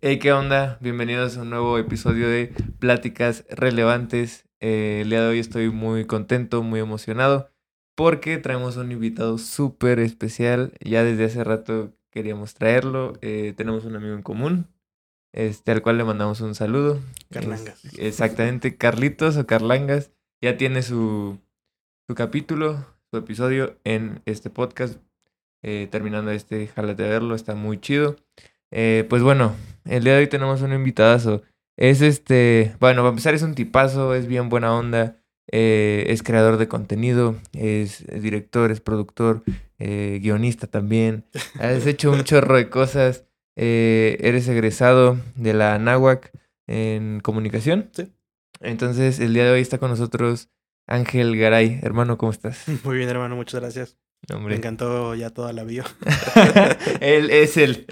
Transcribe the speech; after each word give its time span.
Hey, 0.00 0.18
¿qué 0.18 0.32
onda? 0.32 0.78
Bienvenidos 0.80 1.36
a 1.36 1.42
un 1.42 1.50
nuevo 1.50 1.76
episodio 1.78 2.28
de 2.28 2.52
Pláticas 2.78 3.44
Relevantes. 3.50 4.46
Eh, 4.60 5.00
el 5.02 5.10
día 5.10 5.22
de 5.22 5.28
hoy 5.28 5.38
estoy 5.40 5.70
muy 5.70 6.04
contento, 6.04 6.62
muy 6.62 6.80
emocionado, 6.80 7.50
porque 7.96 8.38
traemos 8.38 8.76
un 8.76 8.92
invitado 8.92 9.38
súper 9.38 9.98
especial. 9.98 10.72
Ya 10.80 11.02
desde 11.02 11.24
hace 11.24 11.42
rato 11.42 11.92
queríamos 12.10 12.54
traerlo. 12.54 13.14
Eh, 13.22 13.54
tenemos 13.56 13.84
un 13.84 13.96
amigo 13.96 14.14
en 14.14 14.22
común, 14.22 14.68
este, 15.32 15.72
al 15.72 15.82
cual 15.82 15.98
le 15.98 16.04
mandamos 16.04 16.40
un 16.40 16.54
saludo. 16.54 17.00
Carlangas. 17.30 17.84
Es- 17.84 17.98
exactamente, 17.98 18.76
Carlitos 18.76 19.36
o 19.36 19.46
Carlangas. 19.46 20.12
Ya 20.40 20.56
tiene 20.56 20.82
su, 20.82 21.38
su 22.06 22.14
capítulo, 22.14 22.86
su 23.10 23.16
episodio 23.16 23.76
en 23.82 24.22
este 24.26 24.48
podcast. 24.48 25.00
Eh, 25.64 25.88
terminando 25.90 26.30
este, 26.30 26.68
jálate 26.68 27.04
a 27.04 27.08
verlo, 27.08 27.34
está 27.34 27.56
muy 27.56 27.80
chido. 27.80 28.14
Eh, 28.70 29.06
pues 29.08 29.22
bueno, 29.22 29.54
el 29.84 30.04
día 30.04 30.14
de 30.14 30.20
hoy 30.20 30.26
tenemos 30.28 30.62
un 30.62 30.72
invitadazo. 30.72 31.42
Es 31.76 32.00
este, 32.02 32.74
bueno, 32.80 33.02
para 33.02 33.10
empezar 33.10 33.34
es 33.34 33.42
un 33.42 33.54
tipazo, 33.54 34.14
es 34.14 34.26
bien 34.26 34.48
buena 34.48 34.74
onda, 34.74 35.16
eh, 35.50 36.06
es 36.08 36.22
creador 36.22 36.56
de 36.56 36.68
contenido, 36.68 37.36
es, 37.52 38.02
es 38.02 38.22
director, 38.22 38.70
es 38.70 38.80
productor, 38.80 39.42
eh, 39.78 40.18
guionista 40.20 40.66
también. 40.66 41.24
Has 41.60 41.86
hecho 41.86 42.10
un 42.10 42.24
chorro 42.24 42.56
de 42.56 42.68
cosas. 42.68 43.24
eh, 43.56 44.16
eres 44.20 44.48
egresado 44.48 45.18
de 45.36 45.54
la 45.54 45.74
Anáhuac 45.74 46.32
en 46.66 47.20
comunicación. 47.20 47.90
Sí. 47.92 48.12
Entonces, 48.60 49.20
el 49.20 49.34
día 49.34 49.44
de 49.44 49.52
hoy 49.52 49.60
está 49.60 49.78
con 49.78 49.90
nosotros 49.90 50.48
Ángel 50.86 51.36
Garay. 51.38 51.78
Hermano, 51.82 52.18
¿cómo 52.18 52.32
estás? 52.32 52.64
Muy 52.84 52.96
bien, 52.98 53.08
hermano, 53.08 53.36
muchas 53.36 53.60
gracias. 53.60 53.96
Me 54.40 54.54
encantó 54.54 55.14
ya 55.14 55.30
toda 55.30 55.52
la 55.52 55.64
bio. 55.64 55.84
él 57.00 57.30
es 57.30 57.56
él. 57.56 57.86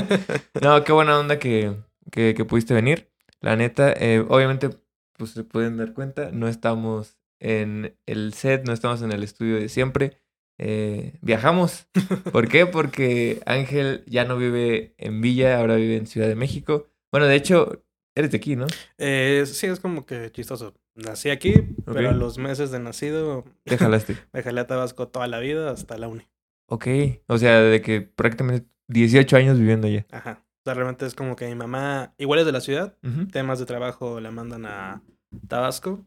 no, 0.62 0.84
qué 0.84 0.92
buena 0.92 1.18
onda 1.18 1.38
que, 1.38 1.74
que, 2.10 2.34
que 2.34 2.44
pudiste 2.44 2.72
venir. 2.74 3.10
La 3.40 3.56
neta, 3.56 3.92
eh, 3.92 4.24
obviamente, 4.28 4.70
pues 5.16 5.30
se 5.32 5.42
pueden 5.42 5.76
dar 5.76 5.92
cuenta, 5.92 6.30
no 6.32 6.46
estamos 6.46 7.18
en 7.40 7.96
el 8.06 8.32
set, 8.34 8.64
no 8.64 8.72
estamos 8.72 9.02
en 9.02 9.10
el 9.10 9.24
estudio 9.24 9.56
de 9.56 9.68
siempre. 9.68 10.18
Eh, 10.58 11.18
viajamos. 11.22 11.88
¿Por 12.32 12.48
qué? 12.48 12.66
Porque 12.66 13.42
Ángel 13.46 14.04
ya 14.06 14.24
no 14.24 14.36
vive 14.36 14.94
en 14.98 15.20
Villa, 15.20 15.58
ahora 15.58 15.74
vive 15.74 15.96
en 15.96 16.06
Ciudad 16.06 16.28
de 16.28 16.36
México. 16.36 16.86
Bueno, 17.10 17.26
de 17.26 17.34
hecho, 17.34 17.84
eres 18.14 18.30
de 18.30 18.36
aquí, 18.36 18.54
¿no? 18.54 18.66
Eh, 18.98 19.44
sí, 19.46 19.66
es 19.66 19.80
como 19.80 20.06
que 20.06 20.30
chistoso. 20.30 20.74
Nací 20.94 21.30
aquí, 21.30 21.54
pero 21.86 22.10
a 22.10 22.12
los 22.12 22.36
meses 22.38 22.70
de 22.70 22.78
nacido 22.78 23.44
Te 23.64 23.78
jalaste. 23.78 24.16
me 24.32 24.42
jalé 24.42 24.60
a 24.60 24.66
Tabasco 24.66 25.08
toda 25.08 25.26
la 25.26 25.38
vida 25.38 25.70
hasta 25.70 25.96
la 25.98 26.08
uni. 26.08 26.28
ok. 26.66 26.86
O 27.28 27.38
sea, 27.38 27.60
de 27.60 27.80
que 27.80 28.00
prácticamente 28.02 28.68
18 28.88 29.36
años 29.36 29.58
viviendo 29.58 29.86
allá. 29.86 30.06
Ajá. 30.10 30.42
O 30.44 30.62
sea, 30.64 30.74
realmente 30.74 31.06
es 31.06 31.14
como 31.14 31.34
que 31.34 31.46
mi 31.48 31.54
mamá, 31.54 32.14
igual 32.18 32.40
es 32.40 32.46
de 32.46 32.52
la 32.52 32.60
ciudad, 32.60 32.96
temas 33.32 33.58
de 33.58 33.66
trabajo 33.66 34.20
la 34.20 34.30
mandan 34.30 34.64
a 34.66 35.02
Tabasco, 35.48 36.04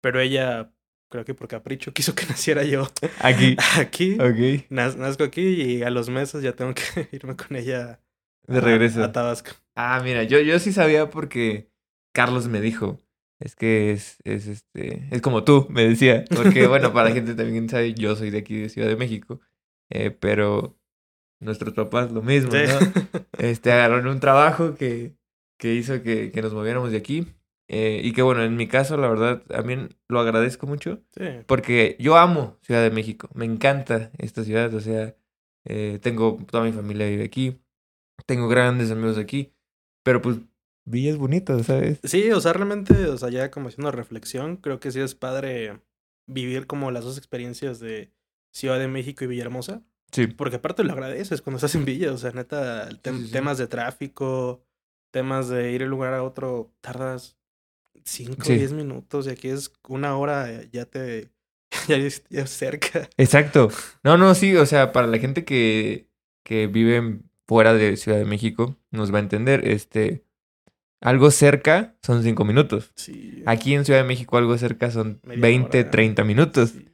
pero 0.00 0.18
ella, 0.18 0.72
creo 1.10 1.24
que 1.24 1.34
por 1.34 1.46
capricho, 1.46 1.92
quiso 1.94 2.14
que 2.14 2.26
naciera 2.26 2.64
yo 2.64 2.88
Aquí. 3.20 3.56
aquí. 3.78 4.14
Ok. 4.14 4.66
Naz- 4.70 4.96
nazco 4.96 5.24
aquí 5.24 5.42
y 5.42 5.82
a 5.82 5.90
los 5.90 6.08
meses 6.08 6.42
ya 6.42 6.52
tengo 6.54 6.72
que 6.74 7.08
irme 7.12 7.36
con 7.36 7.54
ella 7.56 8.00
De 8.48 8.58
a- 8.58 8.60
regreso. 8.62 9.04
a 9.04 9.12
Tabasco. 9.12 9.50
Ah, 9.76 10.00
mira, 10.02 10.22
yo, 10.24 10.40
yo 10.40 10.58
sí 10.58 10.72
sabía 10.72 11.10
porque 11.10 11.70
Carlos 12.12 12.48
me 12.48 12.60
dijo. 12.60 12.98
Es 13.42 13.56
que 13.56 13.90
es, 13.92 14.18
es 14.24 14.46
este, 14.46 15.08
es 15.10 15.20
como 15.20 15.42
tú, 15.44 15.66
me 15.70 15.84
decía. 15.88 16.24
Porque, 16.34 16.66
bueno, 16.68 16.92
para 16.92 17.08
la 17.08 17.14
gente 17.14 17.34
también 17.34 17.68
sabe, 17.68 17.94
yo 17.94 18.14
soy 18.16 18.30
de 18.30 18.38
aquí 18.38 18.56
de 18.56 18.68
Ciudad 18.68 18.88
de 18.88 18.96
México. 18.96 19.40
eh, 19.90 20.10
pero 20.12 20.78
nuestros 21.40 21.74
papás 21.74 22.12
lo 22.12 22.22
mismo, 22.22 22.52
Sí. 22.52 22.58
¿no? 22.68 23.20
Este, 23.38 23.72
agarraron 23.72 24.06
un 24.06 24.20
trabajo 24.20 24.74
que, 24.76 25.16
que 25.58 25.74
hizo 25.74 26.02
que, 26.02 26.30
que 26.30 26.42
nos 26.42 26.54
moviéramos 26.54 26.92
de 26.92 26.98
aquí. 26.98 27.26
eh, 27.68 28.00
y 28.04 28.12
que 28.12 28.22
bueno, 28.22 28.44
en 28.44 28.54
mi 28.56 28.68
caso, 28.68 28.96
la 28.96 29.08
verdad, 29.08 29.42
también 29.48 29.96
lo 30.08 30.20
agradezco 30.20 30.66
mucho. 30.68 31.02
Sí. 31.16 31.24
Porque 31.46 31.96
yo 31.98 32.16
amo 32.16 32.58
Ciudad 32.62 32.82
de 32.82 32.90
México. 32.90 33.28
Me 33.34 33.44
encanta 33.46 34.10
esta 34.18 34.44
ciudad. 34.44 34.72
O 34.74 34.80
sea, 34.80 35.16
eh, 35.64 35.98
tengo 36.02 36.38
toda 36.50 36.62
mi 36.64 36.72
familia 36.72 37.08
vive 37.08 37.24
aquí. 37.24 37.60
Tengo 38.26 38.46
grandes 38.48 38.90
amigos 38.92 39.18
aquí. 39.18 39.52
Pero 40.04 40.20
pues 40.22 40.36
Villa 40.84 41.10
es 41.10 41.16
bonito, 41.18 41.62
¿sabes? 41.62 42.00
Sí, 42.04 42.30
o 42.32 42.40
sea, 42.40 42.52
realmente, 42.52 43.06
o 43.06 43.16
sea, 43.18 43.28
ya 43.30 43.50
como 43.50 43.68
haciendo 43.68 43.90
reflexión, 43.92 44.56
creo 44.56 44.80
que 44.80 44.90
sí 44.90 45.00
es 45.00 45.14
padre 45.14 45.80
vivir 46.26 46.66
como 46.66 46.90
las 46.90 47.04
dos 47.04 47.18
experiencias 47.18 47.78
de 47.80 48.10
Ciudad 48.52 48.78
de 48.78 48.88
México 48.88 49.24
y 49.24 49.28
Villahermosa, 49.28 49.82
Sí. 50.12 50.26
porque 50.26 50.56
aparte 50.56 50.84
lo 50.84 50.92
agradeces 50.92 51.40
cuando 51.40 51.56
estás 51.56 51.74
en 51.74 51.84
Villa, 51.84 52.12
o 52.12 52.18
sea, 52.18 52.32
neta, 52.32 52.88
tem- 53.02 53.18
sí, 53.20 53.26
sí. 53.26 53.32
temas 53.32 53.58
de 53.58 53.66
tráfico, 53.66 54.64
temas 55.10 55.48
de 55.48 55.72
ir 55.72 55.78
de 55.80 55.84
un 55.86 55.90
lugar 55.90 56.14
a 56.14 56.22
otro, 56.22 56.72
tardas 56.80 57.36
5 58.04 58.36
o 58.40 58.44
Sí. 58.44 58.54
10 58.56 58.72
minutos 58.72 59.26
y 59.26 59.30
aquí 59.30 59.48
es 59.48 59.72
una 59.88 60.16
hora, 60.16 60.50
eh, 60.52 60.68
ya 60.72 60.84
te, 60.86 61.30
ya 61.88 61.96
ya 62.30 62.46
cerca. 62.46 63.08
Exacto. 63.16 63.68
No, 64.04 64.16
no, 64.18 64.34
sí. 64.34 64.56
O 64.56 64.66
sea, 64.66 64.92
para 64.92 65.06
la 65.06 65.18
gente 65.18 65.44
que, 65.44 66.08
que 66.44 66.66
vive 66.66 67.20
fuera 67.46 67.72
de 67.74 67.96
Ciudad 67.96 68.18
de 68.18 68.24
México, 68.24 68.76
nos 68.90 69.12
va 69.12 69.18
a 69.18 69.22
entender. 69.22 69.66
Este, 69.68 70.24
algo 71.02 71.30
cerca 71.30 71.94
son 72.02 72.22
cinco 72.22 72.44
minutos. 72.44 72.92
Sí. 72.94 73.42
Aquí 73.46 73.74
en 73.74 73.84
Ciudad 73.84 74.00
de 74.00 74.06
México 74.08 74.36
algo 74.38 74.56
cerca 74.56 74.90
son 74.90 75.20
Media 75.24 75.40
20, 75.42 75.80
hora. 75.80 75.90
30 75.90 76.24
minutos. 76.24 76.70
Sí. 76.70 76.88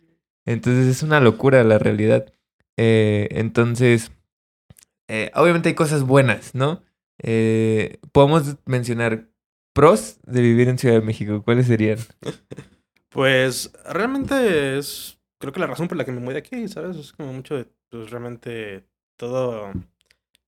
Entonces 0.47 0.87
es 0.87 1.03
una 1.03 1.21
locura 1.21 1.63
la 1.65 1.79
realidad. 1.79 2.33
Eh, 2.77 3.29
entonces, 3.33 4.13
eh, 5.09 5.31
obviamente 5.35 5.69
hay 5.69 5.75
cosas 5.75 6.03
buenas, 6.05 6.55
¿no? 6.55 6.83
Eh, 7.23 7.99
podemos 8.13 8.57
mencionar 8.67 9.29
pros 9.75 10.19
de 10.25 10.41
vivir 10.41 10.69
en 10.69 10.79
Ciudad 10.79 10.95
de 10.95 11.07
México. 11.07 11.43
¿Cuáles 11.45 11.67
serían? 11.67 11.99
Pues 13.11 13.73
realmente 13.87 14.79
es, 14.79 15.19
creo 15.41 15.53
que 15.53 15.61
la 15.61 15.67
razón 15.67 15.89
por 15.89 15.97
la 15.97 16.05
que 16.05 16.13
me 16.13 16.21
mudé 16.21 16.35
de 16.35 16.39
aquí, 16.41 16.69
¿sabes? 16.69 16.95
Es 16.97 17.13
como 17.13 17.33
mucho 17.33 17.57
de, 17.57 17.67
pues 17.89 18.11
realmente 18.11 18.85
todo 19.17 19.73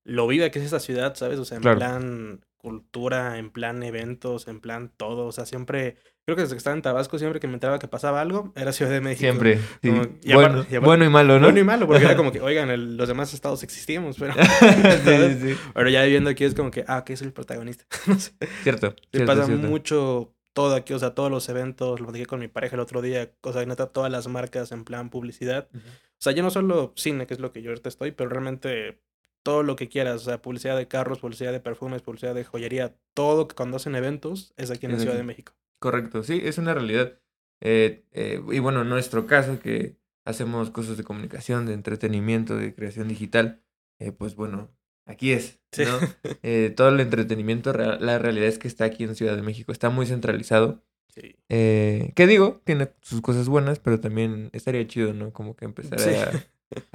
lo 0.03 0.27
viva 0.27 0.49
que 0.51 0.59
es 0.59 0.65
esta 0.65 0.79
ciudad, 0.79 1.15
¿sabes? 1.15 1.39
O 1.39 1.43
sea, 1.45 1.57
en 1.57 1.63
Claro. 1.63 1.77
plan 1.79 2.45
cultura, 2.61 3.37
en 3.37 3.49
plan 3.49 3.83
eventos, 3.83 4.47
en 4.47 4.59
plan 4.61 4.91
todo, 4.95 5.25
o 5.25 5.31
sea, 5.31 5.45
siempre, 5.45 5.95
creo 6.25 6.35
que 6.35 6.43
desde 6.43 6.53
que 6.55 6.59
estaba 6.59 6.75
en 6.75 6.81
Tabasco, 6.81 7.17
siempre 7.17 7.39
que 7.39 7.47
me 7.47 7.55
enteraba 7.55 7.79
que 7.79 7.87
pasaba 7.87 8.21
algo, 8.21 8.53
era 8.55 8.71
Ciudad 8.71 8.91
de 8.91 9.01
México. 9.01 9.21
Siempre. 9.21 9.57
sí. 9.81 9.89
Como- 9.89 10.03
y 10.23 10.33
bueno, 10.33 10.49
aparte- 10.59 10.73
y 10.73 10.75
aparte- 10.75 10.79
bueno 10.85 11.05
y 11.05 11.09
malo, 11.09 11.33
¿no? 11.39 11.47
Bueno 11.47 11.59
y 11.59 11.63
malo, 11.63 11.87
porque 11.87 12.03
era 12.05 12.15
como 12.15 12.31
que, 12.31 12.39
oigan, 12.41 12.69
el- 12.69 12.95
los 12.97 13.07
demás 13.07 13.33
estados 13.33 13.63
existimos, 13.63 14.17
pero, 14.19 14.33
sí, 15.35 15.39
sí, 15.41 15.57
pero 15.73 15.89
ya 15.89 16.03
viviendo 16.03 16.29
aquí 16.29 16.43
es 16.43 16.53
como 16.55 16.71
que, 16.71 16.85
ah, 16.87 17.03
que 17.03 17.17
soy 17.17 17.27
el 17.27 17.33
protagonista. 17.33 17.85
no 18.07 18.19
sé. 18.19 18.31
Cierto. 18.63 18.95
Cierto, 19.11 19.25
pasa 19.33 19.45
cierto. 19.45 19.67
mucho 19.67 20.33
todo 20.53 20.75
aquí, 20.75 20.93
o 20.93 20.99
sea, 20.99 21.15
todos 21.15 21.31
los 21.31 21.47
eventos, 21.49 22.01
lo 22.01 22.11
dije 22.11 22.25
con 22.25 22.39
mi 22.41 22.47
pareja 22.49 22.75
el 22.75 22.81
otro 22.81 23.01
día, 23.01 23.31
o 23.41 23.53
sea, 23.53 23.65
neta, 23.65 23.87
todas 23.87 24.11
las 24.11 24.27
marcas 24.27 24.71
en 24.73 24.83
plan 24.83 25.09
publicidad. 25.09 25.69
O 25.73 26.23
sea, 26.23 26.33
ya 26.33 26.43
no 26.43 26.51
solo 26.51 26.93
cine, 26.95 27.25
que 27.25 27.33
es 27.33 27.39
lo 27.39 27.51
que 27.51 27.61
yo 27.61 27.71
ahorita 27.71 27.89
estoy, 27.89 28.11
pero 28.11 28.29
realmente 28.29 29.01
todo 29.43 29.63
lo 29.63 29.75
que 29.75 29.89
quieras, 29.89 30.21
o 30.21 30.25
sea, 30.25 30.41
publicidad 30.41 30.77
de 30.77 30.87
carros, 30.87 31.19
publicidad 31.19 31.51
de 31.51 31.59
perfumes, 31.59 32.01
publicidad 32.01 32.35
de 32.35 32.43
joyería, 32.43 32.95
todo 33.13 33.47
que 33.47 33.55
cuando 33.55 33.77
hacen 33.77 33.95
eventos 33.95 34.53
es 34.57 34.71
aquí 34.71 34.85
en 34.85 34.93
la 34.93 34.99
Ciudad 34.99 35.15
de 35.15 35.23
México. 35.23 35.53
Correcto, 35.79 36.23
sí, 36.23 36.41
es 36.43 36.57
una 36.57 36.73
realidad. 36.73 37.19
Eh, 37.61 38.03
eh, 38.11 38.41
y 38.51 38.59
bueno, 38.59 38.81
en 38.81 38.89
nuestro 38.89 39.25
caso, 39.27 39.59
que 39.59 39.97
hacemos 40.25 40.69
cosas 40.69 40.97
de 40.97 41.03
comunicación, 41.03 41.65
de 41.65 41.73
entretenimiento, 41.73 42.55
de 42.55 42.73
creación 42.73 43.07
digital, 43.07 43.61
eh, 43.99 44.11
pues 44.11 44.35
bueno, 44.35 44.69
aquí 45.05 45.31
es. 45.31 45.59
Sí. 45.71 45.83
¿no? 45.85 45.97
Eh, 46.43 46.73
todo 46.75 46.89
el 46.89 46.99
entretenimiento, 46.99 47.73
la 47.73 48.19
realidad 48.19 48.47
es 48.47 48.57
que 48.59 48.67
está 48.67 48.85
aquí 48.85 49.03
en 49.03 49.15
Ciudad 49.15 49.35
de 49.35 49.41
México, 49.41 49.71
está 49.71 49.89
muy 49.89 50.05
centralizado. 50.05 50.83
Sí. 51.09 51.35
Eh, 51.49 52.13
¿Qué 52.15 52.25
digo? 52.25 52.61
Tiene 52.63 52.89
sus 53.01 53.21
cosas 53.21 53.49
buenas, 53.49 53.79
pero 53.79 53.99
también 53.99 54.49
estaría 54.53 54.87
chido, 54.87 55.13
¿no? 55.13 55.33
Como 55.33 55.55
que 55.55 55.65
empezar 55.65 55.99
Sí. 55.99 56.11
a, 56.11 56.45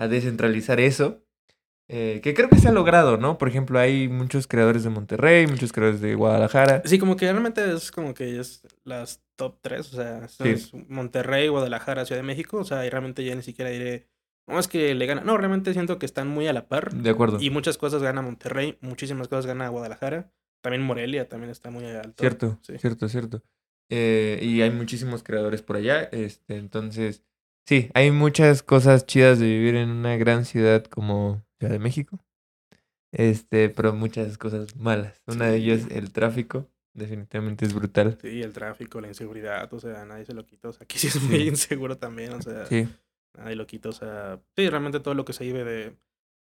a 0.03 0.09
descentralizar 0.09 0.81
eso. 0.81 1.23
Eh, 1.89 2.21
que 2.23 2.35
creo 2.35 2.49
que 2.49 2.59
se 2.59 2.69
ha 2.69 2.73
logrado, 2.73 3.17
¿no? 3.17 3.39
Por 3.39 3.49
ejemplo, 3.49 3.79
hay 3.79 4.09
muchos 4.09 4.49
creadores 4.49 4.83
de 4.83 4.91
Monterrey, 4.91 5.47
muchos 5.47 5.73
creadores 5.73 6.01
de 6.01 6.17
Guadalajara. 6.17 6.83
Sí, 6.85 6.99
como 6.99 7.15
que 7.17 7.31
realmente 7.31 7.73
es 7.73 7.93
como 7.93 8.13
que 8.13 8.41
es 8.41 8.67
las 8.85 9.23
top 9.37 9.59
tres, 9.61 9.93
o 9.93 9.97
sea, 9.97 10.27
Sí. 10.29 10.49
es 10.49 10.75
Monterrey, 10.89 11.47
Guadalajara, 11.49 12.05
Ciudad 12.05 12.21
de 12.21 12.27
México, 12.27 12.59
o 12.59 12.65
sea, 12.65 12.85
y 12.85 12.91
realmente 12.91 13.25
ya 13.25 13.37
ni 13.37 13.43
siquiera 13.43 13.71
diré, 13.71 14.09
no 14.49 14.59
es 14.59 14.67
que 14.67 14.95
le 14.97 15.07
gana, 15.07 15.21
no, 15.23 15.37
realmente 15.37 15.73
siento 15.75 15.99
que 16.01 16.07
están 16.07 16.27
muy 16.27 16.49
a 16.49 16.53
la 16.53 16.67
par. 16.67 16.93
De 16.93 17.11
acuerdo. 17.11 17.39
Y 17.41 17.51
muchas 17.51 17.79
cosas 17.79 18.03
gana 18.03 18.21
Monterrey, 18.21 18.79
muchísimas 18.81 19.29
cosas 19.29 19.47
gana 19.47 19.69
Guadalajara. 19.69 20.33
También 20.63 20.83
Morelia 20.83 21.29
también 21.29 21.51
está 21.51 21.71
muy 21.71 21.85
alto. 21.87 22.15
Cierto, 22.21 22.59
Sí. 22.63 22.79
cierto, 22.79 23.09
cierto. 23.09 23.43
Eh, 23.91 24.41
y 24.43 24.63
hay 24.63 24.71
muchísimos 24.71 25.23
creadores 25.23 25.63
por 25.63 25.77
allá. 25.77 26.03
Este, 26.11 26.57
entonces, 26.57 27.23
sí, 27.69 27.91
hay 27.95 28.11
muchas 28.11 28.65
cosas 28.65 29.07
chidas 29.07 29.39
de 29.39 29.47
vivir 29.47 29.77
en 29.77 29.91
una 29.91 30.17
gran 30.17 30.45
ciudad 30.45 30.83
como 30.85 31.45
Ciudad 31.59 31.73
de 31.73 31.79
México. 31.79 32.19
Este, 33.13 33.69
pero 33.71 33.93
muchas 33.93 34.37
cosas 34.39 34.77
malas. 34.77 35.23
Una 35.27 35.47
de 35.47 35.57
ellas, 35.57 35.83
Sí. 35.83 35.89
el 35.93 36.13
tráfico, 36.13 36.69
definitivamente 36.95 37.65
es 37.65 37.73
brutal. 37.75 38.19
Sí, 38.21 38.43
el 38.43 38.53
tráfico, 38.53 39.01
la 39.01 39.09
inseguridad, 39.09 39.73
o 39.73 39.81
sea, 39.81 40.05
nadie 40.05 40.25
se 40.27 40.35
lo 40.35 40.45
quita. 40.45 40.69
O 40.69 40.73
sea, 40.73 40.85
aquí 40.85 40.99
sí 40.99 41.07
es 41.09 41.23
muy 41.23 41.39
Sí. 41.39 41.49
inseguro 41.49 41.97
también, 41.99 42.33
o 42.35 42.43
sea, 42.43 42.67
Sí, 42.67 42.89
nadie 43.39 43.57
lo 43.57 43.67
quita. 43.67 43.89
O 43.89 43.93
sea, 43.93 44.41
sí, 44.57 44.69
realmente 44.69 45.01
todo 45.01 45.15
lo 45.15 45.25
que 45.25 45.33
se 45.33 45.45
vive 45.45 45.65
de 45.65 45.97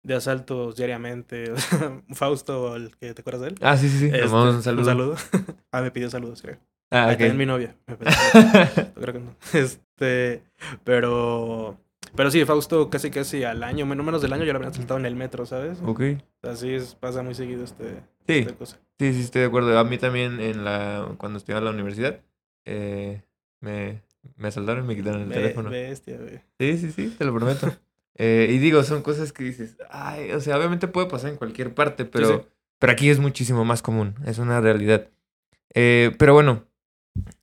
de 0.06 0.16
asaltos 0.16 0.76
diariamente. 0.76 1.54
Fausto, 2.14 2.76
el 2.76 2.94
que 2.98 3.14
te 3.14 3.22
acuerdas 3.22 3.42
de 3.44 3.48
él. 3.50 3.56
Ah, 3.62 3.78
sí, 3.78 3.88
sí, 3.88 4.00
sí. 4.00 4.06
Este, 4.08 4.26
un 4.36 4.62
saludo. 4.62 4.84
saludo. 4.84 5.16
ah, 5.72 5.82
me 5.82 5.92
pidió 5.92 6.10
saludos, 6.10 6.42
creo. 6.42 6.58
Ah, 6.92 7.04
Ah, 7.04 7.06
ok. 7.06 7.12
también 7.12 7.38
mi 7.38 7.46
novia. 7.46 7.74
me 7.88 7.96
pidió 7.96 8.12
creo 8.96 9.14
que 9.14 9.20
no. 9.20 9.36
Este, 9.54 10.44
pero, 10.84 11.80
pero 12.16 12.30
sí, 12.32 12.44
Fausto 12.46 12.90
casi 12.90 13.10
casi 13.12 13.44
al 13.44 13.64
año, 13.64 13.86
menos 13.86 14.06
menos 14.06 14.22
del 14.22 14.34
año, 14.34 14.44
yo 14.44 14.54
lo 14.54 14.58
había 14.60 14.70
asaltado 14.70 15.00
en 15.00 15.06
el 15.06 15.16
metro, 15.16 15.46
¿sabes? 15.46 15.80
ok. 15.84 16.02
Así 16.44 16.74
es, 16.74 16.96
pasa 16.96 17.24
muy 17.24 17.36
seguido 17.36 17.64
este, 17.64 18.02
Sí, 18.28 18.40
esta 18.40 18.56
cosa. 18.56 18.80
sí, 19.00 19.14
sí, 19.14 19.22
estoy 19.22 19.42
de 19.42 19.48
acuerdo. 19.48 19.78
A 19.78 19.84
mí 19.84 19.98
también, 19.98 20.40
en 20.40 20.64
la, 20.66 21.16
cuando 21.18 21.38
estudiaba 21.38 21.60
en 21.60 21.66
la 21.66 21.72
universidad, 21.72 22.20
eh, 22.66 23.22
me, 23.62 24.02
me 24.36 24.48
asaltaron 24.50 24.86
y 24.86 24.88
me 24.90 24.96
quitaron 24.96 25.22
el 25.22 25.30
Be- 25.30 25.36
teléfono. 25.36 25.70
Bestia, 25.70 26.18
güey. 26.18 26.40
Sí, 26.60 26.78
sí, 26.78 26.92
sí, 26.92 27.16
te 27.18 27.26
lo 27.26 27.34
prometo. 27.34 27.72
Eh, 28.16 28.48
y 28.52 28.60
digo, 28.60 28.84
son 28.84 29.02
cosas 29.02 29.34
que 29.34 29.44
dices, 29.44 29.76
ay, 29.90 30.34
o 30.34 30.40
sea, 30.40 30.56
obviamente 30.60 30.88
puede 30.88 31.08
pasar 31.08 31.32
en 31.32 31.36
cualquier 31.36 31.74
parte, 31.74 32.06
pero, 32.06 32.28
sí. 32.44 32.48
pero 32.78 32.94
aquí 32.94 33.10
es 33.10 33.18
muchísimo 33.18 33.66
más 33.66 33.82
común, 33.82 34.14
es 34.28 34.38
una 34.38 34.62
realidad. 34.62 35.10
Eh, 35.74 36.12
pero 36.20 36.36
bueno, 36.36 36.64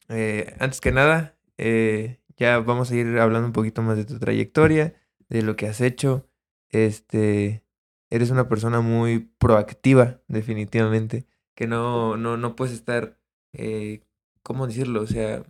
eh, 0.09 0.55
antes 0.61 0.81
que 0.81 0.93
nada, 0.93 1.35
eh, 1.59 2.20
ya 2.41 2.59
vamos 2.59 2.91
a 2.91 2.97
ir 2.97 3.19
hablando 3.19 3.47
un 3.47 3.53
poquito 3.53 3.83
más 3.83 3.99
de 3.99 4.07
tu 4.07 4.19
trayectoria, 4.19 4.95
de 5.29 5.43
lo 5.43 5.57
que 5.57 5.69
has 5.69 5.83
hecho. 5.83 6.27
Este, 6.71 7.63
eres 8.09 8.31
una 8.31 8.49
persona 8.49 8.81
muy 8.81 9.31
proactiva, 9.39 10.23
definitivamente, 10.27 11.27
que 11.55 11.67
no, 11.67 12.17
no, 12.17 12.39
no 12.39 12.57
puedes 12.57 12.73
estar, 12.75 13.19
eh, 13.53 14.01
¿cómo 14.43 14.67
decirlo? 14.67 15.03
O 15.03 15.07
sea, 15.07 15.45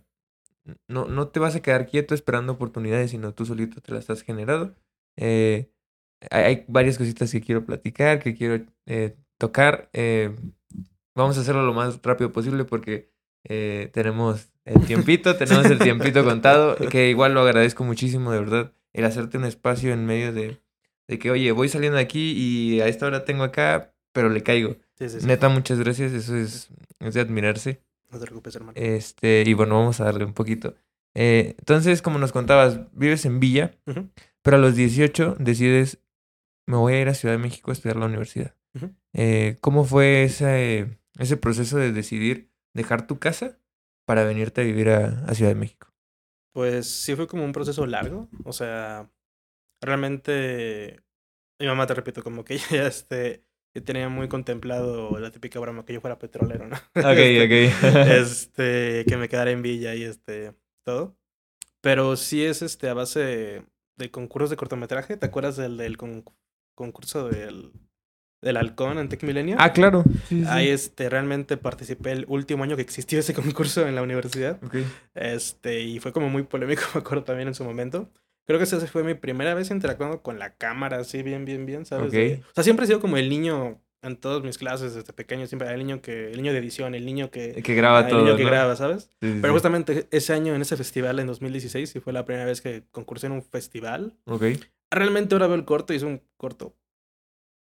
no, 0.89 1.05
no 1.05 1.29
te 1.29 1.39
vas 1.39 1.55
a 1.55 1.61
quedar 1.61 1.87
quieto 1.87 2.13
esperando 2.13 2.53
oportunidades, 2.53 3.11
sino 3.11 3.33
tú 3.33 3.45
solito 3.45 3.79
te 3.81 3.93
las 3.93 4.09
has 4.09 4.21
generado. 4.21 4.75
Eh, 5.15 5.71
hay, 6.29 6.65
varias 6.67 6.97
cositas 6.97 7.31
que 7.31 7.41
quiero 7.41 7.65
platicar, 7.65 8.19
que 8.19 8.35
quiero 8.35 8.65
eh, 8.85 9.15
tocar. 9.37 9.89
Vamos 11.15 11.37
a 11.37 11.41
hacerlo 11.41 11.65
lo 11.65 11.73
más 11.73 12.01
rápido 12.03 12.33
posible 12.33 12.65
porque 12.65 13.11
tenemos 13.93 14.50
el 14.65 14.85
tiempito, 14.85 15.35
tenemos 15.35 15.65
el 15.65 15.79
tiempito 15.79 16.23
contado, 16.25 16.75
que 16.75 17.09
igual 17.09 17.33
lo 17.33 17.41
agradezco 17.41 17.83
muchísimo, 17.83 18.31
de 18.31 18.39
verdad, 18.39 18.73
el 18.93 19.05
hacerte 19.05 19.37
un 19.37 19.45
espacio 19.45 19.93
en 19.93 20.05
medio 20.05 20.33
de, 20.33 20.61
de 21.07 21.19
que, 21.19 21.31
oye, 21.31 21.51
voy 21.51 21.69
saliendo 21.69 21.97
de 21.97 22.03
aquí 22.03 22.31
y 22.31 22.81
a 22.81 22.87
esta 22.87 23.05
hora 23.05 23.25
tengo 23.25 23.43
acá, 23.43 23.93
pero 24.13 24.29
le 24.29 24.43
caigo. 24.43 24.75
Sí, 24.97 25.09
sí, 25.09 25.21
sí. 25.21 25.27
Neta, 25.27 25.49
muchas 25.49 25.79
gracias, 25.79 26.11
eso 26.13 26.35
es, 26.35 26.69
es 26.99 27.13
de 27.13 27.21
admirarse. 27.21 27.81
No 28.11 28.19
te 28.19 28.25
preocupes, 28.25 28.55
hermano. 28.55 28.73
Este, 28.75 29.43
y 29.45 29.53
bueno, 29.53 29.77
vamos 29.77 29.99
a 30.01 30.05
darle 30.05 30.25
un 30.25 30.33
poquito. 30.33 30.75
Eh, 31.13 31.55
entonces, 31.57 32.01
como 32.01 32.19
nos 32.19 32.31
contabas, 32.31 32.79
vives 32.93 33.25
en 33.25 33.39
Villa, 33.39 33.71
pero 34.41 34.57
a 34.57 34.59
los 34.59 34.75
18 34.75 35.37
decides, 35.39 35.99
me 36.65 36.77
voy 36.77 36.93
a 36.93 37.01
ir 37.01 37.09
a 37.09 37.13
Ciudad 37.13 37.35
de 37.35 37.41
México 37.41 37.71
a 37.71 37.73
estudiar 37.73 37.97
la 37.97 38.05
universidad. 38.05 38.55
Eh, 39.13 39.57
¿Cómo 39.59 39.83
fue 39.83 40.23
ese, 40.23 40.99
ese 41.19 41.35
proceso 41.35 41.77
de 41.77 41.91
decidir 41.91 42.49
dejar 42.73 43.07
tu 43.07 43.19
casa 43.19 43.57
para 44.11 44.25
venirte 44.25 44.59
a 44.59 44.63
vivir 44.65 44.89
a, 44.89 45.23
a 45.25 45.33
Ciudad 45.33 45.51
de 45.51 45.55
México? 45.55 45.87
Pues 46.53 46.85
sí 46.89 47.15
fue 47.15 47.27
como 47.27 47.45
un 47.45 47.53
proceso 47.53 47.85
largo. 47.85 48.27
O 48.43 48.51
sea, 48.51 49.09
realmente 49.81 51.01
mi 51.59 51.67
mamá, 51.67 51.87
te 51.87 51.93
repito, 51.93 52.23
como 52.23 52.43
que 52.43 52.57
ya 52.71 52.87
este, 52.87 53.45
yo 53.73 53.83
tenía 53.83 54.09
muy 54.09 54.27
contemplado 54.27 55.17
la 55.17 55.31
típica 55.31 55.59
broma 55.61 55.85
que 55.85 55.93
yo 55.93 56.01
fuera 56.01 56.19
petrolero, 56.19 56.67
¿no? 56.67 56.75
Este, 56.95 57.71
este, 58.19 59.05
que 59.07 59.17
me 59.17 59.29
quedara 59.29 59.51
en 59.51 59.61
Villa 59.61 59.95
y 59.95 60.03
este, 60.03 60.55
todo. 60.83 61.17
Pero 61.81 62.17
sí 62.17 62.43
es 62.43 62.61
este 62.61 62.89
a 62.89 62.93
base 62.93 63.65
de 63.97 64.11
concursos 64.11 64.49
de 64.49 64.57
cortometraje. 64.57 65.17
¿Te 65.17 65.27
acuerdas 65.27 65.57
del, 65.57 65.77
del 65.77 65.97
con- 65.97 66.25
concurso 66.75 67.29
del, 67.29 67.71
del 68.41 68.57
halcón 68.57 68.97
en 68.97 69.07
Tech 69.09 69.21
Milenio? 69.23 69.55
ah, 69.59 69.71
claro. 69.71 70.03
Sí, 70.27 70.41
sí. 70.41 70.45
Ahí 70.47 70.69
este, 70.69 71.09
realmente 71.09 71.57
participé 71.57 72.11
el 72.11 72.25
último 72.27 72.63
año 72.63 72.75
que 72.75 72.81
existió 72.81 73.19
ese 73.19 73.33
concurso 73.35 73.87
en 73.87 73.95
la 73.95 74.01
universidad. 74.01 74.59
Este, 75.13 75.81
y 75.81 75.99
fue 75.99 76.11
como 76.13 76.29
muy 76.29 76.43
polémico, 76.43 76.83
me 76.95 76.99
acuerdo 77.01 77.23
también 77.23 77.47
en 77.47 77.55
su 77.55 77.63
momento. 77.63 78.09
Creo 78.47 78.57
que 78.57 78.63
esa 78.63 78.79
fue 78.87 79.03
mi 79.03 79.13
primera 79.13 79.53
vez 79.53 79.69
interactuando 79.69 80.21
con 80.21 80.39
la 80.39 80.55
cámara, 80.55 80.97
así 80.97 81.21
bien, 81.21 81.45
bien, 81.45 81.65
bien, 81.65 81.85
¿sabes? 81.85 82.07
O 82.07 82.53
sea, 82.53 82.63
siempre 82.63 82.85
he 82.85 82.87
sido 82.87 82.99
como 82.99 83.17
el 83.17 83.29
niño 83.29 83.79
en 84.01 84.17
todas 84.17 84.43
mis 84.43 84.57
clases 84.57 84.95
desde 84.95 85.13
pequeño, 85.13 85.45
siempre 85.45 85.71
el 85.71 85.77
niño 85.77 86.01
que, 86.01 86.31
el 86.31 86.37
niño 86.37 86.51
de 86.51 86.57
edición, 86.57 86.95
el 86.95 87.05
niño 87.05 87.29
que, 87.29 87.61
Que 87.61 87.75
graba 87.75 87.99
el 88.01 88.07
todo. 88.07 88.23
niño 88.23 88.35
que 88.35 88.43
¿no? 88.43 88.49
graba, 88.49 88.75
¿sabes? 88.75 89.11
Sí, 89.21 89.37
Pero 89.39 89.53
justamente 89.53 90.07
ese 90.09 90.33
año 90.33 90.55
en 90.55 90.61
ese 90.63 90.75
festival 90.75 91.19
en 91.19 91.27
2016, 91.27 91.87
sí 91.87 91.99
fue 91.99 92.11
la 92.11 92.25
primera 92.25 92.45
vez 92.45 92.61
que 92.61 92.83
concursé 92.91 93.27
en 93.27 93.33
un 93.33 93.43
festival. 93.43 94.15
Ok. 94.25 94.43
Realmente 94.89 95.35
ahora 95.35 95.45
veo 95.47 95.55
el 95.55 95.65
corto 95.65 95.93
y 95.93 95.97
es 95.97 96.03
un 96.03 96.21
corto. 96.35 96.75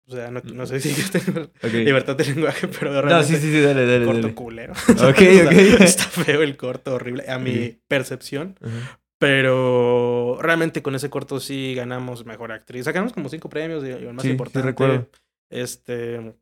O 0.09 0.13
sea, 0.13 0.31
no, 0.31 0.41
no 0.45 0.67
sé 0.67 0.79
si 0.81 0.95
tengo 1.11 1.41
ok. 1.63 1.73
libertad 1.73 2.15
de 2.17 2.25
lenguaje, 2.27 2.69
pero 2.69 2.93
No, 2.93 3.03
realmente 3.03 3.27
sí, 3.35 3.41
sí, 3.41 3.53
sí, 3.53 3.61
dale, 3.61 3.87
dale. 3.87 4.05
corto 4.05 4.21
dale. 4.23 4.35
culero. 4.35 4.73
Ok, 5.03 5.19
ok. 5.47 5.53
Está 5.81 6.05
feo 6.05 6.43
el 6.43 6.57
corto, 6.57 6.95
horrible, 6.95 7.25
a 7.29 7.39
mi 7.39 7.79
percepción. 7.89 8.57
Pero 9.19 10.39
realmente 10.41 10.83
con 10.83 10.95
ese 10.95 11.11
corto 11.11 11.41
sí 11.41 11.75
ganamos 11.75 12.25
mejor 12.27 12.53
actriz. 12.53 12.85
Sacamos 12.85 13.13
como 13.13 13.29
cinco 13.29 13.49
premios 13.49 13.83
y 13.85 13.89
el 13.91 14.13
más 14.13 14.23
Sí, 14.23 14.29
sí 14.29 14.33
importante. 14.33 14.69
recuerdo. 14.69 15.09
Este, 15.51 16.37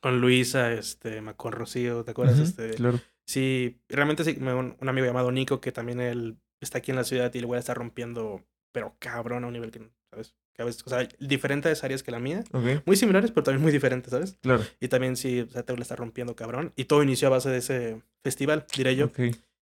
con 0.00 0.20
Luisa, 0.20 0.72
este, 0.72 1.22
con 1.36 1.52
Rocío, 1.52 2.04
¿te 2.04 2.10
acuerdas? 2.10 2.36
Ujú, 2.38 2.44
Este, 2.44 2.70
Claro. 2.74 3.00
sí, 3.26 3.80
realmente 3.88 4.24
sí, 4.24 4.36
un, 4.40 4.76
un 4.78 4.88
amigo 4.88 5.06
llamado 5.06 5.32
Nico, 5.32 5.60
que 5.60 5.72
también 5.72 6.00
él 6.00 6.36
está 6.60 6.78
aquí 6.78 6.90
en 6.90 6.96
la 6.98 7.04
ciudad 7.04 7.32
y 7.34 7.38
el 7.38 7.46
güey 7.46 7.58
está 7.58 7.74
rompiendo, 7.74 8.44
pero 8.72 8.96
cabrón 8.98 9.44
a 9.44 9.46
un 9.46 9.52
nivel 9.54 9.70
que, 9.70 9.80
¿sabes? 10.10 10.34
Que 10.54 10.62
a 10.62 10.64
veces, 10.64 10.82
o 10.86 10.90
sea, 10.90 11.08
diferentes 11.18 11.82
áreas 11.84 12.02
que 12.02 12.10
la 12.10 12.18
mía. 12.18 12.44
Ok. 12.52 12.84
Muy 12.86 12.96
similares, 12.96 13.30
pero 13.30 13.44
también 13.44 13.62
muy 13.62 13.72
diferentes, 13.72 14.10
¿sabes? 14.10 14.36
Claro. 14.42 14.64
Y 14.80 14.88
también 14.88 15.16
sí, 15.16 15.40
o 15.40 15.50
sea, 15.50 15.62
te 15.62 15.74
la 15.74 15.82
está 15.82 15.96
rompiendo 15.96 16.34
cabrón. 16.36 16.72
Y 16.76 16.84
todo 16.84 17.02
inició 17.02 17.28
a 17.28 17.32
base 17.32 17.50
de 17.50 17.58
ese 17.58 18.02
festival, 18.22 18.66
diré 18.76 18.96
yo. 18.96 19.06
Ok. 19.06 19.20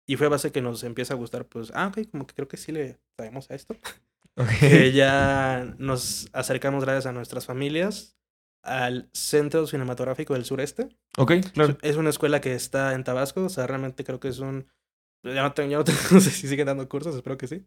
Y 0.07 0.17
fue 0.17 0.27
a 0.27 0.31
base 0.31 0.53
que 0.53 0.61
nos 0.61 0.85
empieza 0.85 1.15
a 1.15 1.17
gustar, 1.17 1.47
pues, 1.47 1.73
ah, 1.75 1.87
ok, 1.89 2.11
como 2.11 2.27
que 2.27 2.35
creo 2.35 2.49
que 2.49 2.57
sí 2.57 2.73
le 2.73 2.99
sabemos 3.17 3.51
a 3.51 3.55
esto. 3.55 3.77
Que 4.59 4.91
ya 4.91 5.77
nos 5.79 6.29
acercamos 6.33 6.85
gracias 6.85 7.07
a 7.07 7.13
nuestras 7.13 7.47
familias 7.47 8.17
al 8.65 9.09
Centro 9.13 9.65
Cinematográfico 9.67 10.35
del 10.35 10.45
Sureste. 10.45 10.89
Ok, 11.17 11.35
claro. 11.53 11.79
Es 11.83 11.97
una 11.97 12.11
escuela 12.11 12.41
que 12.41 12.55
está 12.55 12.95
en 12.95 13.05
Tabasco, 13.05 13.45
o 13.45 13.49
sea, 13.49 13.67
realmente 13.67 14.03
creo 14.03 14.19
que 14.19 14.29
es 14.29 14.41
un... 14.41 14.67
Ya 15.25 15.43
no, 15.43 15.53
tengo, 15.53 15.71
ya 15.71 15.79
no, 15.79 15.85
tengo- 15.85 15.99
no 16.13 16.21
sé 16.21 16.31
si 16.31 16.47
siguen 16.49 16.67
dando 16.67 16.89
cursos, 16.89 17.15
espero 17.17 17.37
que 17.39 17.47
sí. 17.49 17.65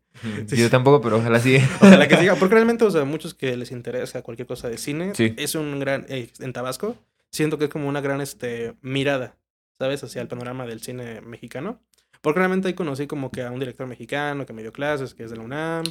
Sí. 0.48 0.56
Yo 0.58 0.70
tampoco, 0.70 1.02
pero 1.02 1.18
ojalá 1.18 1.40
sí. 1.40 1.58
Ojalá 1.82 2.08
que 2.08 2.16
siga, 2.18 2.36
porque 2.36 2.54
realmente, 2.56 2.86
o 2.86 2.92
sea, 2.92 3.04
muchos 3.04 3.34
que 3.34 3.58
les 3.58 3.72
interesa 3.72 4.22
cualquier 4.22 4.48
cosa 4.48 4.70
de 4.70 4.78
cine, 4.78 5.14
Sí. 5.16 5.34
es 5.38 5.56
un 5.56 5.80
gran... 5.80 6.06
eh, 6.10 6.30
en 6.40 6.54
Tabasco, 6.54 6.96
siento 7.32 7.58
que 7.58 7.66
es 7.66 7.70
como 7.70 7.88
una 7.90 8.00
gran 8.02 8.22
este, 8.22 8.76
mirada, 8.82 9.36
¿sabes? 9.78 10.04
Hacia 10.04 10.22
el 10.22 10.28
panorama 10.28 10.66
del 10.66 10.82
cine 10.82 11.22
mexicano. 11.22 11.82
Porque 12.22 12.40
realmente 12.40 12.68
ahí 12.68 12.74
conocí 12.74 13.06
como 13.08 13.32
que 13.32 13.44
a 13.44 13.52
un 13.52 13.60
director 13.60 13.86
mexicano 13.88 14.46
que 14.46 14.54
me 14.54 14.62
dio 14.64 14.74
clases, 14.74 15.14
que 15.14 15.24
es 15.24 15.30
de 15.30 15.38
la 15.38 15.44
UNAM. 15.44 15.84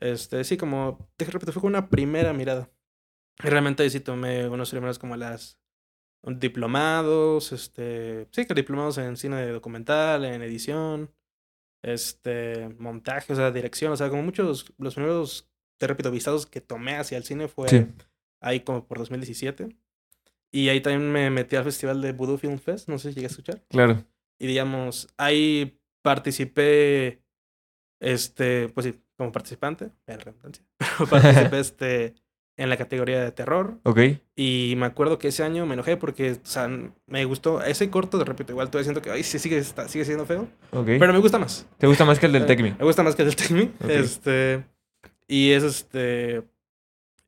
Este, 0.00 0.42
sí, 0.44 0.56
como, 0.56 1.08
de 1.18 1.26
repente 1.26 1.52
fue 1.52 1.60
como 1.60 1.68
una 1.68 1.88
primera 1.90 2.32
mirada. 2.32 2.70
Y 3.44 3.48
realmente 3.48 3.82
ahí 3.82 3.90
sí 3.90 4.00
tomé 4.00 4.48
unos 4.48 4.70
primeros 4.70 4.98
como 4.98 5.16
las 5.16 5.58
diplomados, 6.22 7.52
este, 7.52 8.26
sí, 8.32 8.46
que 8.46 8.54
diplomados 8.54 8.98
en 8.98 9.16
cine 9.16 9.46
documental, 9.48 10.24
en 10.24 10.42
edición, 10.42 11.10
este, 11.82 12.68
montaje, 12.78 13.32
o 13.32 13.36
sea, 13.36 13.50
dirección, 13.50 13.92
o 13.92 13.96
sea, 13.96 14.08
como 14.10 14.22
muchos, 14.22 14.72
los 14.78 14.94
primeros, 14.94 15.48
te 15.78 15.86
repito, 15.86 16.10
vistados 16.10 16.46
que 16.46 16.60
tomé 16.60 16.96
hacia 16.96 17.16
el 17.18 17.24
cine 17.24 17.48
fue 17.48 17.68
Sí. 17.68 17.86
ahí 18.40 18.60
como 18.60 18.86
por 18.86 18.98
2017. 18.98 19.68
Y 20.52 20.68
ahí 20.68 20.80
también 20.80 21.12
me 21.12 21.30
metí 21.30 21.54
al 21.56 21.64
festival 21.64 22.00
de 22.00 22.12
Voodoo 22.12 22.38
Film 22.38 22.58
Fest, 22.58 22.88
no 22.88 22.98
sé 22.98 23.10
si 23.10 23.16
llegué 23.16 23.26
a 23.26 23.30
escuchar. 23.30 23.62
Claro. 23.68 24.04
Y 24.38 24.46
digamos, 24.46 25.08
ahí 25.16 25.78
participé, 26.02 27.22
este, 28.00 28.68
pues 28.70 28.86
sí, 28.86 29.00
como 29.16 29.32
participante, 29.32 29.90
en 30.06 30.20
redundancia, 30.20 30.64
pero 30.98 31.10
participé 31.10 31.58
este, 31.60 32.14
en 32.58 32.70
la 32.70 32.76
categoría 32.76 33.22
de 33.22 33.32
terror. 33.32 33.78
Ok. 33.82 34.00
Y 34.34 34.74
me 34.76 34.86
acuerdo 34.86 35.18
que 35.18 35.28
ese 35.28 35.42
año 35.42 35.66
me 35.66 35.74
enojé 35.74 35.96
porque, 35.96 36.32
o 36.32 36.36
sea, 36.46 36.68
me 37.06 37.24
gustó 37.26 37.62
ese 37.62 37.90
corto, 37.90 38.16
de 38.18 38.24
repente, 38.24 38.52
igual 38.52 38.70
todavía 38.70 38.84
siento 38.84 39.02
que, 39.02 39.10
ay, 39.10 39.22
sí, 39.22 39.38
sigue, 39.38 39.58
está- 39.58 39.88
sigue 39.88 40.04
siendo 40.04 40.24
feo, 40.26 40.48
Ok. 40.72 40.86
pero 40.98 41.12
me 41.12 41.18
gusta 41.18 41.38
más. 41.38 41.66
¿Te 41.78 41.86
gusta 41.86 42.04
más 42.04 42.18
que 42.18 42.26
el 42.26 42.32
del 42.32 42.42
Eh, 42.44 42.46
Tecmi? 42.46 42.70
Me 42.78 42.84
gusta 42.84 43.02
más 43.02 43.14
que 43.14 43.22
el 43.22 43.28
del 43.28 43.36
Tecmi. 43.36 43.70
Este, 43.88 44.64
y 45.28 45.50
es 45.50 45.62
este, 45.64 46.42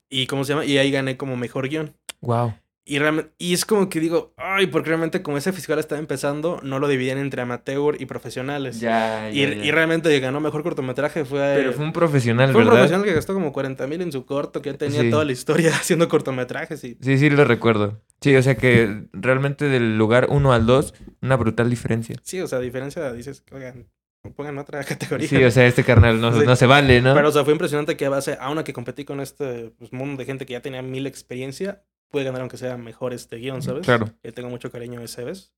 y 0.08 0.26
cómo 0.26 0.44
se 0.44 0.52
llama, 0.54 0.64
y 0.64 0.78
ahí 0.78 0.90
gané 0.90 1.16
como 1.16 1.36
mejor 1.36 1.68
guion. 1.68 1.94
Wow. 2.20 2.54
Y, 2.90 2.98
realmente, 2.98 3.30
y 3.36 3.52
es 3.52 3.66
como 3.66 3.90
que 3.90 4.00
digo, 4.00 4.32
ay, 4.38 4.66
porque 4.68 4.88
realmente 4.88 5.20
como 5.20 5.36
ese 5.36 5.52
festival 5.52 5.78
estaba 5.78 5.98
empezando, 5.98 6.58
no 6.62 6.78
lo 6.78 6.88
dividían 6.88 7.18
entre 7.18 7.42
amateur 7.42 8.00
y 8.00 8.06
profesionales. 8.06 8.80
Ya, 8.80 9.30
y, 9.30 9.42
y 9.42 9.70
realmente 9.70 10.14
el 10.14 10.20
ganó 10.22 10.40
mejor 10.40 10.62
cortometraje 10.62 11.26
fue... 11.26 11.38
Pero 11.56 11.74
fue 11.74 11.84
un 11.84 11.92
profesional, 11.92 12.50
fue 12.50 12.62
un 12.62 12.66
¿verdad? 12.68 12.80
profesional 12.80 13.06
que 13.06 13.12
gastó 13.14 13.34
como 13.34 13.52
40 13.52 13.86
mil 13.88 14.00
en 14.00 14.10
su 14.10 14.24
corto, 14.24 14.62
que 14.62 14.72
ya 14.72 14.78
tenía 14.78 15.02
Sí. 15.02 15.10
toda 15.10 15.26
la 15.26 15.32
historia 15.32 15.70
haciendo 15.76 16.08
cortometrajes 16.08 16.82
y... 16.84 16.96
Sí, 17.02 17.18
sí, 17.18 17.28
lo 17.28 17.44
recuerdo. 17.44 18.00
Sí, 18.22 18.34
o 18.34 18.42
sea 18.42 18.54
que 18.56 19.04
realmente 19.12 19.66
del 19.66 19.98
lugar 19.98 20.26
1 20.30 20.52
al 20.52 20.64
2, 20.64 20.94
una 21.20 21.36
brutal 21.36 21.68
diferencia. 21.68 22.16
Sí, 22.22 22.40
o 22.40 22.48
sea, 22.48 22.58
diferencia, 22.58 23.12
dices, 23.12 23.44
oigan, 23.52 23.86
pongan 24.34 24.56
otra 24.56 24.82
categoría. 24.84 25.28
Sí, 25.28 25.44
o 25.44 25.50
sea, 25.50 25.66
este 25.66 25.84
carnal 25.84 26.20
no, 26.22 26.32
Sí. 26.40 26.46
no 26.46 26.56
se 26.56 26.64
vale, 26.64 27.02
¿no? 27.02 27.12
Pero, 27.14 27.28
o 27.28 27.32
sea, 27.32 27.44
fue 27.44 27.52
impresionante 27.52 27.98
que 27.98 28.06
a 28.06 28.08
base, 28.10 28.38
a 28.40 28.50
una 28.50 28.64
que 28.64 28.72
competí 28.72 29.04
con 29.04 29.20
este 29.20 29.72
pues, 29.78 29.92
mundo 29.92 30.18
de 30.20 30.24
gente 30.24 30.46
que 30.46 30.54
ya 30.54 30.62
tenía 30.62 30.80
mil 30.80 31.06
experiencia, 31.06 31.82
pude 32.08 32.24
ganar 32.24 32.40
aunque 32.40 32.56
sea 32.56 32.76
mejor 32.76 33.12
este 33.12 33.36
guion, 33.36 33.62
¿sabes? 33.62 33.84
Claro, 33.84 34.06
Que 34.22 34.32
tengo 34.32 34.48
mucho 34.48 34.70
cariño 34.70 35.00
a 35.00 35.04
ese 35.04 35.24
vez. 35.24 35.52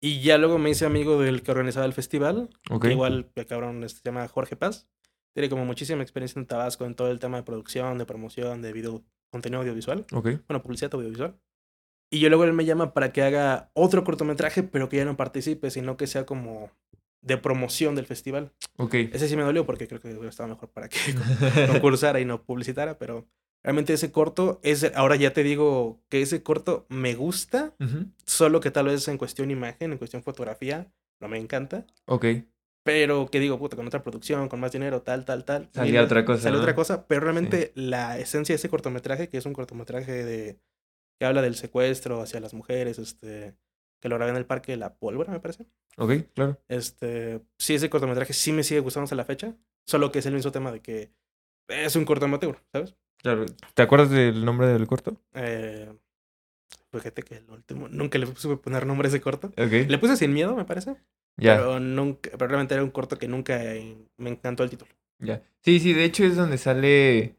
Y 0.00 0.20
ya 0.22 0.38
luego 0.38 0.58
me 0.58 0.70
hice 0.70 0.86
amigo 0.86 1.20
del 1.20 1.42
que 1.42 1.50
organizaba 1.50 1.84
el 1.86 1.92
festival, 1.92 2.50
ok. 2.70 2.82
que 2.84 2.92
igual, 2.92 3.30
el 3.34 3.46
cabrón, 3.46 3.82
este, 3.82 4.00
se 4.00 4.04
llama 4.04 4.26
Jorge 4.28 4.54
Paz. 4.56 4.88
Tiene 5.34 5.48
como 5.48 5.64
muchísima 5.64 6.02
experiencia 6.02 6.38
en 6.40 6.46
Tabasco 6.46 6.84
en 6.84 6.94
todo 6.94 7.10
el 7.10 7.18
tema 7.18 7.36
de 7.38 7.42
producción, 7.42 7.98
de 7.98 8.06
promoción, 8.06 8.62
de 8.62 8.72
video, 8.72 9.02
contenido 9.30 9.60
audiovisual. 9.60 10.06
Ok, 10.12 10.28
Bueno, 10.46 10.62
publicidad 10.62 10.94
audiovisual. 10.94 11.36
Y 12.10 12.20
yo 12.20 12.28
luego 12.28 12.44
él 12.44 12.52
me 12.54 12.64
llama 12.64 12.94
para 12.94 13.12
que 13.12 13.22
haga 13.22 13.70
otro 13.74 14.02
cortometraje, 14.04 14.62
pero 14.62 14.88
que 14.88 14.96
ya 14.96 15.04
no 15.04 15.16
participe, 15.16 15.70
sino 15.70 15.96
que 15.96 16.06
sea 16.06 16.24
como 16.24 16.70
de 17.20 17.36
promoción 17.36 17.94
del 17.94 18.06
festival. 18.06 18.52
ok. 18.76 18.94
Ese 18.94 19.28
sí 19.28 19.36
me 19.36 19.42
dolió 19.42 19.66
porque 19.66 19.88
creo 19.88 20.00
que 20.00 20.10
estado 20.28 20.48
mejor 20.48 20.70
para 20.70 20.88
que 20.88 20.98
concursara 21.66 22.20
y 22.20 22.24
no 22.24 22.42
publicitara, 22.42 22.98
pero 22.98 23.26
realmente 23.68 23.92
ese 23.92 24.10
corto 24.10 24.60
es, 24.62 24.90
ahora 24.94 25.16
ya 25.16 25.34
te 25.34 25.42
digo 25.42 26.00
que 26.08 26.22
ese 26.22 26.42
corto 26.42 26.86
me 26.88 27.14
gusta, 27.14 27.74
solo 28.24 28.60
que 28.60 28.70
tal 28.70 28.86
vez 28.86 29.06
en 29.08 29.18
cuestión 29.18 29.50
imagen, 29.50 29.92
en 29.92 29.98
cuestión 29.98 30.22
fotografía, 30.22 30.90
no 31.20 31.28
me 31.28 31.36
encanta, 31.36 31.84
Ok, 32.06 32.24
pero 32.82 33.26
que 33.30 33.40
digo, 33.40 33.58
puta, 33.58 33.76
con 33.76 33.86
otra 33.86 34.02
producción, 34.02 34.48
con 34.48 34.58
más 34.58 34.72
dinero, 34.72 35.02
tal, 35.02 35.26
tal, 35.26 35.44
tal. 35.44 35.68
salía 35.74 36.02
otra 36.02 36.24
cosa. 36.24 36.44
Sale 36.44 36.56
¿no? 36.56 36.62
otra 36.62 36.74
cosa, 36.74 37.06
pero 37.06 37.20
realmente 37.20 37.72
la 37.74 38.18
esencia 38.18 38.54
de 38.54 38.56
ese 38.56 38.70
cortometraje, 38.70 39.28
que 39.28 39.36
es 39.36 39.44
un 39.44 39.52
cortometraje 39.52 40.24
de 40.24 40.58
que 41.20 41.26
habla 41.26 41.42
del 41.42 41.54
secuestro 41.54 42.22
hacia 42.22 42.40
las 42.40 42.54
mujeres, 42.54 42.98
este, 42.98 43.54
que 44.00 44.08
lo 44.08 44.16
grabé 44.16 44.30
en 44.30 44.38
el 44.38 44.46
parque 44.46 44.72
de 44.72 44.78
la 44.78 44.94
pólvora, 44.94 45.30
me 45.30 45.40
parece. 45.40 45.66
Ok, 45.98 46.12
claro. 46.32 46.58
Este, 46.68 47.42
sí, 47.58 47.74
ese 47.74 47.90
cortometraje 47.90 48.32
sí 48.32 48.50
me 48.52 48.62
sigue 48.62 48.80
gustando 48.80 49.04
hasta 49.04 49.16
la 49.16 49.26
fecha, 49.26 49.54
solo 49.86 50.10
que 50.10 50.20
es 50.20 50.26
el 50.26 50.32
mismo 50.32 50.52
tema 50.52 50.72
de 50.72 50.80
que 50.80 51.12
es 51.68 51.96
un 51.96 52.06
cortometraje, 52.06 52.58
¿sabes? 52.72 52.94
Claro. 53.22 53.46
¿Te 53.74 53.82
acuerdas 53.82 54.10
del 54.10 54.44
nombre 54.44 54.68
del 54.68 54.86
corto? 54.86 55.16
Eh, 55.34 55.92
fíjate 56.92 57.22
que 57.22 57.36
el 57.36 57.50
último, 57.50 57.88
nunca 57.88 58.18
le 58.18 58.26
supe 58.36 58.56
poner 58.56 58.86
nombre 58.86 59.08
a 59.08 59.10
ese 59.10 59.20
corto. 59.20 59.48
Ok. 59.48 59.72
Le 59.88 59.98
puse 59.98 60.16
sin 60.16 60.32
miedo, 60.32 60.54
me 60.56 60.64
parece, 60.64 60.96
Ya, 61.36 61.56
pero 61.56 61.80
nunca, 61.80 62.30
pero 62.32 62.46
realmente 62.48 62.74
era 62.74 62.84
un 62.84 62.90
corto 62.90 63.18
que 63.18 63.28
nunca 63.28 63.62
eh, 63.74 63.96
me 64.16 64.30
encantó 64.30 64.62
el 64.64 64.70
título. 64.70 64.90
ya. 65.18 65.42
Sí, 65.64 65.80
sí, 65.80 65.92
de 65.92 66.04
hecho 66.04 66.24
es 66.24 66.36
donde 66.36 66.58
sale. 66.58 67.34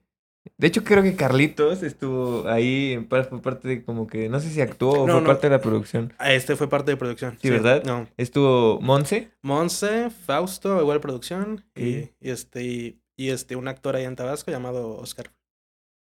De 0.58 0.68
hecho, 0.68 0.84
creo 0.84 1.04
que 1.04 1.16
Carlitos 1.16 1.84
estuvo 1.84 2.48
ahí 2.48 2.94
en 2.94 3.08
par- 3.08 3.26
fue 3.30 3.42
parte 3.42 3.68
de 3.68 3.84
como 3.84 4.08
que. 4.08 4.30
No 4.30 4.40
sé 4.40 4.50
si 4.50 4.62
actuó 4.62 5.04
o 5.04 5.08
No, 5.08 5.14
fue 5.14 5.22
no. 5.22 5.28
parte 5.28 5.48
de 5.48 5.52
la 5.56 5.62
producción. 5.62 6.14
Ah, 6.18 6.34
Este 6.34 6.56
fue 6.56 6.70
parte 6.70 6.92
de 6.92 6.98
producción. 6.98 7.38
Sí, 7.42 7.50
¿verdad? 7.50 7.84
No. 7.86 8.08
Estuvo 8.18 8.80
Monse. 8.82 9.32
Monse, 9.42 10.10
Fausto, 10.10 10.80
igual 10.82 11.00
producción, 11.02 11.64
y, 11.76 11.82
Sí. 11.82 12.12
y 12.22 12.30
este, 12.30 12.98
y 13.18 13.30
este, 13.30 13.56
un 13.56 13.68
actor 13.68 13.96
ahí 13.96 14.06
en 14.06 14.16
Tabasco 14.16 14.52
llamado 14.52 14.98
Oscar. 14.98 15.32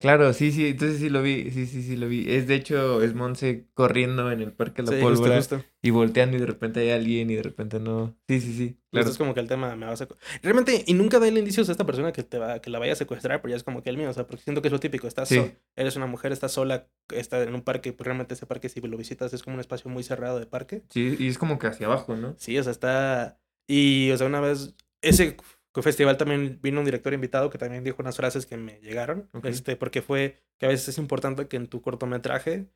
Claro, 0.00 0.32
sí, 0.32 0.50
sí, 0.50 0.66
entonces 0.68 0.98
sí 0.98 1.10
lo 1.10 1.20
vi, 1.20 1.50
sí, 1.50 1.66
sí, 1.66 1.82
sí 1.82 1.94
lo 1.94 2.08
vi. 2.08 2.24
Es 2.32 2.46
de 2.46 2.54
hecho, 2.54 3.02
es 3.02 3.14
Monse 3.14 3.66
corriendo 3.74 4.32
en 4.32 4.40
el 4.40 4.50
parque 4.50 4.82
la 4.82 4.92
Sí, 4.92 4.98
pólvora 4.98 5.36
justo. 5.36 5.62
y 5.82 5.90
volteando 5.90 6.38
y 6.38 6.40
de 6.40 6.46
repente 6.46 6.80
hay 6.80 6.90
alguien 6.90 7.28
y 7.30 7.34
de 7.34 7.42
repente 7.42 7.78
no. 7.80 8.16
Sí, 8.26 8.40
sí, 8.40 8.54
sí, 8.54 8.68
Claro. 8.90 9.04
claro. 9.04 9.10
es 9.10 9.18
como 9.18 9.34
que 9.34 9.40
el 9.40 9.46
tema 9.48 9.76
me 9.76 9.84
va 9.84 9.92
a 9.92 10.08
Realmente, 10.42 10.84
y 10.86 10.94
nunca 10.94 11.18
da 11.18 11.28
el 11.28 11.36
indicios 11.36 11.68
a 11.68 11.72
esta 11.72 11.84
persona 11.84 12.12
que 12.12 12.22
te 12.22 12.38
va, 12.38 12.62
que 12.62 12.70
la 12.70 12.78
vaya 12.78 12.94
a 12.94 12.96
secuestrar, 12.96 13.42
pero 13.42 13.50
ya 13.50 13.56
es 13.56 13.62
como 13.62 13.82
que 13.82 13.90
el 13.90 13.98
mío, 13.98 14.08
o 14.08 14.12
sea, 14.14 14.26
porque 14.26 14.42
siento 14.42 14.62
que 14.62 14.68
es 14.68 14.72
lo 14.72 14.80
típico, 14.80 15.06
estás 15.06 15.28
Sí. 15.28 15.36
so- 15.36 15.52
eres 15.76 15.96
una 15.96 16.06
mujer, 16.06 16.32
estás 16.32 16.52
sola, 16.52 16.88
estás 17.14 17.46
en 17.46 17.54
un 17.54 17.60
parque, 17.60 17.92
pues 17.92 18.06
realmente 18.06 18.32
ese 18.32 18.46
parque 18.46 18.70
si 18.70 18.80
lo 18.80 18.96
visitas 18.96 19.34
es 19.34 19.42
como 19.42 19.56
un 19.56 19.60
espacio 19.60 19.90
muy 19.90 20.02
cerrado 20.02 20.38
de 20.40 20.46
parque. 20.46 20.82
Sí, 20.88 21.14
y 21.18 21.28
es 21.28 21.36
como 21.36 21.58
que 21.58 21.66
hacia 21.66 21.86
abajo, 21.88 22.16
¿no? 22.16 22.34
Sí, 22.38 22.56
o 22.58 22.62
sea, 22.62 22.72
está... 22.72 23.38
Y, 23.68 24.10
o 24.12 24.16
sea, 24.16 24.26
una 24.26 24.40
vez, 24.40 24.74
ese 25.02 25.36
festival 25.82 26.16
también 26.16 26.58
vino 26.62 26.80
un 26.80 26.84
director 26.84 27.12
invitado 27.14 27.48
que 27.50 27.58
también 27.58 27.84
dijo 27.84 27.96
unas 28.02 28.16
frases 28.16 28.46
que 28.46 28.56
me 28.56 28.80
llegaron, 28.80 29.28
Ok. 29.32 29.46
este, 29.46 29.76
porque 29.76 30.02
fue 30.02 30.36
que 30.58 30.66
a 30.66 30.68
veces 30.68 30.88
es 30.88 30.98
importante 30.98 31.46
que 31.48 31.56
en 31.56 31.68
tu 31.68 31.80
cortometraje, 31.80 32.66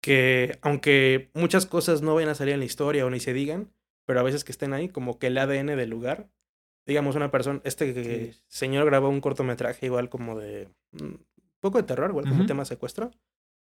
que 0.00 0.58
aunque 0.62 1.30
muchas 1.34 1.66
cosas 1.66 2.02
no 2.02 2.14
vayan 2.14 2.30
a 2.30 2.34
salir 2.34 2.54
en 2.54 2.60
la 2.60 2.66
historia 2.66 3.04
o 3.06 3.10
ni 3.10 3.20
se 3.20 3.32
digan, 3.32 3.72
pero 4.06 4.20
a 4.20 4.22
veces 4.22 4.44
que 4.44 4.52
estén 4.52 4.72
ahí, 4.74 4.88
como 4.88 5.18
que 5.18 5.28
el 5.28 5.38
ADN 5.38 5.76
del 5.76 5.90
lugar, 5.90 6.28
digamos 6.86 7.16
una 7.16 7.30
persona, 7.30 7.60
este 7.64 8.32
Sí. 8.32 8.40
señor 8.46 8.84
grabó 8.86 9.08
un 9.08 9.20
cortometraje 9.20 9.86
igual 9.86 10.08
como 10.10 10.38
de 10.38 10.68
mm, 10.92 11.04
un 11.04 11.26
poco 11.60 11.78
de 11.78 11.84
terror, 11.84 12.10
igual 12.10 12.26
como 12.26 12.40
Ujú. 12.40 12.46
tema 12.46 12.64
secuestro, 12.66 13.10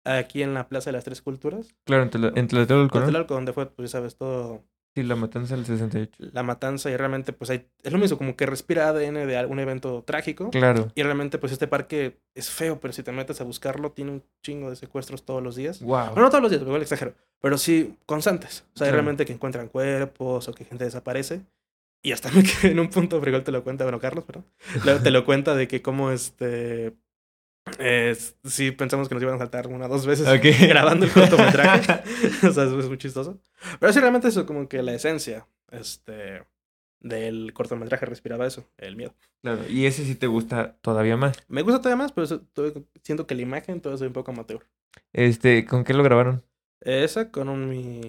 aquí 0.04 0.42
en 0.42 0.52
la 0.54 0.68
Plaza 0.68 0.90
de 0.90 0.96
las 0.96 1.04
Tres 1.04 1.22
Culturas, 1.22 1.74
Claro, 1.84 2.02
en 2.02 2.10
Tla- 2.10 2.32
en 2.36 2.48
Tlatelolco, 2.48 2.98
¿no? 2.98 3.04
Tlatelolco, 3.04 3.34
donde 3.34 3.52
fue, 3.52 3.66
pues 3.70 3.90
ya 3.92 3.98
sabes, 3.98 4.16
todo 4.16 4.64
Sí, 4.94 5.02
la 5.02 5.16
matanza 5.16 5.56
del 5.56 5.64
68. 5.64 6.30
la 6.32 6.42
matanza 6.42 6.90
y 6.90 6.96
realmente 6.96 7.32
pues 7.32 7.48
hay, 7.50 7.66
es 7.82 7.92
lo 7.92 7.98
mismo, 7.98 8.18
como 8.18 8.36
que 8.36 8.44
respira 8.44 8.88
ADN 8.88 9.26
de 9.26 9.36
algún 9.38 9.58
evento 9.58 10.02
trágico. 10.06 10.50
Claro. 10.50 10.92
Y 10.94 11.02
realmente 11.02 11.38
pues 11.38 11.52
este 11.52 11.66
parque 11.66 12.18
es 12.34 12.50
feo, 12.50 12.78
pero 12.78 12.92
si 12.92 13.02
te 13.02 13.10
metes 13.12 13.40
a 13.40 13.44
buscarlo 13.44 13.92
tiene 13.92 14.10
un 14.10 14.22
chingo 14.42 14.68
de 14.68 14.76
secuestros 14.76 15.24
todos 15.24 15.42
los 15.42 15.56
días. 15.56 15.80
Wow. 15.80 16.08
Bueno, 16.08 16.22
no 16.22 16.28
todos 16.30 16.42
los 16.42 16.50
días, 16.50 16.62
igual 16.62 16.82
exagero, 16.82 17.14
pero 17.40 17.56
sí 17.56 17.96
constantes. 18.04 18.60
O 18.74 18.78
sea, 18.78 18.86
Claro. 18.86 18.92
realmente 18.96 19.24
que 19.24 19.32
encuentran 19.32 19.68
cuerpos 19.68 20.48
o 20.48 20.52
que 20.54 20.64
gente 20.66 20.84
desaparece. 20.84 21.40
Y 22.04 22.12
hasta 22.12 22.30
me 22.32 22.42
quedé 22.42 22.72
en 22.72 22.80
un 22.80 22.88
punto, 22.90 23.18
pero 23.20 23.30
igual 23.30 23.44
te 23.44 23.52
lo 23.52 23.62
cuenta, 23.64 23.84
bueno, 23.84 23.98
Carlos, 24.00 24.24
pero 24.26 24.44
te 25.02 25.10
lo 25.10 25.24
cuenta 25.24 25.54
de 25.54 25.68
que 25.68 25.80
como 25.80 26.10
este... 26.10 26.94
Es, 27.78 28.36
sí, 28.44 28.70
pensamos 28.72 29.08
que 29.08 29.14
nos 29.14 29.22
iban 29.22 29.36
a 29.36 29.38
saltar 29.38 29.68
una 29.68 29.86
o 29.86 29.88
dos 29.88 30.06
veces 30.06 30.26
grabando 30.68 31.06
el 31.06 31.12
cortometraje. 31.12 32.02
o 32.46 32.52
sea, 32.52 32.64
es, 32.64 32.70
muy 32.70 32.98
chistoso. 32.98 33.40
Pero 33.78 33.92
sí, 33.92 34.00
realmente 34.00 34.28
eso 34.28 34.46
como 34.46 34.68
que 34.68 34.82
la 34.82 34.94
esencia 34.94 35.46
este, 35.70 36.44
del 37.00 37.52
cortometraje 37.52 38.06
respiraba 38.06 38.46
eso, 38.46 38.68
el 38.78 38.96
miedo. 38.96 39.14
Claro, 39.42 39.62
y 39.68 39.86
ese 39.86 40.04
sí 40.04 40.14
te 40.14 40.26
gusta 40.26 40.76
todavía 40.80 41.16
más. 41.16 41.36
Me 41.48 41.62
gusta 41.62 41.80
todavía 41.80 42.02
más, 42.02 42.12
pero 42.12 42.24
eso- 42.24 42.42
todo- 42.52 42.84
siento 43.02 43.26
que 43.26 43.34
la 43.34 43.42
imagen 43.42 43.80
todo 43.80 43.94
es 43.94 44.00
un 44.00 44.12
poco 44.12 44.32
amateur. 44.32 44.66
Este, 45.12 45.64
¿con 45.64 45.84
qué 45.84 45.94
lo 45.94 46.02
grabaron? 46.02 46.44
Esa 46.80 47.30
con 47.30 47.48
un 47.48 47.68
mi 47.68 48.00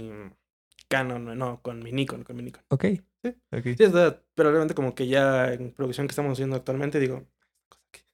Canon, 0.87 1.37
no, 1.37 1.61
con 1.61 1.81
mi 1.81 1.91
Nikon, 1.91 2.23
con 2.23 2.35
mi 2.35 2.43
Nikon. 2.43 2.63
Ok. 2.69 2.85
Sí. 3.23 3.29
Ok. 3.51 3.63
Sí, 3.77 3.83
está, 3.83 4.21
pero 4.35 4.49
realmente 4.49 4.73
como 4.73 4.95
que 4.95 5.07
ya 5.07 5.53
en 5.53 5.71
producción 5.71 6.07
que 6.07 6.11
estamos 6.11 6.33
haciendo 6.33 6.55
actualmente, 6.55 6.99
digo... 6.99 7.23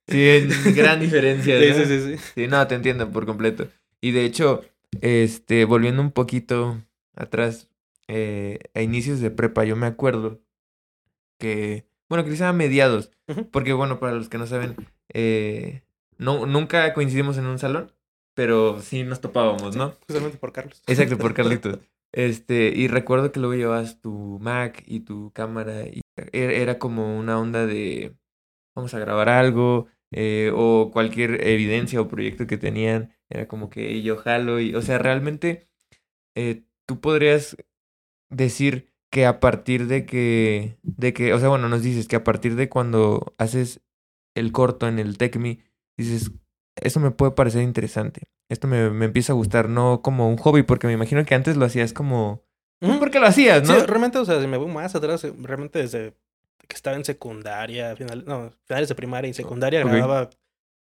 Sí, 0.09 0.27
es 0.27 0.75
gran 0.75 0.99
diferencia. 0.99 1.59
Sí, 1.59 1.69
¿no? 1.69 1.75
sí, 1.75 1.85
sí, 1.85 2.17
sí. 2.17 2.23
Sí, 2.35 2.47
no, 2.47 2.65
te 2.67 2.75
entiendo 2.75 3.11
por 3.11 3.25
completo. 3.25 3.67
Y 4.01 4.11
de 4.11 4.25
hecho, 4.25 4.61
este, 5.01 5.65
volviendo 5.65 6.01
un 6.01 6.11
poquito 6.11 6.81
atrás, 7.15 7.69
eh, 8.07 8.59
a 8.73 8.81
inicios 8.81 9.19
de 9.19 9.31
prepa, 9.31 9.65
yo 9.65 9.75
me 9.75 9.87
acuerdo 9.87 10.39
que, 11.37 11.85
bueno, 12.09 12.25
quizá 12.25 12.49
a 12.49 12.53
mediados, 12.53 13.11
porque 13.51 13.73
bueno, 13.73 13.99
para 13.99 14.13
los 14.13 14.29
que 14.29 14.37
no 14.37 14.47
saben, 14.47 14.75
eh, 15.13 15.83
no, 16.17 16.45
nunca 16.45 16.93
coincidimos 16.93 17.37
en 17.37 17.45
un 17.45 17.59
salón, 17.59 17.91
pero 18.33 18.81
sí 18.81 19.03
nos 19.03 19.21
topábamos, 19.21 19.75
¿no? 19.75 19.95
Justamente 20.07 20.37
por 20.37 20.51
Carlos. 20.51 20.81
Exacto, 20.87 21.17
por 21.17 21.33
Carlitos. 21.35 21.79
Este, 22.11 22.73
y 22.75 22.87
recuerdo 22.87 23.31
que 23.31 23.39
luego 23.39 23.55
llevabas 23.55 24.01
tu 24.01 24.39
Mac 24.41 24.83
y 24.87 25.01
tu 25.01 25.31
cámara 25.31 25.85
y 25.87 26.01
era 26.31 26.79
como 26.79 27.17
una 27.17 27.39
onda 27.39 27.67
de 27.67 28.15
vamos 28.75 28.93
a 28.93 28.99
grabar 28.99 29.29
algo 29.29 29.87
eh, 30.11 30.51
o 30.55 30.89
cualquier 30.91 31.47
evidencia 31.47 32.01
o 32.01 32.07
proyecto 32.07 32.47
que 32.47 32.57
tenían, 32.57 33.13
era 33.29 33.47
como 33.47 33.69
que 33.69 34.01
yo 34.01 34.17
jalo 34.17 34.59
y, 34.59 34.73
o 34.75 34.81
sea, 34.81 34.97
realmente 34.97 35.69
eh, 36.35 36.63
tú 36.87 36.99
podrías 36.99 37.57
decir 38.29 38.89
que 39.11 39.25
a 39.25 39.39
partir 39.39 39.87
de 39.87 40.05
que, 40.05 40.77
de 40.83 41.13
que, 41.13 41.33
o 41.33 41.39
sea, 41.39 41.49
bueno, 41.49 41.67
nos 41.69 41.81
dices 41.81 42.07
que 42.07 42.15
a 42.15 42.23
partir 42.23 42.55
de 42.55 42.69
cuando 42.69 43.33
haces 43.37 43.81
el 44.35 44.51
corto 44.51 44.87
en 44.87 44.99
el 44.99 45.17
TechMe, 45.17 45.59
dices, 45.97 46.31
eso 46.75 46.99
me 46.99 47.11
puede 47.11 47.31
parecer 47.31 47.63
interesante. 47.63 48.23
Esto 48.49 48.67
me, 48.67 48.89
me 48.91 49.05
empieza 49.05 49.33
a 49.33 49.35
gustar, 49.35 49.69
no 49.69 50.01
como 50.01 50.29
un 50.29 50.37
hobby, 50.37 50.63
porque 50.63 50.87
me 50.87 50.93
imagino 50.93 51.25
que 51.25 51.35
antes 51.35 51.57
lo 51.57 51.65
hacías 51.65 51.93
como... 51.93 52.43
Ujú. 52.81 52.99
Porque 52.99 53.19
lo 53.19 53.25
hacías, 53.25 53.67
Sí, 53.67 53.73
¿no? 53.73 53.85
realmente, 53.85 54.17
o 54.19 54.25
sea, 54.25 54.39
si 54.39 54.47
me 54.47 54.57
voy 54.57 54.71
más 54.71 54.95
atrás, 54.95 55.23
eh, 55.23 55.33
realmente 55.41 55.79
desde 55.79 56.15
que 56.69 56.75
estaba 56.75 56.95
en 56.95 57.03
secundaria, 57.03 57.95
final, 57.95 58.23
no, 58.25 58.51
finales 58.65 58.87
de 58.87 58.95
primaria 58.95 59.29
y 59.29 59.33
secundaria, 59.33 59.83
grababa 59.83 60.29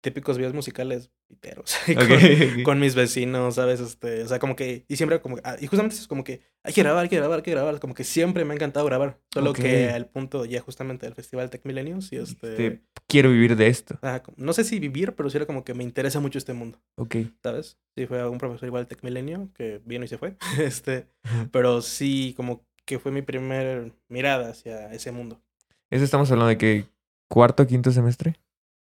típicos 0.02 0.37
videos 0.37 0.54
musicales 0.54 1.11
piteros. 1.26 1.76
con, 2.64 2.78
mis 2.78 2.95
vecinos, 2.95 3.54
¿sabes? 3.54 3.80
Este, 3.80 4.23
o 4.23 4.28
sea, 4.28 4.38
como 4.38 4.54
que, 4.54 4.85
y 4.87 4.97
siempre 4.97 5.21
como, 5.21 5.38
ah, 5.45 5.57
y 5.59 5.66
justamente 5.66 5.97
es 5.97 6.07
como 6.07 6.25
que 6.25 6.42
hay 6.62 6.75
que 6.75 6.83
grabar, 6.83 7.04
hay 7.04 7.09
que 7.09 7.16
grabar, 7.16 7.38
hay 7.38 7.42
que 7.42 7.50
grabar, 7.50 7.80
como 7.80 7.95
que 7.95 8.04
siempre 8.04 8.45
me 8.45 8.52
ha 8.52 8.57
encantado 8.57 8.85
grabar, 8.85 9.18
solo 9.33 9.54
que 9.54 9.88
al 9.88 10.07
punto 10.07 10.45
ya 10.45 10.61
justamente 10.61 11.07
del 11.07 11.14
festival 11.14 11.49
Tech 11.49 11.64
Millennials 11.64 12.12
y 12.12 12.16
este, 12.16 12.50
Este, 12.50 12.83
quiero 13.07 13.30
vivir 13.30 13.57
de 13.57 13.68
esto. 13.68 13.99
no 14.37 14.52
sé 14.52 14.64
si 14.64 14.78
vivir, 14.78 15.14
pero 15.14 15.30
sí 15.30 15.38
era 15.38 15.47
como 15.47 15.64
que 15.64 15.73
me 15.73 15.85
interesa 15.85 16.21
mucho 16.21 16.38
este 16.38 16.52
mundo, 16.52 16.80
Ok. 16.97 17.16
¿sabes? 17.42 17.78
Sí, 17.97 18.07
fue 18.07 18.28
un 18.28 18.38
profesor 18.38 18.66
igual 18.66 18.87
Tech 18.87 19.02
Milenio 19.02 19.50
que 19.54 19.80
vino 19.87 20.04
y 20.04 20.09
se 20.09 20.18
fue, 20.18 20.37
este, 20.59 21.09
pero 21.50 21.80
sí 21.80 22.35
como 22.37 22.66
que 22.85 22.99
fue 22.99 23.12
mi 23.12 23.23
primer 23.23 23.92
mirada 24.09 24.50
hacia 24.50 24.92
ese 24.92 25.12
mundo. 25.12 25.42
Eso 25.90 26.04
estamos 26.04 26.30
hablando 26.30 26.49
de 26.49 26.59
que 26.59 26.87
cuarto, 27.28 27.66
quinto 27.66 27.90
semestre, 27.90 28.37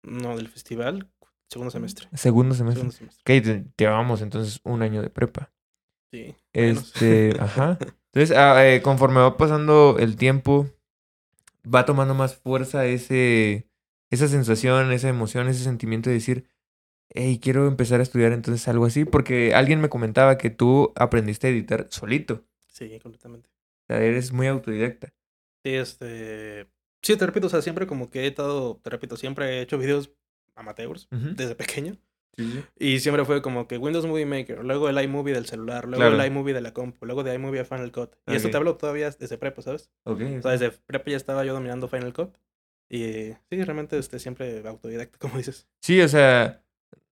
No, 0.03 0.37
del 0.37 0.49
festival, 0.49 1.11
segundo 1.49 1.71
semestre. 1.71 2.09
segundo 2.15 2.55
semestre. 2.55 2.81
Segundo 2.81 2.97
semestre. 2.97 3.23
Ok, 3.39 3.45
te- 3.45 3.65
llevamos 3.85 4.23
entonces 4.23 4.61
un 4.65 4.83
año 4.83 5.03
de 5.03 5.11
prepa. 5.11 5.53
Sí. 6.13 6.35
menos. 6.55 6.93
Este, 6.95 7.33
ajá. 7.41 7.79
Entonces, 8.13 8.37
ah, 8.37 8.67
eh, 8.67 8.83
conforme 8.83 9.21
va 9.21 9.37
pasando 9.37 9.97
el 9.99 10.17
tiempo, 10.17 10.69
va 11.63 11.85
tomando 11.85 12.15
más 12.15 12.35
fuerza 12.37 12.87
ese, 12.87 13.69
esa 14.11 14.27
sensación, 14.27 14.91
esa 14.93 15.09
emoción, 15.09 15.47
ese 15.49 15.63
sentimiento 15.63 16.11
de 16.11 16.15
decir, 16.15 16.49
hey, 17.11 17.39
quiero 17.41 17.69
empezar 17.69 18.01
a 18.01 18.03
estudiar 18.03 18.33
entonces 18.33 18.67
algo 18.67 18.87
así, 18.87 19.05
porque 19.05 19.55
alguien 19.55 19.81
me 19.81 19.89
comentaba 19.89 20.39
que 20.39 20.51
tú 20.51 20.93
aprendiste 20.97 21.47
a 21.47 21.51
editar 21.51 21.87
solito. 21.91 22.45
Sí, 22.67 22.99
completamente. 23.01 23.49
O 23.49 23.93
sea, 23.95 23.99
eres 24.03 24.33
muy 24.33 24.47
autodidacta. 24.49 25.13
Sí, 25.65 25.75
este. 25.75 26.67
Sí, 27.03 27.17
te 27.17 27.27
repito, 27.27 27.47
o 27.47 27.51
sea, 27.51 27.63
siempre 27.63 27.87
como 27.87 28.11
que 28.11 28.21
he 28.25 28.27
estado, 28.27 28.79
te 28.83 28.91
repito, 28.91 29.17
siempre 29.17 29.59
he 29.59 29.63
hecho 29.63 29.79
videos 29.79 30.11
amateurs 30.55 31.09
Ujú. 31.13 31.35
desde 31.35 31.55
pequeño. 31.55 31.97
Sí. 32.37 32.63
Y 32.79 33.01
siempre 33.01 33.25
fue 33.25 33.43
como 33.43 33.67
que 33.67 33.77
Windows 33.77 34.07
Movie 34.07 34.25
Maker, 34.27 34.65
luego 34.65 34.89
el 34.89 35.03
iMovie 35.03 35.35
del 35.35 35.47
celular, 35.47 35.85
luego 35.87 35.99
Claro. 36.03 36.21
el 36.23 36.27
iMovie 36.27 36.55
de 36.55 36.61
la 36.61 36.73
compu, 36.73 37.05
luego 37.07 37.23
de 37.25 37.35
iMovie 37.35 37.61
a 37.61 37.65
Final 37.65 37.91
Cut. 37.93 38.13
Y 38.27 38.35
esto 38.35 38.51
te 38.51 38.57
hablo 38.57 38.77
todavía 38.77 39.11
desde 39.11 39.37
prepa, 39.39 39.63
¿sabes? 39.63 39.91
Ok. 40.05 40.21
O 40.39 40.43
sea, 40.43 40.53
desde 40.53 40.71
prepa 40.71 41.11
ya 41.11 41.17
estaba 41.17 41.45
yo 41.45 41.53
dominando 41.55 41.89
Final 41.89 42.13
Cut. 42.13 42.35
Y 42.89 43.33
sí, 43.51 43.63
realmente 43.65 43.99
este, 43.99 44.19
siempre 44.19 44.67
autodidacta, 44.67 45.19
como 45.19 45.37
dices. 45.39 45.67
Sí, 45.83 46.01
o 46.01 46.09
sea, 46.09 46.63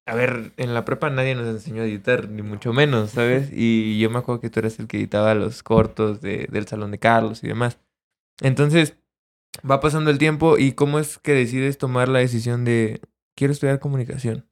a 0.07 0.14
ver, 0.14 0.52
en 0.57 0.73
la 0.75 0.85
prepa 0.85 1.11
nadie 1.11 1.35
nos 1.35 1.47
enseñó 1.49 1.83
a 1.83 1.87
editar, 1.87 2.28
ni 2.28 2.42
mucho 2.42 2.73
menos, 2.73 3.11
¿sabes? 3.11 3.50
Y 3.52 3.99
yo 3.99 4.11
me 4.11 4.18
acuerdo 4.18 4.40
que 4.40 4.50
tú 4.50 4.61
eras 4.61 4.78
el 4.78 4.87
que 4.87 4.97
editaba 4.99 5.35
los 5.35 5.62
cortos 5.62 6.21
de, 6.21 6.47
del 6.50 6.66
Salón 6.66 6.90
de 6.90 6.99
Carlos 6.99 7.42
y 7.45 7.49
demás. 7.49 7.78
Entonces, 8.40 8.97
va 9.69 9.81
pasando 9.81 10.11
el 10.11 10.19
tiempo 10.19 10.59
y 10.59 10.73
¿cómo 10.73 10.99
es 10.99 11.19
que 11.19 11.33
decides 11.33 11.78
tomar 11.78 12.09
la 12.09 12.21
decisión 12.21 12.64
de 12.64 13.00
quiero 13.35 13.52
estudiar 13.52 13.81
comunicación? 13.81 14.49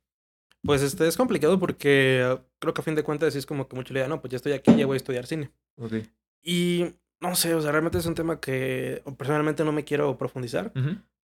Pues 0.62 0.82
este 0.82 1.06
es 1.06 1.16
complicado 1.16 1.58
porque 1.60 2.22
ah, 2.24 2.42
creo 2.58 2.74
que 2.74 2.80
a 2.80 2.84
fin 2.84 2.94
de 2.94 3.04
cuentas 3.04 3.36
es 3.36 3.46
como 3.46 3.68
que 3.68 3.76
mucho 3.76 3.94
le 3.94 4.00
da, 4.00 4.08
no, 4.08 4.20
pues 4.20 4.32
ya 4.32 4.36
estoy 4.36 4.52
aquí, 4.52 4.74
ya 4.76 4.86
voy 4.86 4.94
a 4.94 4.98
estudiar 4.98 5.26
cine. 5.26 5.52
Ok. 5.76 5.94
Y 6.42 6.94
no 7.20 7.34
sé, 7.34 7.54
o 7.54 7.60
sea, 7.60 7.72
realmente 7.72 7.98
es 7.98 8.06
un 8.06 8.14
tema 8.14 8.40
que 8.40 9.02
personalmente 9.16 9.64
no 9.64 9.72
me 9.72 9.84
quiero 9.84 10.18
profundizar, 10.18 10.72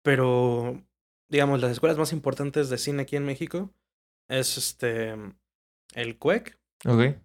pero 0.01 0.81
digamos, 1.29 1.61
las 1.61 1.71
escuelas 1.71 1.97
más 1.97 2.13
importantes 2.13 2.69
de 2.69 2.77
cine 2.77 3.03
aquí 3.03 3.15
en 3.15 3.25
México 3.25 3.71
es 4.27 4.57
este 4.57 5.15
el 5.93 6.17
CUEC 6.17 6.57
Ok. 6.85 7.15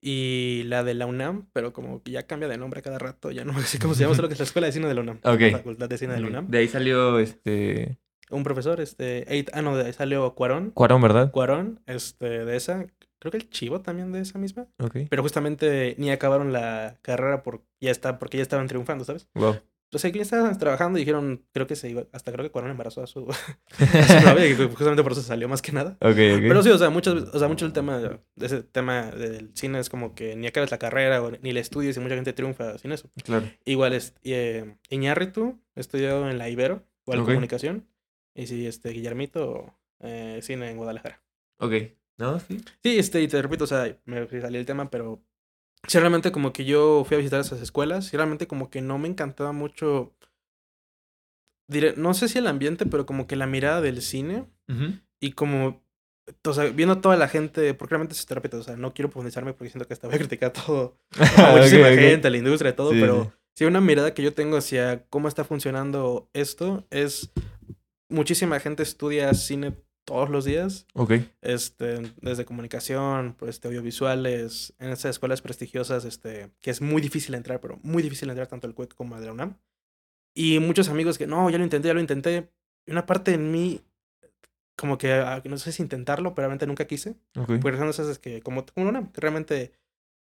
Y 0.00 0.62
la 0.64 0.82
de 0.82 0.94
la 0.94 1.06
UNAM, 1.06 1.48
pero 1.52 1.72
como 1.72 2.02
que 2.02 2.10
ya 2.12 2.26
cambia 2.26 2.48
de 2.48 2.56
nombre 2.56 2.80
a 2.80 2.82
cada 2.82 2.98
rato, 2.98 3.30
ya 3.30 3.44
no 3.44 3.58
sé 3.60 3.78
cómo 3.78 3.94
se 3.94 4.02
llama, 4.02 4.14
solo 4.14 4.28
que 4.28 4.34
es 4.34 4.40
la 4.40 4.44
Escuela 4.44 4.66
de 4.66 4.72
Cine 4.72 4.88
de 4.88 4.94
la 4.94 5.00
UNAM. 5.02 5.18
Ok. 5.22 5.40
La 5.40 5.58
Facultad 5.58 5.88
de 5.88 5.98
Cine 5.98 6.14
de 6.14 6.20
la. 6.20 6.26
UNAM. 6.28 6.48
De 6.48 6.58
ahí 6.58 6.68
salió 6.68 7.18
este 7.18 7.98
Un 8.30 8.44
profesor, 8.44 8.80
este, 8.80 9.26
ah, 9.52 9.62
no, 9.62 9.76
de 9.76 9.86
ahí 9.86 9.92
salió 9.92 10.34
Cuarón. 10.34 10.70
Cuarón, 10.70 11.02
¿verdad? 11.02 11.30
Cuarón, 11.30 11.80
este, 11.86 12.44
de 12.44 12.56
esa, 12.56 12.86
creo 13.18 13.32
que 13.32 13.38
el 13.38 13.50
Chivo 13.50 13.80
también 13.80 14.12
de 14.12 14.20
esa 14.20 14.38
misma. 14.38 14.66
Ok. 14.78 14.96
Pero 15.10 15.22
justamente 15.22 15.94
ni 15.98 16.10
acabaron 16.10 16.52
la 16.52 16.96
carrera 17.02 17.42
por, 17.42 17.62
ya 17.80 17.90
está, 17.90 18.18
porque 18.18 18.38
ya 18.38 18.42
estaban 18.42 18.68
triunfando, 18.68 19.04
¿sabes? 19.04 19.28
Wow. 19.34 19.56
Sea, 19.92 20.12
que 20.12 20.18
ya 20.18 20.22
estaban 20.22 20.56
trabajando 20.56 20.98
y 20.98 21.02
dijeron, 21.02 21.44
creo 21.52 21.66
que 21.66 21.74
se 21.74 21.90
iba, 21.90 22.04
hasta 22.12 22.30
creo 22.32 22.44
que 22.44 22.50
Cuarón 22.50 22.70
embarazó 22.70 23.02
a 23.02 23.06
su, 23.06 23.28
a 23.78 24.20
su 24.20 24.26
novia 24.26 24.46
y 24.46 24.54
justamente 24.54 25.02
por 25.02 25.12
eso 25.12 25.22
salió 25.22 25.48
más 25.48 25.62
que 25.62 25.72
nada. 25.72 25.96
Ok, 26.00 26.10
ok. 26.10 26.16
Pero 26.16 26.62
sí, 26.62 26.70
o 26.70 26.78
sea, 26.78 26.90
muchas, 26.90 27.14
o 27.14 27.38
sea, 27.38 27.48
mucho 27.48 27.66
el 27.66 27.72
tema 27.72 27.98
de 27.98 28.20
ese 28.40 28.62
tema 28.62 29.10
del 29.10 29.50
cine 29.54 29.80
es 29.80 29.90
como 29.90 30.14
que 30.14 30.36
ni 30.36 30.46
acabas 30.46 30.70
la 30.70 30.78
carrera 30.78 31.22
o 31.22 31.30
ni 31.30 31.52
la 31.52 31.60
estudias 31.60 31.96
y 31.96 32.00
mucha 32.00 32.14
gente 32.14 32.32
triunfa 32.32 32.78
sin 32.78 32.92
eso. 32.92 33.10
Claro. 33.24 33.46
Igual 33.64 33.92
es 33.94 34.14
eh, 34.22 34.76
Iñárritu 34.90 35.60
estudió 35.74 36.28
en 36.28 36.38
la 36.38 36.48
Ibero, 36.48 36.84
igual 37.06 37.24
comunicación. 37.24 37.88
Y 38.34 38.46
sí, 38.46 38.66
este 38.66 38.90
Guillermito, 38.90 39.74
eh, 40.00 40.38
cine 40.42 40.70
en 40.70 40.76
Guadalajara. 40.76 41.20
Ok. 41.58 41.74
¿No? 42.16 42.38
Sí. 42.38 42.60
Sí, 42.82 42.98
este, 42.98 43.22
y 43.22 43.28
te 43.28 43.40
repito, 43.40 43.64
o 43.64 43.66
sea, 43.66 43.96
me 44.04 44.28
salió 44.40 44.60
el 44.60 44.66
tema, 44.66 44.90
pero 44.90 45.22
sí, 45.86 45.98
realmente 45.98 46.32
como 46.32 46.52
que 46.52 46.64
yo 46.64 47.04
fui 47.06 47.16
a 47.16 47.18
visitar 47.18 47.40
esas 47.40 47.60
escuelas 47.60 48.12
y 48.12 48.16
realmente 48.16 48.46
como 48.46 48.70
que 48.70 48.80
no 48.80 48.98
me 48.98 49.08
encantaba 49.08 49.52
mucho, 49.52 50.14
diré, 51.68 51.94
no 51.96 52.14
sé 52.14 52.28
si 52.28 52.38
el 52.38 52.46
ambiente, 52.46 52.86
pero 52.86 53.06
como 53.06 53.26
que 53.26 53.36
la 53.36 53.46
mirada 53.46 53.80
del 53.80 54.02
cine 54.02 54.46
y 55.20 55.32
como, 55.32 55.82
o 56.44 56.52
sea, 56.52 56.64
viendo 56.66 56.94
a 56.94 57.00
toda 57.00 57.16
la 57.16 57.28
gente, 57.28 57.74
porque 57.74 57.92
realmente 57.92 58.14
es 58.14 58.24
terapeuta, 58.26 58.58
o 58.58 58.62
sea, 58.62 58.76
no 58.76 58.94
quiero 58.94 59.10
profundizarme 59.10 59.52
porque 59.52 59.70
siento 59.70 59.86
que 59.86 59.94
hasta 59.94 60.06
voy 60.06 60.16
a 60.16 60.20
criticar 60.20 60.52
todo, 60.52 60.96
a 61.36 61.56
muchísima 61.56 61.88
gente, 61.88 62.28
a 62.28 62.30
la 62.30 62.36
industria, 62.36 62.76
todo, 62.76 62.92
Sí, 62.92 63.00
pero 63.00 63.24
sí. 63.24 63.30
sí, 63.56 63.64
una 63.64 63.80
mirada 63.80 64.14
que 64.14 64.22
yo 64.22 64.32
tengo 64.32 64.56
hacia 64.56 65.04
cómo 65.10 65.28
está 65.28 65.44
funcionando 65.44 66.30
esto 66.32 66.86
es, 66.90 67.30
muchísima 68.08 68.60
gente 68.60 68.82
estudia 68.82 69.32
cine 69.34 69.74
todos 70.04 70.28
los 70.30 70.44
días 70.44 70.86
Ok. 70.94 71.12
este, 71.40 72.12
desde 72.20 72.44
comunicación, 72.44 73.34
pues, 73.38 73.50
este, 73.50 73.68
audiovisuales, 73.68 74.74
en 74.78 74.90
esas 74.90 75.10
escuelas 75.10 75.42
prestigiosas, 75.42 76.04
este, 76.04 76.50
que 76.60 76.70
es 76.70 76.80
muy 76.80 77.00
difícil 77.00 77.34
entrar, 77.34 77.60
pero 77.60 77.78
muy 77.82 78.02
difícil 78.02 78.28
entrar 78.30 78.48
tanto 78.48 78.66
al 78.66 78.74
CUEC 78.74 78.94
como 78.94 79.14
a 79.14 79.20
la 79.20 79.32
UNAM. 79.32 79.56
Y 80.34 80.58
muchos 80.58 80.88
amigos 80.88 81.18
que, 81.18 81.26
no, 81.26 81.50
ya 81.50 81.58
lo 81.58 81.64
intenté, 81.64 81.88
ya 81.88 81.94
lo 81.94 82.00
intenté. 82.00 82.50
Y 82.86 82.92
una 82.92 83.06
parte 83.06 83.34
en 83.34 83.50
mí, 83.50 83.80
como 84.76 84.96
que, 84.98 85.12
ah, 85.12 85.42
no 85.44 85.58
sé 85.58 85.72
si 85.72 85.82
intentarlo, 85.82 86.34
pero 86.34 86.46
realmente 86.46 86.66
nunca 86.66 86.86
quise. 86.86 87.16
Ok. 87.36 87.60
Porque 87.60 87.78
son 87.78 87.88
esas 87.88 88.18
que, 88.18 88.40
como, 88.40 88.64
como 88.66 88.84
la 88.86 88.90
UNAM, 88.90 89.12
que 89.12 89.20
realmente 89.20 89.72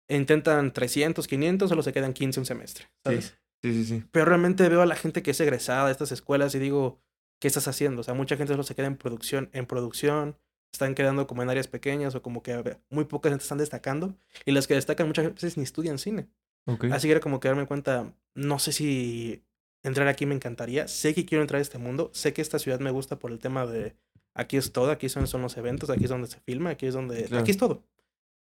intentan 0.08 0.72
300, 0.72 1.26
500, 1.26 1.68
solo 1.68 1.82
se 1.82 1.92
quedan 1.92 2.12
15 2.12 2.40
un 2.40 2.46
semestre, 2.46 2.86
¿sabes? 3.04 3.36
Sí, 3.62 3.72
sí, 3.72 3.84
sí. 3.84 4.04
Pero 4.10 4.24
realmente 4.24 4.68
veo 4.68 4.80
a 4.82 4.86
la 4.86 4.96
gente 4.96 5.22
que 5.22 5.32
es 5.32 5.40
egresada 5.40 5.86
de 5.86 5.92
estas 5.92 6.12
escuelas 6.12 6.54
y 6.54 6.58
digo, 6.58 6.98
¿qué 7.40 7.48
estás 7.48 7.66
haciendo? 7.66 8.02
O 8.02 8.04
sea, 8.04 8.14
mucha 8.14 8.36
gente 8.36 8.52
solo 8.52 8.62
se 8.62 8.74
queda 8.76 8.86
en 8.86 8.96
producción, 8.96 9.50
en 9.52 9.66
producción, 9.66 10.36
están 10.72 10.94
quedando 10.94 11.26
como 11.26 11.42
en 11.42 11.50
áreas 11.50 11.66
pequeñas 11.66 12.14
o 12.14 12.22
como 12.22 12.42
que 12.44 12.78
muy 12.90 13.04
pocas 13.06 13.30
gente 13.30 13.42
están 13.42 13.58
destacando 13.58 14.14
y 14.46 14.52
las 14.52 14.68
que 14.68 14.74
destacan 14.74 15.08
muchas 15.08 15.34
veces 15.34 15.56
ni 15.56 15.64
estudian 15.64 15.98
cine. 15.98 16.28
Ok. 16.66 16.84
Así 16.92 17.08
que 17.08 17.12
era 17.12 17.20
como 17.20 17.40
que 17.40 17.48
darme 17.48 17.66
cuenta, 17.66 18.12
no 18.34 18.58
sé 18.60 18.70
si 18.72 19.42
entrar 19.82 20.06
aquí 20.06 20.26
me 20.26 20.34
encantaría, 20.34 20.86
sé 20.86 21.14
que 21.14 21.24
quiero 21.26 21.42
entrar 21.42 21.58
a 21.58 21.62
este 21.62 21.78
mundo, 21.78 22.10
sé 22.12 22.32
que 22.32 22.42
esta 22.42 22.58
ciudad 22.58 22.78
me 22.78 22.90
gusta 22.90 23.18
por 23.18 23.32
el 23.32 23.38
tema 23.40 23.66
de 23.66 23.96
aquí 24.34 24.56
es 24.58 24.72
todo, 24.72 24.90
aquí 24.90 25.08
son, 25.08 25.26
son 25.26 25.42
los 25.42 25.56
eventos, 25.56 25.90
aquí 25.90 26.04
es 26.04 26.10
donde 26.10 26.28
se 26.28 26.38
filma, 26.40 26.70
aquí 26.70 26.86
es 26.86 26.94
donde, 26.94 27.24
Claro. 27.24 27.42
aquí 27.42 27.50
es 27.50 27.56
todo. 27.56 27.82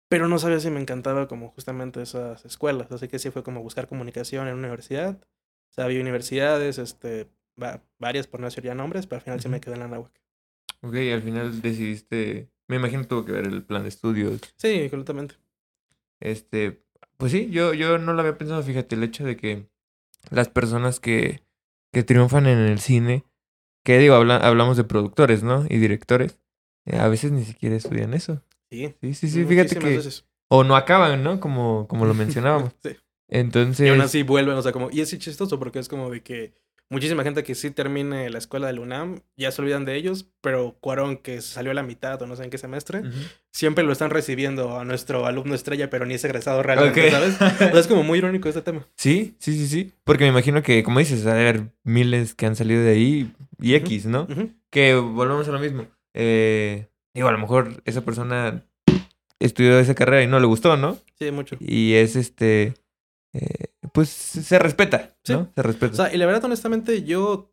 Pero 0.10 0.28
no 0.28 0.40
sabía 0.40 0.60
si 0.60 0.70
me 0.70 0.82
encantaba 0.82 1.28
como 1.28 1.50
justamente 1.52 2.02
esas 2.02 2.44
escuelas, 2.44 2.92
así 2.92 3.08
que 3.08 3.20
sí 3.20 3.30
fue 3.32 3.44
como 3.44 3.62
buscar 3.62 3.88
comunicación 3.88 4.48
en 4.48 4.56
una 4.56 4.64
universidad. 4.68 5.18
O 5.70 5.74
sea, 5.74 5.86
había 5.86 6.02
universidades, 6.02 6.78
este, 6.80 7.30
va- 7.62 7.84
varias 8.00 8.28
por 8.28 8.40
no 8.40 8.48
decir 8.48 8.64
ya 8.64 8.76
nombres, 8.76 9.08
pero 9.08 9.18
al 9.18 9.24
final 9.24 9.40
sí 9.42 9.48
me 9.50 9.58
Ujú. 9.58 9.62
quedé 9.66 9.74
en 9.76 9.80
la 9.82 9.88
náhuac. 9.88 10.12
Ok, 10.82 10.96
al 11.14 11.22
final 11.22 11.62
decidiste. 11.62 12.50
Me 12.68 12.78
imagino 12.78 13.06
tuvo 13.06 13.26
que 13.26 13.32
ver 13.34 13.46
el 13.46 13.64
plan 13.64 13.84
de 13.84 13.90
estudios. 13.90 14.40
Sí, 14.58 14.90
completamente. 14.90 15.36
Este. 16.20 16.84
Pues 17.18 17.32
sí, 17.32 17.50
yo, 17.52 17.74
yo 17.74 17.98
no 17.98 18.14
lo 18.14 18.22
había 18.22 18.38
pensado, 18.38 18.64
fíjate, 18.64 18.96
el 18.96 19.04
hecho 19.04 19.24
de 19.24 19.38
que 19.38 19.68
las 20.32 20.50
personas 20.50 21.00
que, 21.00 21.44
que 21.92 22.04
triunfan 22.04 22.48
en 22.48 22.58
el 22.58 22.80
cine, 22.80 23.26
que 23.84 24.00
digo, 24.00 24.16
habla- 24.16 24.38
hablamos 24.38 24.78
de 24.78 24.84
productores, 24.86 25.44
¿no? 25.44 25.66
Y 25.70 25.78
directores, 25.78 26.40
eh, 26.86 26.98
a 26.98 27.08
veces 27.10 27.32
ni 27.32 27.44
siquiera 27.44 27.76
estudian 27.76 28.14
eso. 28.14 28.44
Sí. 28.72 28.96
Sí, 29.02 29.14
sí, 29.14 29.30
sí, 29.30 29.46
fíjate 29.46 29.76
que. 29.78 29.86
veces. 29.98 30.26
O 30.48 30.64
no 30.64 30.76
acaban, 30.76 31.24
¿no? 31.24 31.40
Como, 31.40 31.88
como 31.88 32.06
lo 32.06 32.14
mencionábamos. 32.16 32.74
sí. 32.82 32.96
Entonces. 33.28 33.86
Y 33.86 33.90
aún 33.90 34.02
así 34.02 34.24
vuelven, 34.24 34.56
o 34.58 34.62
sea, 34.62 34.72
como, 34.72 34.90
y 34.92 35.02
es 35.02 35.18
chistoso 35.18 35.60
porque 35.60 35.80
es 35.80 35.88
como 35.88 36.10
de 36.10 36.22
que 36.24 36.54
muchísima 36.92 37.24
gente 37.24 37.44
que 37.44 37.56
sí 37.56 37.72
termine 37.72 38.30
la 38.30 38.38
escuela 38.38 38.68
del 38.68 38.78
UNAM 38.80 39.22
ya 39.38 39.50
se 39.52 39.62
olvidan 39.62 39.86
de 39.86 39.96
ellos, 39.96 40.28
pero 40.42 40.78
Cuarón, 40.80 41.18
que 41.18 41.42
salió 41.42 41.72
a 41.72 41.74
la 41.74 41.82
mitad 41.82 42.22
o 42.22 42.28
no 42.28 42.36
sé 42.36 42.44
en 42.44 42.50
qué 42.52 42.60
semestre, 42.60 43.02
siempre 43.52 43.84
lo 43.84 43.92
están 43.92 44.12
recibiendo 44.12 44.78
a 44.80 44.86
nuestro 44.86 45.26
alumno 45.26 45.56
estrella, 45.56 45.90
pero 45.90 46.06
ni 46.06 46.14
es 46.14 46.24
egresado 46.24 46.62
realmente. 46.62 47.10
¿sabes? 47.10 47.36
O 47.42 47.58
sea, 47.58 47.80
es 47.80 47.88
como 47.88 48.04
muy 48.04 48.20
irónico 48.20 48.50
este 48.50 48.62
tema. 48.62 48.86
Sí, 48.96 49.36
sí, 49.40 49.54
sí, 49.58 49.68
sí. 49.68 49.94
Porque 50.04 50.26
me 50.26 50.30
imagino 50.30 50.62
que, 50.62 50.84
como 50.84 51.00
dices, 51.00 51.26
ha 51.26 51.34
de 51.34 51.42
haber 51.42 51.72
miles 51.84 52.36
que 52.36 52.46
han 52.46 52.56
salido 52.56 52.84
de 52.84 52.92
ahí 52.92 53.34
y. 53.60 53.74
X, 53.76 54.06
¿no? 54.06 54.28
Que 54.70 54.96
volvemos 54.96 55.48
a 55.48 55.52
lo 55.52 55.60
mismo. 55.60 55.88
Eh, 56.14 56.88
digo, 57.14 57.30
a 57.30 57.32
lo 57.32 57.38
mejor 57.38 57.82
esa 57.86 58.02
persona 58.02 58.64
estudió 59.40 59.80
esa 59.80 59.96
carrera 59.96 60.24
y 60.24 60.28
no 60.28 60.40
le 60.40 60.46
gustó, 60.46 60.76
¿no? 60.78 60.98
Sí, 61.18 61.32
mucho. 61.32 61.56
Y 61.60 61.94
es 61.94 62.16
este. 62.16 62.74
eh, 63.34 63.71
pues 63.94 64.10
se 64.10 64.60
respeta, 64.60 65.12
¿no? 65.30 65.44
Sí. 65.46 65.48
Se 65.56 65.62
respeta. 65.64 65.94
O 65.94 65.96
sea, 65.96 66.14
y 66.14 66.18
la 66.18 66.26
verdad, 66.26 66.46
honestamente, 66.46 67.04
yo, 67.04 67.52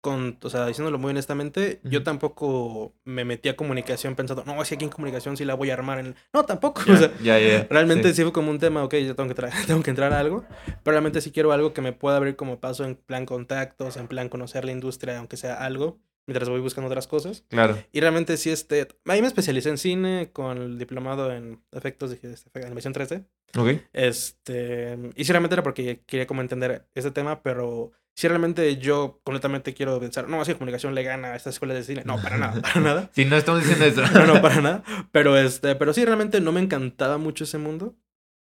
con, 0.00 0.38
o 0.42 0.48
sea, 0.50 0.66
diciéndolo 0.66 0.98
muy 0.98 1.10
honestamente, 1.10 1.80
yo 1.84 2.02
tampoco 2.02 2.94
me 3.04 3.24
metí 3.24 3.48
a 3.50 3.56
comunicación 3.56 4.14
pensando, 4.14 4.44
no, 4.46 4.64
si 4.64 4.74
aquí 4.74 4.84
en 4.84 4.90
comunicación 4.90 5.36
sí 5.36 5.44
la 5.44 5.54
voy 5.54 5.70
a 5.70 5.74
armar. 5.74 5.98
En... 5.98 6.14
No, 6.32 6.44
tampoco. 6.44 6.82
ya, 6.86 6.94
O 6.94 6.96
sea, 6.96 7.66
realmente 7.68 8.08
Sí. 8.10 8.14
sí. 8.16 8.22
fue 8.22 8.32
como 8.32 8.50
un 8.50 8.58
tema, 8.58 8.82
ok, 8.84 8.94
yo 8.96 9.14
tengo 9.14 9.28
que, 9.34 9.40
tra- 9.40 9.50
tengo 9.66 9.82
que 9.82 9.90
entrar 9.90 10.12
a 10.12 10.20
algo, 10.20 10.44
pero 10.82 10.92
realmente 10.92 11.20
sí 11.20 11.32
quiero 11.32 11.52
algo 11.52 11.72
que 11.74 11.82
me 11.82 11.92
pueda 11.92 12.16
abrir 12.16 12.36
como 12.36 12.60
paso 12.60 12.84
en 12.84 12.94
plan 12.96 13.26
contactos, 13.26 13.96
en 13.96 14.08
plan 14.08 14.28
conocer 14.28 14.64
la 14.64 14.72
industria, 14.72 15.18
aunque 15.18 15.36
sea 15.36 15.54
algo, 15.64 15.98
mientras 16.30 16.48
voy 16.48 16.60
buscando 16.60 16.88
otras 16.88 17.08
cosas. 17.08 17.44
Claro. 17.48 17.76
Y 17.90 18.00
realmente 18.00 18.36
sí, 18.36 18.50
este, 18.50 18.86
ahí 19.06 19.20
me 19.20 19.26
especialicé 19.26 19.68
en 19.68 19.78
cine 19.78 20.30
con 20.32 20.58
el 20.58 20.78
diplomado 20.78 21.32
en 21.32 21.60
efectos 21.72 22.10
de 22.10 22.16
de 22.20 22.64
animación 22.64 22.94
3D. 22.94 23.24
Ok. 23.58 23.82
Este, 23.92 24.96
y 25.16 25.24
sí, 25.24 25.32
realmente 25.32 25.54
era 25.54 25.64
porque 25.64 26.02
quería 26.06 26.28
como 26.28 26.40
entender 26.40 26.86
ese 26.94 27.10
tema, 27.10 27.42
pero 27.42 27.90
si 28.14 28.28
realmente 28.28 28.76
yo 28.76 29.20
completamente 29.24 29.74
quiero 29.74 29.98
pensar, 29.98 30.28
no, 30.28 30.40
así 30.40 30.52
comunicación 30.54 30.94
le 30.94 31.02
gana 31.02 31.32
a 31.32 31.36
estas 31.36 31.54
escuelas 31.54 31.78
de 31.78 31.82
cine. 31.82 32.02
No, 32.04 32.22
para 32.22 32.38
nada, 32.38 32.60
para 32.62 32.80
nada. 32.80 33.10
Sí, 33.12 33.24
no 33.24 33.36
estamos 33.36 33.66
diciendo 33.66 33.86
eso. 33.86 34.02
No, 34.14 34.34
no, 34.34 34.40
para 34.40 34.60
nada. 34.60 34.84
Pero 35.10 35.36
este, 35.36 35.74
pero 35.74 35.92
sí, 35.92 36.04
realmente 36.04 36.40
no 36.40 36.52
me 36.52 36.60
encantaba 36.60 37.18
mucho 37.18 37.44
ese 37.44 37.58
mundo. 37.58 37.96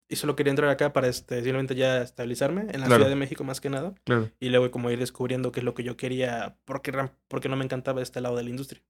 Y 0.09 0.15
solo 0.15 0.35
quería 0.35 0.51
entrar 0.51 0.69
acá 0.69 0.93
para 0.93 1.07
este, 1.07 1.35
simplemente 1.35 1.75
ya 1.75 2.01
estabilizarme 2.01 2.61
en 2.61 2.79
la 2.79 2.87
Claro. 2.87 2.95
Ciudad 2.95 3.09
de 3.09 3.15
México 3.15 3.43
más 3.43 3.59
que 3.61 3.69
nada. 3.69 3.93
Claro. 4.05 4.29
Y 4.39 4.49
luego 4.49 4.71
como 4.71 4.89
ir 4.91 4.99
descubriendo 4.99 5.51
qué 5.51 5.59
es 5.59 5.63
lo 5.63 5.73
que 5.73 5.83
yo 5.83 5.97
quería, 5.97 6.57
porque, 6.65 6.93
porque 7.27 7.49
no 7.49 7.55
me 7.57 7.65
encantaba 7.65 8.01
este 8.01 8.21
lado 8.21 8.35
de 8.37 8.43
la 8.43 8.49
industria. 8.49 8.81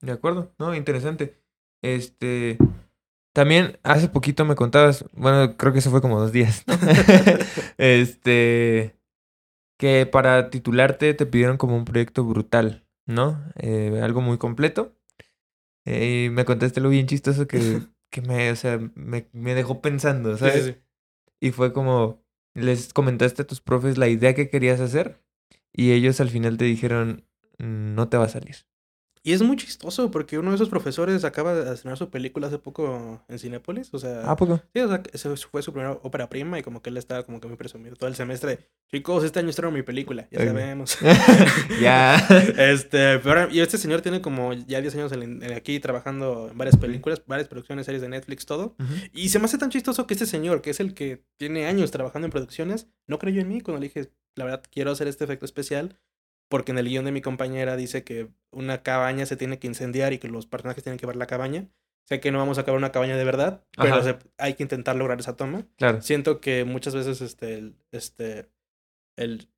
De 0.00 0.12
acuerdo, 0.12 0.52
no, 0.58 0.74
interesante. 0.74 1.36
Este, 1.82 2.58
también 3.32 3.78
hace 3.82 4.08
poquito 4.08 4.44
me 4.44 4.54
contabas, 4.54 5.04
bueno, 5.12 5.56
creo 5.56 5.72
que 5.72 5.80
eso 5.80 5.90
fue 5.90 6.00
como 6.00 6.20
dos 6.20 6.32
días, 6.32 6.64
¿no? 6.66 6.74
este, 7.78 8.96
que 9.78 10.06
para 10.06 10.50
titularte 10.50 11.14
te 11.14 11.26
pidieron 11.26 11.56
como 11.56 11.76
un 11.76 11.84
proyecto 11.84 12.24
brutal, 12.24 12.86
¿no? 13.06 13.42
Eh, 13.56 14.00
algo 14.02 14.20
muy 14.20 14.38
completo. 14.38 14.96
Eh, 15.84 16.26
y 16.26 16.30
me 16.30 16.44
contaste 16.44 16.80
lo 16.80 16.88
bien 16.88 17.06
chistoso 17.06 17.46
que, 17.48 17.80
que 18.12 18.22
me, 18.22 18.52
o 18.52 18.56
sea, 18.56 18.78
me, 18.94 19.28
me 19.32 19.54
dejó 19.56 19.80
pensando, 19.82 20.34
sí, 20.34 20.40
¿sabes? 20.40 20.64
sí. 20.66 20.76
Y 21.40 21.50
fue 21.52 21.72
como, 21.72 22.24
les 22.54 22.92
comentaste 22.92 23.42
a 23.42 23.46
tus 23.48 23.60
profes 23.60 23.98
la 23.98 24.08
idea 24.08 24.34
que 24.36 24.50
querías 24.50 24.80
hacer 24.80 25.20
y 25.72 25.92
ellos 25.92 26.20
al 26.20 26.30
final 26.30 26.58
te 26.58 26.66
dijeron, 26.66 27.26
"Mm, 27.58 27.94
no 27.96 28.08
te 28.08 28.18
va 28.18 28.26
a 28.26 28.28
salir. 28.28 28.56
Y 29.24 29.32
es 29.32 29.40
muy 29.42 29.56
chistoso 29.56 30.10
porque 30.10 30.36
uno 30.38 30.50
de 30.50 30.56
esos 30.56 30.68
profesores 30.68 31.22
acaba 31.24 31.54
de 31.54 31.72
estrenar 31.74 31.96
su 31.96 32.10
película 32.10 32.48
hace 32.48 32.58
poco 32.58 33.22
en 33.28 33.38
Cinépolis. 33.38 33.94
O 33.94 33.98
sea, 34.00 34.28
¿A 34.28 34.34
poco? 34.34 34.60
sí, 34.74 34.80
o 34.80 34.88
sea, 34.88 35.00
esa 35.12 35.36
fue 35.36 35.62
su 35.62 35.72
primera 35.72 35.92
ópera 36.02 36.28
prima 36.28 36.58
y 36.58 36.62
como 36.62 36.82
que 36.82 36.90
él 36.90 36.96
estaba 36.96 37.22
como 37.22 37.40
que 37.40 37.46
muy 37.46 37.56
presumido 37.56 37.94
todo 37.94 38.08
el 38.08 38.16
semestre. 38.16 38.58
Chicos, 38.90 39.22
este 39.22 39.38
año 39.38 39.50
estreno 39.50 39.70
mi 39.70 39.82
película, 39.82 40.26
ya 40.32 40.44
sabemos. 40.44 40.98
ya. 41.80 42.16
Este, 42.58 43.18
pero, 43.20 43.48
y 43.50 43.60
este 43.60 43.78
señor 43.78 44.00
tiene 44.02 44.20
como 44.20 44.52
ya 44.54 44.80
10 44.80 44.94
años 44.96 45.12
en- 45.12 45.42
en 45.42 45.52
aquí 45.52 45.78
trabajando 45.80 46.48
en 46.50 46.58
varias 46.58 46.76
películas, 46.76 47.22
varias 47.26 47.48
producciones, 47.48 47.86
series 47.86 48.02
de 48.02 48.08
Netflix, 48.08 48.44
todo. 48.46 48.74
Y 49.12 49.28
se 49.28 49.38
me 49.38 49.44
hace 49.46 49.58
tan 49.58 49.70
chistoso 49.70 50.06
que 50.06 50.14
este 50.14 50.26
señor, 50.26 50.62
que 50.62 50.70
es 50.70 50.80
el 50.80 50.94
que 50.94 51.24
tiene 51.36 51.66
años 51.66 51.90
trabajando 51.90 52.26
en 52.26 52.32
producciones, 52.32 52.88
no 53.06 53.18
creyó 53.18 53.40
en 53.40 53.48
mí 53.48 53.60
cuando 53.60 53.80
le 53.80 53.86
dije, 53.86 54.10
la 54.34 54.44
verdad, 54.44 54.62
quiero 54.70 54.90
hacer 54.90 55.06
este 55.08 55.24
efecto 55.24 55.44
especial. 55.46 55.98
Porque 56.52 56.72
en 56.72 56.76
el 56.76 56.86
guion 56.86 57.06
de 57.06 57.12
mi 57.12 57.22
compañera 57.22 57.76
dice 57.76 58.04
que 58.04 58.28
una 58.50 58.82
cabaña 58.82 59.24
se 59.24 59.38
tiene 59.38 59.58
que 59.58 59.66
incendiar 59.66 60.12
y 60.12 60.18
que 60.18 60.28
los 60.28 60.44
personajes 60.44 60.82
tienen 60.84 60.98
que 60.98 61.06
ver 61.06 61.16
la 61.16 61.26
cabaña. 61.26 61.70
Sé 62.06 62.20
que 62.20 62.30
no 62.30 62.36
vamos 62.36 62.58
a 62.58 62.60
acabar 62.60 62.76
una 62.76 62.92
cabaña 62.92 63.16
de 63.16 63.24
verdad, 63.24 63.64
pero 63.74 63.94
Ajá. 63.94 64.18
hay 64.36 64.52
que 64.52 64.62
intentar 64.62 64.94
lograr 64.96 65.18
esa 65.18 65.34
toma. 65.34 65.66
Claro. 65.78 66.02
Siento 66.02 66.42
que 66.42 66.66
muchas 66.66 66.94
veces 66.94 67.22
este, 67.22 67.54
el, 67.54 67.76
este, 67.90 68.50
el 69.16 69.48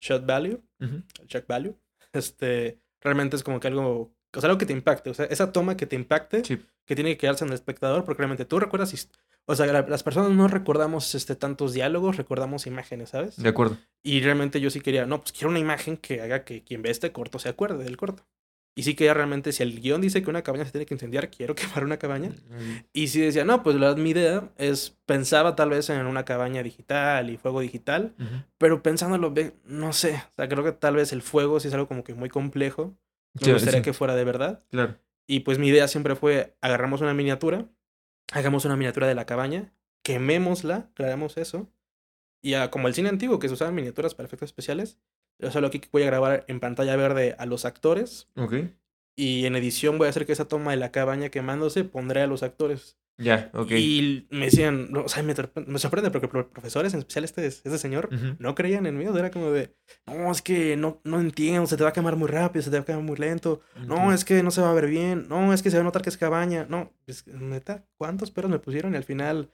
shot 0.00 0.26
value 0.26 0.60
el 0.80 1.04
check 1.28 1.46
value, 1.46 1.78
este, 2.12 2.80
realmente 3.00 3.36
es 3.36 3.44
como 3.44 3.60
que 3.60 3.68
algo, 3.68 4.12
o 4.34 4.40
sea, 4.40 4.48
algo 4.48 4.58
que 4.58 4.66
te 4.66 4.72
impacte, 4.72 5.10
o 5.10 5.14
sea, 5.14 5.26
esa 5.26 5.52
toma 5.52 5.76
que 5.76 5.86
te 5.86 5.96
impacte, 5.96 6.44
Sí. 6.44 6.58
que 6.86 6.94
tiene 6.94 7.10
que 7.10 7.18
quedarse 7.18 7.44
en 7.44 7.48
el 7.50 7.54
espectador, 7.54 8.04
porque 8.04 8.18
realmente 8.20 8.44
tú 8.44 8.58
recuerdas, 8.60 9.08
o 9.46 9.54
sea, 9.56 9.66
la- 9.66 9.82
las 9.88 10.02
personas 10.02 10.30
no 10.30 10.46
recordamos 10.48 11.14
este, 11.14 11.34
tantos 11.36 11.72
diálogos, 11.72 12.16
recordamos 12.16 12.66
imágenes, 12.66 13.10
¿sabes? 13.10 13.36
De 13.36 13.48
acuerdo. 13.48 13.76
Y 14.02 14.20
realmente 14.20 14.60
yo 14.60 14.70
sí 14.70 14.80
quería, 14.80 15.06
no, 15.06 15.20
pues 15.20 15.32
quiero 15.32 15.48
una 15.50 15.58
imagen 15.58 15.96
que 15.96 16.20
haga 16.20 16.44
que 16.44 16.62
quien 16.62 16.82
ve 16.82 16.90
este 16.90 17.10
corto 17.12 17.38
se 17.38 17.48
acuerde 17.48 17.82
del 17.84 17.96
corto. 17.96 18.24
Y 18.76 18.84
sí 18.84 18.94
quería 18.94 19.14
realmente, 19.14 19.50
si 19.52 19.64
el 19.64 19.80
guion 19.80 20.00
dice 20.00 20.22
que 20.22 20.30
una 20.30 20.42
cabaña 20.42 20.64
se 20.64 20.70
tiene 20.70 20.86
que 20.86 20.94
incendiar, 20.94 21.28
quiero 21.28 21.54
quemar 21.80 21.84
una 21.84 21.96
cabaña. 21.98 22.30
Y 22.92 23.08
sí 23.08 23.20
decía, 23.20 23.44
no, 23.44 23.64
pues 23.64 23.74
la 23.76 23.94
mi 23.96 24.10
idea 24.10 24.48
es, 24.58 24.96
pensaba 25.06 25.56
tal 25.56 25.70
vez 25.70 25.90
en 25.90 26.06
una 26.06 26.24
cabaña 26.24 26.62
digital 26.62 27.30
y 27.30 27.36
fuego 27.36 27.60
digital, 27.60 28.14
Ujú. 28.18 28.44
pero 28.58 28.80
pensándolo, 28.82 29.34
no 29.64 29.92
sé, 29.92 30.14
o 30.14 30.34
sea, 30.36 30.48
creo 30.48 30.62
que 30.62 30.70
tal 30.72 30.94
vez 30.94 31.12
el 31.12 31.20
fuego 31.22 31.58
sí 31.58 31.66
es 31.68 31.74
algo 31.74 31.88
como 31.88 32.04
que 32.04 32.14
muy 32.14 32.28
complejo. 32.28 32.94
Me 33.34 33.44
Sí, 33.44 33.52
gustaría 33.52 33.78
sí, 33.80 33.84
que 33.84 33.92
fuera 33.92 34.14
de 34.14 34.24
verdad. 34.24 34.64
Claro. 34.70 34.96
Y 35.26 35.40
pues 35.40 35.58
mi 35.58 35.68
idea 35.68 35.86
siempre 35.88 36.16
fue, 36.16 36.56
agarramos 36.60 37.00
una 37.00 37.14
miniatura, 37.14 37.68
hagamos 38.32 38.64
una 38.64 38.76
miniatura 38.76 39.06
de 39.06 39.14
la 39.14 39.26
cabaña, 39.26 39.72
quemémosla, 40.02 40.90
grabamos 40.96 41.36
eso. 41.36 41.70
Y 42.42 42.54
como 42.70 42.88
el 42.88 42.94
cine 42.94 43.08
antiguo, 43.10 43.38
que 43.38 43.48
se 43.48 43.54
usaban 43.54 43.74
miniaturas 43.74 44.14
para 44.14 44.26
efectos 44.26 44.48
especiales, 44.48 44.98
yo 45.38 45.50
solo 45.50 45.68
aquí 45.68 45.80
voy 45.92 46.02
a 46.02 46.06
grabar 46.06 46.44
en 46.48 46.58
pantalla 46.58 46.96
verde 46.96 47.36
a 47.38 47.46
los 47.46 47.64
actores. 47.64 48.28
Ok. 48.36 48.54
Y 49.16 49.46
en 49.46 49.56
edición 49.56 49.98
voy 49.98 50.06
a 50.06 50.10
hacer 50.10 50.26
que 50.26 50.32
esa 50.32 50.46
toma 50.48 50.70
de 50.70 50.76
la 50.78 50.90
cabaña 50.92 51.28
quemándose 51.28 51.84
pondré 51.84 52.22
a 52.22 52.26
los 52.26 52.42
actores. 52.42 52.96
Ya, 53.18 53.50
ok. 53.52 53.72
Y 53.72 54.26
me 54.30 54.46
decían, 54.46 54.90
no, 54.90 55.02
o 55.04 55.08
sea, 55.10 55.22
me, 55.22 55.34
sorpre- 55.36 55.66
me 55.66 55.78
sorprende 55.78 56.10
porque 56.10 56.26
pro- 56.26 56.48
profesores, 56.50 56.94
en 56.94 57.00
especial 57.00 57.24
este, 57.24 57.46
este 57.46 57.76
señor, 57.76 58.08
no 58.38 58.54
creían 58.54 58.86
en 58.86 58.96
mí. 58.96 59.04
O 59.06 59.12
sea, 59.12 59.20
era 59.20 59.30
como 59.30 59.50
de, 59.50 59.76
no, 60.06 60.32
es 60.32 60.40
que 60.40 60.74
no, 60.78 61.02
no 61.04 61.20
entiendo, 61.20 61.66
se 61.66 61.76
te 61.76 61.82
va 61.82 61.90
a 61.90 61.92
quemar 61.92 62.16
muy 62.16 62.28
rápido, 62.28 62.62
se 62.62 62.70
te 62.70 62.78
va 62.78 62.82
a 62.82 62.86
quemar 62.86 63.02
muy 63.02 63.16
lento. 63.18 63.60
No, 63.86 64.14
es 64.14 64.24
que 64.24 64.42
no 64.42 64.50
se 64.50 64.62
va 64.62 64.70
a 64.70 64.74
ver 64.74 64.86
bien. 64.86 65.26
No, 65.28 65.52
es 65.52 65.62
que 65.62 65.70
se 65.70 65.76
va 65.76 65.82
a 65.82 65.84
notar 65.84 66.00
que 66.00 66.08
es 66.08 66.16
cabaña. 66.16 66.64
No, 66.70 66.94
es 67.06 67.26
neta, 67.26 67.84
¿cuántos 67.98 68.30
peros 68.30 68.50
me 68.50 68.58
pusieron? 68.58 68.94
Y 68.94 68.96
al 68.96 69.04
final, 69.04 69.50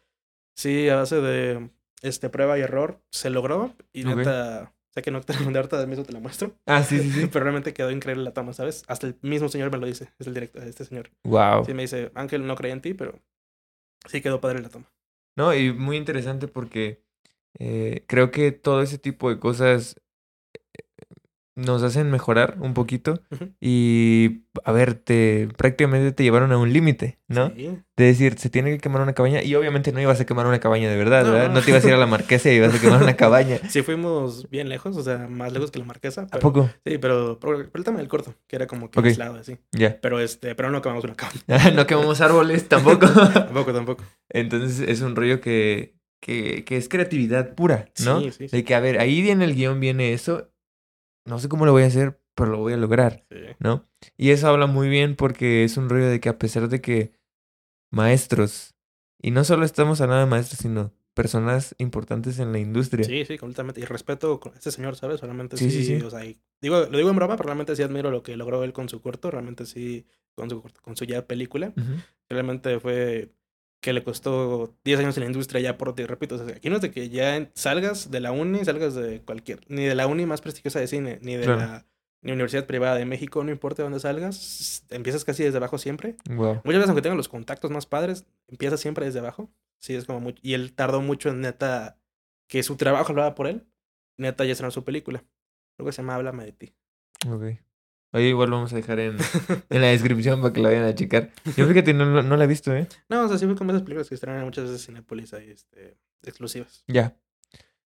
sí, 0.55 0.89
a 0.89 0.97
base 0.97 1.21
de 1.21 1.71
este, 2.03 2.29
prueba 2.29 2.57
y 2.57 2.63
error, 2.63 3.03
se 3.11 3.31
logró. 3.31 3.75
Y 3.93 4.05
neta, 4.19 4.73
sé 4.97 5.03
que 5.03 5.11
no 5.11 5.21
te 5.21 5.35
la 5.35 5.41
mandé 5.41 5.59
ahorita, 5.59 5.87
mismo 5.87 6.05
te 6.05 6.13
la 6.15 6.21
muestro. 6.21 6.57
Ah, 6.65 6.83
sí, 6.83 6.99
sí, 6.99 7.11
sí. 7.11 7.27
Pero 7.33 7.45
realmente 7.45 7.75
quedó 7.75 7.91
increíble 7.91 8.25
la 8.25 8.33
toma, 8.33 8.55
¿sabes? 8.55 8.83
Hasta 8.89 9.07
el 9.07 9.19
mismo 9.21 9.49
señor 9.49 9.71
me 9.71 9.77
lo 9.77 9.87
dice, 9.87 10.09
es 10.19 10.27
el 10.27 10.33
director, 10.33 10.63
este 10.63 10.87
señor. 10.87 11.11
Wow. 11.25 11.67
Sí, 11.67 11.75
me 11.75 11.83
dice, 11.83 12.11
Ángel, 12.15 12.47
no 12.47 12.55
creía 12.57 12.73
en 12.73 12.81
ti, 12.81 12.95
pero 12.95 13.21
sí 14.07 14.23
quedó 14.23 14.41
padre 14.41 14.61
la 14.61 14.71
toma. 14.71 14.91
No, 15.37 15.55
y 15.55 15.71
muy 15.71 15.99
interesante 15.99 16.49
porque 16.49 17.03
eh, 17.59 18.05
creo 18.07 18.31
que 18.31 18.53
todo 18.53 18.81
ese 18.81 18.97
tipo 18.97 19.29
de 19.29 19.39
cosas 19.39 20.01
nos 21.57 21.83
hacen 21.83 22.11
mejorar 22.11 22.59
un 22.61 22.75
poquito 22.75 23.23
y, 23.61 24.43
a 24.65 24.73
ver, 24.73 24.95
te, 24.95 25.49
prácticamente 25.57 26.13
te 26.13 26.23
llevaron 26.23 26.53
a 26.53 26.59
un 26.59 26.71
límite, 26.73 27.19
¿no? 27.29 27.51
Sí. 27.57 27.79
De 27.97 28.05
decir, 28.05 28.39
se 28.39 28.51
tiene 28.51 28.71
que 28.71 28.79
quemar 28.79 29.01
una 29.01 29.15
cabaña 29.15 29.43
y 29.43 29.55
obviamente 29.55 29.91
no 29.91 30.01
ibas 30.01 30.21
a 30.21 30.27
quemar 30.27 30.47
una 30.47 30.61
cabaña 30.61 30.91
de 30.91 30.97
verdad, 30.97 31.25
No. 31.25 31.33
¿verdad? 31.33 31.51
No 31.51 31.63
te 31.63 31.71
ibas 31.71 31.83
a 31.85 31.89
ir 31.89 31.95
a 31.95 31.97
la 31.97 32.07
marquesa 32.07 32.53
y 32.53 32.57
ibas 32.57 32.75
a 32.75 32.79
quemar 32.79 33.03
una 33.03 33.17
cabaña. 33.17 33.59
Sí 33.71 33.81
fuimos 33.83 34.51
bien 34.51 34.69
lejos, 34.69 34.97
o 34.99 35.03
sea, 35.03 35.29
más 35.29 35.51
lejos 35.53 35.71
que 35.71 35.79
la 35.79 35.87
marquesa. 35.87 36.23
¿A 36.23 36.27
Pero, 36.27 36.41
poco? 36.41 36.71
Sí, 36.85 36.99
pero, 36.99 37.39
pero 37.41 37.59
el 37.73 37.85
tema 37.85 37.99
del 37.99 38.09
corto, 38.09 38.35
que 38.47 38.57
era 38.57 38.67
como 38.67 38.91
que 38.91 39.01
aislado 39.01 39.37
así. 39.37 39.57
Ya. 39.73 39.99
Pero 40.01 40.21
este, 40.21 40.55
pero 40.55 40.71
no 40.71 40.79
acabamos 40.79 41.05
una 41.05 41.15
cabaña. 41.15 41.71
no 41.75 41.87
quemamos 41.87 42.21
árboles 42.21 42.69
tampoco. 42.69 43.07
tampoco, 43.33 43.73
tampoco. 43.73 44.05
Entonces 44.29 44.87
es 44.87 45.01
un 45.01 45.17
rollo 45.17 45.41
que, 45.41 45.97
que, 46.21 46.65
que 46.67 46.77
es 46.77 46.91
creatividad 46.91 47.55
pura, 47.55 47.87
¿no? 48.05 48.21
Sí, 48.21 48.31
sí, 48.33 48.49
sí. 48.49 48.57
De 48.59 48.63
que, 48.65 48.75
a 48.75 48.81
ver, 48.81 48.99
ahí 48.99 49.31
en 49.31 49.41
el 49.41 49.55
guion 49.55 49.81
viene 49.81 50.13
eso. 50.13 50.51
No 51.27 51.39
sé 51.39 51.49
cómo 51.49 51.67
lo 51.67 51.73
voy 51.73 51.83
a 51.83 51.87
hacer, 51.87 52.21
pero 52.35 52.51
lo 52.53 52.59
voy 52.59 52.73
a 52.73 52.77
lograr, 52.77 53.25
Sí. 53.31 53.37
¿no? 53.59 53.87
Y 54.17 54.31
eso 54.31 54.49
habla 54.49 54.67
muy 54.67 54.89
bien 54.89 55.17
porque 55.17 55.65
es 55.65 55.77
un 55.77 55.89
rollo 55.89 56.07
de 56.09 56.21
que 56.21 56.29
a 56.29 56.39
pesar 56.39 56.69
de 56.69 56.81
que 56.81 57.13
maestros, 57.91 58.75
y 59.21 59.31
no 59.31 59.45
solo 59.45 59.65
estamos 59.65 60.01
hablando 60.01 60.25
de 60.25 60.31
maestros, 60.31 60.61
sino 60.61 60.93
personas 61.15 61.75
importantes 61.79 62.39
en 62.39 62.53
la 62.53 62.59
industria. 62.59 63.05
Sí, 63.05 63.25
sí, 63.25 63.39
completamente. 63.39 63.81
Y 63.81 63.85
respeto 63.85 64.39
con 64.39 64.53
este 64.55 64.71
señor, 64.71 64.97
¿sabes? 64.97 65.21
Realmente 65.23 65.57
Sí, 65.57 65.71
sí, 65.71 65.85
sí, 65.85 65.95
o 66.03 66.11
sea, 66.11 66.21
digo, 66.61 66.81
lo 66.91 66.99
digo 66.99 67.09
en 67.11 67.17
broma, 67.17 67.37
pero 67.37 67.47
realmente 67.47 67.75
sí 67.75 67.83
admiro 67.83 68.11
lo 68.11 68.23
que 68.23 68.37
logró 68.37 68.63
él 68.65 68.73
con 68.75 68.89
su 68.91 69.01
corto, 69.01 69.31
realmente 69.31 69.65
sí, 69.65 70.07
con 70.35 70.51
su, 70.51 70.61
corto- 70.63 70.83
con 70.83 70.95
su 70.97 71.05
ya 71.07 71.27
película. 71.27 71.73
Realmente 72.29 72.79
fue 72.81 73.33
que 73.87 73.93
le 73.93 74.03
costó 74.03 74.75
10 74.85 74.99
años 74.99 75.17
en 75.17 75.21
la 75.23 75.27
industria 75.29 75.61
ya 75.61 75.79
por, 75.79 75.95
te 75.95 76.09
repito, 76.09 76.35
o 76.35 76.39
sea, 76.45 76.57
aquí 76.57 76.69
no 76.69 76.75
es 76.75 76.83
de 76.83 76.91
que 76.91 77.09
ya 77.09 77.49
salgas 77.55 78.11
de 78.11 78.19
la 78.19 78.33
uni, 78.33 78.65
salgas 78.65 78.97
de 78.97 79.21
cualquier, 79.21 79.61
ni 79.69 79.85
de 79.85 79.95
la 79.95 80.09
uni 80.09 80.27
más 80.27 80.41
prestigiosa 80.41 80.81
de 80.81 80.89
cine, 80.89 81.21
ni 81.23 81.37
de 81.37 81.45
Claro. 81.45 81.61
la 81.61 81.87
ni 82.21 82.33
universidad 82.33 82.67
privada 82.67 82.97
de 82.97 83.05
México, 83.05 83.45
no 83.45 83.53
importa 83.53 83.85
dónde 83.85 84.01
salgas, 84.01 84.85
empiezas 84.91 85.25
casi 85.25 85.45
desde 85.45 85.59
abajo 85.59 85.79
siempre. 85.79 86.17
Wow. 86.29 86.63
Muchas 86.65 86.79
veces, 86.81 86.89
aunque 86.89 87.03
tengan 87.03 87.17
los 87.17 87.29
contactos 87.29 87.71
más 87.71 87.87
padres, 87.87 88.25
empieza 88.49 88.77
siempre 88.77 89.07
desde 89.07 89.21
abajo. 89.21 89.49
Sí, 89.79 89.95
es 89.95 90.05
como 90.05 90.19
muy... 90.19 90.35
Y 90.43 90.55
él 90.55 90.73
tardó 90.73 91.01
mucho 91.01 91.29
en 91.29 91.41
neta 91.43 91.97
que 92.49 92.65
su 92.65 92.75
trabajo 92.75 93.13
lo 93.13 93.23
haga 93.23 93.37
por 93.37 93.47
él. 93.47 93.69
Neta 94.19 94.45
ya 94.45 94.51
estrenó 94.51 94.73
su 94.73 94.83
película. 94.83 95.23
Creo 95.77 95.87
que 95.87 95.93
se 95.93 96.03
llama 96.03 96.17
Háblame 96.17 96.45
de 96.45 96.51
ti. 96.51 96.75
Ok. 97.31 97.45
Oye, 98.13 98.29
igual 98.29 98.51
vamos 98.51 98.73
a 98.73 98.77
dejar 98.77 98.99
en, 99.01 99.17
en 99.71 99.81
la 99.81 99.89
descripción 99.89 100.41
para 100.41 100.53
que 100.53 100.61
la 100.61 100.69
vayan 100.71 100.85
a 100.85 100.95
checar. 100.95 101.31
Yo 101.57 101.67
fíjate, 101.67 101.93
no, 101.93 102.23
no, 102.23 102.37
la 102.37 102.45
he 102.45 102.47
visto, 102.47 102.75
¿eh? 102.75 102.87
no, 103.09 103.25
o 103.25 103.29
sea, 103.29 103.37
sí 103.39 103.47
fue 103.47 103.57
como 103.57 103.73
esas 103.73 103.83
películas 103.83 104.09
que 104.09 104.15
estrenan 104.15 104.45
muchas 104.45 104.65
veces 104.65 104.81
en 104.89 104.95
Cinepolis 104.95 105.35
ahí, 105.35 105.51
este, 105.51 105.97
exclusivas. 106.23 106.85
Ya. 106.89 107.15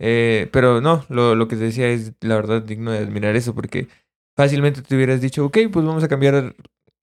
Eh, 0.01 0.49
pero 0.53 0.81
no, 0.81 1.05
lo, 1.09 1.35
lo 1.35 1.49
que 1.49 1.57
te 1.57 1.65
decía 1.65 1.89
es 1.89 2.13
la 2.21 2.37
verdad 2.37 2.63
digno 2.63 2.93
de 2.93 2.99
admirar 2.99 3.35
eso 3.37 3.55
porque 3.55 3.89
fácilmente 4.37 4.83
te 4.83 4.95
hubieras 4.95 5.21
dicho, 5.21 5.45
ok, 5.45 5.59
pues 5.73 5.85
vamos 5.85 6.05
a 6.05 6.09
cambiar 6.09 6.55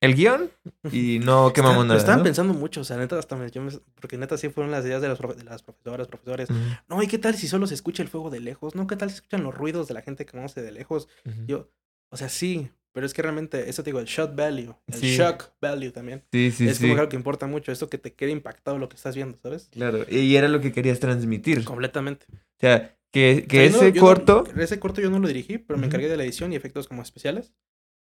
el 0.01 0.15
guion 0.15 0.49
y 0.91 1.19
no 1.23 1.51
quemamos 1.53 1.83
Está- 1.83 1.87
nada. 1.87 1.97
Estaban 1.99 2.19
¿no? 2.19 2.23
pensando 2.23 2.53
mucho, 2.53 2.81
o 2.81 2.83
sea, 2.85 2.97
neta, 2.97 3.19
hasta 3.19 3.35
me, 3.35 3.49
yo 3.51 3.61
me- 3.61 3.71
porque 3.99 4.17
neta 4.17 4.37
sí 4.37 4.49
fueron 4.49 4.71
las 4.71 4.85
ideas 4.85 5.01
de, 5.01 5.09
los 5.09 5.19
de 5.19 5.43
las 5.43 5.61
profesoras, 5.63 6.07
profesores. 6.07 6.47
No, 6.87 7.01
¿y 7.03 7.07
qué 7.07 7.17
tal 7.17 7.35
si 7.35 7.47
solo 7.47 7.67
se 7.67 7.73
escucha 7.73 8.01
el 8.01 8.09
fuego 8.09 8.29
de 8.29 8.39
lejos? 8.39 8.75
No, 8.75 8.87
¿qué 8.87 8.95
tal 8.95 9.09
si 9.09 9.15
escuchan 9.15 9.43
los 9.43 9.53
ruidos 9.53 9.87
de 9.89 9.93
la 9.93 10.01
gente 10.01 10.25
que 10.25 10.31
conoce 10.31 10.61
de 10.61 10.71
lejos? 10.71 11.07
Yo, 11.47 11.69
o 12.09 12.17
sea, 12.17 12.29
sí, 12.29 12.69
pero 12.95 13.05
es 13.05 13.13
que 13.13 13.21
realmente, 13.21 13.69
eso 13.69 13.83
te 13.83 13.89
digo, 13.89 13.99
el 13.99 14.05
shot 14.05 14.35
value, 14.37 14.73
el 14.87 14.93
Sí. 14.99 15.17
shock 15.17 15.51
value 15.61 15.91
también. 15.91 16.23
Sí, 16.31 16.49
sí, 16.49 16.65
es 16.67 16.79
como 16.79 16.93
algo 16.93 17.09
que 17.09 17.17
importa 17.17 17.45
mucho, 17.45 17.73
esto 17.73 17.89
que 17.89 17.97
te 17.97 18.13
quede 18.13 18.31
impactado 18.31 18.77
lo 18.79 18.87
que 18.87 18.95
estás 18.95 19.15
viendo, 19.15 19.37
¿sabes? 19.43 19.67
Claro, 19.71 20.05
y 20.09 20.33
era 20.37 20.47
lo 20.47 20.61
que 20.61 20.71
querías 20.71 21.01
transmitir. 21.01 21.59
O 21.59 21.65
Completamente. 21.65 22.25
sea, 22.57 22.97
que, 23.11 23.45
que 23.49 23.67
O 23.67 23.69
sea, 23.69 23.81
no- 23.81 23.87
ese 23.87 23.91
no- 23.95 24.01
corto... 24.01 24.43
ese 24.57 24.79
corto 24.79 25.01
yo 25.01 25.09
no 25.09 25.19
lo 25.19 25.27
dirigí, 25.27 25.57
pero 25.57 25.77
me 25.77 25.87
encargué 25.87 26.07
de 26.07 26.15
la 26.17 26.23
edición 26.23 26.53
y 26.53 26.55
efectos 26.55 26.87
como 26.87 27.01
especiales. 27.01 27.53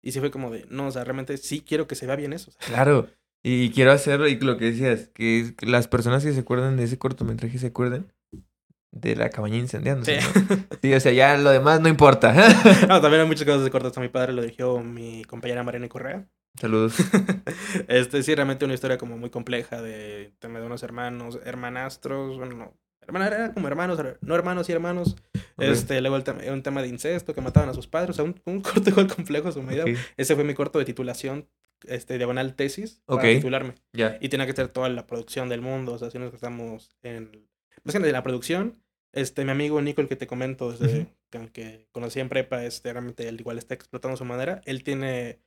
Y 0.02 0.12
sí 0.12 0.20
fue 0.20 0.32
como 0.32 0.50
de, 0.50 0.66
no, 0.70 0.88
o 0.88 0.92
sea, 0.92 1.04
realmente 1.04 1.38
sí 1.38 1.62
quiero 1.62 1.86
que 1.88 1.94
se 1.96 2.08
vea 2.08 2.16
bien 2.16 2.34
eso. 2.34 2.50
o 2.52 2.66
Claro. 2.66 3.10
Y 3.44 3.70
quiero 3.70 3.92
hacerlo, 3.92 4.28
y 4.28 4.38
lo 4.40 4.58
que 4.58 4.66
decías, 4.66 5.10
que 5.14 5.54
las 5.62 5.88
personas 5.88 6.26
que 6.26 6.34
se 6.34 6.40
acuerdan 6.40 6.78
de 6.78 6.84
ese 6.86 6.98
cortometraje 6.98 7.58
se 7.60 7.68
acuerden 7.68 8.12
de 8.92 9.16
la 9.16 9.30
cabaña 9.30 9.58
incendiándose. 9.58 10.22
Sí. 10.22 10.28
¿no? 10.50 10.58
sí, 10.82 10.94
o 10.94 11.00
sea, 11.00 11.12
ya 11.12 11.38
lo 11.38 11.50
demás 11.52 11.82
no 11.82 11.90
importa. 11.90 12.34
No, 12.88 13.02
también 13.02 13.22
hay 13.22 13.28
muchas 13.28 13.46
cosas 13.46 13.64
de 13.64 13.72
cortos. 13.72 13.98
A 13.98 14.02
mi 14.02 14.10
padre 14.10 14.34
lo 14.34 14.42
dirigió 14.42 14.80
mi 14.80 15.24
compañera 15.26 15.64
Mariana 15.64 15.90
Correa. 15.90 16.28
Saludos. 16.60 16.96
este, 17.88 18.24
sí, 18.24 18.36
realmente 18.36 18.66
una 18.66 18.74
historia 18.74 18.98
como 18.98 19.18
muy 19.18 19.30
compleja 19.30 19.82
de 19.82 20.34
tema 20.40 20.60
de 20.60 20.66
unos 20.66 20.84
hermanos, 20.84 21.40
hermanastros, 21.46 22.38
bueno, 22.38 22.56
no, 22.56 22.74
hermana 23.10 23.28
era 23.28 23.54
como 23.54 23.68
hermanos, 23.68 24.00
no 24.22 24.36
hermanos 24.36 24.70
y 24.70 24.72
hermanos. 24.72 25.16
Ok. 25.56 25.64
Este, 25.64 26.00
luego 26.02 26.16
el 26.16 26.52
un 26.52 26.64
tema 26.64 26.82
de 26.82 26.88
incesto, 26.88 27.34
que 27.34 27.42
mataban 27.42 27.70
a 27.70 27.74
sus 27.74 27.88
padres, 27.88 28.12
o 28.12 28.14
sea, 28.14 28.24
un, 28.24 28.40
un 28.46 28.62
corto 28.62 28.90
igual 28.90 29.08
complejo 29.14 29.50
a 29.50 29.52
su 29.52 29.62
medida. 29.62 29.84
Ok, 29.84 29.98
Ese 30.18 30.36
fue 30.36 30.44
mi 30.44 30.54
corto 30.54 30.80
de 30.80 30.86
titulación, 30.86 31.48
este, 31.86 32.18
diagonal 32.18 32.56
tesis, 32.56 33.02
para 33.06 33.22
titularme. 33.22 33.76
Ya. 33.94 34.18
Y 34.22 34.30
tenía 34.30 34.46
que 34.46 34.54
ser 34.54 34.70
toda 34.70 34.90
la 34.90 35.06
producción 35.08 35.50
del 35.50 35.62
mundo, 35.62 35.94
o 35.94 35.98
sea, 35.98 36.10
si 36.10 36.20
nos 36.20 36.34
estamos 36.34 36.96
en... 37.04 37.49
Más 37.84 37.94
que 37.96 37.98
en 38.06 38.12
la 38.12 38.24
producción, 38.24 38.82
este, 39.14 39.44
mi 39.46 39.52
amigo 39.52 39.82
Nico, 39.82 40.02
el 40.02 40.08
que 40.08 40.16
te 40.16 40.28
comento, 40.28 40.72
desde 40.72 41.02
Ujú. 41.02 41.10
que, 41.30 41.52
que 41.52 41.88
conocí 41.92 42.20
en 42.20 42.30
prepa, 42.30 42.64
este, 42.64 42.92
realmente 42.92 43.28
él 43.28 43.40
igual 43.40 43.58
está 43.58 43.74
explotando 43.74 44.18
su 44.18 44.26
manera. 44.26 44.62
Él 44.66 44.84
tiene 44.84 45.40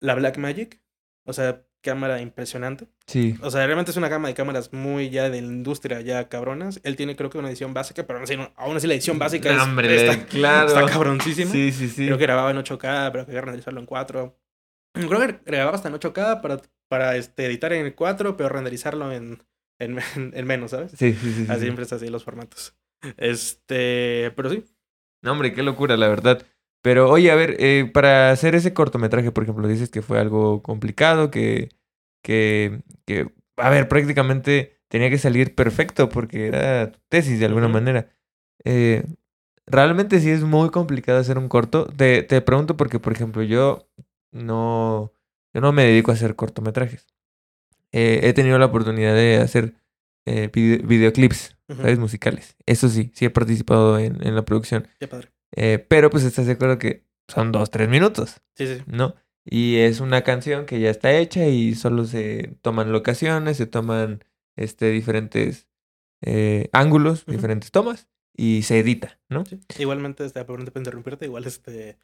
la 0.00 0.14
Black 0.14 0.38
Magic, 0.38 0.80
o 1.24 1.32
sea, 1.32 1.62
cámara 1.82 2.20
impresionante. 2.22 2.88
Sí. 3.06 3.36
O 3.42 3.50
sea, 3.50 3.66
realmente 3.66 3.90
es 3.90 3.96
una 3.98 4.08
gama 4.08 4.28
de 4.28 4.34
cámaras 4.34 4.72
muy 4.72 5.10
ya 5.10 5.24
de 5.24 5.42
la 5.42 5.46
industria, 5.48 6.00
ya 6.00 6.28
cabronas. 6.30 6.80
Él 6.82 6.96
tiene 6.96 7.14
creo 7.14 7.28
que 7.28 7.36
una 7.38 7.48
edición 7.48 7.74
básica, 7.74 8.06
pero 8.06 8.18
aún 8.18 8.24
así, 8.24 8.36
no- 8.38 8.52
aún 8.56 8.76
así 8.76 8.86
la 8.86 8.94
edición 8.94 9.18
básica 9.18 9.54
es, 9.54 9.60
hombre, 9.60 9.94
está, 10.10 10.26
claro. 10.26 10.68
está 10.68 10.86
cabroncísima. 10.86 11.50
Sí, 11.52 11.72
sí, 11.72 11.88
sí. 11.88 12.06
Creo 12.06 12.16
que 12.16 12.24
grababa 12.24 12.50
en 12.50 12.56
8K, 12.56 13.12
pero 13.12 13.26
que 13.26 13.38
renderizarlo 13.40 13.80
en 13.80 13.86
4. 13.86 14.34
Creo 14.94 15.20
que 15.20 15.40
grababa 15.44 15.76
hasta 15.76 15.88
en 15.88 15.94
8K 15.94 16.40
para, 16.40 16.60
para 16.88 17.16
este, 17.16 17.44
editar 17.46 17.72
en 17.74 17.90
4, 17.92 18.36
pero 18.36 18.48
renderizarlo 18.48 19.12
en, 19.12 19.42
en, 19.78 19.98
en 20.34 20.46
menos, 20.46 20.70
¿sabes? 20.72 20.92
Sí, 20.92 21.12
sí, 21.14 21.32
sí. 21.32 21.46
sí, 21.46 21.46
Así 21.48 21.60
sí. 21.60 21.66
siempre 21.66 21.84
es 21.84 21.92
así 21.92 22.08
los 22.08 22.24
formatos. 22.24 22.74
Este, 23.16 24.32
pero 24.36 24.50
sí. 24.50 24.64
No, 25.22 25.32
hombre, 25.32 25.52
qué 25.52 25.62
locura, 25.62 25.96
la 25.96 26.08
verdad. 26.08 26.42
Pero, 26.82 27.10
oye, 27.10 27.30
a 27.30 27.34
ver, 27.34 27.56
eh, 27.58 27.90
para 27.92 28.30
hacer 28.30 28.54
ese 28.54 28.74
cortometraje, 28.74 29.32
por 29.32 29.44
ejemplo, 29.44 29.66
dices 29.68 29.90
que 29.90 30.02
fue 30.02 30.18
algo 30.18 30.62
complicado, 30.62 31.30
que, 31.30 31.70
que, 32.22 32.82
que, 33.06 33.30
a 33.56 33.70
ver, 33.70 33.88
prácticamente 33.88 34.78
tenía 34.88 35.08
que 35.10 35.18
salir 35.18 35.54
perfecto 35.54 36.08
porque 36.10 36.48
era 36.48 36.92
tu 36.92 36.98
tesis 37.08 37.40
de 37.40 37.46
alguna 37.46 37.68
manera. 37.68 38.10
Eh, 38.64 39.04
realmente 39.66 40.20
sí 40.20 40.30
es 40.30 40.42
muy 40.42 40.70
complicado 40.70 41.18
hacer 41.18 41.38
un 41.38 41.48
corto. 41.48 41.86
Te, 41.86 42.22
te 42.22 42.40
pregunto 42.42 42.76
porque, 42.76 42.98
por 43.00 43.12
ejemplo, 43.14 43.42
yo 43.42 43.88
no, 44.30 45.12
yo 45.54 45.60
no 45.62 45.72
me 45.72 45.84
dedico 45.84 46.10
a 46.10 46.14
hacer 46.14 46.36
cortometrajes. 46.36 47.06
Eh, 47.96 48.20
he 48.24 48.32
tenido 48.32 48.58
la 48.58 48.66
oportunidad 48.66 49.14
de 49.14 49.36
hacer 49.38 49.74
eh, 50.26 50.50
vide- 50.52 50.82
videoclips. 50.86 51.56
¿sabes? 51.68 51.98
Musicales. 51.98 52.56
Eso 52.66 52.88
sí, 52.90 53.10
sí 53.14 53.24
he 53.24 53.30
participado 53.30 53.98
en, 53.98 54.26
en 54.26 54.34
la 54.34 54.44
producción. 54.44 54.86
Qué 55.00 55.08
padre. 55.08 55.28
Eh, 55.56 55.78
pero 55.88 56.10
pues 56.10 56.24
estás 56.24 56.44
de 56.46 56.52
acuerdo 56.52 56.78
que 56.78 57.04
son 57.28 57.52
dos, 57.52 57.70
tres 57.70 57.88
minutos, 57.88 58.42
Sí, 58.54 58.66
sí. 58.66 58.82
¿no? 58.86 59.14
Y 59.46 59.76
es 59.76 60.00
una 60.00 60.22
canción 60.22 60.66
que 60.66 60.80
ya 60.80 60.90
está 60.90 61.12
hecha 61.16 61.46
y 61.46 61.74
solo 61.74 62.04
se 62.04 62.56
toman 62.62 62.92
locaciones, 62.92 63.56
se 63.56 63.66
toman 63.66 64.24
este, 64.56 64.90
diferentes 64.90 65.68
eh, 66.22 66.68
ángulos, 66.72 67.24
diferentes 67.26 67.70
tomas 67.70 68.08
y 68.36 68.62
se 68.62 68.78
edita, 68.80 69.18
¿no? 69.28 69.44
sí. 69.46 69.60
Igualmente, 69.78 70.24
este, 70.24 70.44
perdón 70.44 70.70
interrumpirte, 70.74 71.24
igual 71.26 71.44
este, 71.46 71.96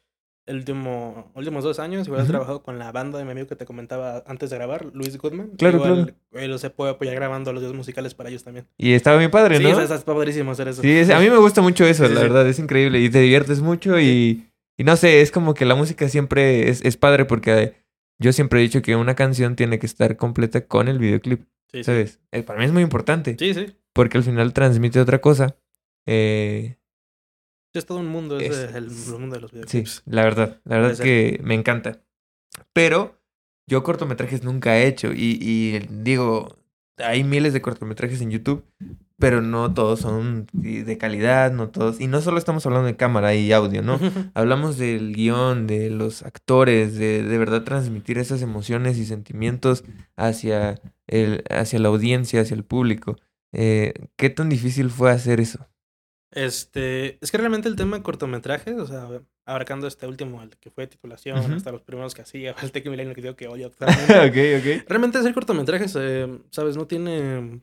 el 0.47 0.57
último, 0.57 1.31
últimos 1.35 1.63
dos 1.63 1.79
años, 1.79 2.07
igual 2.07 2.21
he 2.21 2.23
Ujú. 2.23 2.31
trabajado 2.31 2.63
con 2.63 2.79
la 2.79 2.91
banda 2.91 3.17
de 3.19 3.25
mi 3.25 3.31
amigo 3.31 3.47
que 3.47 3.55
te 3.55 3.65
comentaba 3.65 4.23
antes 4.25 4.49
de 4.49 4.57
grabar, 4.57 4.85
Luis 4.93 5.17
Goodman. 5.17 5.51
Claro, 5.57 5.77
igual, 5.77 6.15
Él 6.33 6.59
se 6.59 6.69
puede 6.69 6.91
apoyar 6.91 7.15
grabando 7.15 7.53
los 7.53 7.61
videos 7.61 7.75
musicales 7.75 8.15
para 8.15 8.29
ellos 8.29 8.43
también. 8.43 8.67
Y 8.77 8.93
estaba 8.93 9.17
bien 9.17 9.29
padre, 9.31 9.57
Sí, 9.57 9.63
¿no? 9.63 9.75
sea, 9.75 9.83
está 9.95 10.13
padrísimo 10.13 10.51
hacer 10.51 10.67
eso. 10.67 10.81
Sí, 10.81 10.89
es- 10.91 11.09
a 11.09 11.19
mí 11.19 11.29
me 11.29 11.37
gusta 11.37 11.61
mucho 11.61 11.85
eso, 11.85 12.07
Sí, 12.07 12.13
la 12.13 12.19
sí. 12.21 12.25
verdad, 12.27 12.47
es 12.47 12.59
increíble 12.59 12.99
y 12.99 13.09
te 13.09 13.19
diviertes 13.21 13.61
mucho 13.61 13.99
y, 13.99 14.47
y 14.77 14.83
no 14.83 14.95
sé, 14.97 15.21
es 15.21 15.31
como 15.31 15.53
que 15.53 15.65
la 15.65 15.75
música 15.75 16.09
siempre 16.09 16.69
es, 16.69 16.83
es 16.83 16.97
padre 16.97 17.25
porque 17.25 17.75
yo 18.19 18.33
siempre 18.33 18.59
he 18.59 18.63
dicho 18.63 18.81
que 18.81 18.95
una 18.95 19.15
canción 19.15 19.55
tiene 19.55 19.77
que 19.79 19.85
estar 19.85 20.17
completa 20.17 20.65
con 20.67 20.87
el 20.87 20.97
videoclip, 20.99 21.41
Sí, 21.71 21.79
sí. 21.79 21.83
¿sabes? 21.85 22.19
Eh, 22.31 22.43
Para 22.43 22.59
mí 22.59 22.65
es 22.65 22.71
muy 22.71 22.81
importante 22.83 23.35
Sí, 23.39 23.53
sí. 23.53 23.67
porque 23.93 24.17
al 24.17 24.23
final 24.23 24.53
transmite 24.53 24.99
otra 24.99 25.21
cosa. 25.21 25.55
Eh, 26.05 26.75
Sí, 26.75 26.80
Es 27.73 27.85
todo 27.85 27.99
un 27.99 28.07
mundo, 28.07 28.39
es, 28.39 28.51
Es- 28.57 28.75
el, 28.75 28.85
el 28.85 29.19
mundo 29.19 29.35
de 29.35 29.41
los 29.41 29.51
sí, 29.51 29.57
videoclips. 29.57 30.03
la 30.05 30.23
verdad, 30.23 30.59
la 30.65 30.75
verdad 30.77 30.91
es 30.91 31.01
que 31.01 31.39
me 31.43 31.55
encanta. 31.55 32.01
Pero 32.73 33.17
yo 33.67 33.83
cortometrajes 33.83 34.43
nunca 34.43 34.77
he 34.77 34.87
hecho 34.87 35.13
y, 35.13 35.37
y 35.41 35.79
digo, 35.89 36.57
hay 36.97 37.23
miles 37.23 37.53
de 37.53 37.61
cortometrajes 37.61 38.21
en 38.21 38.31
YouTube, 38.31 38.65
pero 39.17 39.41
no 39.41 39.73
todos 39.73 40.01
son 40.01 40.47
de 40.51 40.97
calidad, 40.97 41.51
no 41.53 41.69
todos. 41.69 42.01
Y 42.01 42.07
no 42.07 42.21
solo 42.21 42.37
estamos 42.37 42.65
hablando 42.65 42.87
de 42.87 42.97
cámara 42.97 43.33
y 43.35 43.51
audio, 43.53 43.81
¿no? 43.81 43.99
Hablamos 44.33 44.77
del 44.77 45.13
guion, 45.15 45.67
de 45.67 45.89
los 45.89 46.23
actores, 46.23 46.95
de 46.95 47.23
de 47.23 47.37
verdad 47.37 47.63
transmitir 47.63 48.17
esas 48.17 48.41
emociones 48.41 48.97
y 48.97 49.05
sentimientos 49.05 49.83
hacia, 50.17 50.81
el, 51.07 51.43
hacia 51.49 51.79
la 51.79 51.87
audiencia, 51.89 52.41
hacia 52.41 52.55
el 52.55 52.65
público. 52.65 53.15
Eh, 53.53 53.93
¿Qué 54.17 54.29
tan 54.29 54.49
difícil 54.49 54.89
fue 54.89 55.11
hacer 55.11 55.39
eso? 55.39 55.67
Este, 56.31 57.17
es 57.21 57.29
que 57.31 57.37
realmente 57.37 57.67
el 57.67 57.75
tema 57.75 57.97
de 57.97 58.03
cortometrajes, 58.03 58.75
o 58.77 58.87
sea, 58.87 59.09
abarcando 59.45 59.85
este 59.87 60.07
último, 60.07 60.41
el 60.41 60.49
que 60.57 60.71
fue 60.71 60.87
titulación, 60.87 61.53
hasta 61.53 61.71
los 61.71 61.81
primeros 61.81 62.13
que 62.15 62.21
hacía, 62.21 62.55
el 62.61 62.71
Tech 62.71 62.85
Milenio 62.87 63.13
que 63.13 63.21
digo 63.21 63.35
que 63.35 63.47
odio 63.47 63.67
actualmente. 63.67 64.13
ok, 64.59 64.81
ok. 64.81 64.87
realmente 64.89 65.17
hacer 65.17 65.33
cortometrajes, 65.33 65.93
eh, 65.99 66.39
sabes, 66.51 66.77
no 66.77 66.87
tiene, 66.87 67.61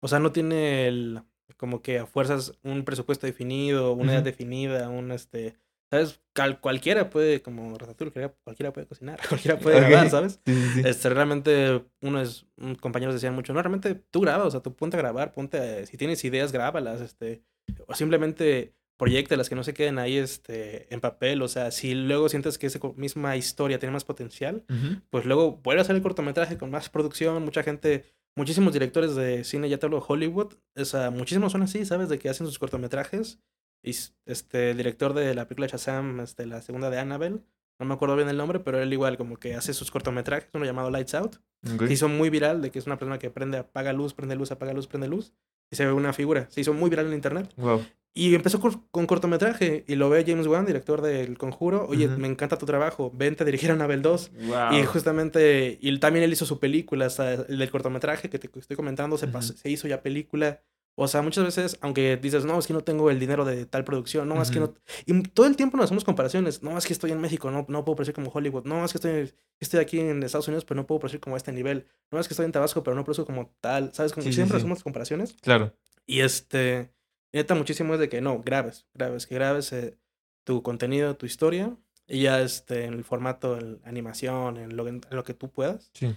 o 0.00 0.08
sea, 0.08 0.18
no 0.18 0.32
tiene 0.32 0.88
el, 0.88 1.22
como 1.56 1.80
que 1.80 2.00
a 2.00 2.06
fuerzas 2.06 2.54
un 2.64 2.84
presupuesto 2.84 3.26
definido, 3.26 3.92
una 3.92 4.12
edad 4.12 4.20
Ujú. 4.22 4.26
definida, 4.30 4.88
un 4.88 5.12
este, 5.12 5.54
sabes, 5.88 6.20
Cal- 6.32 6.58
cualquiera 6.60 7.08
puede, 7.08 7.40
como 7.40 7.78
Ratatouille, 7.78 8.10
cualquiera, 8.10 8.34
cualquiera 8.42 8.72
puede 8.72 8.86
cocinar, 8.88 9.20
cualquiera 9.28 9.58
puede 9.60 9.76
Ok. 9.76 9.82
grabar, 9.82 10.10
¿sabes? 10.10 10.40
Sí, 10.44 10.70
sí. 10.74 10.82
Este, 10.84 11.08
realmente, 11.10 11.84
uno 12.00 12.20
es, 12.20 12.46
un- 12.56 12.74
compañeros 12.74 13.14
decían 13.14 13.34
mucho, 13.36 13.52
no, 13.52 13.62
realmente 13.62 13.94
tú 14.10 14.22
grabas, 14.22 14.48
o 14.48 14.50
sea, 14.50 14.60
tú 14.60 14.74
ponte 14.74 14.96
a 14.96 15.00
grabar, 15.00 15.32
ponte, 15.32 15.58
a- 15.58 15.86
si 15.86 15.96
tienes 15.96 16.24
ideas, 16.24 16.50
grábalas, 16.50 17.00
este, 17.00 17.42
o 17.86 17.94
simplemente 17.94 18.74
proyectalas, 18.98 19.48
que 19.48 19.54
no 19.54 19.64
se 19.64 19.74
queden 19.74 19.98
ahí, 19.98 20.16
este, 20.16 20.92
en 20.94 21.00
papel, 21.00 21.42
o 21.42 21.48
sea, 21.48 21.70
si 21.72 21.94
luego 21.94 22.28
sientes 22.28 22.56
que 22.58 22.66
esa 22.68 22.78
misma 22.96 23.36
historia 23.36 23.78
tiene 23.78 23.92
más 23.92 24.04
potencial, 24.04 24.64
pues 25.10 25.24
luego 25.24 25.56
vuelve 25.62 25.80
a 25.80 25.82
hacer 25.82 25.96
el 25.96 26.02
cortometraje 26.02 26.56
con 26.56 26.70
más 26.70 26.88
producción, 26.88 27.42
mucha 27.44 27.62
gente, 27.64 28.04
muchísimos 28.36 28.72
directores 28.72 29.16
de 29.16 29.42
cine, 29.44 29.68
ya 29.68 29.78
te 29.78 29.86
hablo 29.86 29.98
de 29.98 30.04
Hollywood, 30.06 30.54
o 30.76 30.84
sea, 30.84 31.10
muchísimos 31.10 31.50
son 31.52 31.62
así, 31.62 31.84
¿sabes? 31.84 32.08
De 32.08 32.18
que 32.18 32.28
hacen 32.28 32.46
sus 32.46 32.58
cortometrajes, 32.60 33.40
y 33.82 33.90
este, 34.26 34.70
el 34.70 34.76
director 34.76 35.14
de 35.14 35.34
la 35.34 35.48
película 35.48 35.66
Shazam, 35.66 36.20
este, 36.20 36.46
la 36.46 36.62
segunda 36.62 36.88
de 36.88 36.98
Annabelle, 37.00 37.40
no 37.80 37.86
me 37.86 37.94
acuerdo 37.94 38.14
bien 38.14 38.28
el 38.28 38.36
nombre, 38.36 38.60
pero 38.60 38.80
él 38.80 38.92
igual 38.92 39.16
como 39.16 39.36
que 39.38 39.56
hace 39.56 39.74
sus 39.74 39.90
cortometrajes, 39.90 40.48
uno 40.52 40.64
llamado 40.64 40.90
Lights 40.90 41.14
Out, 41.14 41.36
Ok. 41.74 41.86
se 41.88 41.92
hizo 41.94 42.08
muy 42.08 42.30
viral 42.30 42.62
de 42.62 42.70
que 42.70 42.78
es 42.78 42.86
una 42.86 42.98
persona 42.98 43.18
que 43.18 43.30
prende, 43.30 43.58
apaga 43.58 43.92
luz, 43.92 44.14
prende 44.14 44.36
luz, 44.36 44.52
apaga 44.52 44.72
luz, 44.72 44.86
prende 44.86 45.08
luz. 45.08 45.32
Y 45.70 45.76
se 45.76 45.86
ve 45.86 45.92
una 45.92 46.12
figura. 46.12 46.46
Se 46.50 46.60
hizo 46.60 46.72
muy 46.74 46.90
viral 46.90 47.06
en 47.06 47.14
internet. 47.14 47.50
Wow. 47.56 47.84
Y 48.14 48.34
empezó 48.34 48.60
con 48.60 49.06
cortometraje. 49.06 49.84
Y 49.88 49.94
lo 49.94 50.10
ve 50.10 50.24
James 50.26 50.46
Wan, 50.46 50.66
director 50.66 51.00
del 51.00 51.38
Conjuro. 51.38 51.86
Oye, 51.88 52.08
me 52.08 52.28
encanta 52.28 52.58
tu 52.58 52.66
trabajo. 52.66 53.10
Vente 53.14 53.42
a 53.42 53.46
dirigir 53.46 53.70
a 53.70 53.72
Anabel 53.74 54.02
2. 54.02 54.32
Wow. 54.48 54.78
Y 54.78 54.82
justamente, 54.84 55.78
y 55.80 55.98
también 55.98 56.22
él 56.24 56.32
hizo 56.32 56.44
su 56.44 56.58
película, 56.60 57.06
hasta 57.06 57.32
el 57.34 57.58
del 57.58 57.70
cortometraje 57.70 58.28
que 58.28 58.38
te 58.38 58.50
estoy 58.54 58.76
comentando, 58.76 59.16
se, 59.16 59.28
pasó- 59.28 59.54
se 59.54 59.70
hizo 59.70 59.88
ya 59.88 60.02
película. 60.02 60.60
O 60.94 61.08
sea, 61.08 61.22
muchas 61.22 61.44
veces, 61.44 61.78
aunque 61.80 62.18
dices, 62.18 62.44
no, 62.44 62.58
es 62.58 62.66
que 62.66 62.74
no 62.74 62.82
tengo 62.82 63.10
el 63.10 63.18
dinero 63.18 63.46
de 63.46 63.64
tal 63.64 63.82
producción, 63.82 64.28
no, 64.28 64.42
es 64.42 64.50
que 64.50 64.60
no. 64.60 64.74
Y 65.06 65.22
todo 65.22 65.46
el 65.46 65.56
tiempo 65.56 65.76
nos 65.78 65.84
hacemos 65.84 66.04
comparaciones. 66.04 66.62
No, 66.62 66.76
es 66.76 66.86
que 66.86 66.92
estoy 66.92 67.12
en 67.12 67.20
México, 67.20 67.50
no, 67.50 67.64
no 67.68 67.84
puedo 67.84 67.96
producir 67.96 68.14
como 68.14 68.30
Hollywood. 68.30 68.64
No, 68.66 68.84
es 68.84 68.92
que 68.92 68.98
estoy, 68.98 69.34
estoy 69.58 69.80
aquí 69.80 70.00
en 70.00 70.22
Estados 70.22 70.48
Unidos, 70.48 70.66
pero 70.66 70.80
no 70.80 70.86
puedo 70.86 70.98
producir 71.00 71.20
como 71.20 71.34
a 71.34 71.38
este 71.38 71.50
nivel. 71.50 71.86
No, 72.10 72.20
es 72.20 72.28
que 72.28 72.34
estoy 72.34 72.44
en 72.44 72.52
Tabasco, 72.52 72.82
pero 72.82 72.94
no 72.94 73.04
produzco 73.04 73.24
como 73.24 73.54
tal. 73.60 73.94
¿Sabes? 73.94 74.12
Como 74.12 74.22
Sí, 74.24 74.30
sí, 74.30 74.36
siempre 74.36 74.58
sí. 74.58 74.62
hacemos 74.62 74.82
comparaciones. 74.82 75.34
Claro. 75.40 75.74
Y 76.04 76.20
este, 76.20 76.92
neta, 77.32 77.54
muchísimo 77.54 77.94
es 77.94 78.00
de 78.00 78.10
que 78.10 78.20
no, 78.20 78.42
grabes, 78.42 78.86
grabes, 78.92 79.26
que 79.26 79.34
grabes 79.34 79.72
eh, 79.72 79.96
tu 80.44 80.62
contenido, 80.62 81.16
tu 81.16 81.24
historia. 81.24 81.74
Y 82.06 82.22
ya 82.24 82.42
este, 82.42 82.84
en 82.84 82.92
el 82.92 83.04
formato, 83.04 83.56
en 83.58 83.80
animación, 83.84 84.58
en 84.58 84.76
lo, 84.76 84.86
en 84.88 85.00
lo 85.10 85.24
que 85.24 85.32
tú 85.32 85.50
puedas. 85.50 85.90
Sí. 85.94 86.14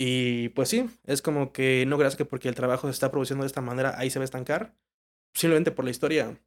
Y 0.00 0.50
pues 0.50 0.68
sí, 0.68 0.88
es 1.06 1.22
como 1.22 1.52
que 1.52 1.84
no 1.88 1.98
creas 1.98 2.16
que 2.16 2.24
porque 2.24 2.48
el 2.48 2.54
trabajo 2.54 2.86
se 2.86 2.92
está 2.92 3.10
produciendo 3.10 3.42
de 3.44 3.48
esta 3.48 3.62
manera, 3.62 3.98
ahí 3.98 4.10
se 4.10 4.20
va 4.20 4.22
a 4.22 4.26
estancar. 4.26 4.76
Simplemente 5.34 5.72
por 5.72 5.84
la 5.86 5.92
historia 5.92 6.40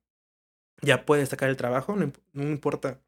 ya 0.82 1.06
puede 1.06 1.22
destacar 1.22 1.50
el 1.50 1.58
trabajo, 1.58 1.96
no, 1.96 2.12
no 2.34 2.44
importa. 2.44 3.02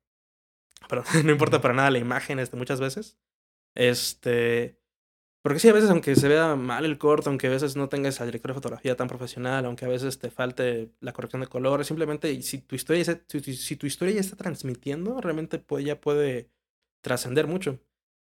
Perdón, 0.89 1.06
no 1.25 1.32
importa 1.32 1.62
para 1.62 1.73
nada 1.73 1.91
la 1.91 1.99
imagen 1.99 2.39
este, 2.39 2.58
muchas 2.58 2.79
veces. 2.79 3.17
Este. 3.75 4.79
Porque 5.43 5.60
sí, 5.60 5.69
a 5.69 5.73
veces, 5.73 5.89
aunque 5.91 6.15
se 6.15 6.27
vea 6.29 6.56
mal 6.56 6.86
el 6.86 6.97
corto, 6.99 7.29
aunque 7.29 7.47
a 7.47 7.51
veces 7.51 7.75
no 7.75 7.89
tengas 7.89 8.21
al 8.21 8.27
director 8.27 8.51
de 8.51 8.56
fotografía 8.56 8.97
tan 8.97 9.08
profesional, 9.10 9.65
aunque 9.65 9.86
a 9.86 9.89
veces 9.89 10.19
te 10.19 10.32
falte 10.32 10.91
la 11.01 11.13
corrección 11.13 11.41
de 11.41 11.47
colores, 11.47 11.88
simplemente 11.88 12.41
si 12.43 12.60
tu 12.60 12.75
historia, 12.75 13.03
tu- 13.27 13.39
si 13.41 13.75
tu 13.77 13.88
historia 13.88 14.15
ya 14.15 14.21
está 14.21 14.38
transmitiendo, 14.38 15.21
realmente 15.21 15.60
puede, 15.60 15.86
ya 15.86 16.01
puede 16.01 16.49
trascender 17.01 17.47
mucho. 17.47 17.79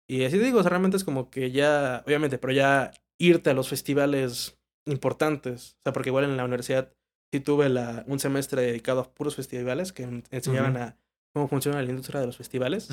Y 0.08 0.24
así 0.24 0.38
digo, 0.38 0.58
o 0.58 0.62
sea, 0.62 0.70
realmente 0.70 0.96
es 0.96 1.04
como 1.04 1.30
que 1.30 1.50
ya, 1.50 2.02
obviamente, 2.06 2.38
pero 2.38 2.52
ya 2.52 2.90
irte 3.18 3.50
a 3.50 3.54
los 3.54 3.68
festivales 3.68 4.58
importantes. 4.86 5.76
O 5.78 5.82
sea, 5.84 5.92
porque 5.92 6.10
igual 6.10 6.24
en 6.24 6.36
la 6.36 6.44
universidad 6.44 6.92
sí 7.32 7.40
tuve 7.40 7.68
la, 7.68 8.04
un 8.06 8.18
semestre 8.18 8.62
dedicado 8.62 9.00
a 9.00 9.14
puros 9.14 9.36
festivales 9.36 9.92
que 9.92 10.02
en- 10.02 10.24
enseñaban 10.30 10.76
a 10.76 10.96
cómo 11.32 11.48
funciona 11.48 11.80
la 11.82 11.88
industria 11.88 12.20
de 12.20 12.26
los 12.26 12.36
festivales. 12.36 12.88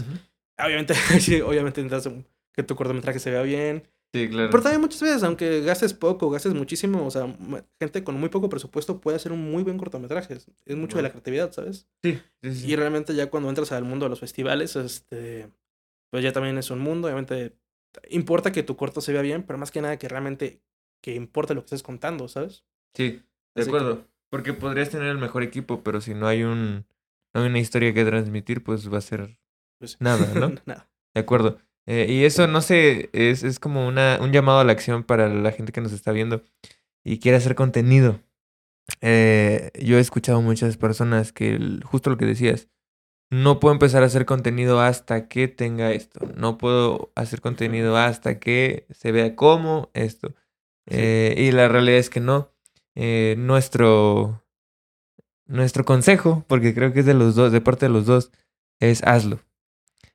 Obviamente, 0.58 0.94
sí, 1.20 1.42
obviamente 1.42 1.82
necesitas 1.84 2.14
que 2.54 2.64
tu 2.64 2.76
cortometraje 2.76 3.20
se 3.20 3.32
vea 3.32 3.42
bien. 3.42 3.84
Sí, 4.14 4.28
claro. 4.28 4.50
Pero 4.50 4.64
también 4.64 4.82
muchas 4.82 5.02
veces, 5.02 5.22
aunque 5.24 5.62
gastes 5.62 5.94
poco, 5.94 6.30
gastes 6.32 6.54
muchísimo, 6.54 7.06
o 7.06 7.12
sea, 7.12 7.36
gente 7.80 8.04
con 8.04 8.20
muy 8.20 8.30
poco 8.30 8.50
presupuesto 8.50 9.00
puede 9.00 9.18
hacer 9.18 9.32
un 9.32 9.52
muy 9.52 9.62
buen 9.64 9.78
cortometraje. 9.78 10.34
Es 10.66 10.76
mucho 10.76 10.98
de 10.98 11.04
la 11.04 11.10
creatividad, 11.12 11.52
¿sabes? 11.52 11.88
Sí, 12.04 12.20
sí, 12.42 12.56
sí. 12.56 12.72
Y 12.72 12.76
realmente 12.76 13.14
ya 13.14 13.30
cuando 13.30 13.50
entras 13.50 13.72
al 13.72 13.84
mundo 13.84 14.06
de 14.06 14.10
los 14.10 14.20
festivales, 14.20 14.76
este, 14.76 15.50
pues 16.10 16.24
ya 16.24 16.32
también 16.34 16.58
es 16.58 16.72
un 16.72 16.80
mundo. 16.80 17.08
Obviamente 17.08 17.56
importa 18.10 18.52
que 18.52 18.64
tu 18.64 18.76
corto 18.76 19.02
se 19.02 19.14
vea 19.14 19.22
bien, 19.22 19.44
pero 19.44 19.58
más 19.60 19.72
que 19.72 19.82
nada 19.82 19.98
que 19.98 20.08
realmente 20.08 20.62
que 21.02 21.16
importe 21.16 21.54
lo 21.54 21.62
que 21.62 21.66
estés 21.66 21.84
contando, 21.84 22.28
¿sabes? 22.28 22.66
Sí, 22.96 23.22
de 23.56 23.62
Así 23.62 23.70
que- 23.72 23.78
acuerdo. 23.78 24.06
Porque 24.32 24.54
podrías 24.54 24.92
tener 24.92 25.08
el 25.08 25.18
mejor 25.18 25.42
equipo, 25.42 25.82
pero 25.82 26.02
si 26.02 26.14
no 26.14 26.28
hay 26.28 26.44
un 26.44 26.86
no 27.34 27.42
hay 27.42 27.48
una 27.50 27.60
historia 27.60 27.94
que 27.94 28.06
transmitir, 28.06 28.64
pues 28.64 28.92
va 28.92 28.98
a 29.00 29.02
ser 29.02 29.40
Pues, 29.80 29.98
nada, 30.02 30.34
¿no? 30.36 30.54
nada. 30.66 30.90
De 31.16 31.22
acuerdo. 31.22 31.58
Eh, 31.88 32.06
y 32.10 32.24
eso, 32.26 32.46
no 32.48 32.62
sé, 32.62 33.10
es, 33.14 33.44
es 33.44 33.60
como 33.60 33.88
una, 33.88 34.20
un 34.22 34.32
llamado 34.32 34.60
a 34.60 34.64
la 34.64 34.72
acción 34.74 35.04
para 35.04 35.28
la 35.30 35.52
gente 35.52 35.72
que 35.72 35.82
nos 35.82 35.92
está 35.94 36.12
viendo 36.12 36.44
y 37.04 37.18
quiere 37.20 37.38
hacer 37.38 37.56
contenido. 37.56 38.20
Eh, 39.02 39.72
yo 39.82 39.98
he 39.98 40.02
escuchado 40.02 40.42
muchas 40.42 40.78
personas 40.78 41.32
que, 41.32 41.56
el- 41.56 41.84
justo 41.84 42.10
lo 42.10 42.18
que 42.18 42.26
decías, 42.26 42.68
no 43.30 43.60
puedo 43.60 43.74
empezar 43.74 44.04
a 44.04 44.08
hacer 44.08 44.26
contenido 44.26 44.82
hasta 44.82 45.28
que 45.28 45.48
tenga 45.48 45.92
esto. 45.92 46.20
No 46.36 46.58
puedo 46.58 47.12
hacer 47.16 47.42
contenido 47.42 47.96
hasta 47.98 48.40
que 48.40 48.88
se 48.90 49.12
vea 49.12 49.36
como 49.36 49.92
esto. 49.94 50.30
Sí. 50.88 50.98
Eh, 50.98 51.36
y 51.38 51.52
la 51.52 51.68
realidad 51.68 52.00
es 52.00 52.10
que 52.10 52.20
no. 52.20 52.52
Eh, 52.96 53.36
nuestro, 53.38 54.44
nuestro 55.46 55.86
consejo, 55.86 56.44
porque 56.48 56.74
creo 56.74 56.92
que 56.92 57.02
es 57.02 57.06
de 57.06 57.14
los 57.14 57.36
dos, 57.36 57.52
de 57.52 57.62
parte 57.62 57.86
de 57.86 57.94
los 57.94 58.06
dos, 58.06 58.32
es 58.80 59.04
hazlo. 59.04 59.40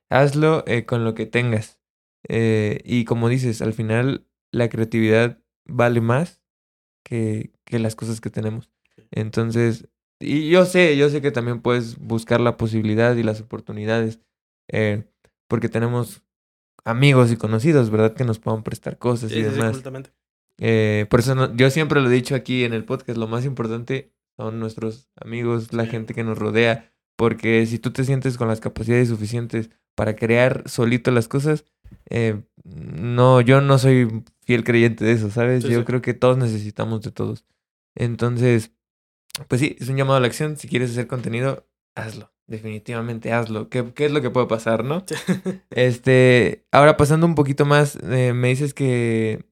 Hazlo 0.09 0.63
eh, 0.67 0.85
con 0.85 1.03
lo 1.03 1.15
que 1.15 1.25
tengas. 1.25 1.79
Eh, 2.27 2.81
y 2.83 3.05
como 3.05 3.29
dices, 3.29 3.61
al 3.61 3.73
final 3.73 4.27
la 4.51 4.69
creatividad 4.69 5.39
vale 5.65 6.01
más 6.01 6.41
que, 7.03 7.51
que 7.63 7.79
las 7.79 7.95
cosas 7.95 8.19
que 8.19 8.29
tenemos. 8.29 8.69
Entonces, 9.11 9.87
y 10.19 10.49
yo 10.49 10.65
sé, 10.65 10.95
yo 10.97 11.09
sé 11.09 11.21
que 11.21 11.31
también 11.31 11.61
puedes 11.61 11.97
buscar 11.99 12.39
la 12.41 12.57
posibilidad 12.57 13.15
y 13.15 13.23
las 13.23 13.41
oportunidades, 13.41 14.19
eh, 14.71 15.03
porque 15.47 15.69
tenemos 15.69 16.23
amigos 16.83 17.31
y 17.31 17.37
conocidos, 17.37 17.89
¿verdad? 17.89 18.13
Que 18.13 18.23
nos 18.25 18.39
puedan 18.39 18.63
prestar 18.63 18.97
cosas 18.97 19.31
Sí, 19.31 19.39
y 19.39 19.43
sí, 19.43 19.49
sí, 19.49 19.51
demás. 19.55 19.71
completamente. 19.71 20.11
Eh, 20.59 21.05
por 21.09 21.19
eso 21.19 21.35
no- 21.35 21.53
yo 21.55 21.69
siempre 21.69 21.99
lo 22.01 22.09
he 22.09 22.13
dicho 22.13 22.35
aquí 22.35 22.63
en 22.63 22.73
el 22.73 22.85
podcast, 22.85 23.17
lo 23.17 23.27
más 23.27 23.43
importante 23.45 24.13
son 24.37 24.59
nuestros 24.59 25.09
amigos, 25.19 25.73
la 25.73 25.83
Sí. 25.85 25.89
gente 25.91 26.13
que 26.13 26.23
nos 26.23 26.37
rodea, 26.37 26.91
porque 27.17 27.65
si 27.65 27.79
tú 27.79 27.91
te 27.91 28.03
sientes 28.05 28.37
con 28.37 28.47
las 28.47 28.59
capacidades 28.61 29.09
suficientes 29.09 29.69
para 29.95 30.15
crear 30.15 30.63
solito 30.67 31.11
las 31.11 31.27
cosas, 31.27 31.65
eh, 32.09 32.41
no, 32.63 33.41
yo 33.41 33.61
no 33.61 33.77
soy 33.77 34.23
fiel 34.43 34.63
creyente 34.63 35.03
de 35.05 35.11
eso, 35.13 35.29
¿sabes? 35.29 35.63
Sí, 35.63 35.69
yo 35.71 35.79
sí. 35.79 35.85
creo 35.85 36.01
que 36.01 36.13
todos 36.13 36.37
necesitamos 36.37 37.01
de 37.01 37.11
todos. 37.11 37.45
Entonces, 37.95 38.71
pues 39.47 39.61
sí, 39.61 39.75
es 39.79 39.89
un 39.89 39.97
llamado 39.97 40.17
a 40.17 40.19
la 40.21 40.27
acción. 40.27 40.57
Si 40.57 40.67
quieres 40.67 40.91
hacer 40.91 41.07
contenido, 41.07 41.67
hazlo. 41.95 42.31
Definitivamente 42.47 43.33
hazlo. 43.33 43.69
¿Qué, 43.69 43.91
qué 43.93 44.05
es 44.05 44.11
lo 44.11 44.21
que 44.21 44.29
puede 44.29 44.47
pasar, 44.47 44.83
no? 44.83 45.03
Este, 45.71 46.65
ahora 46.71 46.97
pasando 46.97 47.25
un 47.25 47.35
poquito 47.35 47.65
más, 47.65 47.97
eh, 48.03 48.33
me 48.33 48.49
dices 48.49 48.73
que 48.73 49.45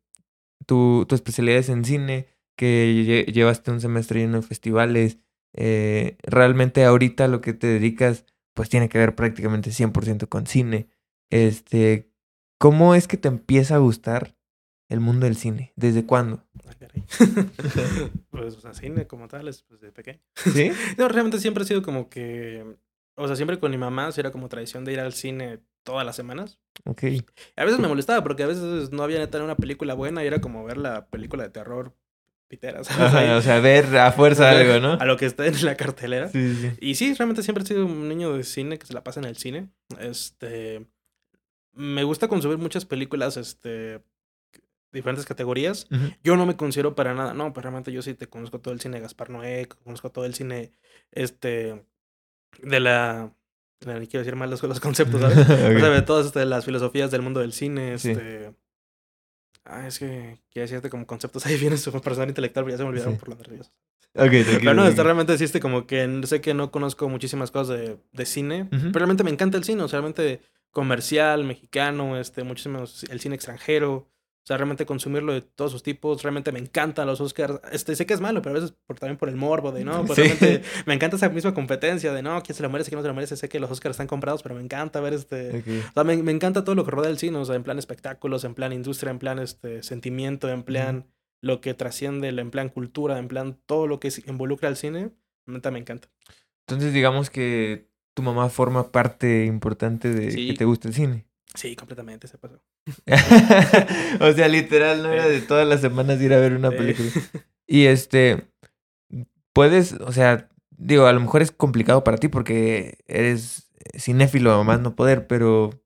tu, 0.65 1.05
tu 1.07 1.15
especialidad 1.15 1.59
es 1.59 1.69
en 1.69 1.85
cine, 1.85 2.27
que 2.57 3.25
lle- 3.27 3.33
llevaste 3.33 3.71
un 3.71 3.81
semestre 3.81 4.21
lleno 4.21 4.41
de 4.41 4.47
festivales. 4.47 5.19
eh, 5.55 6.17
realmente 6.23 6.85
ahorita 6.85 7.27
lo 7.27 7.41
que 7.41 7.53
te 7.53 7.67
dedicas, 7.67 8.25
pues 8.55 8.69
tiene 8.69 8.89
que 8.89 8.97
ver 8.99 9.15
prácticamente 9.15 9.71
100% 9.71 10.29
con 10.29 10.47
cine. 10.47 10.87
Este, 11.31 12.09
¿cómo 12.59 12.95
es 12.95 13.07
que 13.07 13.17
te 13.17 13.27
empieza 13.27 13.75
a 13.75 13.79
gustar 13.79 14.35
el 14.89 14.99
mundo 14.99 15.25
del 15.27 15.35
cine? 15.35 15.73
¿Desde 15.75 16.05
cuándo? 16.05 16.45
Pues, 18.29 18.55
o 18.57 18.61
sea, 18.61 18.73
cine 18.73 19.07
como 19.07 19.27
tal 19.27 19.47
es 19.47 19.61
pues, 19.63 19.81
de 19.81 19.91
pequeño. 19.91 20.19
¿Sí? 20.35 20.71
No, 20.97 21.07
realmente 21.07 21.39
siempre 21.39 21.63
ha 21.63 21.67
sido 21.67 21.81
como 21.81 22.09
que. 22.09 22.77
O 23.15 23.27
sea, 23.27 23.35
siempre 23.35 23.59
con 23.59 23.71
mi 23.71 23.77
mamá 23.77 24.09
era 24.15 24.31
como 24.31 24.49
tradición 24.49 24.85
de 24.85 24.93
ir 24.93 24.99
al 24.99 25.13
cine 25.13 25.59
todas 25.83 26.05
las 26.05 26.15
semanas. 26.15 26.59
Ok. 26.85 27.03
A 27.55 27.63
veces 27.63 27.79
me 27.79 27.87
molestaba 27.87 28.23
porque 28.23 28.43
a 28.43 28.47
veces 28.47 28.91
no 28.91 29.03
había 29.03 29.19
neta 29.19 29.43
una 29.43 29.55
película 29.55 29.93
buena 29.93 30.23
y 30.23 30.27
era 30.27 30.41
como 30.41 30.63
ver 30.63 30.77
la 30.77 31.07
película 31.07 31.43
de 31.43 31.49
terror 31.49 31.95
pitera, 32.47 32.83
¿sabes? 32.83 33.07
Ajá, 33.07 33.19
Ahí, 33.19 33.29
o 33.29 33.41
sea, 33.41 33.59
ver 33.59 33.95
a 33.97 34.11
fuerza 34.11 34.49
algo, 34.49 34.79
¿no? 34.79 34.93
A 34.93 35.05
lo 35.05 35.17
que 35.17 35.25
está 35.25 35.45
en 35.45 35.63
la 35.63 35.75
cartelera. 35.75 36.29
Sí, 36.29 36.55
sí. 36.55 36.71
Y 36.79 36.95
sí, 36.95 37.13
realmente 37.13 37.43
siempre 37.43 37.63
he 37.63 37.67
sido 37.67 37.85
un 37.85 38.07
niño 38.07 38.33
de 38.33 38.43
cine 38.43 38.79
que 38.79 38.87
se 38.87 38.93
la 38.93 39.03
pasa 39.03 39.19
en 39.19 39.25
el 39.25 39.37
cine. 39.37 39.69
Este. 39.99 40.87
Me 41.75 42.03
gusta 42.03 42.27
consumir 42.27 42.57
muchas 42.57 42.85
películas, 42.85 43.37
este. 43.37 44.01
Diferentes 44.93 45.25
categorías. 45.25 45.87
Yo 46.23 46.35
no 46.37 46.45
me 46.45 46.55
considero 46.55 46.95
para 46.95 47.13
nada, 47.13 47.33
no, 47.33 47.51
pero 47.53 47.63
realmente 47.63 47.91
yo 47.91 48.01
sí 48.01 48.13
te 48.13 48.27
conozco 48.27 48.59
todo 48.59 48.73
el 48.73 48.79
cine 48.79 48.97
de 48.97 49.01
Gaspar 49.01 49.29
Noé, 49.29 49.67
conozco 49.83 50.09
todo 50.11 50.25
el 50.25 50.33
cine, 50.33 50.71
este, 51.11 51.83
de 52.61 52.79
la, 52.79 53.33
ni 53.85 54.07
quiero 54.07 54.19
decir 54.23 54.35
mal 54.35 54.49
los, 54.49 54.61
los 54.63 54.79
conceptos, 54.79 55.21
¿sabes? 55.21 55.37
O 55.49 55.79
sea, 55.79 55.89
de 55.89 56.01
todas 56.03 56.27
este, 56.27 56.45
las 56.45 56.65
filosofías 56.65 57.11
del 57.11 57.21
mundo 57.23 57.39
del 57.39 57.53
cine, 57.53 57.97
Sí. 57.97 58.11
este... 58.11 58.53
Ah, 59.65 59.87
es 59.87 59.97
que 59.97 60.41
quiero 60.51 60.63
decirte 60.67 60.89
como 60.89 61.07
conceptos 61.07 61.45
ahí 61.45 61.57
viene 61.57 61.77
su 61.77 61.91
personal 62.01 62.27
intelectual, 62.29 62.65
pero 62.65 62.73
ya 62.73 62.77
se 62.77 62.83
me 62.83 62.89
olvidaron 62.89 63.13
Sí. 63.13 63.19
por 63.19 63.29
lo 63.29 63.35
nervioso. 63.35 63.71
Ok, 64.15 64.29
tranquilo, 64.29 64.59
Pero 64.59 64.73
no, 64.75 64.81
tranquilo. 64.83 65.03
realmente 65.05 65.37
sí, 65.37 65.43
este, 65.45 65.59
como 65.59 65.87
que 65.87 66.21
sé 66.25 66.39
que 66.41 66.53
no 66.53 66.69
conozco 66.69 67.09
muchísimas 67.09 67.49
cosas 67.49 67.79
de, 67.79 67.97
de 68.11 68.25
cine, 68.25 68.67
pero 68.69 68.91
realmente 68.93 69.23
me 69.23 69.31
encanta 69.31 69.57
el 69.57 69.63
cine, 69.63 69.81
o 69.81 69.87
sea, 69.87 70.01
realmente 70.01 70.41
comercial, 70.69 71.43
mexicano, 71.45 72.19
este, 72.19 72.43
muchísimos, 72.43 73.05
el 73.05 73.19
cine 73.21 73.35
extranjero, 73.35 74.07
o 74.43 74.45
sea, 74.45 74.57
realmente 74.57 74.85
consumirlo 74.85 75.31
de 75.31 75.41
todos 75.41 75.71
sus 75.71 75.83
tipos, 75.83 76.21
realmente 76.21 76.51
me 76.51 76.59
encantan 76.59 77.07
los 77.07 77.21
Oscars, 77.21 77.61
este, 77.71 77.95
sé 77.95 78.05
que 78.05 78.13
es 78.13 78.19
malo, 78.19 78.41
pero 78.41 78.57
a 78.57 78.59
veces 78.59 78.75
por, 78.85 78.99
también 78.99 79.17
por 79.17 79.29
el 79.29 79.37
morbo 79.37 79.71
de, 79.71 79.85
no, 79.85 80.03
pues 80.05 80.17
Sí. 80.17 80.21
realmente 80.23 80.63
me 80.85 80.93
encanta 80.93 81.15
esa 81.15 81.29
misma 81.29 81.53
competencia 81.53 82.11
de, 82.11 82.21
no, 82.21 82.43
quién 82.43 82.55
se 82.55 82.61
lo 82.61 82.69
merece, 82.69 82.89
quién 82.89 82.97
no 82.97 83.03
se 83.03 83.07
lo 83.07 83.13
merece, 83.13 83.37
sé 83.37 83.47
que 83.47 83.59
los 83.61 83.71
Oscars 83.71 83.93
están 83.93 84.07
comprados, 84.07 84.43
pero 84.43 84.55
me 84.55 84.61
encanta 84.61 84.99
ver 84.99 85.13
este... 85.13 85.63
O 85.89 85.93
sea, 85.93 86.03
me, 86.03 86.17
me 86.21 86.31
encanta 86.33 86.63
todo 86.63 86.75
lo 86.75 86.83
que 86.83 86.91
rodea 86.91 87.09
el 87.09 87.17
cine, 87.17 87.37
o 87.37 87.45
sea, 87.45 87.55
en 87.55 87.63
plan 87.63 87.79
espectáculos, 87.79 88.43
en 88.43 88.53
plan 88.53 88.73
industria, 88.73 89.11
en 89.11 89.19
plan 89.19 89.39
este 89.39 89.81
sentimiento, 89.83 90.49
en 90.49 90.63
plan 90.63 91.07
lo 91.41 91.61
que 91.61 91.73
trasciende, 91.73 92.27
en 92.29 92.51
plan 92.51 92.69
cultura, 92.69 93.19
en 93.19 93.27
plan 93.29 93.57
todo 93.65 93.87
lo 93.87 93.99
que 93.99 94.11
involucra 94.27 94.67
al 94.69 94.75
cine, 94.77 95.11
neta 95.45 95.71
me 95.71 95.79
encanta. 95.79 96.09
Entonces, 96.67 96.93
digamos 96.93 97.29
que 97.29 97.89
tu 98.13 98.23
mamá 98.23 98.49
forma 98.49 98.91
parte 98.91 99.45
importante 99.45 100.13
de 100.13 100.33
que 100.33 100.53
te 100.53 100.65
gusta 100.65 100.87
el 100.87 100.93
cine. 100.93 101.25
Sí, 101.53 101.75
completamente 101.75 102.27
se 102.27 102.37
pasó. 102.37 102.61
o 104.19 104.31
sea, 104.33 104.47
literal, 104.47 105.03
no 105.03 105.11
era 105.11 105.27
de 105.27 105.41
todas 105.41 105.67
las 105.67 105.81
semanas 105.81 106.19
ir 106.21 106.33
a 106.33 106.39
ver 106.39 106.53
una 106.53 106.71
película. 106.71 107.09
Y 107.65 107.85
este, 107.85 108.45
puedes, 109.53 109.93
o 109.93 110.11
sea, 110.11 110.49
digo, 110.69 111.05
a 111.05 111.13
lo 111.13 111.21
mejor 111.21 111.41
es 111.41 111.51
complicado 111.51 112.03
para 112.03 112.17
ti 112.17 112.27
porque 112.27 112.97
eres 113.07 113.71
cinéfilo 113.97 114.61
más 114.65 114.81
no 114.81 114.95
poder, 114.95 115.27
pero 115.27 115.81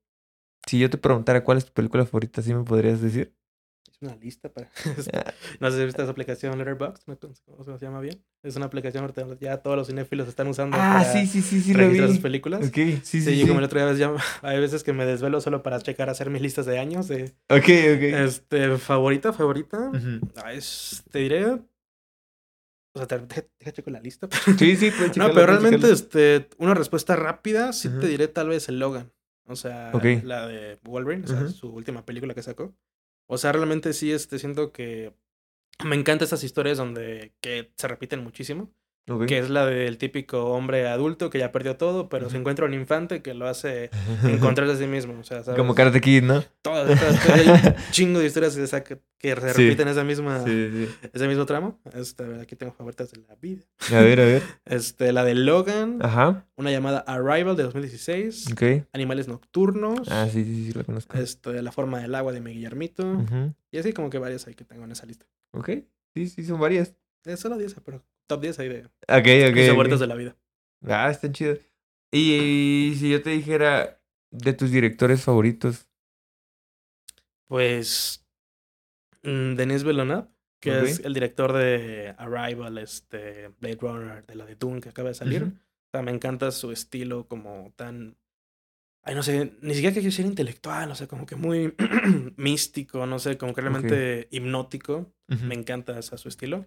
si 0.67 0.79
yo 0.79 0.89
te 0.89 0.97
preguntara 0.97 1.43
cuál 1.43 1.59
es 1.59 1.65
tu 1.65 1.73
película 1.73 2.05
favorita, 2.05 2.41
¿sí 2.41 2.53
me 2.53 2.63
podrías 2.63 2.99
decir? 2.99 3.36
Es 3.99 4.07
una 4.07 4.15
lista 4.17 4.49
para... 4.49 4.69
no 5.59 5.71
sé 5.71 5.77
si 5.77 5.85
viste 5.85 6.01
esa 6.03 6.11
aplicación 6.11 6.57
Letterboxd, 6.57 7.07
¿no? 7.07 7.17
¿cómo 7.45 7.77
se 7.79 7.85
llama 7.85 7.99
bien? 7.99 8.23
Es 8.43 8.55
una 8.55 8.67
aplicación 8.67 9.03
ahorita 9.03 9.25
ya 9.39 9.57
todos 9.57 9.75
los 9.75 9.87
cinéfilos 9.87 10.27
están 10.27 10.47
usando 10.47 10.77
Ah, 10.79 10.99
para 10.99 11.13
sí, 11.13 11.25
sí, 11.25 11.41
sí, 11.41 11.61
sí, 11.61 11.73
registrar 11.73 12.09
sus 12.09 12.19
películas. 12.19 12.67
Ok, 12.67 12.75
sí, 12.75 13.01
sí, 13.01 13.21
Sí, 13.21 13.47
como 13.47 13.57
el 13.59 13.65
otro 13.65 13.79
día 13.79 13.93
ya, 13.97 14.13
hay 14.43 14.59
veces 14.59 14.83
que 14.83 14.93
me 14.93 15.05
desvelo 15.05 15.41
solo 15.41 15.63
para 15.63 15.81
checar, 15.81 16.09
hacer 16.11 16.29
mis 16.29 16.43
listas 16.43 16.67
de 16.67 16.77
años 16.77 17.07
de... 17.07 17.33
Ok, 17.49 17.57
ok. 17.57 18.03
Este, 18.27 18.77
favorita, 18.77 19.33
favorita. 19.33 19.89
Ujú. 19.89 20.19
Ah, 20.35 20.53
es, 20.53 21.03
te 21.11 21.19
diré. 21.19 21.45
O 22.93 22.99
sea, 22.99 23.07
te, 23.07 23.49
checo 23.71 23.89
la 23.89 23.99
lista. 23.99 24.27
Sí, 24.57 24.75
sí, 24.75 24.91
pues 24.91 25.17
no, 25.17 25.25
pero 25.25 25.33
puedes 25.33 25.47
realmente, 25.49 25.87
checarlo. 25.87 25.93
este, 25.93 26.49
una 26.57 26.73
respuesta 26.73 27.15
rápida, 27.15 27.73
sí 27.73 27.89
te 27.89 28.07
diré 28.07 28.27
tal 28.27 28.49
vez 28.49 28.69
el 28.69 28.79
Logan. 28.79 29.11
O 29.45 29.55
sea, 29.55 29.91
la 30.23 30.47
de 30.47 30.79
Wolverine, 30.83 31.23
o 31.23 31.27
sea, 31.27 31.41
Ujú. 31.41 31.49
su 31.49 31.69
última 31.69 32.05
película 32.05 32.33
que 32.33 32.43
sacó. 32.43 32.75
O 33.27 33.37
sea, 33.37 33.51
realmente 33.51 33.93
sí, 33.93 34.11
este, 34.11 34.39
siento 34.39 34.71
que 34.71 35.13
me 35.85 35.95
encantan 35.95 36.25
estas 36.25 36.43
historias 36.43 36.77
donde 36.77 37.33
que 37.41 37.71
se 37.77 37.87
repiten 37.87 38.23
muchísimo. 38.23 38.71
Ok. 39.09 39.25
que 39.25 39.37
es 39.39 39.49
la 39.49 39.65
del 39.65 39.97
típico 39.97 40.47
hombre 40.51 40.87
adulto 40.87 41.29
que 41.29 41.39
ya 41.39 41.51
perdió 41.51 41.77
todo, 41.77 42.09
pero 42.09 42.25
se 42.29 42.35
Ujú. 42.35 42.41
encuentra 42.41 42.65
un 42.65 42.73
infante 42.73 43.21
que 43.21 43.33
lo 43.33 43.47
hace 43.47 43.89
encontrar 44.57 44.69
a 44.69 44.75
sí 44.75 44.85
mismo. 44.87 45.17
O 45.19 45.23
sea, 45.23 45.43
¿sabes? 45.43 45.57
Como 45.57 45.73
Karate 45.75 46.01
Kid, 46.01 46.23
¿no? 46.23 46.43
Todas, 46.61 46.99
todas- 46.99 47.29
hay 47.29 47.47
un 47.47 47.75
chingo 47.91 48.19
de 48.19 48.25
historias 48.25 48.55
que, 48.83 48.99
que 49.17 49.35
se 49.35 49.53
Sí. 49.53 49.63
repiten 49.63 49.87
esa 49.87 50.03
misma, 50.03 50.43
Sí, 50.43 50.69
sí. 50.71 51.07
ese 51.13 51.27
mismo 51.27 51.45
tramo. 51.45 51.79
Este, 51.93 52.23
aquí 52.41 52.55
tengo 52.55 52.73
favoritas 52.73 53.09
de 53.11 53.21
la 53.27 53.35
vida. 53.35 53.63
A 53.93 54.01
ver, 54.01 54.19
a 54.19 54.25
ver. 54.25 54.41
Este, 54.65 55.13
la 55.13 55.23
de 55.23 55.35
Logan, 55.35 55.99
Ajá. 56.01 56.45
una 56.57 56.71
llamada 56.71 56.99
Arrival 56.99 57.55
de 57.55 57.63
2016, 57.63 58.51
Ok. 58.51 58.85
Animales 58.93 59.27
Nocturnos, 59.29 60.09
Ah, 60.09 60.27
sí, 60.31 60.43
sí, 60.43 60.65
sí, 60.67 60.73
la 60.77 60.83
conozco. 60.83 61.17
este, 61.17 61.61
La 61.61 61.71
Forma 61.71 61.99
del 62.01 62.13
Agua 62.13 62.33
de 62.33 62.41
mi 62.41 62.51
Guillermito, 62.53 63.09
Ujú. 63.09 63.53
y 63.71 63.77
así 63.77 63.93
como 63.93 64.09
que 64.09 64.17
varias 64.19 64.45
hay 64.47 64.53
que 64.55 64.65
tengo 64.65 64.83
en 64.83 64.91
esa 64.91 65.05
lista. 65.05 65.25
Ok. 65.53 65.69
Sí, 66.13 66.27
sí, 66.27 66.43
son 66.43 66.59
varias. 66.59 66.93
Solo 67.37 67.57
10, 67.57 67.75
pero 67.85 68.03
top 68.27 68.41
10 68.41 68.59
ahí 68.59 68.69
de 68.69 68.85
Ok, 68.85 68.89
ok. 69.07 69.55
mis 69.55 69.63
ok. 69.63 69.69
favoritas 69.69 69.99
de 69.99 70.07
la 70.07 70.15
vida. 70.15 70.35
Ah, 70.85 71.09
están 71.09 71.33
chidos. 71.33 71.59
Y, 72.11 72.93
si 72.97 73.09
yo 73.09 73.21
te 73.21 73.31
dijera 73.31 74.01
de 74.31 74.53
tus 74.53 74.71
directores 74.71 75.23
favoritos. 75.23 75.87
Pues 77.47 78.25
mm, 79.23 79.55
Denis 79.55 79.83
Villeneuve, 79.83 80.27
que 80.59 80.81
es 80.81 80.99
el 80.99 81.13
director 81.13 81.53
de 81.53 82.15
Arrival, 82.17 82.77
este, 82.77 83.49
Blade 83.59 83.77
Runner, 83.79 84.25
de 84.25 84.35
la 84.35 84.45
de 84.45 84.55
Dune 84.55 84.81
que 84.81 84.89
acaba 84.89 85.09
de 85.09 85.15
salir. 85.15 85.43
O 85.43 85.89
sea, 85.91 86.01
me 86.01 86.11
encanta 86.11 86.51
su 86.51 86.71
estilo 86.71 87.27
como 87.27 87.73
tan... 87.75 88.17
Ay, 89.03 89.15
no 89.15 89.23
sé, 89.23 89.53
ni 89.61 89.73
siquiera 89.73 89.95
que 89.95 90.11
ser 90.11 90.25
intelectual, 90.25 90.91
o 90.91 90.95
sea, 90.95 91.07
como 91.07 91.25
que 91.25 91.37
muy 91.37 91.73
místico, 92.35 93.05
no 93.05 93.19
sé, 93.19 93.37
como 93.37 93.53
que 93.53 93.61
realmente 93.61 94.27
hipnótico. 94.31 95.13
Me 95.27 95.55
encanta 95.55 96.01
su 96.01 96.27
estilo. 96.27 96.65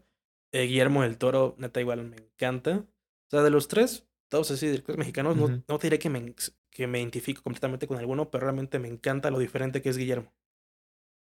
Eh, 0.53 0.65
Guillermo 0.67 1.03
del 1.03 1.17
Toro, 1.19 1.55
neta, 1.59 1.81
igual 1.81 2.03
me 2.05 2.17
encanta. 2.17 2.79
O 2.79 3.31
sea, 3.31 3.43
de 3.43 3.51
los 3.51 3.69
tres, 3.69 4.07
todos 4.29 4.51
así, 4.51 4.67
directores 4.67 4.99
mexicanos, 4.99 5.37
no- 5.37 5.63
no, 5.69 5.79
te 5.79 5.87
diré 5.87 5.99
que 5.99 6.11
me, 6.11 6.35
que 6.71 6.87
me 6.87 6.99
identifico 6.99 7.43
completamente 7.43 7.87
con 7.87 7.99
alguno, 7.99 8.31
pero 8.31 8.43
realmente 8.45 8.79
me 8.79 8.89
encanta 8.89 9.31
lo 9.31 9.39
diferente 9.39 9.81
que 9.83 9.89
es 9.91 9.97
Guillermo. 9.97 10.33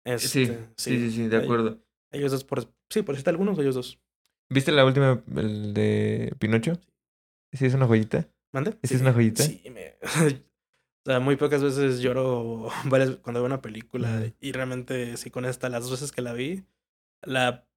Sí, 0.07 0.13
Este, 0.15 0.69
sí, 0.77 0.99
sí, 0.99 1.11
sí, 1.11 1.21
de 1.29 1.37
ellos- 1.37 1.45
acuerdo. 1.45 1.79
Ellos 2.11 2.33
dos, 2.33 2.45
por, 2.45 2.73
sí, 2.89 3.03
por 3.03 3.15
decirte 3.15 3.31
algunos, 3.31 3.59
ellos 3.59 3.75
dos. 3.75 4.01
¿Viste 4.51 4.73
la 4.73 4.87
última, 4.87 5.23
el 5.37 5.75
de 5.75 6.35
Pinocho? 6.39 6.81
Sí, 7.53 7.67
es 7.67 7.75
una 7.75 7.87
joyita. 7.87 8.27
¿Mande? 8.53 8.79
¿Esa 8.81 8.95
es 8.95 9.01
una 9.03 9.13
joyita? 9.13 9.43
Sí, 9.43 9.63
me... 9.71 9.97
o 11.05 11.05
sea, 11.11 11.21
muy 11.21 11.37
pocas 11.37 11.63
veces 11.63 12.01
lloro 12.01 12.69
varias, 12.87 13.17
cuando 13.17 13.41
veo 13.41 13.47
una 13.47 13.61
película 13.61 14.33
y 14.41 14.53
realmente 14.53 15.19
sí 15.19 15.31
con 15.31 15.45
esta, 15.45 15.69
las 15.69 15.83
dos 15.83 15.91
veces 15.93 16.13
que 16.13 16.23
la 16.23 16.33
vi, 16.33 16.65
la... 17.23 17.68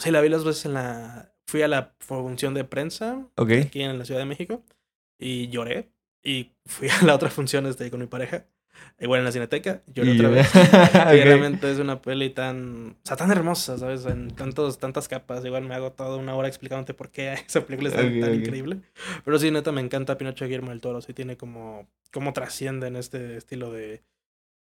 Sí, 0.00 0.10
la 0.10 0.20
vi 0.20 0.28
las 0.28 0.44
veces 0.44 0.66
en 0.66 0.74
la... 0.74 1.32
Fui 1.46 1.62
a 1.62 1.68
la 1.68 1.94
función 1.98 2.54
de 2.54 2.64
prensa 2.64 3.26
Ok. 3.36 3.50
aquí 3.66 3.82
en 3.82 3.98
la 3.98 4.04
Ciudad 4.04 4.20
de 4.20 4.26
México 4.26 4.62
y 5.18 5.48
lloré. 5.48 5.90
Y 6.22 6.52
fui 6.66 6.88
a 6.88 7.02
la 7.04 7.14
otra 7.14 7.30
función 7.30 7.66
este, 7.66 7.90
con 7.90 7.98
mi 8.00 8.06
pareja, 8.06 8.44
igual 9.00 9.18
en 9.20 9.24
la 9.24 9.32
Cineteca, 9.32 9.82
lloré 9.86 10.12
Y 10.12 10.14
otra 10.20 10.28
yo- 10.28 10.34
vez. 10.34 10.48
Ok. 10.54 11.14
Y 11.14 11.20
realmente 11.22 11.70
es 11.72 11.78
una 11.78 12.00
peli 12.02 12.30
tan, 12.30 12.90
o 13.02 13.06
sea, 13.06 13.16
tan 13.16 13.32
hermosa, 13.32 13.78
¿sabes? 13.78 14.04
En 14.06 14.30
tantos, 14.30 14.78
tantas 14.78 15.08
capas. 15.08 15.44
Igual 15.44 15.64
me 15.64 15.74
hago 15.74 15.92
toda 15.92 16.16
una 16.18 16.34
hora 16.36 16.46
explicándote 16.46 16.94
por 16.94 17.10
qué 17.10 17.32
esa 17.46 17.64
película 17.66 17.88
es 17.88 17.96
tan, 17.96 18.06
Ok, 18.14 18.20
tan 18.20 18.34
increíble. 18.34 18.80
Pero 19.24 19.38
sí, 19.38 19.50
neta, 19.50 19.72
me 19.72 19.80
encanta 19.80 20.16
Pinocho 20.18 20.44
Guillermo 20.44 20.70
del 20.70 20.80
Toro. 20.80 21.00
Sí 21.00 21.12
tiene 21.14 21.36
como, 21.36 21.88
como 22.12 22.32
trasciende 22.32 22.86
en 22.86 22.96
este 22.96 23.36
estilo 23.38 23.72
de... 23.72 24.02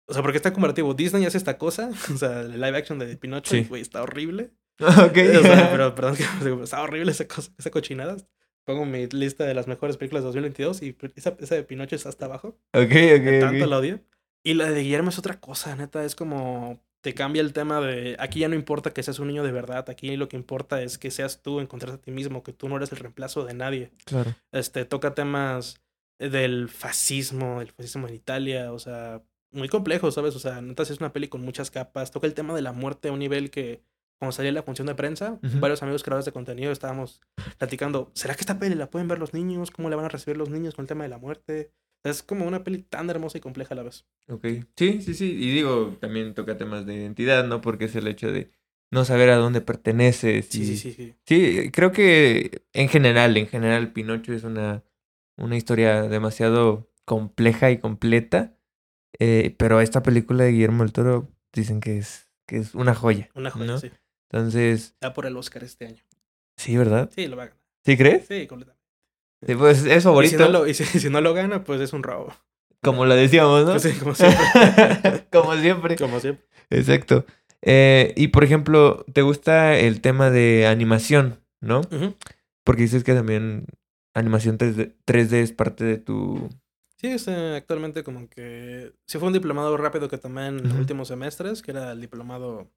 O 0.07 0.13
sea, 0.13 0.21
porque 0.23 0.37
está 0.37 0.53
comparativo. 0.53 0.93
Disney 0.93 1.25
hace 1.25 1.37
esta 1.37 1.57
cosa, 1.57 1.89
o 2.13 2.17
sea, 2.17 2.41
el 2.41 2.53
live 2.61 2.77
action 2.77 2.99
de 2.99 3.17
Pinocho, 3.17 3.55
y, 3.57 3.63
Sí. 3.63 3.67
güey, 3.69 3.81
está 3.81 4.01
horrible. 4.01 4.51
Ok. 5.09 5.17
O 5.39 5.41
sea, 5.43 5.69
pero 5.71 5.93
perdón, 5.95 6.15
que- 6.17 6.63
está 6.63 6.81
horrible 6.81 7.11
esa 7.11 7.27
cosa, 7.27 7.51
esa 7.57 7.69
cochinada. 7.71 8.17
Pongo 8.65 8.85
mi 8.85 9.07
lista 9.07 9.45
de 9.45 9.53
las 9.53 9.67
mejores 9.67 9.97
películas 9.97 10.23
de 10.23 10.27
2022 10.27 10.83
y 10.83 10.95
esa, 11.15 11.35
esa 11.39 11.55
de 11.55 11.63
Pinocho 11.63 11.95
está 11.95 12.09
hasta 12.09 12.25
abajo 12.25 12.49
Ok, 12.73 12.89
de 12.89 13.15
ok, 13.37 13.41
tanto 13.41 13.63
ok. 13.65 13.69
la 13.69 13.77
odio. 13.79 13.99
Y 14.43 14.53
la 14.53 14.69
de 14.69 14.81
Guillermo 14.83 15.09
es 15.09 15.17
otra 15.19 15.39
cosa, 15.39 15.75
neta. 15.75 16.05
Es 16.05 16.15
como 16.15 16.79
te 17.01 17.13
cambia 17.13 17.41
el 17.41 17.53
tema 17.53 17.79
de 17.81 18.15
aquí 18.19 18.39
ya 18.41 18.49
no 18.49 18.55
importa 18.55 18.91
que 18.91 19.01
seas 19.03 19.19
un 19.19 19.27
niño 19.29 19.43
de 19.43 19.51
verdad. 19.51 19.89
Aquí 19.89 20.15
lo 20.17 20.29
que 20.29 20.37
importa 20.37 20.81
es 20.81 20.97
que 20.97 21.11
seas 21.11 21.41
tú, 21.41 21.59
encontrarte 21.61 21.97
a 21.97 22.01
ti 22.01 22.11
mismo, 22.11 22.43
que 22.43 22.53
tú 22.53 22.69
no 22.69 22.77
eres 22.77 22.91
el 22.91 22.99
reemplazo 22.99 23.43
de 23.45 23.53
nadie. 23.53 23.91
Claro. 24.05 24.35
Este 24.51 24.85
toca 24.85 25.15
temas 25.15 25.81
del 26.19 26.69
fascismo, 26.69 27.61
el 27.61 27.71
fascismo 27.71 28.07
en 28.07 28.15
Italia, 28.15 28.71
o 28.73 28.79
sea, 28.79 29.23
muy 29.51 29.69
complejo, 29.69 30.11
¿sabes? 30.11 30.35
O 30.35 30.39
sea, 30.39 30.61
neta 30.61 30.83
es 30.83 30.99
una 30.99 31.13
peli 31.13 31.27
con 31.29 31.41
muchas 31.41 31.71
capas. 31.71 32.11
Toca 32.11 32.27
el 32.27 32.33
tema 32.33 32.53
de 32.53 32.61
la 32.61 32.71
muerte 32.73 33.07
a 33.07 33.11
un 33.13 33.19
nivel 33.19 33.49
que, 33.49 33.81
cuando 34.19 34.31
salía 34.33 34.51
la 34.51 34.63
función 34.63 34.85
de 34.87 34.95
prensa, 34.95 35.39
varios 35.41 35.81
amigos 35.81 36.03
creadores 36.03 36.25
de 36.25 36.31
contenido 36.33 36.71
estábamos 36.71 37.21
platicando, 37.57 38.11
¿será 38.13 38.35
que 38.35 38.41
esta 38.41 38.59
peli 38.59 38.75
la 38.75 38.89
pueden 38.89 39.07
ver 39.07 39.17
los 39.17 39.33
niños? 39.33 39.71
¿Cómo 39.71 39.89
la 39.89 39.95
van 39.95 40.05
a 40.05 40.09
recibir 40.09 40.37
los 40.37 40.49
niños 40.49 40.75
con 40.75 40.83
el 40.83 40.87
tema 40.87 41.03
de 41.03 41.09
la 41.09 41.17
muerte? 41.17 41.71
Es 42.03 42.21
como 42.23 42.45
una 42.45 42.63
peli 42.63 42.79
tan 42.83 43.09
hermosa 43.09 43.37
y 43.37 43.41
compleja 43.41 43.73
a 43.73 43.77
la 43.77 43.83
vez. 43.83 44.05
Ok. 44.29 44.45
Sí, 44.75 45.01
sí, 45.01 45.13
sí. 45.13 45.31
Y 45.31 45.51
digo, 45.53 45.97
también 45.99 46.33
toca 46.33 46.57
temas 46.57 46.85
de 46.85 46.95
identidad, 46.95 47.45
¿no? 47.45 47.61
Porque 47.61 47.85
es 47.85 47.95
el 47.95 48.07
hecho 48.07 48.31
de 48.31 48.51
no 48.91 49.03
saber 49.05 49.29
a 49.29 49.35
dónde 49.37 49.61
perteneces. 49.61 50.47
Sí, 50.49 50.61
y- 50.61 50.65
sí, 50.65 50.77
sí, 50.77 50.93
sí. 50.93 51.15
Sí, 51.25 51.71
creo 51.71 51.91
que 51.91 52.63
en 52.73 52.87
general, 52.89 53.35
en 53.37 53.47
general, 53.47 53.91
Pinocho 53.93 54.33
es 54.33 54.43
una, 54.43 54.83
una 55.37 55.57
historia 55.57 56.03
demasiado 56.03 56.89
compleja 57.05 57.71
y 57.71 57.77
completa. 57.79 58.55
eh, 59.19 59.55
pero 59.57 59.81
esta 59.81 60.03
película 60.03 60.43
de 60.45 60.51
Guillermo 60.51 60.83
del 60.83 60.93
Toro 60.93 61.29
dicen 61.53 61.79
que 61.81 61.97
es, 61.97 62.29
que 62.45 62.57
es 62.57 62.75
una 62.75 62.95
joya. 62.95 63.29
Una 63.35 63.49
joya, 63.51 63.65
¿no? 63.65 63.77
sí. 63.79 63.89
Entonces, 64.31 64.95
Ya 65.01 65.13
por 65.13 65.25
el 65.25 65.35
Oscar 65.37 65.63
este 65.63 65.87
año. 65.87 66.03
sí, 66.57 66.77
¿verdad? 66.77 67.09
Sí, 67.13 67.27
lo 67.27 67.37
va 67.37 67.43
a 67.43 67.45
ganar. 67.47 67.61
¿Sí 67.85 67.97
crees? 67.97 68.27
Sí, 68.27 68.45
completamente. 68.47 68.79
Sí, 69.45 69.55
pues 69.55 69.85
es 69.85 69.87
Y 69.87 69.95
si, 69.95 70.01
favorito, 70.01 70.37
no 70.39 70.49
lo, 70.49 70.67
y 70.67 70.73
si, 70.73 70.83
si 70.99 71.09
no 71.09 71.21
lo 71.21 71.33
gana, 71.33 71.63
pues 71.63 71.81
es 71.81 71.93
un 71.93 72.03
robo. 72.03 72.33
como 72.83 73.05
lo 73.05 73.15
decíamos, 73.15 73.65
¿no? 73.65 73.79
Sí, 73.79 73.93
como 73.93 74.13
siempre. 74.13 75.25
como 75.31 75.55
siempre. 75.55 75.95
como 75.95 76.19
siempre. 76.19 76.45
Exacto. 76.69 77.25
Eh, 77.61 78.13
y 78.15 78.27
por 78.29 78.43
ejemplo, 78.43 79.05
¿te 79.13 79.21
gusta 79.21 79.77
el 79.77 80.01
tema 80.01 80.29
de 80.29 80.67
animación, 80.67 81.39
no? 81.61 81.81
Porque 82.63 82.83
dices 82.83 83.03
que 83.03 83.13
también 83.13 83.65
animación 84.13 84.57
3D, 84.57 84.95
3D 85.05 85.33
es 85.33 85.51
parte 85.51 85.83
de 85.83 85.97
tu... 85.97 86.49
Sí, 86.97 87.15
actualmente 87.55 88.03
como 88.03 88.29
que... 88.29 88.93
Sí 89.07 89.17
fue 89.17 89.27
un 89.27 89.33
diplomado 89.33 89.75
rápido 89.77 90.09
que 90.09 90.17
tomé 90.17 90.47
en 90.47 90.63
los 90.63 90.73
últimos 90.73 91.07
semestres, 91.07 91.61
que 91.61 91.71
era 91.71 91.91
el 91.93 92.01
diplomado 92.01 92.69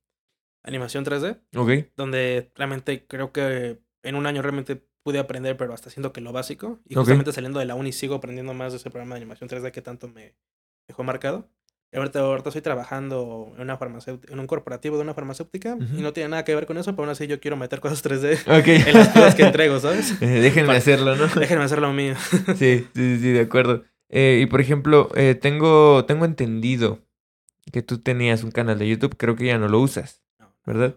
Animación 0.65 1.05
3D, 1.05 1.39
Ok. 1.57 1.91
donde 1.97 2.51
realmente 2.55 3.05
creo 3.07 3.33
que 3.33 3.79
en 4.03 4.15
un 4.15 4.27
año 4.27 4.43
realmente 4.43 4.81
pude 5.03 5.19
aprender, 5.19 5.57
pero 5.57 5.75
hasta 5.75 5.89
haciendo 5.89 6.13
que 6.13 6.21
lo 6.21 6.33
básico. 6.33 6.79
Y 6.89 6.95
justamente 6.95 7.33
saliendo 7.33 7.59
de 7.59 7.65
la 7.67 7.75
uni 7.75 7.93
sigo 7.93 8.15
aprendiendo 8.15 8.55
más 8.55 8.73
de 8.73 8.79
ese 8.79 8.91
programa 8.91 9.15
de 9.17 9.21
animación 9.23 9.49
3D 9.49 9.73
que 9.73 9.83
tanto 9.83 10.09
me 10.09 10.35
dejó 10.87 11.03
marcado. 11.03 11.49
Y 11.95 11.99
ahorita, 11.99 12.21
ahorita 12.21 12.49
estoy 12.49 12.63
trabajando 12.63 13.53
en, 13.57 13.63
una 13.63 13.79
en 14.29 14.39
un 14.39 14.47
corporativo 14.47 14.97
de 14.97 15.03
una 15.03 15.13
farmacéutica 15.13 15.77
y 15.95 16.01
no 16.01 16.15
tiene 16.15 16.31
nada 16.31 16.43
que 16.45 16.55
ver 16.55 16.65
con 16.65 16.79
eso, 16.79 16.93
pero 16.93 17.03
aún 17.03 17.11
así 17.11 17.27
yo 17.27 17.39
quiero 17.39 17.57
meter 17.59 17.81
cosas 17.81 18.03
3D 18.03 18.39
Ok. 18.61 18.69
en 18.89 18.95
las 18.95 19.09
cosas 19.09 19.35
que 19.35 19.43
entrego, 19.43 19.79
¿sabes? 19.79 20.13
Eh, 20.23 20.27
Déjenme 20.41 20.75
hacerlo, 20.75 21.17
¿no? 21.17 21.27
Déjenme 21.39 21.65
hacer 21.65 21.81
lo 21.81 21.93
mío. 21.93 22.15
Sí, 22.57 22.87
sí, 22.95 23.19
sí, 23.19 23.33
de 23.33 23.41
acuerdo. 23.41 23.83
Eh, 24.09 24.41
y 24.43 24.47
por 24.47 24.61
ejemplo, 24.63 25.11
eh, 25.17 25.35
tengo, 25.35 26.05
tengo 26.07 26.25
entendido 26.25 27.01
que 27.73 27.83
tú 27.83 27.99
tenías 27.99 28.43
un 28.43 28.53
canal 28.53 28.79
de 28.79 28.89
YouTube, 28.89 29.17
creo 29.19 29.37
que 29.37 29.47
ya 29.47 29.59
no 29.59 29.69
lo 29.69 29.79
usas, 29.81 30.22
¿verdad? 30.67 30.97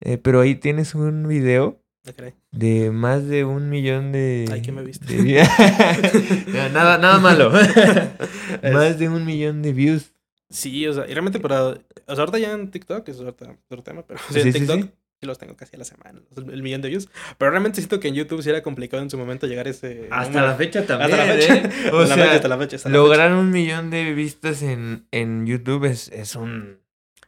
Eh, 0.00 0.18
pero 0.18 0.40
ahí 0.40 0.54
tienes 0.56 0.94
un 0.94 1.26
video 1.28 1.80
creí. 2.16 2.32
de 2.50 2.90
más 2.90 3.26
de 3.28 3.44
un 3.44 3.68
millón 3.70 4.10
de... 4.12 4.48
Ay, 4.50 4.62
¿qué 4.62 4.72
me 4.72 4.82
viste? 4.82 5.14
de- 5.16 5.42
nada, 6.72 6.98
nada 6.98 7.18
malo. 7.20 7.52
Más 8.72 8.98
de 8.98 9.08
un 9.08 9.24
millón 9.24 9.62
de 9.62 9.72
views. 9.72 10.12
Sí, 10.50 10.86
o 10.86 10.92
sea, 10.92 11.04
y 11.06 11.12
realmente 11.14 11.40
para... 11.40 11.62
O 11.68 11.74
sea, 12.08 12.18
ahorita 12.18 12.38
ya 12.38 12.52
en 12.52 12.70
TikTok, 12.70 13.08
es 13.08 13.18
ahorita 13.20 13.56
otro 13.68 13.82
tema, 13.82 14.02
pero 14.06 14.20
sí, 14.28 14.34
Sí, 14.34 14.40
en 14.40 14.52
sí, 14.52 14.58
TikTok 14.58 14.80
sí. 14.82 14.90
sí 15.20 15.26
los 15.26 15.38
tengo 15.38 15.56
casi 15.56 15.76
a 15.76 15.78
la 15.78 15.84
semana, 15.84 16.20
el, 16.36 16.50
el 16.50 16.62
millón 16.62 16.82
de 16.82 16.88
views. 16.88 17.08
Pero 17.38 17.50
realmente 17.52 17.80
siento 17.80 18.00
que 18.00 18.08
en 18.08 18.14
YouTube 18.14 18.42
sí 18.42 18.50
era 18.50 18.62
complicado 18.62 19.02
en 19.02 19.08
su 19.08 19.16
momento 19.16 19.46
llegar 19.46 19.66
a 19.66 19.70
ese... 19.70 20.08
número. 20.10 20.56
fecha 20.56 20.80
Hasta 20.80 20.98
la 20.98 21.06
fecha. 21.34 21.54
¿eh? 21.56 21.70
O 21.92 22.00
Hasta 22.00 22.16
la 22.16 22.16
fecha, 22.16 22.16
sea, 22.16 22.34
hasta 22.34 22.48
la 22.48 22.58
fecha, 22.58 22.76
hasta 22.76 22.88
la 22.90 22.96
lograr 22.96 23.32
un 23.32 23.50
millón 23.50 23.90
de 23.90 24.12
vistas 24.12 24.62
en, 24.62 25.06
en 25.10 25.46
YouTube 25.46 25.84
es, 25.86 26.08
es 26.08 26.34
un, 26.36 26.80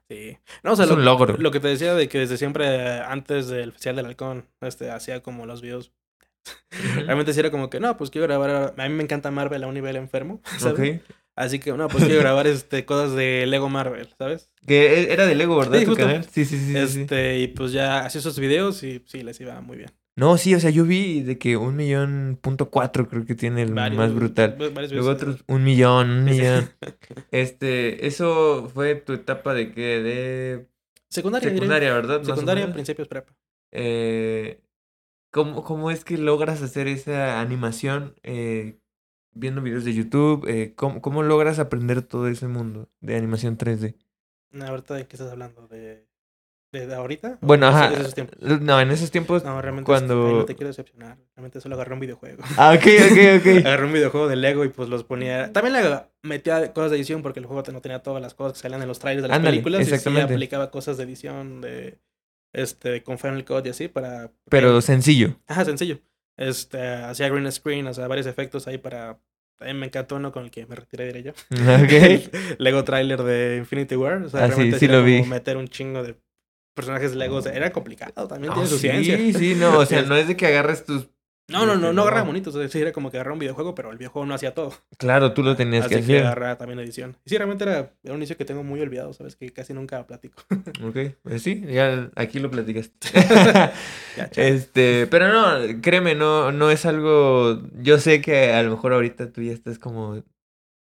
Sí. 0.08 0.36
No, 0.62 0.72
o 0.72 0.76
sea, 0.76 0.84
es 0.84 0.90
lo, 0.90 0.96
un 0.96 1.04
logro. 1.04 1.36
lo 1.38 1.50
que 1.50 1.60
te 1.60 1.68
decía 1.68 1.94
de 1.94 2.08
que 2.08 2.18
desde 2.18 2.36
siempre, 2.36 2.66
eh, 2.66 3.00
antes 3.06 3.48
del 3.48 3.72
Festival 3.72 3.96
del 3.96 4.06
Halcón, 4.06 4.46
este, 4.60 4.90
hacía 4.90 5.22
como 5.22 5.46
los 5.46 5.62
videos. 5.62 5.92
Realmente 7.06 7.32
sí 7.32 7.40
era 7.40 7.50
como 7.50 7.70
que, 7.70 7.80
no, 7.80 7.96
pues 7.96 8.10
quiero 8.10 8.26
grabar. 8.26 8.74
A 8.76 8.88
mí 8.88 8.94
me 8.94 9.02
encanta 9.02 9.30
Marvel 9.30 9.64
a 9.64 9.66
un 9.66 9.74
nivel 9.74 9.96
enfermo. 9.96 10.42
Así 11.36 11.58
que, 11.58 11.72
no, 11.72 11.88
pues 11.88 12.04
quiero 12.04 12.20
grabar 12.20 12.46
este, 12.46 12.84
cosas 12.84 13.16
de 13.16 13.46
Lego 13.46 13.68
Marvel, 13.68 14.08
¿sabes? 14.18 14.50
Que 14.66 15.00
e- 15.00 15.12
era 15.12 15.26
de 15.26 15.34
Lego, 15.34 15.56
¿verdad? 15.56 15.80
Sí, 15.80 15.84
tu 15.86 15.96
canal? 15.96 16.24
Sí, 16.24 16.44
sí, 16.44 16.58
sí, 16.58 16.66
sí, 16.66 16.72
sí. 16.72 17.00
este, 17.00 17.38
y 17.40 17.48
pues 17.48 17.72
ya 17.72 18.04
hacía 18.04 18.20
esos 18.20 18.38
videos 18.38 18.82
y 18.82 19.02
sí, 19.06 19.22
les 19.22 19.40
iba 19.40 19.60
muy 19.60 19.78
bien. 19.78 19.90
No, 20.16 20.38
sí, 20.38 20.54
o 20.54 20.60
sea, 20.60 20.70
yo 20.70 20.84
vi 20.84 21.22
de 21.22 21.38
que 21.38 21.56
un 21.56 21.74
millón 21.74 22.38
punto 22.40 22.70
cuatro 22.70 23.08
creo 23.08 23.24
que 23.24 23.34
tiene 23.34 23.62
el 23.62 23.74
Varios- 23.74 23.98
más 23.98 24.14
brutal. 24.14 24.56
Luego 24.58 25.08
otros, 25.10 25.42
un 25.48 25.64
millón, 25.64 26.10
un 26.10 26.24
millón. 26.24 26.70
Este, 27.32 28.06
eso 28.06 28.68
fue 28.72 28.94
tu 28.94 29.12
etapa 29.12 29.54
de 29.54 29.72
qué? 29.72 30.00
De 30.00 30.68
Secundaria, 31.08 31.50
secundaria, 31.50 31.92
¿verdad? 31.94 32.22
Secundaria, 32.22 32.72
principios 32.72 33.08
prepa. 33.08 33.32
Eh, 33.72 34.60
¿cómo, 35.32 35.64
¿cómo 35.64 35.90
es 35.90 36.04
que 36.04 36.16
logras 36.16 36.62
hacer 36.62 36.86
esa 36.86 37.40
animación 37.40 38.14
eh, 38.22 38.78
viendo 39.32 39.62
videos 39.62 39.84
de 39.84 39.94
YouTube? 39.94 40.46
Eh, 40.48 40.74
¿cómo, 40.76 41.00
¿Cómo 41.02 41.22
logras 41.24 41.58
aprender 41.58 42.02
todo 42.02 42.28
ese 42.28 42.46
mundo 42.46 42.88
de 43.00 43.16
animación 43.16 43.56
3D? 43.58 43.96
¿Ahorita 44.60 44.94
de 44.94 45.06
qué 45.08 45.16
estás 45.16 45.32
hablando? 45.32 45.66
¿De, 45.66 46.06
de, 46.74 46.86
de 46.86 46.94
ahorita? 46.94 47.38
¿O 47.40 47.46
Bueno, 47.46 47.66
de 47.70 47.72
ajá. 47.72 47.90
de 47.90 48.00
esos 48.00 48.14
tiempos? 48.14 48.36
No, 48.40 48.80
en 48.80 48.90
esos 48.90 49.10
tiempos. 49.10 49.44
No, 49.44 49.60
realmente 49.62 49.86
cuando- 49.86 50.30
no 50.32 50.44
te 50.44 50.54
quiero 50.54 50.68
decepcionar. 50.68 51.16
Realmente 51.34 51.60
solo 51.60 51.74
agarré 51.76 51.94
un 51.94 52.00
videojuego. 52.00 52.42
Ah, 52.58 52.74
ok, 52.76 52.82
ok, 53.10 53.18
ok. 53.40 53.46
Agarré 53.66 53.86
un 53.86 53.92
videojuego 53.92 54.28
de 54.28 54.36
Lego 54.36 54.64
y 54.64 54.68
pues 54.68 54.88
los 54.88 55.04
ponía. 55.04 55.52
También 55.52 55.72
le 55.74 56.00
metía 56.22 56.72
cosas 56.72 56.90
de 56.90 56.96
edición 56.98 57.22
porque 57.22 57.40
el 57.40 57.46
juego 57.46 57.62
no 57.72 57.80
tenía 57.80 58.00
todas 58.02 58.20
las 58.20 58.34
cosas 58.34 58.54
que 58.54 58.58
salían 58.60 58.82
en 58.82 58.88
los 58.88 58.98
trailers 58.98 59.22
de 59.22 59.28
las 59.28 59.36
Ándale, 59.36 59.56
películas. 59.56 59.80
Y 59.80 59.82
exactamente. 59.84 60.28
sí 60.28 60.34
aplicaba 60.34 60.70
cosas 60.70 60.96
de 60.96 61.04
edición 61.04 61.60
de 61.60 61.98
este 62.52 63.02
con 63.02 63.18
Final 63.18 63.44
Cut 63.44 63.66
y 63.66 63.70
así 63.70 63.88
para. 63.88 64.30
Pero 64.50 64.80
sencillo. 64.80 65.36
Ajá, 65.46 65.64
sencillo. 65.64 65.98
Este, 66.36 66.80
hacía 66.80 67.28
green 67.28 67.50
screen, 67.52 67.86
o 67.86 67.94
sea, 67.94 68.08
varios 68.08 68.26
efectos 68.26 68.66
ahí 68.66 68.78
para. 68.78 69.18
También 69.56 69.78
me 69.78 69.86
encantó 69.86 70.16
uno 70.16 70.32
con 70.32 70.42
el 70.44 70.50
que 70.50 70.66
me 70.66 70.74
retiré, 70.74 71.06
diré 71.06 71.22
yo. 71.22 71.30
Ok. 71.52 71.92
El 71.92 72.30
Lego 72.58 72.82
trailer 72.82 73.22
de 73.22 73.56
Infinity 73.58 73.94
War. 73.94 74.22
O 74.22 74.28
sea, 74.28 74.42
Ah, 74.44 74.46
realmente 74.48 74.80
sí 74.80 74.88
lo 74.88 75.02
vi. 75.04 75.22
meter 75.22 75.56
un 75.56 75.68
chingo 75.68 76.02
de 76.02 76.16
personajes 76.74 77.14
Lego. 77.14 77.36
O 77.36 77.42
sea, 77.42 77.52
era 77.52 77.72
complicado, 77.72 78.26
también 78.28 78.48
No, 78.50 78.54
tiene 78.54 78.68
su 78.68 78.78
sí, 78.78 78.88
ciencia. 78.88 79.16
sí, 79.38 79.54
no, 79.54 79.78
o 79.78 79.86
sea, 79.86 80.02
no 80.02 80.16
es 80.16 80.28
de 80.28 80.36
que 80.36 80.46
agarres 80.46 80.84
tus... 80.84 81.08
No, 81.46 81.66
no, 81.66 81.76
no, 81.76 81.92
no 81.92 82.00
agarraba 82.02 82.22
No. 82.22 82.28
monitos. 82.28 82.54
O 82.54 82.58
sea, 82.58 82.68
sí, 82.70 82.80
era 82.80 82.90
como 82.90 83.10
que 83.10 83.18
agarraba 83.18 83.34
un 83.34 83.38
videojuego, 83.38 83.74
pero 83.74 83.90
el 83.92 83.98
videojuego 83.98 84.24
no 84.24 84.32
hacía 84.34 84.54
todo. 84.54 84.72
Claro, 84.96 85.34
tú 85.34 85.42
lo 85.42 85.54
tenías 85.56 85.84
Así 85.84 85.96
que 85.96 86.00
que 86.00 86.04
hacer. 86.14 86.26
agarraba 86.26 86.56
también 86.56 86.78
edición. 86.78 87.18
Y 87.26 87.28
sí, 87.30 87.36
realmente 87.36 87.64
era, 87.64 87.92
era 88.02 88.14
un 88.14 88.20
inicio 88.20 88.38
que 88.38 88.46
tengo 88.46 88.62
muy 88.64 88.80
olvidado, 88.80 89.12
¿sabes? 89.12 89.36
Que 89.36 89.52
casi 89.52 89.74
nunca 89.74 90.06
platico. 90.06 90.42
Ok, 90.82 90.96
pues 91.22 91.42
sí, 91.42 91.62
ya 91.68 92.10
aquí 92.16 92.38
lo 92.38 92.50
platicaste. 92.50 93.08
Ya, 94.16 94.30
este, 94.36 95.06
pero 95.08 95.28
no, 95.32 95.80
créeme, 95.82 96.14
no, 96.14 96.50
no 96.52 96.70
es 96.70 96.86
algo. 96.86 97.60
Yo 97.74 97.98
sé 97.98 98.20
que 98.22 98.52
a 98.52 98.62
lo 98.62 98.70
mejor 98.70 98.92
ahorita 98.94 99.30
tú 99.30 99.42
ya 99.42 99.52
estás 99.52 99.78
como. 99.78 100.22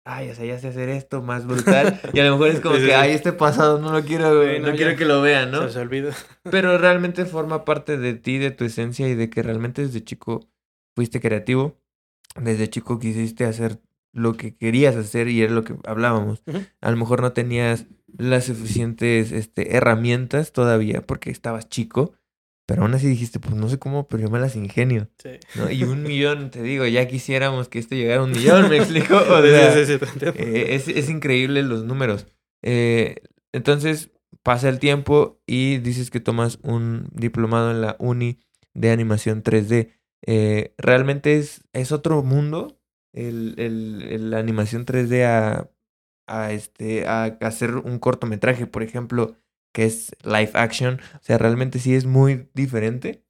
Ay, 0.07 0.29
o 0.29 0.35
sea, 0.35 0.45
ya 0.45 0.59
sé 0.59 0.67
hacer 0.67 0.89
esto 0.89 1.21
más 1.23 1.47
brutal. 1.47 1.99
Y 2.13 2.19
a 2.19 2.25
lo 2.25 2.33
mejor 2.33 2.49
es 2.49 2.61
como 2.61 2.75
Sí, 2.75 2.81
que, 2.81 2.87
sí. 2.87 2.93
ay, 2.93 3.11
este 3.11 3.33
pasado 3.33 3.79
no 3.79 3.91
lo 3.91 4.03
quiero, 4.03 4.43
Sí, 4.43 4.59
no, 4.59 4.67
no, 4.67 4.75
quiero 4.75 4.95
que 4.95 5.05
lo 5.05 5.21
vean, 5.21 5.49
¿no? 5.51 5.63
Se, 5.67 5.73
se 5.73 5.79
olvida. 5.79 6.13
Pero 6.43 6.77
realmente 6.77 7.25
forma 7.25 7.65
parte 7.65 7.97
de 7.97 8.13
ti, 8.13 8.37
de 8.37 8.51
tu 8.51 8.65
esencia 8.65 9.07
y 9.09 9.15
de 9.15 9.29
que 9.31 9.41
realmente 9.41 9.81
desde 9.81 10.03
chico 10.03 10.47
fuiste 10.95 11.19
creativo. 11.19 11.75
Desde 12.39 12.69
chico 12.69 12.99
quisiste 12.99 13.45
hacer 13.45 13.79
lo 14.13 14.33
que 14.33 14.55
querías 14.55 14.95
hacer 14.95 15.27
y 15.27 15.41
era 15.41 15.53
lo 15.53 15.63
que 15.63 15.75
hablábamos. 15.85 16.43
A 16.81 16.91
lo 16.91 16.97
mejor 16.97 17.21
no 17.21 17.33
tenías 17.33 17.85
las 18.17 18.45
suficientes 18.45 19.31
este, 19.31 19.75
herramientas 19.75 20.53
todavía 20.53 21.01
porque 21.05 21.31
estabas 21.31 21.67
chico, 21.67 22.13
pero 22.65 22.81
aún 22.83 22.93
así 22.93 23.07
dijiste, 23.07 23.39
pues 23.39 23.55
no 23.55 23.69
sé 23.69 23.77
cómo, 23.79 24.07
pero 24.07 24.23
yo 24.23 24.29
me 24.29 24.39
las 24.39 24.55
ingenio. 24.55 25.09
Sí. 25.21 25.31
¿no? 25.55 25.69
Y 25.71 25.83
un 25.83 26.03
millón, 26.03 26.49
te 26.51 26.61
digo, 26.63 26.85
ya 26.85 27.07
quisiéramos 27.07 27.69
que 27.69 27.79
esto 27.79 27.95
llegara 27.95 28.21
a 28.21 28.23
un 28.23 28.31
millón, 28.31 28.69
¿me 28.69 28.77
explico? 28.79 29.15
O 29.17 29.41
Sí, 29.41 29.49
sea, 29.49 29.73
sí, 29.73 29.85
sí, 29.93 29.97
te 29.99 30.05
entiendo. 30.05 30.39
eh, 30.39 30.75
es, 30.75 30.87
es 30.87 31.09
increíble 31.09 31.61
los 31.63 31.83
números. 31.85 32.27
Eh, 32.63 33.17
entonces, 33.53 34.11
pasa 34.43 34.69
el 34.69 34.79
tiempo 34.79 35.41
y 35.47 35.77
dices 35.77 36.11
que 36.11 36.19
tomas 36.19 36.59
un 36.63 37.07
diplomado 37.11 37.71
en 37.71 37.81
la 37.81 37.95
uni 37.99 38.39
de 38.73 38.91
animación 38.91 39.43
3D. 39.43 39.91
Eh, 40.27 40.73
¿Realmente 40.77 41.37
es, 41.37 41.63
es 41.73 41.91
otro 41.91 42.21
mundo 42.23 42.79
el, 43.13 43.55
el- 43.57 44.05
el- 44.09 44.29
la 44.31 44.39
animación 44.39 44.85
3D 44.85 45.23
a, 45.25 45.69
a, 46.27 46.51
este, 46.51 47.07
a 47.07 47.25
hacer 47.41 47.75
un 47.75 47.99
cortometraje, 47.99 48.65
por 48.67 48.83
ejemplo, 48.83 49.35
que 49.75 49.83
es 49.83 50.15
live 50.23 50.51
action? 50.53 51.01
O 51.15 51.19
sea, 51.21 51.37
realmente 51.37 51.79
sí 51.79 51.93
es 51.93 52.05
muy 52.05 52.49
diferente. 52.53 53.25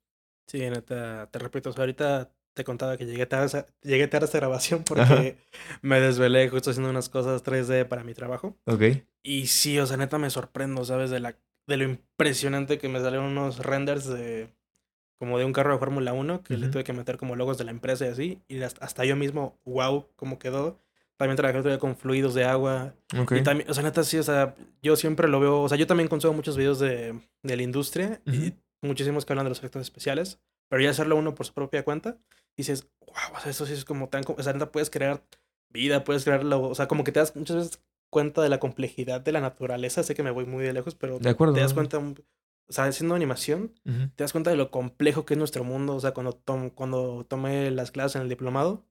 Sí, 0.46 0.60
neta, 0.60 1.28
te 1.28 1.40
repito, 1.40 1.70
o 1.70 1.72
sea, 1.72 1.82
ahorita 1.82 2.32
te 2.54 2.62
contaba 2.62 2.96
que 2.96 3.04
llegué 3.04 3.26
tarde, 3.26 3.58
a 3.58 3.66
llegué 3.82 4.06
tarde 4.06 4.24
a 4.24 4.28
esta 4.28 4.38
grabación 4.38 4.84
Ajá. 4.96 5.08
porque 5.08 5.38
me 5.82 6.00
desvelé 6.00 6.48
justo 6.48 6.70
haciendo 6.70 6.88
unas 6.88 7.08
cosas 7.08 7.42
3D 7.42 7.88
para 7.88 8.04
mi 8.04 8.14
trabajo. 8.14 8.56
Ok. 8.64 8.82
Y 9.24 9.48
sí, 9.48 9.76
o 9.80 9.86
sea, 9.86 9.96
neta 9.96 10.18
me 10.18 10.30
sorprendo, 10.30 10.84
¿sabes? 10.84 11.10
De, 11.10 11.18
la, 11.18 11.36
de 11.66 11.76
lo 11.76 11.82
impresionante 11.82 12.78
que 12.78 12.88
me 12.88 13.00
salieron 13.00 13.26
unos 13.26 13.58
renders 13.58 14.06
de 14.06 14.54
como 15.18 15.38
de 15.38 15.46
un 15.46 15.52
carro 15.52 15.72
de 15.72 15.78
Fórmula 15.80 16.12
1 16.12 16.44
que 16.44 16.56
le 16.56 16.68
tuve 16.68 16.84
que 16.84 16.92
meter 16.92 17.16
como 17.16 17.34
logos 17.34 17.58
de 17.58 17.64
la 17.64 17.72
empresa 17.72 18.06
y 18.06 18.08
así. 18.10 18.42
Y 18.46 18.62
hasta, 18.62 18.84
hasta 18.84 19.04
yo 19.04 19.16
mismo, 19.16 19.58
wow, 19.64 20.06
cómo 20.14 20.38
quedó. 20.38 20.78
También 21.18 21.36
trabajé 21.36 21.58
todavía 21.60 21.78
con 21.78 21.96
fluidos 21.96 22.34
de 22.34 22.44
agua. 22.44 22.94
Ok. 23.18 23.32
Y 23.32 23.42
también, 23.42 23.70
o 23.70 23.74
sea, 23.74 23.82
neta, 23.82 24.04
sí, 24.04 24.18
o 24.18 24.22
sea, 24.22 24.54
yo 24.82 24.96
siempre 24.96 25.28
lo 25.28 25.40
veo, 25.40 25.62
o 25.62 25.68
sea, 25.68 25.78
yo 25.78 25.86
también 25.86 26.08
consumo 26.08 26.34
muchos 26.34 26.56
videos 26.56 26.78
de, 26.78 27.18
de 27.42 27.56
la 27.56 27.62
industria 27.62 28.20
y 28.26 28.52
muchísimos 28.82 29.24
que 29.24 29.32
hablan 29.32 29.46
de 29.46 29.50
los 29.50 29.58
efectos 29.58 29.80
especiales, 29.82 30.38
pero 30.68 30.82
ya 30.82 30.90
hacerlo 30.90 31.16
uno 31.16 31.34
por 31.34 31.46
su 31.46 31.54
propia 31.54 31.84
cuenta, 31.84 32.18
dices, 32.56 32.88
wow, 33.00 33.36
o 33.36 33.40
sea, 33.40 33.50
eso 33.50 33.64
sí 33.66 33.72
es 33.72 33.84
como 33.84 34.08
tan, 34.08 34.24
o 34.26 34.42
sea, 34.42 34.52
neta, 34.52 34.70
puedes 34.70 34.90
crear 34.90 35.22
vida, 35.70 36.04
puedes 36.04 36.24
crearlo, 36.24 36.60
o 36.62 36.74
sea, 36.74 36.86
como 36.86 37.02
que 37.02 37.12
te 37.12 37.20
das 37.20 37.34
muchas 37.34 37.56
veces 37.56 37.82
cuenta 38.10 38.42
de 38.42 38.48
la 38.50 38.60
complejidad 38.60 39.20
de 39.22 39.32
la 39.32 39.40
naturaleza, 39.40 40.02
sé 40.02 40.14
que 40.14 40.22
me 40.22 40.30
voy 40.30 40.44
muy 40.46 40.64
de 40.64 40.72
lejos, 40.74 40.94
pero 40.94 41.18
De 41.18 41.30
acuerdo. 41.30 41.54
te 41.54 41.60
das 41.60 41.72
cuenta, 41.74 41.98
o 41.98 42.14
sea, 42.72 42.84
haciendo 42.84 43.14
animación, 43.14 43.72
Ujú. 43.86 44.08
te 44.14 44.22
das 44.24 44.32
cuenta 44.32 44.50
de 44.50 44.56
lo 44.56 44.70
complejo 44.70 45.24
que 45.24 45.34
es 45.34 45.38
nuestro 45.38 45.64
mundo. 45.64 45.94
O 45.96 46.00
sea, 46.00 46.12
cuando, 46.12 46.32
tom- 46.32 46.70
cuando 46.70 47.24
tomé 47.28 47.70
las 47.70 47.90
clases 47.90 48.16
en 48.16 48.22
el 48.22 48.28
diplomado, 48.28 48.84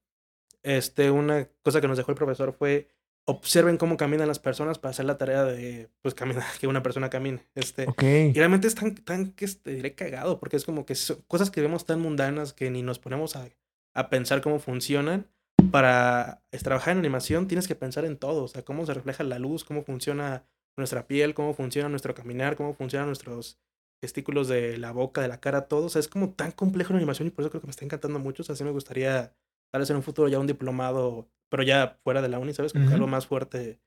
este, 0.66 1.12
una 1.12 1.48
cosa 1.62 1.80
que 1.80 1.88
nos 1.88 1.98
dejó 1.98 2.12
el 2.12 2.18
profesor 2.18 2.54
fue 2.54 2.90
observen 3.28 3.78
cómo 3.78 3.98
caminan 3.98 4.28
las 4.28 4.40
personas 4.40 4.78
para 4.78 4.92
hacer 4.92 5.06
la 5.06 5.18
tarea 5.18 5.44
de, 5.44 5.90
pues, 6.02 6.14
caminar, 6.14 6.44
que 6.60 6.68
una 6.68 6.84
persona 6.84 7.10
camine. 7.10 7.46
Este, 7.56 7.88
y 8.02 8.34
realmente 8.34 8.68
es 8.68 8.76
tan, 8.76 8.96
tan 8.96 9.32
que 9.32 9.46
este, 9.46 9.76
diré 9.76 9.96
cagado, 9.96 10.40
porque 10.40 10.58
es 10.58 10.66
como 10.66 10.86
que 10.86 10.96
son 10.96 11.18
cosas 11.28 11.50
que 11.50 11.62
vemos 11.62 11.86
tan 11.86 12.02
mundanas 12.02 12.54
que 12.54 12.70
ni 12.70 12.82
nos 12.82 13.00
ponemos 13.00 13.36
a, 13.36 13.48
a 13.94 14.10
pensar 14.10 14.42
cómo 14.42 14.60
funcionan. 14.60 15.28
Para 15.72 16.44
trabajar 16.64 16.94
en 16.94 17.00
animación 17.00 17.48
tienes 17.48 17.68
que 17.68 17.76
pensar 17.76 18.06
en 18.06 18.18
todo, 18.18 18.44
o 18.44 18.48
sea, 18.48 18.64
cómo 18.64 18.86
se 18.86 18.94
refleja 18.94 19.24
la 19.24 19.40
luz, 19.40 19.64
cómo 19.64 19.84
funciona 19.84 20.44
nuestra 20.78 21.08
piel, 21.08 21.34
cómo 21.34 21.54
funciona 21.54 21.90
nuestro 21.90 22.14
caminar, 22.14 22.56
cómo 22.56 22.74
funcionan 22.74 23.08
nuestros 23.08 23.60
testículos 24.02 24.48
de 24.48 24.78
la 24.78 24.92
boca, 24.92 25.22
de 25.22 25.28
la 25.28 25.40
cara, 25.40 25.68
todo. 25.68 25.86
O 25.86 25.90
sea, 25.90 26.00
es 26.00 26.08
como 26.08 26.34
tan 26.34 26.52
complejo 26.52 26.94
la 26.94 26.98
animación 26.98 27.28
y 27.28 27.32
por 27.32 27.44
eso 27.44 27.50
creo 27.50 27.62
que 27.62 27.68
me 27.68 27.72
está 27.72 27.86
encantando 27.86 28.20
mucho. 28.20 28.44
O 28.44 28.46
sea, 28.46 28.56
sí 28.56 28.64
me 28.64 28.72
gustaría 28.72 29.34
tal 29.72 29.82
vez 29.82 29.90
en 29.90 29.98
un 29.98 30.04
futuro 30.04 30.28
ya 30.30 30.40
un 30.40 30.48
diplomado, 30.48 31.30
pero 31.50 31.64
ya 31.64 32.00
fuera 32.04 32.22
de 32.22 32.30
la 32.30 32.40
uni, 32.40 32.54
¿sabes? 32.54 32.74
Como 32.74 32.86
que 32.86 32.94
Ujú. 32.94 32.96
algo 32.96 33.08
más 33.08 33.28
fuerte 33.28 33.80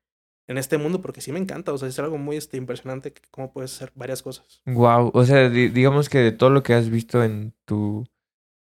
en 0.49 0.59
este 0.59 0.79
mundo, 0.79 1.01
porque 1.01 1.21
sí 1.21 1.33
me 1.33 1.39
encanta. 1.39 1.73
O 1.73 1.79
sea, 1.79 1.89
es 1.89 1.99
algo 1.99 2.19
muy 2.19 2.37
este, 2.37 2.57
impresionante 2.57 3.15
cómo 3.31 3.53
puedes 3.53 3.75
hacer 3.75 3.93
varias 3.95 4.23
cosas. 4.23 4.63
Wow, 4.67 5.11
o 5.15 5.25
sea, 5.25 5.49
di- 5.49 5.69
digamos 5.69 6.09
que 6.09 6.19
de 6.19 6.33
todo 6.33 6.51
lo 6.51 6.63
que 6.63 6.75
has 6.75 6.91
visto 6.91 7.23
en 7.25 7.55
tu 7.65 8.05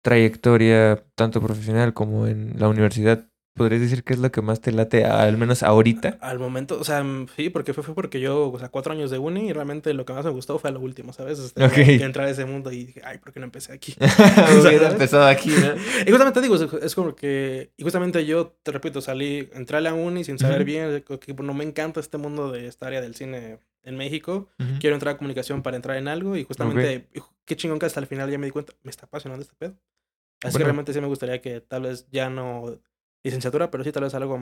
trayectoria, 0.03 1.05
tanto 1.15 1.41
profesional 1.41 1.95
como 1.95 2.27
en 2.27 2.59
la 2.59 2.69
universidad, 2.69 3.29
¿podrías 3.57 3.81
decir 3.81 4.05
qué 4.05 4.13
es 4.13 4.21
lo 4.21 4.31
que 4.31 4.43
más 4.43 4.61
te 4.61 4.71
late, 4.71 5.05
al 5.05 5.37
menos 5.37 5.63
ahorita? 5.63 6.19
Al 6.21 6.39
momento, 6.39 6.79
o 6.79 6.85
sea, 6.85 7.05
sí, 7.35 7.51
porque 7.51 7.73
fue, 7.75 7.83
fue 7.83 7.95
porque 7.95 8.21
yo, 8.21 8.51
o 8.53 8.59
sea, 8.59 8.69
cuatro 8.69 8.93
años 8.93 9.11
de 9.11 9.19
uni 9.19 9.49
y 9.49 9.53
realmente 9.53 9.93
lo 9.95 10.05
que 10.05 10.13
más 10.13 10.25
me 10.25 10.31
gustó 10.31 10.59
fue 10.59 10.71
lo 10.71 10.81
último, 10.81 11.13
¿sabes? 11.13 11.39
Este, 11.39 11.65
Ok. 11.65 11.73
que 11.73 11.95
entrar 12.05 12.27
a 12.27 12.31
ese 12.31 12.45
mundo 12.45 12.71
y 12.71 12.85
dije, 12.85 13.01
ay, 13.05 13.19
¿por 13.19 13.33
qué 13.33 13.41
no 13.41 13.47
empecé 13.47 13.73
aquí? 13.73 13.95
Hubiera 14.61 14.91
empezado 14.91 15.27
aquí, 15.27 15.51
¿no? 15.51 15.75
Y 16.07 16.11
justamente 16.11 16.41
digo, 16.41 16.55
es- 16.57 16.95
como 16.95 17.15
que, 17.17 17.73
y 17.77 17.83
justamente 17.83 18.25
yo, 18.27 18.55
te 18.63 18.71
repito, 18.73 19.01
salí, 19.01 19.49
entré 19.55 19.79
a 19.79 19.81
la 19.81 19.95
uni 19.95 20.23
sin 20.25 20.39
saber 20.39 20.59
Ujú. 20.59 20.67
bien, 20.67 21.03
que 21.03 21.19
que 21.19 21.35
no 21.35 21.55
me 21.55 21.65
encanta 21.65 21.99
este 22.01 22.19
mundo 22.19 22.53
de 22.53 22.67
esta 22.67 22.87
área 22.87 23.01
del 23.01 23.15
cine 23.15 23.59
en 23.83 23.97
México, 23.97 24.49
Ujú. 24.59 24.71
quiero 24.81 24.97
entrar 24.97 25.15
a 25.15 25.19
comunicación 25.19 25.63
para 25.63 25.77
entrar 25.77 25.97
en 25.97 26.09
algo 26.09 26.37
y 26.37 26.45
justamente, 26.45 27.07
hijo, 27.15 27.33
qué 27.45 27.57
chingón 27.57 27.79
que 27.79 27.87
hasta 27.87 28.01
el 28.01 28.07
final 28.07 28.31
ya 28.31 28.37
me 28.39 28.47
di 28.47 28.51
cuenta, 28.53 28.75
me 28.83 28.91
está 28.91 29.07
apasionando 29.07 29.43
este 29.43 29.55
pedo. 29.57 29.75
Así 30.43 30.53
que 30.53 30.65
Bueno. 30.65 30.65
realmente 30.67 30.93
sí 30.93 31.01
me 31.01 31.07
gustaría 31.07 31.41
que 31.41 31.61
tal 31.63 31.83
vez 31.83 32.07
ya 32.13 32.29
no 32.29 32.79
licenciatura, 33.27 33.71
pero 33.71 33.85
sí 33.85 33.93
tal 33.93 34.05
vez 34.05 34.15
algo, 34.15 34.39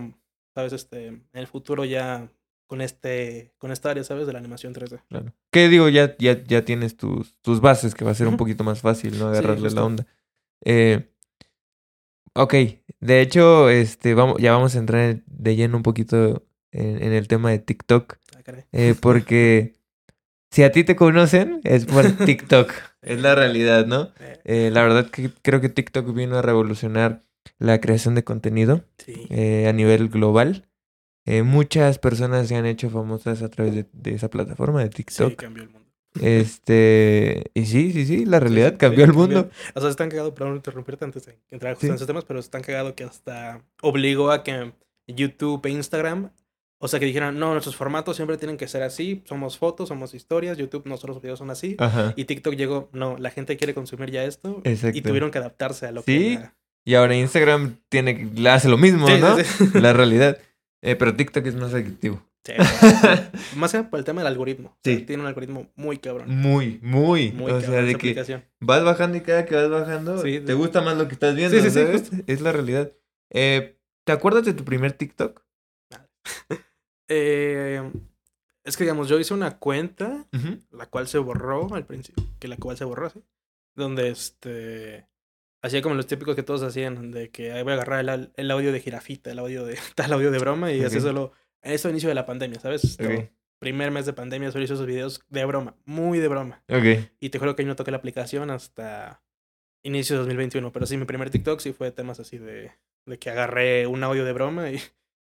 sabes, 0.54 0.72
este, 0.72 1.06
en 1.08 1.22
el 1.32 1.46
futuro 1.46 1.84
ya 1.84 2.28
con 2.66 2.80
este, 2.80 3.52
con 3.58 3.70
esta 3.72 3.90
área, 3.90 4.04
¿sabes? 4.04 4.26
De 4.26 4.32
la 4.32 4.38
animación 4.38 4.72
3D. 4.74 5.00
Claro. 5.08 5.32
¿Qué 5.50 5.68
digo? 5.68 5.88
Ya, 5.88 6.16
ya, 6.18 6.42
ya 6.44 6.64
tienes 6.64 6.96
tus, 6.96 7.34
tus 7.42 7.60
bases, 7.60 7.94
que 7.94 8.04
va 8.04 8.10
a 8.12 8.14
ser 8.14 8.26
un 8.28 8.36
poquito 8.36 8.64
más 8.64 8.80
fácil, 8.80 9.18
¿no? 9.18 9.28
Agarrarle 9.28 9.70
la 9.70 9.84
onda. 9.84 10.06
Eh, 10.64 11.10
ok, 12.34 12.54
de 13.00 13.20
hecho, 13.20 13.68
este, 13.70 14.14
vamos, 14.14 14.36
ya 14.40 14.52
vamos 14.52 14.74
a 14.74 14.78
entrar 14.78 15.16
de 15.26 15.56
lleno 15.56 15.76
un 15.76 15.82
poquito 15.82 16.44
en, 16.72 17.02
en 17.02 17.12
el 17.12 17.28
tema 17.28 17.50
de 17.50 17.58
TikTok. 17.58 18.16
Ah, 18.36 18.42
caray. 18.42 18.64
eh, 18.72 18.94
porque 19.00 19.74
si 20.50 20.62
a 20.62 20.72
ti 20.72 20.84
te 20.84 20.96
conocen, 20.96 21.60
es 21.64 21.84
por 21.86 22.04
TikTok. 22.26 22.72
es 23.02 23.20
la 23.20 23.34
realidad, 23.34 23.86
¿no? 23.86 24.10
Eh, 24.20 24.40
Eh, 24.44 24.70
la 24.72 24.82
verdad 24.82 25.10
que 25.10 25.30
creo 25.42 25.60
que 25.60 25.68
TikTok 25.68 26.12
vino 26.14 26.36
a 26.38 26.42
revolucionar 26.42 27.22
la 27.58 27.80
creación 27.80 28.14
de 28.14 28.24
contenido 28.24 28.84
sí. 28.98 29.26
eh, 29.30 29.66
a 29.68 29.72
nivel 29.72 30.08
global. 30.08 30.68
Eh, 31.26 31.42
muchas 31.42 31.98
personas 31.98 32.48
se 32.48 32.56
han 32.56 32.66
hecho 32.66 32.90
famosas 32.90 33.42
a 33.42 33.48
través 33.48 33.74
de, 33.74 33.86
de 33.92 34.14
esa 34.14 34.28
plataforma 34.28 34.82
de 34.82 34.90
TikTok. 34.90 35.30
Sí, 35.30 35.36
cambió 35.36 35.62
el 35.62 35.70
mundo. 35.70 35.88
Este, 36.20 37.50
y 37.54 37.66
sí, 37.66 37.92
sí, 37.92 38.06
sí, 38.06 38.24
la 38.24 38.40
realidad 38.40 38.72
sí, 38.72 38.78
cambió 38.78 39.04
el 39.04 39.12
mundo. 39.12 39.50
O 39.74 39.80
sea, 39.80 39.90
están 39.90 40.10
cagado, 40.10 40.34
perdón 40.34 40.56
interrumpirte 40.56 41.04
antes 41.04 41.26
de 41.26 41.38
entrar 41.50 41.74
justo 41.74 41.86
Sí. 41.86 41.90
en 41.90 41.94
esos 41.94 42.06
temas, 42.06 42.24
pero 42.24 42.40
están 42.40 42.62
cagado 42.62 42.94
que 42.94 43.04
hasta 43.04 43.62
obligó 43.82 44.30
a 44.30 44.42
que 44.44 44.72
YouTube 45.06 45.64
e 45.66 45.70
Instagram 45.70 46.30
O 46.78 46.88
sea, 46.88 47.00
que 47.00 47.06
dijeran, 47.06 47.38
no, 47.38 47.52
nuestros 47.52 47.76
formatos 47.76 48.16
siempre 48.16 48.36
tienen 48.36 48.56
que 48.58 48.68
ser 48.68 48.82
así. 48.82 49.22
Somos 49.26 49.56
fotos, 49.56 49.88
somos 49.88 50.12
historias. 50.12 50.58
YouTube, 50.58 50.84
nosotros 50.86 51.16
los 51.16 51.22
videos 51.22 51.38
son 51.38 51.50
así. 51.50 51.76
Ajá. 51.78 52.12
Y 52.16 52.26
TikTok 52.26 52.54
llegó, 52.56 52.90
no, 52.92 53.16
la 53.16 53.30
gente 53.30 53.56
quiere 53.56 53.72
consumir 53.72 54.10
ya 54.10 54.24
esto. 54.24 54.60
Exacto. 54.64 54.98
Y 54.98 55.00
tuvieron 55.00 55.30
que 55.30 55.38
adaptarse 55.38 55.86
a 55.86 55.92
lo 55.92 56.02
Sí, 56.02 56.18
que... 56.18 56.32
era. 56.34 56.54
Y 56.84 56.94
ahora 56.94 57.14
Instagram 57.16 57.78
tiene, 57.88 58.30
hace 58.50 58.68
lo 58.68 58.76
mismo, 58.76 59.06
Sí, 59.08 59.18
¿no? 59.20 59.36
sí, 59.38 59.44
sí. 59.44 59.70
La 59.80 59.92
realidad. 59.92 60.38
Eh, 60.82 60.96
pero 60.96 61.14
TikTok 61.16 61.46
es 61.46 61.54
más 61.54 61.72
adictivo. 61.72 62.22
Sí, 62.44 62.52
Más 63.56 63.72
que 63.72 63.82
por 63.84 63.98
el 63.98 64.04
tema 64.04 64.20
del 64.20 64.26
algoritmo. 64.28 64.68
O 64.68 64.78
sea, 64.84 64.94
Sí. 64.98 65.02
Tiene 65.02 65.22
un 65.22 65.26
algoritmo 65.28 65.72
muy 65.76 65.96
cabrón. 65.96 66.28
Muy, 66.28 66.78
muy. 66.82 67.32
Muy 67.32 67.50
o 67.50 67.60
sea, 67.62 67.80
de 67.80 67.94
que 67.94 68.42
vas 68.60 68.84
bajando 68.84 69.16
y 69.16 69.22
cada 69.22 69.46
que 69.46 69.54
vas 69.54 69.70
bajando 69.70 70.18
Sí, 70.20 70.40
te 70.40 70.48
sí. 70.48 70.52
gusta 70.52 70.82
más 70.82 70.98
lo 70.98 71.08
que 71.08 71.14
estás 71.14 71.34
viendo. 71.34 71.58
Sí, 71.58 71.70
sí, 71.70 71.98
sí. 71.98 72.22
Es 72.26 72.42
la 72.42 72.52
realidad. 72.52 72.92
Eh, 73.30 73.78
¿Te 74.04 74.12
acuerdas 74.12 74.44
de 74.44 74.52
tu 74.52 74.64
primer 74.64 74.92
TikTok? 74.92 75.42
Eh, 77.08 77.82
es 78.64 78.76
que, 78.78 78.84
digamos, 78.84 79.08
yo 79.10 79.18
hice 79.18 79.34
una 79.34 79.58
cuenta, 79.58 80.26
la 80.70 80.86
cual 80.86 81.06
se 81.06 81.18
borró 81.18 81.74
al 81.74 81.84
principio, 81.84 82.24
que 82.38 82.48
la 82.48 82.56
cual 82.56 82.78
se 82.78 82.84
borró 82.86 83.06
así, 83.08 83.22
donde 83.76 84.08
este... 84.08 85.06
Hacía 85.64 85.80
como 85.82 85.94
los 85.94 86.06
típicos 86.06 86.36
que 86.36 86.42
todos 86.42 86.62
hacían, 86.62 87.10
de 87.10 87.30
que 87.30 87.52
ahí 87.52 87.62
voy 87.62 87.72
a 87.72 87.76
agarrar 87.76 88.00
el, 88.08 88.30
el 88.36 88.50
audio 88.50 88.70
de 88.70 88.80
jirafita, 88.80 89.30
el 89.30 89.38
audio 89.38 89.64
de 89.64 89.76
tal 89.94 90.12
audio 90.12 90.30
de 90.30 90.38
broma, 90.38 90.70
y 90.72 90.82
así 90.84 90.96
Ok. 90.98 91.02
solo... 91.02 91.32
Eso 91.62 91.88
inicio 91.88 92.10
de 92.10 92.14
la 92.14 92.26
pandemia, 92.26 92.60
¿sabes? 92.60 92.84
Esto, 92.84 93.04
Ok. 93.08 93.30
Primer 93.58 93.90
mes 93.90 94.04
de 94.04 94.12
pandemia 94.12 94.52
solo 94.52 94.62
hice 94.64 94.74
esos 94.74 94.84
videos 94.86 95.22
de 95.30 95.42
broma, 95.46 95.74
muy 95.86 96.18
de 96.18 96.28
broma. 96.28 96.62
Ok. 96.68 97.08
Y 97.20 97.30
te 97.30 97.38
juro 97.38 97.56
que 97.56 97.62
yo 97.62 97.68
no 97.68 97.76
toqué 97.76 97.90
la 97.90 97.96
aplicación 97.96 98.50
hasta 98.50 99.22
inicio 99.82 100.16
de 100.16 100.18
2021. 100.18 100.70
Pero 100.72 100.84
sí, 100.84 100.98
mi 100.98 101.06
primer 101.06 101.30
TikTok 101.30 101.60
sí 101.60 101.72
fue 101.72 101.90
temas 101.90 102.20
así 102.20 102.36
de, 102.36 102.72
de 103.06 103.18
que 103.18 103.30
agarré 103.30 103.86
un 103.86 104.04
audio 104.04 104.26
de 104.26 104.32
broma 104.34 104.70
y, 104.70 104.78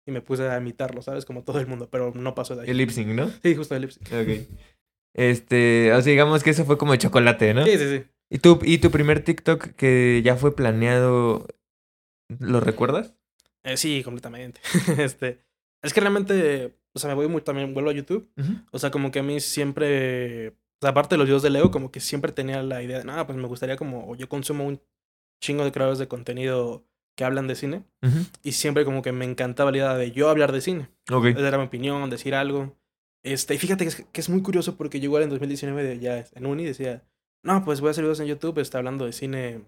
y 0.07 0.11
me 0.11 0.21
puse 0.21 0.47
a 0.49 0.57
imitarlo, 0.57 1.03
¿sabes? 1.03 1.25
Como 1.25 1.43
todo 1.43 1.59
el 1.59 1.67
mundo, 1.67 1.89
pero 1.91 2.11
no 2.15 2.33
pasó 2.33 2.55
de 2.55 2.63
ahí. 2.63 2.69
El 2.71 2.77
lip 2.77 2.89
sync, 2.89 3.09
¿no? 3.09 3.29
Sí, 3.43 3.53
justo 3.55 3.75
el 3.75 3.81
lip 3.83 3.91
sync. 3.91 4.07
Ok. 4.11 4.47
Este, 5.13 5.91
o 5.93 6.01
sea, 6.01 6.09
digamos 6.11 6.43
que 6.43 6.49
eso 6.51 6.65
fue 6.65 6.77
como 6.79 6.93
de 6.93 6.97
chocolate, 6.97 7.53
¿no? 7.53 7.65
Sí, 7.65 7.77
sí, 7.77 7.97
sí. 7.99 8.03
¿Y 8.33 8.39
tu, 8.39 8.59
¿Y 8.63 8.77
tu 8.77 8.89
primer 8.91 9.23
TikTok 9.23 9.71
que 9.75 10.21
ya 10.23 10.37
fue 10.37 10.55
planeado, 10.55 11.47
lo 12.39 12.61
recuerdas? 12.61 13.13
Eh, 13.63 13.75
sí, 13.77 14.01
completamente. 14.03 14.61
este, 14.97 15.43
es 15.83 15.93
que 15.93 15.99
realmente, 15.99 16.77
o 16.93 16.99
sea, 16.99 17.09
me 17.09 17.15
voy 17.15 17.27
muy 17.27 17.41
también, 17.41 17.73
vuelvo 17.73 17.89
a 17.89 17.93
YouTube. 17.93 18.31
O 18.71 18.79
sea, 18.79 18.89
como 18.89 19.11
que 19.11 19.19
a 19.19 19.23
mí 19.23 19.39
siempre, 19.41 20.47
o 20.49 20.53
sea, 20.81 20.91
aparte 20.91 21.15
de 21.15 21.17
los 21.19 21.27
videos 21.27 21.43
de 21.43 21.49
Leo, 21.49 21.71
como 21.71 21.91
que 21.91 21.99
siempre 21.99 22.31
tenía 22.31 22.63
la 22.63 22.81
idea 22.81 22.99
de, 22.99 23.03
no, 23.03 23.25
pues 23.27 23.37
me 23.37 23.47
gustaría 23.47 23.75
como, 23.75 24.09
o 24.09 24.15
yo 24.15 24.29
consumo 24.29 24.65
un 24.65 24.81
chingo 25.43 25.65
de 25.65 25.71
creadores 25.73 25.99
de 25.99 26.07
contenido 26.07 26.85
que 27.17 27.25
hablan 27.25 27.47
de 27.47 27.55
cine. 27.55 27.83
Y 28.43 28.53
siempre 28.53 28.85
como 28.85 29.01
que 29.01 29.11
me 29.11 29.25
encantaba 29.25 29.71
la 29.71 29.77
idea 29.77 29.95
de 29.97 30.11
yo 30.11 30.29
hablar 30.29 30.53
de 30.53 30.61
cine. 30.61 30.89
Ok. 31.11 31.25
Esa 31.25 31.47
era 31.49 31.57
mi 31.57 31.65
opinión, 31.65 32.09
decir 32.09 32.33
algo. 32.33 32.77
Este, 33.23 33.53
y 33.55 33.57
fíjate 33.57 33.83
que 33.83 33.89
es, 33.89 34.05
que 34.11 34.21
es 34.21 34.29
muy 34.29 34.41
curioso 34.41 34.77
porque 34.77 34.99
yo 35.01 35.05
igual 35.05 35.23
en 35.23 35.29
2019 35.29 35.83
de- 35.83 35.99
ya 35.99 36.25
en 36.33 36.45
uni 36.45 36.63
decía, 36.63 37.03
no, 37.43 37.63
pues 37.63 37.81
voy 37.81 37.89
a 37.89 37.91
hacer 37.91 38.03
videos 38.03 38.19
en 38.19 38.27
YouTube, 38.27 38.59
está 38.59 38.77
hablando 38.77 39.05
de 39.05 39.13
cine 39.13 39.65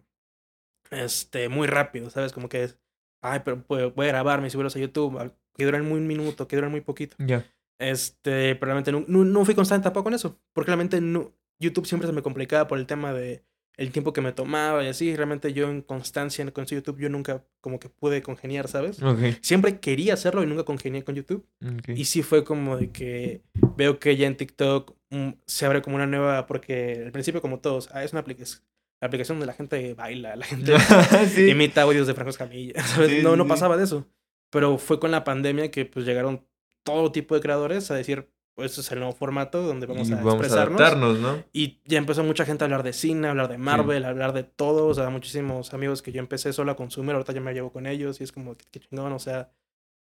este, 0.92 1.50
muy 1.50 1.68
rápido, 1.68 2.10
¿sabes? 2.10 2.34
Como 2.34 2.50
que 2.50 2.64
es, 2.64 2.80
ay, 3.22 3.42
pero 3.44 3.64
pues, 3.64 3.94
voy 3.94 4.06
a 4.08 4.10
grabar 4.10 4.42
mis 4.42 4.56
videos 4.56 4.76
a 4.76 4.80
YouTube, 4.80 5.34
que 5.56 5.66
duran 5.66 5.88
muy 5.88 5.98
un 5.98 6.08
minuto, 6.08 6.48
que 6.48 6.56
duran 6.56 6.72
muy 6.72 6.82
poquito. 6.82 7.16
Ya. 7.20 7.46
Este, 7.80 8.56
pero 8.56 8.68
realmente 8.74 8.92
no, 8.92 9.04
no, 9.08 9.26
no 9.26 9.46
fui 9.46 9.56
constante 9.56 9.86
tampoco 9.86 10.10
en 10.10 10.16
eso, 10.16 10.40
porque 10.54 10.70
realmente 10.70 11.02
no, 11.02 11.34
YouTube 11.60 11.88
siempre 11.88 12.08
se 12.08 12.14
me 12.14 12.22
complicaba 12.22 12.68
por 12.68 12.78
el 12.78 12.86
tema 12.86 13.14
de 13.14 13.44
el 13.76 13.92
tiempo 13.92 14.14
que 14.14 14.22
me 14.22 14.32
tomaba 14.32 14.84
y 14.84 14.88
así, 14.88 15.16
realmente 15.16 15.52
yo 15.54 15.70
en 15.70 15.82
constancia 15.82 16.50
con 16.52 16.66
YouTube 16.66 17.00
yo 17.00 17.10
nunca 17.10 17.44
como 17.60 17.80
que 17.80 17.90
pude 17.90 18.22
congeniar, 18.22 18.68
¿sabes? 18.68 19.02
Ok. 19.02 19.20
Siempre 19.42 19.80
quería 19.80 20.14
hacerlo 20.14 20.44
y 20.44 20.46
nunca 20.46 20.64
congenié 20.64 21.04
con 21.04 21.16
YouTube. 21.16 21.48
ok. 21.66 21.90
Y 21.90 22.06
sí 22.06 22.22
fue 22.22 22.44
como 22.44 22.78
de 22.78 22.92
que 22.92 23.42
veo 23.76 24.00
que 24.00 24.16
ya 24.16 24.28
en 24.28 24.38
TikTok 24.38 24.96
mm, 25.10 25.30
se 25.46 25.66
abre 25.66 25.82
como 25.82 25.96
una 25.96 26.06
nueva, 26.06 26.46
porque 26.46 27.02
al 27.06 27.12
principio 27.12 27.42
como 27.42 27.60
todos, 27.60 27.90
ah, 27.94 28.04
es 28.04 28.12
una 28.12 28.22
aplicación, 28.22 28.62
la 29.02 29.08
aplicación 29.08 29.40
donde 29.40 29.48
la 29.48 29.58
gente 29.58 29.94
baila, 29.96 30.36
la 30.36 30.46
gente 30.46 30.74
sí. 31.34 31.50
imita 31.50 31.82
audios 31.82 32.06
de 32.06 32.14
Franco 32.14 32.30
Escamilla. 32.30 32.74
Sí, 33.08 33.22
no, 33.24 33.36
no 33.36 33.48
pasaba 33.48 33.76
de 33.76 33.86
eso. 33.86 34.08
Pero 34.52 34.78
fue 34.78 35.00
con 35.00 35.10
la 35.10 35.24
pandemia 35.24 35.72
que 35.72 35.86
pues 35.86 36.06
llegaron 36.06 36.46
todo 36.84 37.12
tipo 37.12 37.34
de 37.34 37.42
creadores 37.42 37.90
a 37.90 37.96
decir, 37.96 38.30
pues 38.56 38.78
es 38.78 38.92
el 38.92 39.00
nuevo 39.00 39.14
formato 39.14 39.62
donde 39.64 39.86
vamos 39.88 40.10
Y 40.10 40.14
a 40.14 40.18
vamos 40.18 40.34
a 40.34 40.38
expresarnos. 40.38 40.80
adaptarnos, 40.82 41.20
¿no? 41.20 41.44
y 41.54 41.80
ya 41.86 41.98
empezó 41.98 42.24
mucha 42.24 42.46
gente 42.46 42.64
a 42.64 42.66
hablar 42.66 42.84
de 42.84 42.94
cine, 42.94 43.28
a 43.28 43.32
hablar 43.32 43.48
de 43.50 43.58
Marvel, 43.58 44.06
a 44.06 44.10
hablar 44.10 44.34
de 44.34 44.44
todo. 44.44 44.88
O 44.88 44.94
sea, 44.94 45.10
muchísimos 45.10 45.74
amigos 45.74 46.02
que 46.02 46.12
yo 46.12 46.20
empecé 46.20 46.54
solo 46.54 46.72
a 46.72 46.76
consumir, 46.76 47.14
ahorita 47.14 47.34
ya 47.34 47.42
me 47.42 47.54
llevo 47.54 47.72
con 47.72 47.88
ellos 47.88 48.22
y 48.22 48.24
es 48.24 48.32
como 48.32 48.56
que 48.56 48.80
chingón, 48.80 49.12
o 49.14 49.20
sea. 49.20 49.52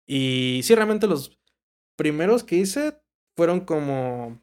Y 0.06 0.60
sí, 0.64 0.74
realmente 0.74 1.06
los 1.06 1.38
primeros 1.96 2.44
que 2.44 2.56
hice 2.56 2.98
fueron 3.36 3.60
como 3.60 4.40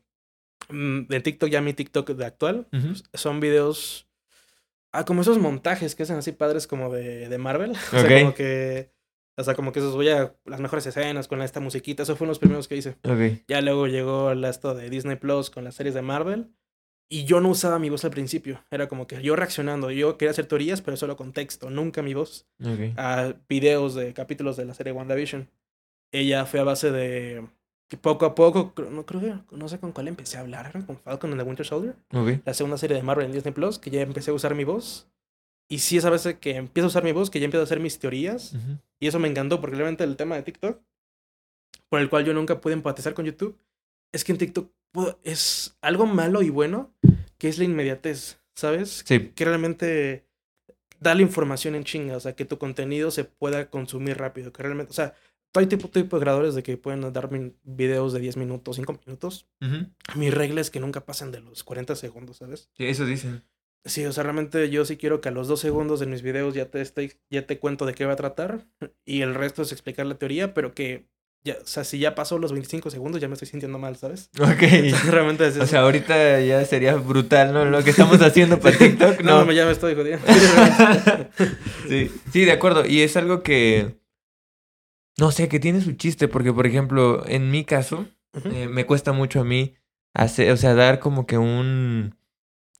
mm, 0.69 1.07
de 1.07 1.19
TikTok, 1.21 1.49
ya 1.49 1.61
mi 1.61 1.73
TikTok 1.73 2.09
de 2.11 2.25
actual. 2.25 2.67
Ujú. 2.71 2.93
Son 3.13 3.39
videos. 3.39 4.07
Ah, 4.91 5.03
como 5.03 5.21
esos 5.21 5.39
montajes 5.39 5.95
que 5.95 6.03
hacen 6.03 6.17
así 6.17 6.31
padres 6.31 6.67
como 6.67 6.93
de, 6.93 7.27
de 7.27 7.37
Marvel. 7.37 7.71
O 7.93 7.97
Ok. 7.97 8.01
sea, 8.07 8.21
como 8.21 8.33
que. 8.33 8.91
O 9.38 9.43
sea, 9.43 9.53
como 9.55 9.71
que 9.71 9.79
esos 9.79 9.95
voy 9.95 10.09
a 10.09 10.33
las 10.45 10.59
mejores 10.61 10.86
escenas 10.86 11.27
con 11.27 11.41
esta 11.41 11.59
musiquita. 11.59 12.03
Esos 12.03 12.17
fueron 12.17 12.29
los 12.29 12.39
primeros 12.39 12.67
que 12.67 12.77
hice. 12.77 12.95
Ok. 13.03 13.43
Ya 13.47 13.61
luego 13.61 13.88
llegó 13.88 14.33
la- 14.33 14.49
esto 14.49 14.73
de 14.75 14.89
Disney 14.89 15.17
Plus 15.17 15.49
con 15.49 15.63
las 15.63 15.75
series 15.75 15.93
de 15.93 16.01
Marvel. 16.01 16.51
Y 17.09 17.25
yo 17.25 17.39
no 17.41 17.49
usaba 17.49 17.77
mi 17.77 17.89
voz 17.89 18.03
al 18.05 18.11
principio. 18.11 18.63
Era 18.71 18.88
como 18.88 19.05
que 19.07 19.21
yo 19.21 19.36
reaccionando. 19.36 19.91
Yo 19.91 20.17
quería 20.17 20.31
hacer 20.31 20.47
teorías, 20.47 20.81
pero 20.81 20.97
solo 20.97 21.17
con 21.17 21.33
texto, 21.33 21.69
nunca 21.69 22.01
mi 22.01 22.13
voz. 22.13 22.47
Ok. 22.63 22.97
A 22.97 23.33
videos 23.49 23.93
de 23.93 24.13
capítulos 24.13 24.57
de 24.57 24.65
la 24.65 24.73
serie 24.73 24.91
WandaVision. 24.93 25.47
Ella 26.11 26.45
fue 26.45 26.59
a 26.59 26.63
base 26.63 26.91
de. 26.91 27.45
que 27.88 27.97
poco 27.97 28.25
a 28.25 28.33
poco, 28.33 28.73
no 28.89 29.05
creo 29.05 29.21
que- 29.21 29.55
no 29.55 29.69
sé 29.69 29.79
con 29.79 29.91
cuál 29.91 30.07
empecé 30.07 30.38
a 30.38 30.39
hablar, 30.39 30.65
¿era 30.73 30.83
con 30.83 30.97
Falcon 30.97 31.29
and 31.31 31.39
the 31.41 31.47
Winter 31.47 31.63
Soldier, 31.65 31.93
Ok. 32.15 32.41
la 32.43 32.53
segunda 32.55 32.79
serie 32.79 32.97
de 32.97 33.03
Marvel 33.03 33.27
en 33.27 33.31
Disney 33.31 33.53
Plus, 33.53 33.77
que 33.77 33.91
ya 33.91 34.01
empecé 34.01 34.31
a 34.31 34.33
usar 34.33 34.55
mi 34.55 34.63
voz. 34.63 35.07
Y 35.68 35.80
sí 35.80 35.97
es 35.97 36.05
a 36.05 36.09
veces 36.09 36.36
que 36.36 36.55
empiezo 36.55 36.86
a 36.86 36.89
usar 36.89 37.03
mi 37.03 37.11
voz, 37.11 37.30
que 37.30 37.39
ya 37.39 37.45
empiezo 37.45 37.61
a 37.61 37.66
hacer 37.66 37.80
mis 37.80 37.97
teorías. 37.99 38.53
Ujú. 38.53 38.78
Y 38.99 39.07
eso 39.07 39.20
me 39.20 39.28
encantó 39.28 39.59
porque 39.59 39.76
realmente 39.76 40.03
el 40.03 40.16
tema 40.16 40.36
de 40.36 40.43
TikTok, 40.43 40.80
por 41.89 41.99
el 41.99 42.09
cual 42.09 42.26
yo 42.26 42.34
nunca 42.34 42.61
pude 42.61 42.74
empatizar 42.74 43.13
con 43.13 43.26
YouTube, 43.26 43.57
es 44.11 44.24
que 44.24 44.32
en 44.32 44.38
TikTok 44.38 44.72
es 45.24 45.76
algo 45.82 46.05
malo 46.05 46.41
y 46.41 46.49
bueno, 46.49 46.93
que 47.38 47.49
es 47.49 47.57
la 47.57 47.66
inmediatez, 47.66 48.39
¿sabes? 48.55 49.03
Sí. 49.05 49.32
Que 49.36 49.45
realmente 49.45 50.26
da 50.99 51.13
la 51.16 51.22
información 51.22 51.76
en 51.76 51.84
chinga, 51.84 52.16
o 52.16 52.20
sea, 52.20 52.36
que 52.36 52.45
tu 52.45 52.57
contenido 52.57 53.11
se 53.11 53.26
pueda 53.26 53.70
consumir 53.70 54.18
rápido, 54.18 54.53
que 54.53 54.63
realmente, 54.63 54.91
o 54.91 54.93
sea, 54.93 55.13
hay 55.53 55.68
tipo, 55.68 55.88
tipo 55.89 56.18
de 56.18 56.22
creadores 56.22 56.55
de 56.55 56.63
que 56.63 56.78
pueden 56.78 57.13
darme 57.13 57.53
videos 57.63 58.13
de 58.13 58.20
10 58.20 58.38
minutos, 58.38 58.76
5 58.76 58.99
minutos. 59.05 59.47
Ujú. 59.61 59.88
Mi 60.16 60.30
regla 60.30 60.61
es 60.61 60.70
que 60.70 60.80
nunca 60.80 61.05
pasen 61.05 61.32
de 61.32 61.41
los 61.41 61.63
40 61.63 61.95
segundos, 61.95 62.38
¿sabes? 62.38 62.70
Sí, 62.78 62.86
eso 62.86 63.05
dicen. 63.05 63.43
Sí, 63.86 64.03
o 64.05 64.11
sea, 64.11 64.23
realmente 64.23 64.69
yo 64.71 64.83
sí 64.83 64.97
quiero 64.97 65.21
que 65.21 65.29
a 65.29 65.31
los 65.31 65.47
dos 65.47 65.59
segundos 65.59 65.99
de 65.99 66.07
mis 66.07 66.23
videos 66.23 66.55
ya 66.55 66.65
te, 66.65 66.81
estoy, 66.81 67.13
ya 67.29 67.45
te 67.45 67.59
cuento 67.59 67.86
de 67.86 67.93
qué 67.93 68.05
va 68.05 68.13
a 68.13 68.17
tratar 68.17 68.65
y 69.05 69.21
el 69.21 69.36
resto 69.36 69.61
es 69.61 69.71
explicar 69.71 70.07
la 70.07 70.15
teoría, 70.15 70.55
pero 70.55 70.73
que, 70.73 71.05
ya, 71.43 71.57
o 71.63 71.67
sea, 71.67 71.83
si 71.83 71.99
ya 71.99 72.15
pasó 72.15 72.39
los 72.39 72.51
25 72.51 72.89
segundos 72.89 73.21
ya 73.21 73.27
me 73.27 73.33
estoy 73.36 73.47
sintiendo 73.47 73.77
mal, 73.77 73.95
¿sabes? 73.95 74.31
Ok. 74.39 74.63
O 74.63 74.89
sea, 74.97 75.11
realmente 75.11 75.45
es 75.47 75.55
O 75.55 75.59
eso. 75.59 75.67
sea, 75.67 75.81
ahorita 75.81 76.41
ya 76.41 76.65
sería 76.65 76.95
brutal, 76.95 77.53
¿no? 77.53 77.63
Lo 77.65 77.83
que 77.83 77.91
estamos 77.91 78.19
haciendo 78.23 78.59
para 78.59 78.75
TikTok, 78.79 79.21
no, 79.21 79.45
¿no? 79.45 79.51
ya 79.51 79.65
me 79.67 79.71
estoy 79.71 79.93
jodiendo. 79.93 80.25
sí, 81.88 82.11
sí, 82.33 82.45
de 82.45 82.51
acuerdo. 82.51 82.86
Y 82.86 83.01
es 83.01 83.15
algo 83.17 83.43
que. 83.43 83.99
No 85.17 85.31
sé, 85.31 85.47
que 85.47 85.59
tiene 85.59 85.81
su 85.81 85.93
chiste, 85.93 86.27
porque, 86.27 86.51
por 86.51 86.65
ejemplo, 86.67 87.23
en 87.27 87.49
mi 87.51 87.63
caso, 87.63 88.07
eh, 88.45 88.67
me 88.67 88.86
cuesta 88.86 89.13
mucho 89.13 89.39
a 89.39 89.45
mí 89.45 89.75
hacer, 90.13 90.51
o 90.51 90.57
sea, 90.57 90.73
dar 90.73 90.99
como 90.99 91.25
que 91.25 91.38
un. 91.38 92.15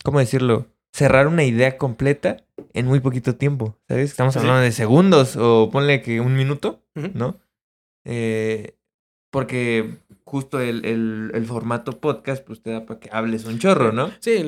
¿Cómo 0.04 0.20
decirlo? 0.20 0.68
Cerrar 0.96 1.28
una 1.28 1.44
idea 1.44 1.78
completa 1.78 2.46
en 2.74 2.86
muy 2.86 3.02
poquito 3.02 3.36
tiempo, 3.36 3.78
¿sabes? 3.90 4.12
Estamos 4.12 4.34
Sí. 4.34 4.40
hablando 4.40 4.62
de 4.62 4.72
segundos 4.72 5.36
o 5.36 5.70
ponle 5.70 6.02
que 6.02 6.22
un 6.22 6.36
minuto. 6.38 6.82
¿no? 7.14 7.36
Eh, 8.06 8.76
porque 9.30 9.98
justo 10.24 10.62
el, 10.62 10.86
el, 10.86 11.32
el 11.34 11.46
formato 11.46 12.00
podcast, 12.00 12.46
pues 12.46 12.62
te 12.62 12.72
da 12.72 12.86
para 12.86 13.02
que 13.02 13.10
hables 13.12 13.44
un 13.44 13.60
chorro, 13.60 13.92
¿no? 13.92 14.10
Sí, 14.20 14.42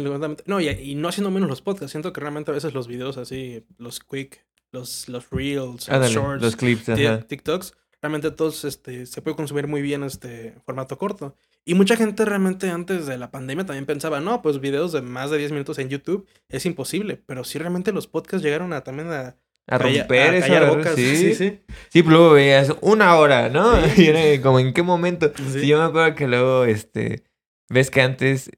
no, 0.45 0.61
y, 0.61 0.69
y 0.69 0.95
no 0.95 1.09
haciendo 1.09 1.31
menos 1.31 1.49
los 1.49 1.61
podcasts, 1.61 1.91
siento 1.91 2.13
que 2.13 2.21
realmente 2.21 2.51
a 2.51 2.53
veces 2.53 2.73
los 2.73 2.87
videos 2.87 3.17
así, 3.17 3.65
los 3.77 3.99
quick, 3.99 4.45
los, 4.71 5.09
los 5.09 5.29
reels, 5.29 5.65
los 5.65 5.89
Ándale, 5.89 6.13
shorts, 6.13 6.41
los 6.41 6.55
clips, 6.55 6.87
ajá. 6.87 7.19
TikToks, 7.27 7.73
realmente 8.01 8.31
todos 8.31 8.63
este, 8.65 9.05
se 9.05 9.21
puede 9.21 9.35
consumir 9.35 9.67
muy 9.67 9.81
bien 9.81 10.03
este 10.03 10.55
formato 10.65 10.97
corto. 10.97 11.35
Y 11.65 11.73
mucha 11.73 11.97
gente 11.97 12.23
realmente 12.23 12.69
antes 12.69 13.05
de 13.07 13.17
la 13.17 13.29
pandemia 13.31 13.65
también 13.65 13.85
pensaba, 13.85 14.19
no, 14.21 14.41
pues 14.41 14.59
videos 14.61 14.93
de 14.93 15.01
más 15.01 15.31
de 15.31 15.37
10 15.37 15.51
minutos 15.51 15.79
en 15.79 15.89
YouTube 15.89 16.25
es 16.49 16.65
imposible. 16.65 17.21
Pero 17.25 17.43
sí 17.43 17.59
realmente 17.59 17.91
los 17.91 18.07
podcasts 18.07 18.43
llegaron 18.43 18.71
a 18.73 18.81
también 18.81 19.11
a, 19.11 19.35
A 19.67 19.77
romper 19.77 20.33
a 20.33 20.37
esa 20.37 20.47
callar 20.47 20.61
barrera, 20.63 20.77
bocas. 20.77 20.95
sí. 20.95 21.15
Sí, 21.17 21.35
sí. 21.35 21.59
Sí, 21.89 22.03
pero 22.03 22.17
luego 22.17 22.33
veías 22.33 22.73
una 22.81 23.15
hora, 23.17 23.49
¿no? 23.49 23.75
Sí. 23.87 24.03
Y 24.05 24.07
era 24.07 24.41
como, 24.41 24.59
¿en 24.59 24.71
qué 24.73 24.81
momento? 24.83 25.31
Sí. 25.35 25.59
Sí, 25.61 25.67
yo 25.67 25.77
me 25.79 25.83
acuerdo 25.85 26.15
que 26.15 26.27
luego, 26.27 26.63
este, 26.63 27.23
ves 27.69 27.91
que 27.91 28.01
antes 28.01 28.49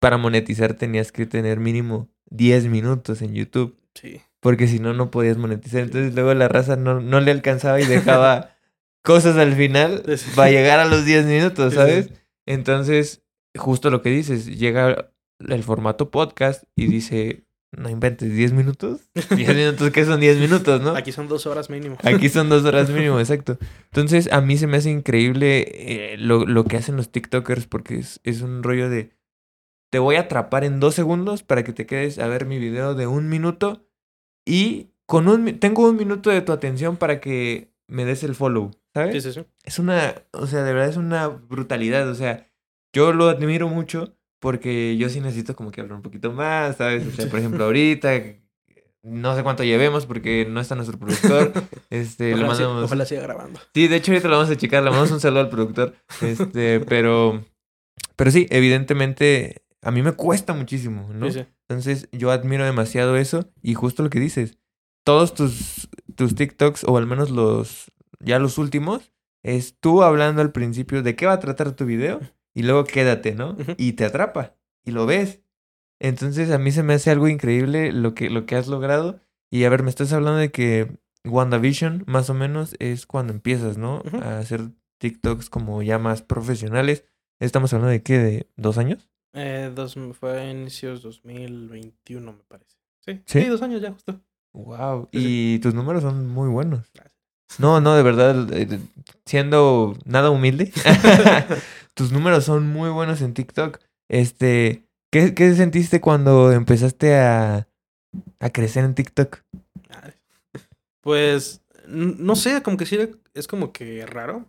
para 0.00 0.16
monetizar 0.16 0.74
tenías 0.74 1.12
que 1.12 1.26
tener 1.26 1.60
mínimo 1.60 2.08
10 2.30 2.66
minutos 2.68 3.20
en 3.20 3.34
YouTube, 3.34 3.78
Sí. 3.94 4.20
porque 4.40 4.66
si 4.68 4.78
no, 4.78 4.94
no 4.94 5.10
podías 5.10 5.36
monetizar. 5.36 5.80
Entonces 5.82 6.14
luego 6.14 6.32
la 6.32 6.48
raza 6.48 6.76
no, 6.76 7.00
no 7.00 7.20
le 7.20 7.32
alcanzaba 7.32 7.80
y 7.80 7.84
dejaba 7.86 8.50
cosas 9.06 9.36
al 9.36 9.54
final 9.54 10.02
va 10.38 10.46
a 10.46 10.50
llegar 10.50 10.80
a 10.80 10.84
los 10.84 11.04
10 11.04 11.26
minutos, 11.26 11.74
¿sabes? 11.74 12.10
Entonces, 12.44 13.22
justo 13.56 13.88
lo 13.88 14.02
que 14.02 14.10
dices, 14.10 14.46
llega 14.58 15.12
el 15.38 15.62
formato 15.62 16.10
podcast 16.10 16.64
y 16.74 16.88
dice, 16.88 17.44
no 17.70 17.88
inventes, 17.88 18.34
10 18.34 18.52
minutos. 18.52 19.08
10 19.36 19.54
minutos, 19.54 19.90
¿qué 19.92 20.04
son 20.04 20.18
10 20.18 20.38
minutos, 20.38 20.82
no? 20.82 20.96
Aquí 20.96 21.12
son 21.12 21.28
dos 21.28 21.46
horas 21.46 21.70
mínimo. 21.70 21.96
Aquí 22.02 22.28
son 22.28 22.48
dos 22.48 22.64
horas 22.64 22.90
mínimo, 22.90 23.20
exacto. 23.20 23.58
Entonces, 23.92 24.28
a 24.32 24.40
mí 24.40 24.58
se 24.58 24.66
me 24.66 24.78
hace 24.78 24.90
increíble 24.90 25.66
eh, 25.68 26.16
lo, 26.18 26.44
lo 26.44 26.64
que 26.64 26.76
hacen 26.76 26.96
los 26.96 27.10
TikTokers 27.10 27.68
porque 27.68 27.98
es, 27.98 28.20
es 28.24 28.42
un 28.42 28.64
rollo 28.64 28.90
de... 28.90 29.12
Te 29.92 30.00
voy 30.00 30.16
a 30.16 30.22
atrapar 30.22 30.64
en 30.64 30.80
dos 30.80 30.96
segundos 30.96 31.44
para 31.44 31.62
que 31.62 31.72
te 31.72 31.86
quedes 31.86 32.18
a 32.18 32.26
ver 32.26 32.44
mi 32.44 32.58
video 32.58 32.96
de 32.96 33.06
un 33.06 33.28
minuto 33.28 33.86
y 34.44 34.88
con 35.06 35.28
un... 35.28 35.60
Tengo 35.60 35.88
un 35.88 35.96
minuto 35.96 36.30
de 36.30 36.40
tu 36.40 36.50
atención 36.50 36.96
para 36.96 37.20
que 37.20 37.70
me 37.86 38.04
des 38.04 38.24
el 38.24 38.34
follow, 38.34 38.72
¿sabes? 38.96 39.22
Sí, 39.22 39.32
sí, 39.32 39.40
sí. 39.40 39.46
Es 39.64 39.78
una... 39.78 40.14
O 40.32 40.46
sea, 40.46 40.62
de 40.62 40.72
verdad 40.72 40.88
es 40.88 40.96
una 40.96 41.28
brutalidad. 41.28 42.08
O 42.08 42.14
sea, 42.14 42.50
yo 42.94 43.12
lo 43.12 43.28
admiro 43.28 43.68
mucho 43.68 44.16
porque 44.40 44.96
yo 44.96 45.10
sí 45.10 45.20
necesito 45.20 45.54
como 45.54 45.70
que 45.70 45.82
hablar 45.82 45.96
un 45.96 46.02
poquito 46.02 46.32
más, 46.32 46.76
¿sabes? 46.76 47.06
O 47.06 47.10
sea, 47.10 47.28
por 47.28 47.38
ejemplo, 47.38 47.64
ahorita... 47.66 48.10
No 49.02 49.36
sé 49.36 49.44
cuánto 49.44 49.62
llevemos 49.62 50.04
porque 50.04 50.46
no 50.50 50.60
está 50.60 50.74
nuestro 50.74 50.98
productor. 50.98 51.52
Este, 51.90 52.32
Ojalá, 52.34 52.48
mandamos... 52.48 52.84
ojalá 52.84 53.06
siga 53.06 53.22
grabando. 53.22 53.60
Sí, 53.72 53.86
de 53.86 53.96
hecho 53.96 54.10
ahorita 54.10 54.26
lo 54.26 54.36
vamos 54.38 54.50
a 54.50 54.56
checar, 54.56 54.82
le 54.82 54.90
mandamos 54.90 55.12
un 55.12 55.20
saludo 55.20 55.40
al 55.42 55.48
productor. 55.48 55.94
Este, 56.22 56.80
pero, 56.88 57.44
pero 58.16 58.30
sí, 58.32 58.48
evidentemente 58.50 59.62
a 59.82 59.92
mí 59.92 60.02
me 60.02 60.10
cuesta 60.10 60.54
muchísimo, 60.54 61.08
¿no? 61.12 61.30
Sí, 61.30 61.38
sí. 61.38 61.46
Entonces 61.68 62.08
yo 62.10 62.32
admiro 62.32 62.64
demasiado 62.64 63.16
eso 63.16 63.48
y 63.62 63.74
justo 63.74 64.02
lo 64.02 64.10
que 64.10 64.18
dices, 64.18 64.58
todos 65.04 65.34
tus, 65.34 65.88
tus 66.16 66.34
TikToks 66.34 66.82
o 66.82 66.96
al 66.96 67.06
menos 67.06 67.30
los, 67.30 67.92
ya 68.20 68.38
los 68.38 68.58
últimos, 68.58 69.12
es 69.42 69.76
tú 69.78 70.02
hablando 70.02 70.42
al 70.42 70.52
principio 70.52 71.02
de 71.02 71.14
qué 71.16 71.26
va 71.26 71.34
a 71.34 71.40
tratar 71.40 71.72
tu 71.72 71.84
video 71.84 72.20
y 72.54 72.62
luego 72.62 72.84
quédate, 72.84 73.34
¿no? 73.34 73.56
Y 73.76 73.92
te 73.92 74.04
atrapa 74.04 74.56
y 74.84 74.90
lo 74.90 75.06
ves. 75.06 75.40
Entonces 76.00 76.50
a 76.50 76.58
mí 76.58 76.72
se 76.72 76.82
me 76.82 76.94
hace 76.94 77.10
algo 77.10 77.28
increíble 77.28 77.92
lo 77.92 78.14
que, 78.14 78.30
lo 78.30 78.46
que 78.46 78.56
has 78.56 78.68
logrado. 78.68 79.20
Y 79.50 79.64
a 79.64 79.70
ver, 79.70 79.82
me 79.82 79.90
estás 79.90 80.12
hablando 80.12 80.38
de 80.38 80.50
que 80.50 80.98
WandaVision 81.24 82.04
más 82.06 82.30
o 82.30 82.34
menos 82.34 82.74
es 82.78 83.06
cuando 83.06 83.32
empiezas, 83.32 83.78
¿no? 83.78 84.02
A 84.22 84.38
hacer 84.38 84.70
TikToks 84.98 85.50
como 85.50 85.82
ya 85.82 85.98
más 85.98 86.22
profesionales. 86.22 87.04
Estamos 87.38 87.72
hablando 87.72 87.90
de 87.90 88.02
qué, 88.02 88.18
de 88.18 88.50
dos 88.56 88.78
años. 88.78 89.08
Eh, 89.34 89.70
dos, 89.74 89.96
fue 90.18 90.40
a 90.40 90.50
inicios 90.50 91.02
2021, 91.02 92.32
me 92.32 92.42
parece. 92.44 92.78
Sí, 93.00 93.20
¿Sí? 93.26 93.42
sí, 93.42 93.46
dos 93.48 93.62
años 93.62 93.82
ya, 93.82 93.92
justo. 93.92 94.20
Wow. 94.54 95.08
Sí, 95.12 95.20
sí. 95.20 95.54
Y 95.54 95.58
tus 95.58 95.74
números 95.74 96.02
son 96.02 96.26
muy 96.26 96.48
buenos. 96.48 96.90
Gracias. 96.94 97.15
No, 97.58 97.80
no, 97.80 97.94
de 97.96 98.02
verdad, 98.02 98.52
eh, 98.52 98.78
siendo 99.24 99.96
nada 100.04 100.30
humilde, 100.30 100.72
tus 101.94 102.12
números 102.12 102.44
son 102.44 102.66
muy 102.68 102.90
buenos 102.90 103.22
en 103.22 103.34
TikTok. 103.34 103.78
Este, 104.08 104.84
¿qué, 105.10 105.34
qué 105.34 105.54
sentiste 105.54 106.00
cuando 106.00 106.52
empezaste 106.52 107.16
a, 107.16 107.68
a 108.40 108.50
crecer 108.50 108.84
en 108.84 108.94
TikTok? 108.94 109.38
Pues, 111.00 111.62
no 111.86 112.34
sé, 112.36 112.62
como 112.62 112.76
que 112.76 112.86
sí 112.86 112.98
es 113.34 113.46
como 113.46 113.72
que 113.72 114.04
raro. 114.06 114.46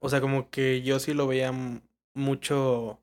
O 0.00 0.08
sea, 0.08 0.20
como 0.20 0.50
que 0.50 0.82
yo 0.82 0.98
sí 1.00 1.14
lo 1.14 1.26
veía 1.26 1.52
mucho 2.14 3.00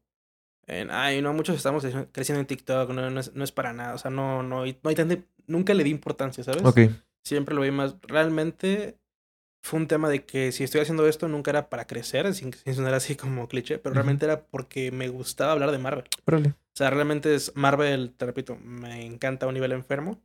en, 0.68 0.90
ay, 0.92 1.22
no, 1.22 1.34
muchos 1.34 1.56
estamos 1.58 1.84
creci- 1.84 2.08
creciendo 2.12 2.40
en 2.40 2.48
TikTok, 2.48 2.92
no, 2.92 3.10
no, 3.10 3.20
es, 3.20 3.34
no 3.36 3.44
es 3.44 3.52
para 3.52 3.74
nada, 3.74 3.96
o 3.96 3.98
sea, 3.98 4.12
no, 4.12 4.44
no, 4.44 4.64
no 4.66 4.90
hay 4.90 4.96
tanta, 4.96 5.18
nunca 5.48 5.74
le 5.74 5.84
di 5.84 5.90
importancia, 5.90 6.44
¿sabes? 6.44 6.64
Ok, 6.64 6.80
Siempre 7.24 7.54
lo 7.56 7.62
vi 7.62 7.72
más, 7.72 7.96
realmente 8.04 8.98
fue 9.62 9.80
un 9.80 9.88
tema 9.88 10.10
de 10.10 10.26
que 10.26 10.52
si 10.52 10.64
estoy 10.64 10.82
haciendo 10.82 11.08
esto 11.08 11.28
nunca 11.28 11.52
era 11.52 11.70
para 11.70 11.86
crecer, 11.86 12.34
sin, 12.34 12.54
sin 12.54 12.76
sonar 12.76 12.94
así 12.94 13.16
como 13.16 13.48
cliché, 13.48 13.78
pero 13.78 13.92
Ujú. 13.92 14.00
realmente 14.00 14.26
era 14.26 14.46
porque 14.46 14.92
me 14.92 15.08
gustaba 15.08 15.52
hablar 15.52 15.72
de 15.72 15.78
Marvel. 15.78 16.06
O 16.26 16.76
sea, 16.76 16.90
realmente 16.90 17.36
es 17.36 17.52
Marvel, 17.56 18.14
te 18.18 18.26
repito, 18.26 18.58
me 18.58 19.06
encanta 19.06 19.46
a 19.46 19.50
un 19.50 19.54
nivel 19.54 19.72
enfermo. 19.72 20.22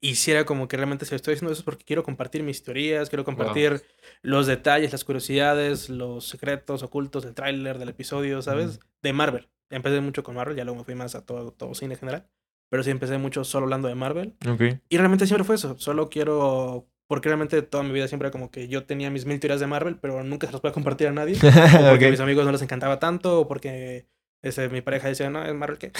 Y 0.00 0.16
si 0.16 0.30
era 0.30 0.44
como 0.44 0.68
que 0.68 0.76
realmente 0.76 1.06
si 1.06 1.14
estoy 1.14 1.34
haciendo 1.34 1.52
eso 1.52 1.60
es 1.60 1.64
porque 1.64 1.84
quiero 1.84 2.02
compartir 2.02 2.42
mis 2.42 2.62
teorías, 2.62 3.08
quiero 3.08 3.24
compartir 3.24 3.82
los 4.22 4.46
detalles, 4.46 4.92
las 4.92 5.04
curiosidades, 5.04 5.88
los 5.88 6.28
secretos 6.28 6.82
ocultos 6.82 7.24
del 7.24 7.34
tráiler, 7.34 7.78
del 7.78 7.88
episodio, 7.88 8.42
¿sabes? 8.42 8.76
Ujú. 8.76 8.86
De 9.02 9.12
Marvel. 9.12 9.48
Empecé 9.70 10.00
mucho 10.00 10.22
con 10.22 10.34
Marvel, 10.34 10.56
ya 10.56 10.64
luego 10.64 10.78
me 10.80 10.84
fui 10.84 10.94
más 10.94 11.14
a 11.14 11.24
todo, 11.24 11.52
todo 11.52 11.74
cine 11.74 11.94
en 11.94 12.00
general. 12.00 12.28
Pero 12.68 12.82
sí 12.82 12.90
empecé 12.90 13.18
mucho 13.18 13.44
solo 13.44 13.64
hablando 13.64 13.88
de 13.88 13.94
Marvel. 13.94 14.36
Ok. 14.48 14.62
Y 14.88 14.96
realmente 14.96 15.26
siempre 15.26 15.44
fue 15.44 15.56
eso. 15.56 15.78
Solo 15.78 16.08
quiero. 16.08 16.86
Porque 17.10 17.28
realmente 17.28 17.60
toda 17.62 17.82
mi 17.82 17.90
vida 17.90 18.06
siempre 18.06 18.28
era 18.28 18.30
como 18.30 18.52
que 18.52 18.68
yo 18.68 18.84
tenía 18.84 19.10
mis 19.10 19.26
mil 19.26 19.40
teorías 19.40 19.58
de 19.58 19.66
Marvel, 19.66 19.96
pero 20.00 20.22
nunca 20.22 20.46
se 20.46 20.52
las 20.52 20.60
podía 20.60 20.72
compartir 20.72 21.08
a 21.08 21.10
nadie. 21.10 21.34
O 21.42 21.90
porque 21.90 22.06
a 22.06 22.10
mis 22.10 22.20
amigos 22.20 22.44
no 22.44 22.52
les 22.52 22.62
encantaba 22.62 23.00
tanto, 23.00 23.40
o 23.40 23.48
porque 23.48 24.06
este, 24.42 24.68
mi 24.68 24.80
pareja 24.80 25.08
decía, 25.08 25.28
no, 25.28 25.44
es 25.44 25.52
Marvel 25.52 25.76
qué. 25.76 25.90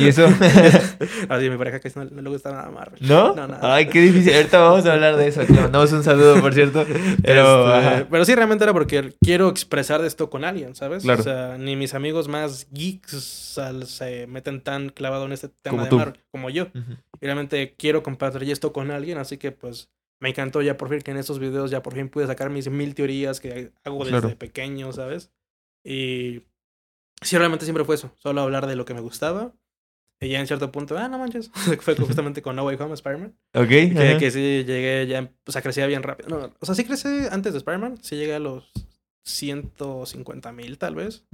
¿Y 0.00 0.08
eso? 0.08 0.26
Así, 1.28 1.50
mi 1.50 1.58
pareja 1.58 1.80
que 1.80 1.92
no, 1.94 2.06
no 2.06 2.22
le 2.22 2.30
gusta 2.30 2.50
nada 2.50 2.70
Marvel. 2.70 2.98
¿No? 3.06 3.34
No, 3.34 3.46
nada. 3.46 3.74
Ay, 3.74 3.88
qué 3.88 4.00
difícil. 4.00 4.34
Ahorita 4.34 4.58
vamos 4.58 4.86
a 4.86 4.94
hablar 4.94 5.16
de 5.16 5.28
eso. 5.28 5.42
Le 5.42 5.60
mandamos 5.60 5.92
un 5.92 6.02
saludo, 6.02 6.40
por 6.40 6.54
cierto. 6.54 6.86
Pero, 7.22 7.78
Este, 7.78 8.06
pero 8.06 8.24
sí, 8.24 8.34
realmente 8.34 8.64
era 8.64 8.72
porque 8.72 9.12
quiero 9.20 9.50
expresar 9.50 10.02
esto 10.02 10.30
con 10.30 10.46
alguien, 10.46 10.74
¿sabes? 10.74 11.02
Claro. 11.02 11.20
O 11.20 11.24
sea, 11.24 11.58
ni 11.58 11.76
mis 11.76 11.92
amigos 11.92 12.26
más 12.26 12.68
geeks 12.70 13.60
se 13.84 14.26
meten 14.26 14.62
tan 14.62 14.88
clavado 14.88 15.26
en 15.26 15.32
este 15.32 15.48
tema 15.48 15.72
Como 15.72 15.84
de 15.84 15.90
tú. 15.90 15.98
Marvel 15.98 16.20
como 16.30 16.48
yo. 16.48 16.68
Ujú. 16.74 16.94
Y 17.20 17.26
realmente 17.26 17.74
quiero 17.76 18.02
compartir 18.02 18.50
esto 18.50 18.72
con 18.72 18.90
alguien, 18.90 19.18
así 19.18 19.36
que 19.36 19.52
pues 19.52 19.90
me 20.20 20.30
encantó 20.30 20.62
ya 20.62 20.76
por 20.76 20.88
fin 20.88 21.00
que 21.00 21.10
en 21.12 21.16
estos 21.16 21.38
videos 21.38 21.70
ya 21.70 21.82
por 21.82 21.94
fin 21.94 22.08
pude 22.08 22.26
sacar 22.26 22.50
mis 22.50 22.68
mil 22.68 22.94
teorías 22.94 23.40
que 23.40 23.72
hago 23.84 24.04
desde 24.04 24.20
Claro. 24.20 24.38
pequeño, 24.38 24.92
¿sabes? 24.92 25.30
Y 25.84 26.42
sí, 27.22 27.36
realmente 27.38 27.64
siempre 27.64 27.84
fue 27.84 27.94
eso, 27.94 28.12
solo 28.18 28.40
hablar 28.40 28.66
de 28.66 28.76
lo 28.76 28.84
que 28.84 28.94
me 28.94 29.00
gustaba. 29.00 29.52
Y 30.20 30.30
ya 30.30 30.40
en 30.40 30.48
cierto 30.48 30.72
punto, 30.72 30.98
ah, 30.98 31.08
no 31.08 31.18
manches, 31.18 31.50
fue 31.80 31.94
justamente 31.94 32.42
con 32.42 32.56
No 32.56 32.64
Way 32.64 32.76
Home 32.80 32.94
Spider-Man. 32.94 33.36
Ok. 33.54 33.68
Que, 33.68 33.92
ajá. 33.96 34.18
que 34.18 34.30
sí 34.32 34.64
llegué 34.66 35.06
ya, 35.06 35.30
o 35.46 35.52
sea, 35.52 35.62
crecía 35.62 35.86
bien 35.86 36.02
rápido. 36.02 36.28
No, 36.28 36.52
o 36.58 36.66
sea, 36.66 36.74
sí 36.74 36.84
crecí 36.84 37.08
antes 37.30 37.52
de 37.52 37.58
Spider-Man, 37.58 37.98
sí 38.02 38.16
llegué 38.16 38.34
a 38.34 38.40
los 38.40 38.68
150 39.28 40.52
mil 40.52 40.78
tal 40.78 40.94
vez, 40.94 41.24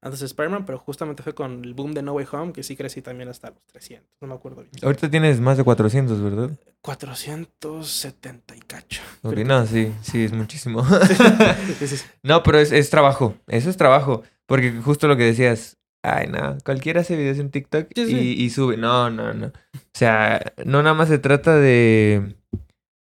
antes 0.00 0.20
de 0.20 0.26
Spider-Man, 0.26 0.64
pero 0.66 0.78
justamente 0.78 1.22
fue 1.22 1.34
con 1.34 1.64
el 1.64 1.74
boom 1.74 1.92
de 1.92 2.02
No 2.02 2.12
Way 2.12 2.26
Home 2.32 2.52
que 2.52 2.62
sí 2.62 2.76
crecí 2.76 3.02
también 3.02 3.28
hasta 3.28 3.50
los 3.50 3.62
300, 3.66 4.08
no 4.20 4.28
me 4.28 4.34
acuerdo 4.34 4.62
bien. 4.62 4.72
Ahorita 4.82 5.10
tienes 5.10 5.40
más 5.40 5.56
de 5.56 5.64
400, 5.64 6.22
¿verdad? 6.22 6.50
470 6.82 8.56
y 8.56 8.60
cacho. 8.60 9.02
Ok, 9.22 9.36
no, 9.38 9.66
sí, 9.66 9.92
sí, 10.02 10.24
es 10.24 10.32
muchísimo. 10.32 10.84
Sí, 11.80 11.86
sí, 11.86 11.96
sí. 11.96 12.04
no, 12.22 12.42
pero 12.42 12.58
es, 12.58 12.72
es 12.72 12.90
trabajo. 12.90 13.34
Eso 13.46 13.70
es 13.70 13.76
trabajo. 13.76 14.22
Porque 14.46 14.72
justo 14.72 15.06
lo 15.06 15.16
que 15.16 15.24
decías, 15.24 15.76
ay, 16.02 16.26
no, 16.28 16.58
cualquiera 16.64 17.02
hace 17.02 17.16
videos 17.16 17.38
en 17.38 17.50
TikTok. 17.50 17.88
Y, 17.96 18.02
y 18.44 18.50
sube. 18.50 18.76
No, 18.76 19.10
no, 19.10 19.32
no. 19.34 19.46
O 19.46 19.52
sea, 19.92 20.52
no 20.64 20.82
nada 20.82 20.94
más 20.94 21.08
se 21.08 21.18
trata 21.18 21.56
de, 21.56 22.34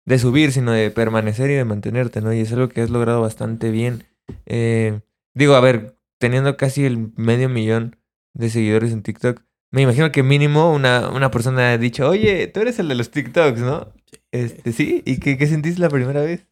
de 0.05 0.19
subir, 0.19 0.51
sino 0.51 0.71
de 0.71 0.91
permanecer 0.91 1.49
y 1.49 1.55
de 1.55 1.65
mantenerte, 1.65 2.21
¿no? 2.21 2.33
Y 2.33 2.39
es 2.39 2.51
algo 2.53 2.69
que 2.69 2.81
has 2.81 2.89
logrado 2.89 3.21
bastante 3.21 3.71
bien. 3.71 4.05
Eh, 4.45 5.01
digo, 5.33 5.55
a 5.55 5.59
ver, 5.61 5.97
teniendo 6.19 6.57
casi 6.57 6.85
el 6.85 7.11
medio 7.15 7.49
millón 7.49 7.97
de 8.33 8.49
seguidores 8.49 8.91
en 8.91 9.03
TikTok, 9.03 9.41
me 9.71 9.81
imagino 9.81 10.11
que 10.11 10.23
mínimo 10.23 10.71
una, 10.73 11.09
una 11.09 11.31
persona 11.31 11.71
ha 11.71 11.77
dicho, 11.77 12.07
oye, 12.09 12.47
tú 12.47 12.61
eres 12.61 12.79
el 12.79 12.87
de 12.87 12.95
los 12.95 13.11
TikToks, 13.11 13.59
¿no? 13.59 13.93
Sí. 14.11 14.19
Este, 14.31 14.71
sí. 14.71 15.03
¿Y 15.05 15.19
qué, 15.19 15.37
qué 15.37 15.47
sentiste 15.47 15.81
la 15.81 15.89
primera 15.89 16.21
vez? 16.21 16.47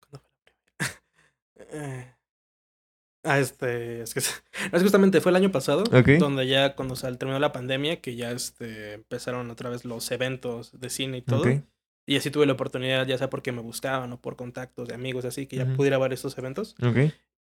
¿Cuándo 0.00 0.20
fue 0.20 0.30
la 0.34 0.42
primera? 0.44 1.00
Eh, 1.72 2.06
Ah, 3.22 3.38
este, 3.38 4.00
es 4.00 4.14
que 4.14 4.20
es 4.20 4.42
justamente 4.82 5.20
fue 5.20 5.28
el 5.30 5.36
año 5.36 5.52
pasado, 5.52 5.84
donde 6.18 6.46
ya 6.46 6.74
cuando 6.74 6.96
sal- 6.96 7.18
terminó 7.18 7.38
la 7.38 7.52
pandemia, 7.52 8.00
que 8.00 8.16
ya 8.16 8.30
este, 8.32 8.94
empezaron 8.94 9.50
otra 9.50 9.68
vez 9.68 9.84
los 9.84 10.10
eventos 10.10 10.80
de 10.80 10.88
cine 10.88 11.18
y 11.18 11.22
todo. 11.22 11.42
Y 12.06 12.16
así 12.16 12.30
tuve 12.30 12.46
la 12.46 12.54
oportunidad, 12.54 13.06
ya 13.06 13.18
sea 13.18 13.30
porque 13.30 13.52
me 13.52 13.62
buscaban 13.62 14.12
o 14.12 14.20
por 14.20 14.36
contactos 14.36 14.88
de 14.88 14.94
amigos, 14.94 15.24
así 15.24 15.46
que 15.46 15.56
ya 15.56 15.64
Ujú. 15.64 15.76
pudiera 15.76 15.98
ver 15.98 16.12
estos 16.12 16.36
eventos. 16.38 16.74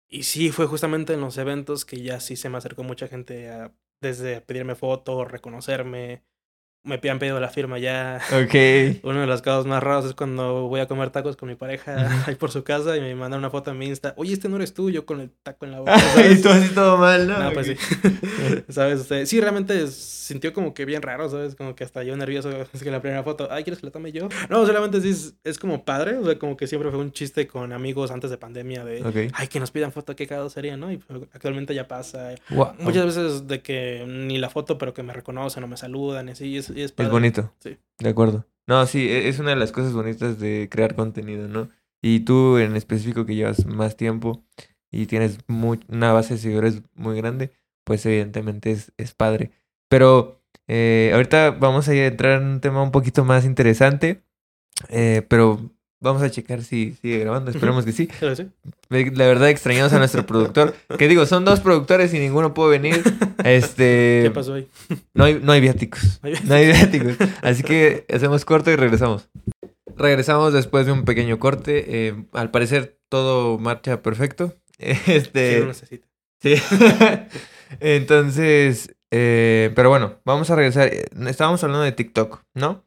Y 0.08 0.24
sí, 0.24 0.52
fue 0.52 0.66
justamente 0.66 1.14
en 1.14 1.22
los 1.22 1.38
eventos 1.38 1.86
que 1.86 2.02
ya 2.02 2.20
sí 2.20 2.36
se 2.36 2.50
me 2.50 2.58
acercó 2.58 2.84
mucha 2.84 3.08
gente 3.08 3.50
a, 3.50 3.72
desde 4.02 4.38
a 4.38 4.46
pedirme 4.46 4.76
fotos, 4.76 5.30
reconocerme. 5.32 6.24
Me 6.84 6.98
han 7.10 7.20
pedido 7.20 7.40
la 7.42 7.50
firma 7.50 7.78
ya. 7.78 8.22
Ok. 8.32 9.00
Uno 9.04 9.20
de 9.20 9.28
los 9.28 9.42
casos 9.42 9.66
más 9.66 9.84
raros 9.84 10.06
es 10.06 10.14
cuando 10.14 10.68
voy 10.70 10.80
a 10.80 10.88
comer 10.88 11.10
tacos 11.10 11.36
con 11.36 11.50
mi 11.50 11.56
pareja 11.56 12.24
ahí 12.26 12.36
por 12.36 12.52
su 12.52 12.64
casa 12.64 12.96
y 12.96 13.02
me 13.02 13.14
mandan 13.16 13.40
una 13.40 13.50
foto 13.50 13.72
en 13.72 13.78
mi 13.78 13.88
Insta. 13.88 14.14
Oye, 14.18 14.34
este 14.34 14.48
no 14.48 14.56
eres 14.56 14.74
tú, 14.74 14.90
yo 14.90 15.06
con 15.06 15.20
el 15.20 15.30
taco 15.44 15.66
en 15.66 15.72
la 15.72 15.80
boca. 15.80 15.98
y 15.98 16.00
¿sabes? 16.00 16.42
tú 16.42 16.50
así 16.50 16.70
todo 16.74 16.98
mal, 16.98 17.28
¿no? 17.28 17.38
No, 17.38 17.52
pues 17.52 17.68
sí. 17.68 17.76
¿Sabes? 18.70 19.02
Este, 19.02 19.26
sí, 19.26 19.42
realmente 19.42 19.88
sintió 19.88 20.54
como 20.54 20.74
que 20.74 20.86
bien 20.86 21.02
raro, 21.02 21.30
¿sabes? 21.30 21.56
Como 21.56 21.76
que 21.76 21.84
hasta 21.84 22.04
yo 22.04 22.16
nervioso. 22.16 22.50
Es 22.74 22.82
que 22.82 22.92
la 22.92 23.02
primera 23.02 23.24
foto, 23.24 23.50
ay, 23.52 23.64
¿quieres 23.64 23.80
que 23.82 23.88
la 23.88 23.92
tome 23.92 24.12
yo? 24.12 24.30
No, 24.50 24.66
solamente 24.66 25.02
sí 25.02 25.10
es, 25.10 25.36
es 25.44 25.60
como 25.60 25.84
padre. 25.84 26.16
O 26.18 26.26
sea, 26.26 26.40
como 26.40 26.56
que 26.56 26.66
siempre 26.66 26.90
fue 26.92 27.00
un 27.00 27.12
chiste 27.12 27.46
con 27.48 27.74
amigos 27.74 28.10
antes 28.12 28.30
de 28.32 28.38
pandemia 28.38 28.86
de, 28.86 29.04
Ok. 29.04 29.34
ay, 29.34 29.48
que 29.48 29.60
nos 29.60 29.72
pidan 29.72 29.92
foto, 29.92 30.16
qué 30.16 30.28
cagado 30.28 30.50
sería, 30.50 30.78
¿no? 30.78 30.92
Y 30.92 30.98
pues, 30.98 31.24
actualmente 31.34 31.76
ya 31.76 31.88
pasa. 31.88 32.36
Wow. 32.50 32.70
Muchas 32.80 33.06
veces 33.06 33.48
de 33.48 33.62
que 33.62 34.06
ni 34.08 34.38
la 34.38 34.50
foto, 34.50 34.78
pero 34.78 34.94
que 34.94 35.04
me 35.04 35.12
reconocen 35.14 35.64
o 35.64 35.68
me 35.68 35.76
saludan 35.78 36.30
y 36.30 36.32
así. 36.32 36.46
y 36.46 36.58
es, 36.72 36.78
y 36.78 36.82
es, 36.82 36.86
Es 36.86 36.92
padre. 36.94 37.12
bonito. 37.12 37.54
Sí. 37.60 37.78
De 38.00 38.10
acuerdo. 38.10 38.46
No, 38.68 38.86
sí, 38.86 39.08
e- 39.10 39.28
es 39.30 39.40
una 39.40 39.52
de 39.52 39.56
las 39.58 39.72
cosas 39.72 39.94
bonitas 39.94 40.40
de 40.40 40.68
crear 40.72 40.96
contenido, 40.96 41.48
¿no? 41.48 41.70
Y 42.02 42.22
tú 42.22 42.58
en 42.58 42.76
específico 42.76 43.26
que 43.26 43.36
llevas 43.36 43.66
más 43.66 43.98
tiempo 43.98 44.44
y 44.92 45.06
tienes 45.08 45.40
muy, 45.48 45.80
una 45.90 46.14
base 46.14 46.36
de 46.36 46.40
seguidores 46.40 46.82
muy 46.96 47.18
grande, 47.18 47.52
pues 47.84 48.06
evidentemente 48.06 48.72
es, 48.72 48.92
es 48.98 49.14
padre. 49.14 49.52
Pero 49.90 50.42
eh, 50.68 51.12
ahorita 51.14 51.52
vamos 51.52 51.88
a 51.90 51.94
entrar 51.96 52.42
en 52.42 52.48
un 52.48 52.62
tema 52.62 52.82
un 52.84 52.92
poquito 52.92 53.26
más 53.26 53.44
interesante, 53.46 54.24
eh, 54.90 55.26
pero 55.28 55.72
vamos 56.02 56.22
a 56.22 56.30
checar 56.30 56.64
si 56.64 56.94
sigue 57.02 57.20
grabando, 57.20 57.52
esperemos 57.52 57.86
que 57.86 57.92
sí. 57.92 58.10
Sí. 58.36 58.48
La 58.90 59.28
verdad 59.28 59.50
extrañamos 59.50 59.94
a 59.94 59.98
nuestro 60.00 60.26
productor, 60.26 60.74
que 60.98 61.08
digo, 61.08 61.26
son 61.26 61.46
dos 61.46 61.60
productores 61.60 62.14
y 62.14 62.20
ninguno 62.20 62.54
puede 62.54 62.80
venir. 62.80 63.04
Este, 63.46 64.20
¿Qué 64.24 64.32
pasó 64.32 64.56
ahí? 64.56 64.68
no 65.14 65.24
hay, 65.24 65.40
no 65.42 65.54
hay 65.54 65.62
viáticos. 65.62 66.20
No 66.44 66.56
hay 66.56 66.66
viáticos. 66.66 67.16
Así 67.42 67.64
que 67.64 68.06
hacemos 68.14 68.44
corto 68.44 68.70
y 68.70 68.76
regresamos. 68.76 69.30
Regresamos 69.96 70.52
después 70.54 70.86
de 70.86 70.92
un 70.92 71.06
pequeño 71.06 71.40
corte. 71.40 71.86
eh, 72.08 72.26
al 72.34 72.52
parecer 72.52 73.00
todo 73.10 73.58
marcha 73.58 74.02
perfecto. 74.02 74.54
Sí, 74.80 74.86
Este, 75.08 75.60
lo 75.60 75.68
necesita. 75.68 76.08
sí. 76.42 76.56
Entonces, 77.80 78.96
eh, 79.12 79.72
pero 79.76 79.90
bueno, 79.90 80.16
vamos 80.26 80.50
a 80.50 80.56
regresar. 80.56 80.92
Estábamos 81.28 81.64
hablando 81.64 81.84
de 81.84 81.92
TikTok, 81.92 82.42
¿no? 82.56 82.84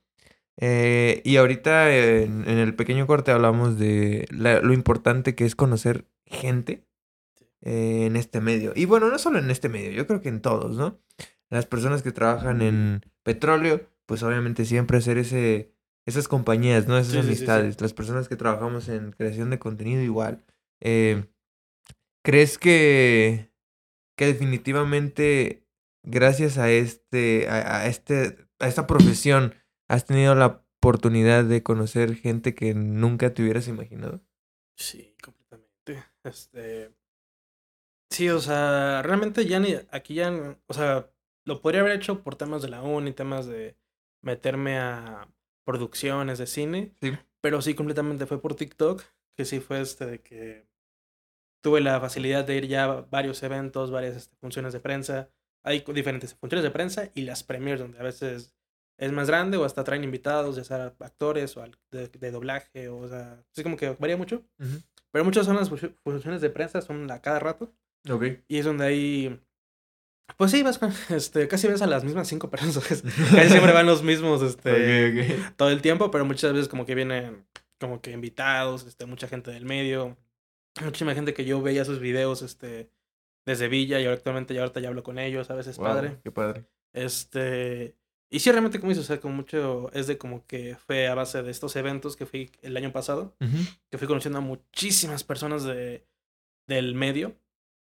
Eh, 0.58 1.22
y 1.24 1.36
ahorita 1.36 1.94
en, 1.96 2.48
en 2.48 2.58
el 2.58 2.74
pequeño 2.74 3.06
corte 3.06 3.30
hablamos 3.30 3.78
de 3.78 4.26
la- 4.30 4.60
lo 4.60 4.72
importante 4.72 5.34
que 5.34 5.44
es 5.44 5.56
conocer 5.56 6.06
gente 6.26 6.84
eh, 7.62 8.04
en 8.06 8.16
este 8.16 8.40
medio. 8.40 8.72
Y 8.74 8.84
bueno, 8.84 9.08
no 9.10 9.18
solo 9.18 9.38
en 9.38 9.50
este 9.50 9.68
medio, 9.68 9.90
yo 9.92 10.06
creo 10.06 10.20
que 10.20 10.28
en 10.28 10.40
todos, 10.42 10.76
¿no? 10.76 11.00
Las 11.48 11.66
personas 11.66 12.02
que 12.02 12.12
trabajan 12.12 12.60
en 12.62 13.02
petróleo, 13.22 13.86
pues 14.06 14.22
obviamente 14.22 14.64
siempre 14.64 14.98
hacer 14.98 15.16
ese, 15.18 15.72
esas 16.06 16.26
compañías, 16.28 16.86
¿no? 16.88 16.98
Esas 16.98 17.12
Sí, 17.12 17.18
sí, 17.18 17.22
sí, 17.22 17.24
sí. 17.28 17.34
amistades. 17.36 17.80
Las 17.80 17.92
personas 17.94 18.28
que 18.28 18.36
trabajamos 18.36 18.88
en 18.88 19.12
creación 19.12 19.50
de 19.50 19.58
contenido 19.58 20.02
igual. 20.02 20.44
Eh, 20.80 21.24
¿Crees 22.24 22.58
que, 22.58 23.50
que 24.16 24.26
definitivamente 24.26 25.66
gracias 26.04 26.58
a 26.58 26.70
este, 26.70 27.48
a, 27.48 27.78
a 27.80 27.86
este, 27.86 28.38
a 28.60 28.68
esta 28.68 28.86
profesión 28.86 29.54
has 29.92 30.06
tenido 30.06 30.34
la 30.34 30.64
oportunidad 30.78 31.44
de 31.44 31.62
conocer 31.62 32.16
gente 32.16 32.54
que 32.54 32.72
nunca 32.72 33.34
te 33.34 33.42
hubieras 33.42 33.68
imaginado? 33.68 34.22
Sí, 34.74 35.14
completamente. 35.22 36.02
Este. 36.24 36.94
Sí, 38.10 38.30
o 38.30 38.40
sea, 38.40 39.02
realmente 39.02 39.44
ya 39.44 39.60
ni. 39.60 39.74
Aquí 39.90 40.14
ya. 40.14 40.56
O 40.66 40.72
sea, 40.72 41.10
lo 41.44 41.60
podría 41.60 41.82
haber 41.82 41.92
hecho 41.92 42.22
por 42.22 42.36
temas 42.36 42.62
de 42.62 42.70
la 42.70 42.82
uni, 42.82 43.12
temas 43.12 43.46
de 43.46 43.76
meterme 44.22 44.78
a 44.78 45.28
producciones 45.66 46.38
de 46.38 46.46
cine. 46.46 46.94
Sí. 47.02 47.12
Pero 47.42 47.60
sí, 47.60 47.74
completamente 47.74 48.24
fue 48.24 48.40
por 48.40 48.54
TikTok. 48.54 49.02
Que 49.36 49.44
sí 49.44 49.60
fue 49.60 49.82
este 49.82 50.06
de 50.06 50.20
que. 50.20 50.66
Tuve 51.62 51.82
la 51.82 52.00
facilidad 52.00 52.44
de 52.46 52.56
ir 52.56 52.66
ya 52.66 52.84
a 52.84 53.00
varios 53.02 53.42
eventos, 53.42 53.90
varias 53.90 54.16
este, 54.16 54.36
funciones 54.36 54.72
de 54.72 54.80
prensa. 54.80 55.28
Hay 55.64 55.84
diferentes 55.94 56.34
funciones 56.34 56.64
de 56.64 56.70
prensa 56.70 57.10
y 57.14 57.22
las 57.22 57.44
premiers, 57.44 57.78
donde 57.78 58.00
a 58.00 58.02
veces 58.02 58.56
es 58.98 59.12
más 59.12 59.28
grande 59.28 59.56
o 59.56 59.64
hasta 59.64 59.84
traen 59.84 60.04
invitados, 60.04 60.56
ya 60.56 60.64
sea 60.64 60.94
actores 61.00 61.56
o 61.56 61.64
de, 61.90 62.08
de 62.08 62.30
doblaje, 62.30 62.88
o, 62.88 62.98
o 62.98 63.08
sea, 63.08 63.42
sí 63.52 63.62
como 63.62 63.76
que 63.76 63.90
varía 63.98 64.16
mucho. 64.16 64.42
Pero 65.10 65.24
muchas 65.24 65.44
son 65.46 65.56
las 65.56 65.68
fu- 65.68 65.94
funciones 66.04 66.40
de 66.40 66.50
prensa, 66.50 66.80
son 66.80 67.10
a 67.10 67.20
cada 67.20 67.38
rato. 67.38 67.72
Ok. 68.10 68.24
Y 68.48 68.58
es 68.58 68.64
donde 68.64 68.84
hay. 68.86 69.40
Pues 70.36 70.50
sí, 70.50 70.62
vas 70.62 70.78
con, 70.78 70.90
este, 71.10 71.46
casi 71.48 71.68
ves 71.68 71.82
a 71.82 71.86
las 71.86 72.04
mismas 72.04 72.28
cinco 72.28 72.48
personas. 72.50 73.02
casi 73.34 73.48
siempre 73.50 73.72
van 73.72 73.86
los 73.86 74.02
mismos 74.02 74.40
este, 74.42 75.36
todo 75.56 75.70
el 75.70 75.82
tiempo, 75.82 76.10
pero 76.10 76.24
muchas 76.24 76.52
veces 76.52 76.68
como 76.68 76.86
que 76.86 76.94
vienen 76.94 77.44
como 77.80 78.00
que 78.00 78.12
invitados, 78.12 78.86
este, 78.86 79.06
mucha 79.06 79.26
gente 79.28 79.50
del 79.50 79.64
medio. 79.64 80.16
Muchísima 80.82 81.14
gente 81.14 81.34
que 81.34 81.44
yo 81.44 81.60
veía 81.60 81.84
sus 81.84 81.98
videos 81.98 82.40
este, 82.40 82.88
desde 83.44 83.68
Villa 83.68 84.00
y 84.00 84.06
actualmente 84.06 84.54
ya 84.54 84.60
ahorita 84.62 84.80
ya 84.80 84.88
hablo 84.88 85.02
con 85.02 85.18
ellos, 85.18 85.50
a 85.50 85.54
veces 85.54 85.76
Wow, 85.76 85.86
padre. 85.86 86.18
Qué 86.22 86.30
padre. 86.30 86.64
Este. 86.94 87.94
Y 88.32 88.40
sí, 88.40 88.50
realmente, 88.50 88.80
como 88.80 88.88
dices, 88.90 89.04
o 89.04 89.06
sea, 89.06 89.20
como 89.20 89.34
mucho 89.34 89.90
es 89.92 90.06
de 90.06 90.16
como 90.18 90.46
que 90.46 90.74
fue 90.76 91.06
a 91.06 91.14
base 91.14 91.42
de 91.42 91.50
estos 91.50 91.76
eventos 91.76 92.16
que 92.16 92.24
fui 92.26 92.50
el 92.62 92.76
año 92.76 92.90
pasado 92.92 93.36
que 93.90 93.98
fui 93.98 94.08
conociendo 94.08 94.38
a 94.38 94.42
muchísimas 94.42 95.22
personas 95.22 95.64
de, 95.64 96.06
del 96.66 96.94
medio, 96.94 97.36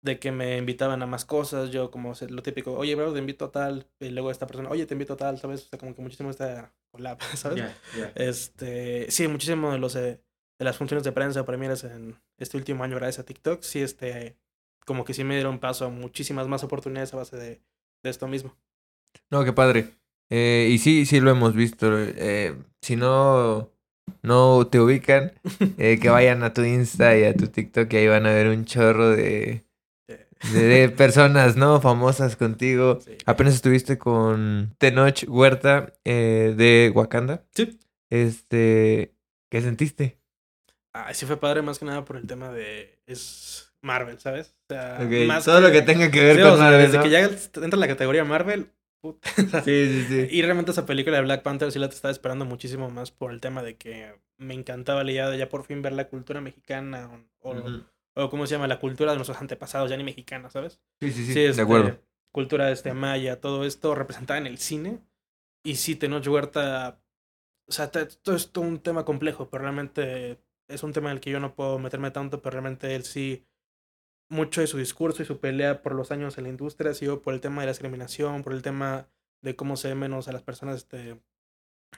de 0.00 0.20
que 0.20 0.30
me 0.30 0.56
invitaban 0.58 1.02
a 1.02 1.06
más 1.06 1.24
cosas, 1.24 1.70
yo 1.70 1.90
como 1.90 2.14
se- 2.14 2.30
lo 2.30 2.40
típico, 2.42 2.72
oye, 2.74 2.94
bro, 2.94 3.12
te 3.12 3.18
invito 3.18 3.46
a 3.46 3.50
tal, 3.50 3.88
y 3.98 4.10
luego 4.10 4.30
esta 4.30 4.46
persona, 4.46 4.70
oye, 4.70 4.86
te 4.86 4.94
invito 4.94 5.14
a 5.14 5.16
tal, 5.16 5.38
¿sabes? 5.38 5.64
O 5.66 5.68
sea, 5.70 5.78
como 5.80 5.92
que 5.94 6.02
muchísimo 6.02 6.30
esta 6.30 6.72
collab, 6.92 7.18
¿sabes? 7.34 7.58
Ya, 7.58 7.76
ya. 7.98 8.12
Este, 8.14 9.10
sí, 9.10 9.26
muchísimo 9.26 9.72
de 9.72 9.78
los 9.78 9.96
eh, 9.96 10.22
de 10.60 10.64
las 10.64 10.76
funciones 10.76 11.02
de 11.04 11.10
prensa 11.12 11.44
premieres 11.44 11.82
en 11.84 12.16
este 12.38 12.56
último 12.56 12.84
año 12.84 12.94
gracias 12.96 13.18
a 13.20 13.24
TikTok, 13.26 13.62
sí, 13.62 13.80
este, 13.80 14.36
como 14.86 15.04
que 15.04 15.14
sí 15.14 15.24
me 15.24 15.34
dieron 15.34 15.58
paso 15.58 15.86
a 15.86 15.88
muchísimas 15.90 16.46
más 16.46 16.62
oportunidades 16.62 17.12
a 17.12 17.16
base 17.16 17.36
de, 17.36 17.60
de 18.04 18.10
esto 18.10 18.28
mismo. 18.28 18.56
No, 19.30 19.44
qué 19.44 19.52
padre. 19.52 19.97
Eh, 20.30 20.68
y 20.70 20.78
sí, 20.78 21.06
sí 21.06 21.20
lo 21.20 21.30
hemos 21.30 21.54
visto. 21.54 21.88
eh, 21.98 22.54
si 22.82 22.96
no, 22.96 23.70
no 24.22 24.66
te 24.68 24.80
ubican, 24.80 25.32
eh, 25.78 25.98
que 26.00 26.08
vayan 26.10 26.42
a 26.42 26.52
tu 26.52 26.62
Insta 26.64 27.16
y 27.16 27.24
a 27.24 27.34
tu 27.34 27.48
TikTok 27.48 27.92
y 27.92 27.96
ahí 27.96 28.08
van 28.08 28.26
a 28.26 28.32
ver 28.32 28.48
un 28.48 28.64
chorro 28.64 29.10
de, 29.10 29.64
de, 30.52 30.62
de 30.62 30.88
personas, 30.90 31.56
¿no? 31.56 31.80
Famosas 31.80 32.36
contigo. 32.36 32.98
sí. 33.00 33.16
Apenas 33.26 33.54
estuviste 33.54 33.98
con 33.98 34.74
Tenoch 34.78 35.24
Huerta 35.28 35.94
eh, 36.04 36.54
de 36.56 36.92
Wakanda. 36.94 37.44
Sí. 37.54 37.78
Este, 38.10 39.14
¿qué 39.50 39.60
sentiste? 39.60 40.18
Ay, 40.92 41.14
sí 41.14 41.26
fue 41.26 41.38
padre 41.38 41.62
más 41.62 41.78
que 41.78 41.84
nada 41.84 42.04
por 42.04 42.16
el 42.16 42.26
tema 42.26 42.50
de, 42.50 42.98
es 43.06 43.72
Marvel, 43.82 44.18
¿sabes? 44.18 44.54
O 44.70 44.74
sea, 44.74 44.98
más 45.26 45.44
todo 45.44 45.60
lo 45.60 45.70
que 45.70 45.82
tenga 45.82 46.10
que 46.10 46.20
ver 46.22 46.36
Sí, 46.36 46.42
con 46.42 46.52
o 46.52 46.56
sea, 46.56 46.64
Marvel, 46.64 46.82
desde 46.86 46.96
¿no? 46.98 47.02
que 47.04 47.10
ya 47.10 47.20
entra 47.20 47.62
en 47.64 47.80
la 47.80 47.86
categoría 47.88 48.24
Marvel, 48.24 48.70
puta. 49.00 49.28
Sí, 49.64 49.86
sí, 49.86 50.04
sí. 50.08 50.28
Y 50.30 50.42
realmente 50.42 50.70
esa 50.72 50.86
película 50.86 51.16
de 51.16 51.22
Black 51.24 51.42
Panther 51.42 51.70
sí 51.72 51.78
la 51.78 51.86
estaba 51.86 52.12
esperando 52.12 52.44
muchísimo 52.44 52.90
más 52.90 53.10
por 53.10 53.32
el 53.32 53.40
tema 53.40 53.62
de 53.62 53.76
que 53.76 54.14
me 54.36 54.54
encantaba 54.54 55.04
la 55.04 55.12
idea 55.12 55.30
de 55.30 55.38
ya 55.38 55.48
por 55.48 55.64
fin 55.64 55.82
ver 55.82 55.92
la 55.92 56.08
cultura 56.08 56.40
mexicana 56.40 57.10
o, 57.40 57.54
o, 58.14 58.30
¿cómo 58.30 58.46
se 58.46 58.54
llama? 58.54 58.66
La 58.66 58.78
cultura 58.80 59.12
de 59.12 59.16
nuestros 59.18 59.40
antepasados, 59.40 59.90
ya 59.90 59.96
ni 59.96 60.04
mexicana, 60.04 60.50
¿sabes? 60.50 60.80
Sí, 61.00 61.10
sí, 61.12 61.26
sí, 61.26 61.32
Sí, 61.34 61.40
este, 61.40 61.56
de 61.56 61.62
acuerdo. 61.62 61.98
Cultura 62.32 62.70
este, 62.70 62.92
maya, 62.94 63.40
todo 63.40 63.64
esto 63.64 63.94
representada 63.94 64.38
en 64.38 64.46
el 64.46 64.58
cine. 64.58 65.00
Y 65.64 65.76
sí, 65.76 65.96
Tenoch 65.96 66.26
Huerta, 66.26 67.00
o 67.68 67.72
sea, 67.72 67.90
te- 67.90 68.06
todo 68.06 68.36
es 68.36 68.52
todo 68.52 68.64
un 68.64 68.78
tema 68.80 69.04
complejo, 69.04 69.48
pero 69.50 69.62
realmente 69.62 70.38
es 70.68 70.82
un 70.82 70.92
tema 70.92 71.10
en 71.10 71.16
el 71.16 71.20
que 71.20 71.30
yo 71.30 71.40
no 71.40 71.54
puedo 71.54 71.78
meterme 71.78 72.10
tanto, 72.10 72.40
pero 72.42 72.52
realmente 72.54 72.94
él 72.94 73.04
sí, 73.04 73.44
mucho 74.30 74.60
de 74.60 74.66
su 74.66 74.78
discurso 74.78 75.22
y 75.22 75.26
su 75.26 75.40
pelea 75.40 75.82
por 75.82 75.94
los 75.94 76.10
años 76.10 76.36
en 76.38 76.44
la 76.44 76.50
industria 76.50 76.90
ha 76.90 76.94
sido 76.94 77.22
por 77.22 77.34
el 77.34 77.40
tema 77.40 77.62
de 77.62 77.66
la 77.66 77.72
discriminación, 77.72 78.42
por 78.42 78.52
el 78.52 78.62
tema 78.62 79.08
de 79.42 79.56
cómo 79.56 79.76
se 79.76 79.88
ve 79.88 79.94
menos 79.94 80.28
a 80.28 80.32
las 80.32 80.42
personas 80.42 80.76
este, 80.76 81.20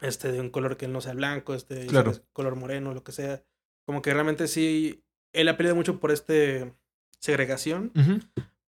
este, 0.01 0.31
de 0.31 0.41
un 0.41 0.51
color 0.51 0.77
que 0.77 0.89
no 0.89 1.01
sea 1.01 1.15
blanco, 1.15 1.55
este, 1.55 1.87
Claro. 1.87 2.13
color 2.33 2.57
moreno, 2.57 2.95
lo 2.95 3.03
que 3.03 3.13
sea. 3.13 3.43
Como 3.87 4.03
que 4.03 4.13
realmente 4.15 4.47
sí, 4.47 5.03
él 5.33 5.49
ha 5.49 5.57
peleado 5.57 5.77
mucho 5.77 5.99
por 5.99 6.11
este 6.13 6.73
segregación 7.19 7.93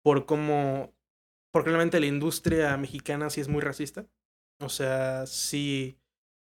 por 0.04 0.26
cómo, 0.26 0.94
porque 1.52 1.70
realmente 1.70 2.00
la 2.00 2.08
industria 2.08 2.76
mexicana 2.78 3.30
sí 3.30 3.42
es 3.42 3.48
muy 3.48 3.62
racista. 3.62 4.08
O 4.60 4.70
sea, 4.70 5.26
sí 5.28 5.98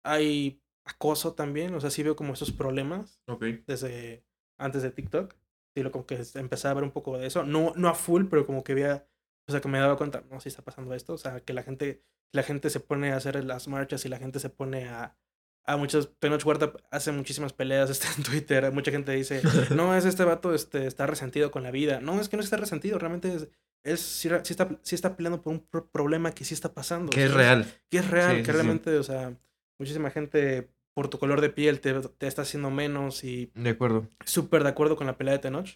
hay 0.04 0.60
acoso 0.84 1.34
también, 1.34 1.74
o 1.74 1.80
sea, 1.80 1.90
sí 1.90 2.02
veo 2.02 2.16
como 2.16 2.32
esos 2.34 2.52
problemas 2.52 3.20
desde 3.66 4.24
antes 4.58 4.82
de 4.82 4.90
TikTok. 4.90 5.34
Sí, 5.78 5.82
lo 5.82 5.92
como 5.92 6.06
que 6.06 6.22
empezaba 6.34 6.72
a 6.72 6.74
ver 6.74 6.84
un 6.84 6.90
poco 6.90 7.16
de 7.18 7.26
eso, 7.26 7.44
no, 7.44 7.72
no 7.76 7.88
a 7.88 7.94
full, 7.94 8.26
pero 8.28 8.46
como 8.46 8.64
que 8.64 8.74
veía, 8.74 9.06
o 9.48 9.52
sea, 9.52 9.60
que 9.60 9.68
me 9.68 9.78
daba 9.78 9.96
cuenta, 9.96 10.22
no, 10.30 10.40
sí 10.40 10.48
está 10.48 10.62
pasando 10.62 10.94
esto, 10.94 11.14
o 11.14 11.18
sea, 11.18 11.40
que 11.40 11.52
la 11.52 11.62
gente, 11.62 12.02
la 12.32 12.42
gente 12.42 12.70
se 12.70 12.80
pone 12.80 13.12
a 13.12 13.16
hacer 13.16 13.42
las 13.44 13.68
marchas 13.68 14.04
y 14.04 14.08
la 14.08 14.18
gente 14.18 14.40
se 14.40 14.50
pone 14.50 14.88
a, 14.88 15.16
a 15.64 15.76
muchos, 15.76 16.18
Tenoch 16.18 16.44
Huerta 16.44 16.72
hace 16.90 17.12
muchísimas 17.12 17.52
peleas 17.52 17.90
este, 17.90 18.06
en 18.16 18.22
Twitter, 18.22 18.70
mucha 18.72 18.90
gente 18.90 19.12
dice, 19.12 19.42
no, 19.74 19.96
es 19.96 20.04
este 20.04 20.24
vato, 20.24 20.54
este, 20.54 20.86
está 20.86 21.06
resentido 21.06 21.50
con 21.50 21.62
la 21.62 21.70
vida, 21.70 22.00
no, 22.00 22.20
es 22.20 22.28
que 22.28 22.36
no 22.36 22.42
está 22.42 22.56
resentido, 22.56 22.98
realmente 22.98 23.34
es, 23.34 23.48
es 23.84 24.00
sí, 24.00 24.28
sí 24.42 24.52
está, 24.52 24.68
sí 24.82 24.94
está 24.94 25.16
peleando 25.16 25.40
por 25.40 25.52
un 25.52 25.60
pro- 25.60 25.88
problema 25.90 26.32
que 26.32 26.44
sí 26.44 26.52
está 26.54 26.74
pasando. 26.74 27.10
Que 27.10 27.24
es 27.24 27.32
real. 27.32 27.64
Que 27.90 27.98
es 27.98 28.10
real, 28.10 28.36
Sí, 28.38 28.42
que 28.42 28.52
realmente, 28.52 28.98
o 28.98 29.02
sea, 29.02 29.32
muchísima 29.78 30.10
gente 30.10 30.68
por 30.98 31.06
tu 31.06 31.20
color 31.20 31.40
de 31.40 31.48
piel 31.48 31.78
te, 31.78 31.94
te 31.94 32.26
está 32.26 32.42
haciendo 32.42 32.72
menos 32.72 33.22
y 33.22 33.52
De 33.54 33.70
acuerdo. 33.70 34.08
súper 34.24 34.64
de 34.64 34.70
acuerdo 34.70 34.96
con 34.96 35.06
la 35.06 35.16
pelea 35.16 35.34
de 35.34 35.38
Tenoch. 35.38 35.68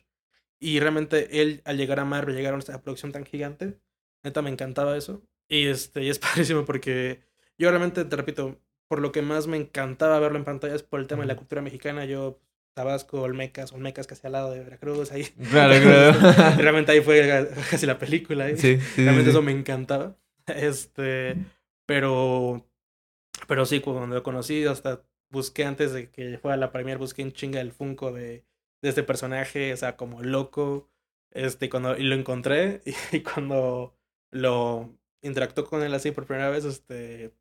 Y 0.59 0.81
realmente 0.81 1.41
él, 1.41 1.63
al 1.65 1.77
llegar 1.77 2.01
a 2.01 2.05
Marvel, 2.05 2.35
llegar 2.35 2.55
a 2.55 2.59
esta 2.59 2.83
producción 2.83 3.13
tan 3.13 3.25
gigante, 3.25 3.79
neta 4.25 4.43
me 4.43 4.51
encantaba 4.51 4.97
eso. 4.97 5.23
Y, 5.49 5.69
este, 5.69 6.03
y 6.03 6.11
es 6.11 6.19
padrísimo 6.19 6.65
porque 6.65 7.23
yo 7.57 7.71
realmente, 7.71 8.05
te 8.05 8.17
repito, 8.17 8.61
por 8.89 9.01
lo 9.01 9.13
que 9.13 9.23
más 9.23 9.47
me 9.47 9.57
encantaba 9.59 10.19
verlo 10.19 10.39
en 10.39 10.45
pantalla 10.45 10.75
es 10.75 10.83
por 10.83 10.99
el 10.99 11.07
tema 11.07 11.23
de 11.23 11.29
la 11.29 11.37
cultura 11.37 11.63
mexicana. 11.63 12.05
Yo, 12.05 12.41
Tabasco, 12.75 13.23
Olmecas, 13.23 13.71
Olmecas 13.73 14.09
casi 14.09 14.27
al 14.27 14.33
lado 14.33 14.51
de 14.51 14.65
Veracruz, 14.65 15.13
ahí. 15.13 15.23
Claro, 15.51 15.75
claro. 15.81 16.57
realmente 16.61 16.91
ahí 16.91 17.01
fue 17.01 17.49
casi 17.71 17.87
la 17.87 18.01
película. 18.01 18.49
Sí, 18.49 18.57
sí, 18.57 18.81
sí, 18.81 19.03
Realmente 19.05 19.31
sí. 19.31 19.37
eso 19.37 19.43
me 19.43 19.53
encantaba. 19.53 20.17
Este, 20.49 21.37
pero, 21.87 22.67
pero 23.47 23.67
sí, 23.67 23.79
cuando 23.79 24.17
lo 24.17 24.23
conocí, 24.25 24.65
hasta 24.65 25.05
busqué 25.33 25.65
antes 25.65 25.93
de 25.93 26.11
que 26.11 26.39
fuera 26.39 26.57
la 26.57 26.73
premier, 26.73 26.99
busqué 26.99 27.23
en 27.23 27.33
chinga 27.33 27.61
el 27.61 27.73
Funko 27.73 28.13
de, 28.13 28.45
de 28.83 28.89
este 28.89 29.03
personaje, 29.03 29.73
o 29.73 29.77
sea, 29.77 29.97
como 29.97 30.23
loco. 30.23 30.89
Este, 31.33 31.71
cuando, 31.71 31.97
y 31.97 32.05
lo 32.05 32.15
encontré, 32.15 32.83
y, 33.13 33.21
cuando 33.23 33.97
lo 34.31 34.91
interactuó 35.23 35.65
con 35.65 35.83
él 35.83 35.95
así 35.95 36.13
por 36.13 36.27
primera 36.27 36.51
vez, 36.51 36.65
este, 36.65 37.33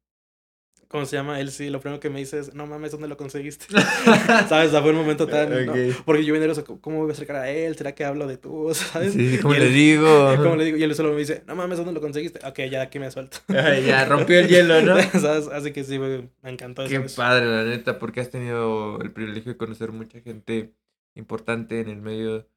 ¿cómo 0.92 1.06
se 1.06 1.16
llama? 1.16 1.40
Él 1.40 1.52
sí, 1.52 1.70
lo 1.70 1.80
primero 1.80 2.02
que 2.02 2.10
me 2.10 2.20
dice 2.20 2.38
es, 2.38 2.54
no 2.54 2.68
mames, 2.68 2.92
¿dónde 2.92 3.08
lo 3.08 3.16
conseguiste? 3.16 3.66
¿Sabes? 4.50 4.68
O 4.68 4.72
sea, 4.72 4.82
fue 4.82 4.92
un 4.92 4.98
momento 4.98 5.26
tan... 5.26 5.66
¿no? 5.66 5.74
Porque 6.04 6.26
yo 6.26 6.34
venía, 6.34 6.54
¿cómo 6.82 6.98
me 6.98 7.02
voy 7.04 7.10
a 7.12 7.14
acercar 7.14 7.38
a 7.38 7.50
él? 7.50 7.78
¿Será 7.78 7.94
que 7.96 8.04
hablo 8.04 8.28
de 8.28 8.38
tú? 8.38 8.70
¿Sabes? 8.74 9.14
Sí, 9.14 9.40
¿cómo 9.42 9.54
le 9.54 9.68
él- 9.68 9.74
digo? 9.74 10.36
¿Cómo 10.44 10.58
le 10.58 10.66
digo? 10.66 10.78
Y 10.78 10.84
él 10.84 10.94
solo 10.94 11.14
me 11.14 11.20
dice, 11.20 11.44
no 11.48 11.56
mames, 11.56 11.78
¿dónde 11.78 11.94
lo 11.94 12.02
conseguiste? 12.02 12.46
Ok, 12.46 12.60
ya 12.70 12.82
aquí 12.82 13.00
me 13.00 13.10
suelto. 13.10 13.38
Ay, 13.48 13.86
ya 13.86 14.04
rompió 14.06 14.38
el 14.40 14.50
hielo, 14.50 14.82
¿no? 14.82 15.02
¿Sabes? 15.20 15.48
Así 15.48 15.72
que 15.72 15.86
sí, 15.86 15.98
me 15.98 16.30
encantó 16.44 16.86
Qué 16.86 16.98
eso. 16.98 17.16
padre, 17.16 17.46
la 17.46 17.64
neta, 17.64 17.98
porque 17.98 18.20
has 18.20 18.30
tenido 18.30 19.00
el 19.02 19.12
privilegio 19.12 19.54
de 19.54 19.58
conocer 19.58 19.94
mucha 19.94 20.20
gente 20.20 20.74
importante 21.16 21.80
en 21.80 21.90
el 21.90 22.02
medio 22.02 22.48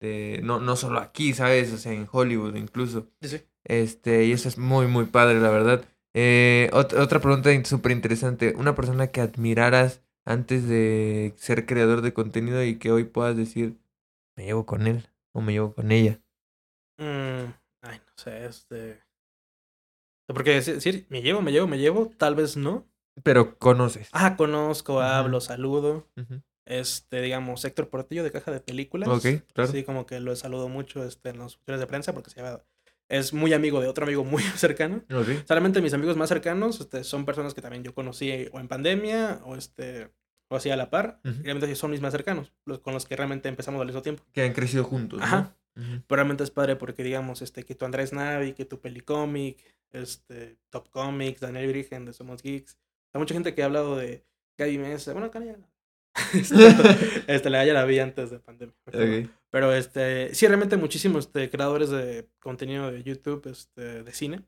de, 0.00 0.40
no, 0.44 0.60
no 0.60 0.76
solo 0.76 1.00
aquí, 1.00 1.32
¿sabes? 1.34 1.72
O 1.72 1.76
sea, 1.78 1.92
en 1.92 2.08
Hollywood 2.10 2.54
incluso. 2.54 3.08
Sí, 3.20 3.28
sí. 3.28 3.40
Este, 3.64 4.24
y 4.24 4.32
eso 4.32 4.48
es 4.48 4.58
muy, 4.58 4.86
muy 4.86 5.06
padre, 5.06 5.40
la 5.40 5.50
verdad. 5.50 5.84
Eh, 6.14 6.70
ot- 6.72 6.94
otra 6.98 7.20
pregunta 7.20 7.50
súper 7.64 7.92
interesante. 7.92 8.54
Una 8.56 8.74
persona 8.74 9.08
que 9.08 9.20
admiraras 9.20 10.02
antes 10.24 10.68
de 10.68 11.34
ser 11.36 11.66
creador 11.66 12.02
de 12.02 12.12
contenido 12.12 12.62
y 12.64 12.78
que 12.78 12.92
hoy 12.92 13.04
puedas 13.04 13.36
decir, 13.36 13.78
me 14.36 14.44
llevo 14.46 14.66
con 14.66 14.86
él 14.86 15.08
o 15.32 15.40
me 15.40 15.52
llevo 15.52 15.74
con 15.74 15.92
ella. 15.92 16.20
Mm, 16.98 17.52
ay, 17.82 17.98
no 17.98 18.12
sé, 18.16 18.44
este... 18.46 19.02
Porque 20.26 20.60
decir, 20.60 21.06
me 21.10 21.22
llevo, 21.22 21.42
me 21.42 21.50
llevo, 21.50 21.66
me 21.66 21.78
llevo, 21.78 22.08
tal 22.16 22.34
vez 22.36 22.56
no. 22.56 22.86
Pero 23.24 23.58
conoces. 23.58 24.08
Ah, 24.12 24.36
conozco, 24.36 25.00
hablo, 25.00 25.40
saludo. 25.40 26.06
Este, 26.66 27.20
digamos, 27.20 27.64
Héctor 27.64 27.88
Portillo 27.90 28.22
de 28.22 28.30
Caja 28.30 28.52
de 28.52 28.60
Películas. 28.60 29.08
Ok, 29.08 29.24
claro. 29.52 29.72
Sí, 29.72 29.82
como 29.82 30.06
que 30.06 30.20
lo 30.20 30.36
saludo 30.36 30.68
mucho 30.68 31.04
este, 31.04 31.30
en 31.30 31.38
los 31.38 31.56
funciones 31.56 31.80
de 31.80 31.86
prensa 31.88 32.12
porque 32.12 32.30
se 32.30 32.40
llama... 32.42 32.62
Es 33.10 33.32
muy 33.32 33.52
amigo 33.52 33.80
de 33.80 33.88
otro 33.88 34.04
amigo 34.04 34.24
muy 34.24 34.42
cercano. 34.56 35.02
Solamente 35.46 35.82
mis 35.82 35.92
amigos 35.92 36.16
más 36.16 36.28
cercanos 36.28 36.80
este, 36.80 37.04
son 37.04 37.26
personas 37.26 37.54
que 37.54 37.60
también 37.60 37.82
yo 37.82 37.92
conocí 37.92 38.48
o 38.52 38.60
en 38.60 38.68
pandemia 38.68 39.40
o 39.44 39.56
este 39.56 40.10
o 40.48 40.56
así 40.56 40.70
a 40.70 40.76
la 40.76 40.90
par. 40.90 41.20
Realmente 41.22 41.74
son 41.74 41.90
mis 41.90 42.00
más 42.00 42.12
cercanos, 42.12 42.52
los 42.64 42.78
con 42.78 42.94
los 42.94 43.06
que 43.06 43.16
realmente 43.16 43.48
empezamos 43.48 43.80
al 43.80 43.86
mismo 43.86 44.02
tiempo. 44.02 44.24
Que 44.32 44.42
han 44.42 44.52
crecido 44.52 44.84
juntos, 44.84 45.18
¿no? 45.18 45.24
Ajá. 45.24 45.56
Pero 45.74 46.04
realmente 46.08 46.44
es 46.44 46.50
padre 46.50 46.76
porque, 46.76 47.02
digamos, 47.02 47.42
este, 47.42 47.64
que 47.64 47.74
tu 47.74 47.84
Andrés 47.84 48.12
Navi, 48.12 48.52
que 48.52 48.64
tu 48.64 48.80
Pelicomic, 48.80 49.58
este, 49.92 50.58
Top 50.68 50.90
Comics, 50.90 51.40
Daniel 51.40 51.72
Virgen 51.72 52.04
de 52.04 52.12
Somos 52.12 52.42
Geeks. 52.42 52.76
Hay 53.12 53.18
mucha 53.18 53.34
gente 53.34 53.54
que 53.54 53.62
ha 53.62 53.66
hablado 53.66 53.96
de 53.96 54.24
Gaby 54.58 54.78
Mesa. 54.78 55.12
Bueno, 55.12 55.28
acá 55.28 55.42
ya 55.44 55.56
no. 55.56 55.66
este, 56.34 57.24
este, 57.32 57.50
la 57.50 57.64
ya 57.64 57.72
la 57.72 57.84
vi 57.84 57.98
antes 57.98 58.30
de 58.30 58.38
pandemia. 58.40 58.74
Pero 59.50 59.74
este, 59.74 60.32
sí, 60.34 60.46
realmente 60.46 60.76
muchísimos 60.76 61.26
este, 61.26 61.50
creadores 61.50 61.90
de 61.90 62.28
contenido 62.38 62.90
de 62.90 63.02
YouTube, 63.02 63.46
este, 63.50 64.04
de 64.04 64.12
cine, 64.12 64.42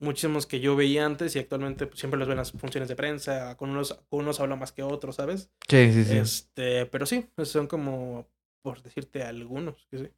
muchísimos 0.00 0.46
que 0.46 0.58
yo 0.58 0.74
veía 0.74 1.06
antes 1.06 1.36
y 1.36 1.38
actualmente 1.38 1.86
pues, 1.86 2.00
siempre 2.00 2.18
los 2.18 2.26
veo 2.26 2.32
en 2.32 2.38
las 2.38 2.50
funciones 2.50 2.88
de 2.88 2.96
prensa, 2.96 3.56
con 3.56 3.70
unos, 3.70 3.94
con 4.08 4.20
unos 4.20 4.40
hablo 4.40 4.56
más 4.56 4.72
que 4.72 4.82
otros, 4.82 5.16
¿sabes? 5.16 5.50
Sí, 5.68 5.92
sí, 5.92 6.04
sí. 6.04 6.16
Este, 6.16 6.86
pero 6.86 7.06
sí, 7.06 7.26
son 7.44 7.68
como, 7.68 8.28
por 8.62 8.82
decirte 8.82 9.22
algunos, 9.22 9.86
que 9.88 9.98
sí. 9.98 10.08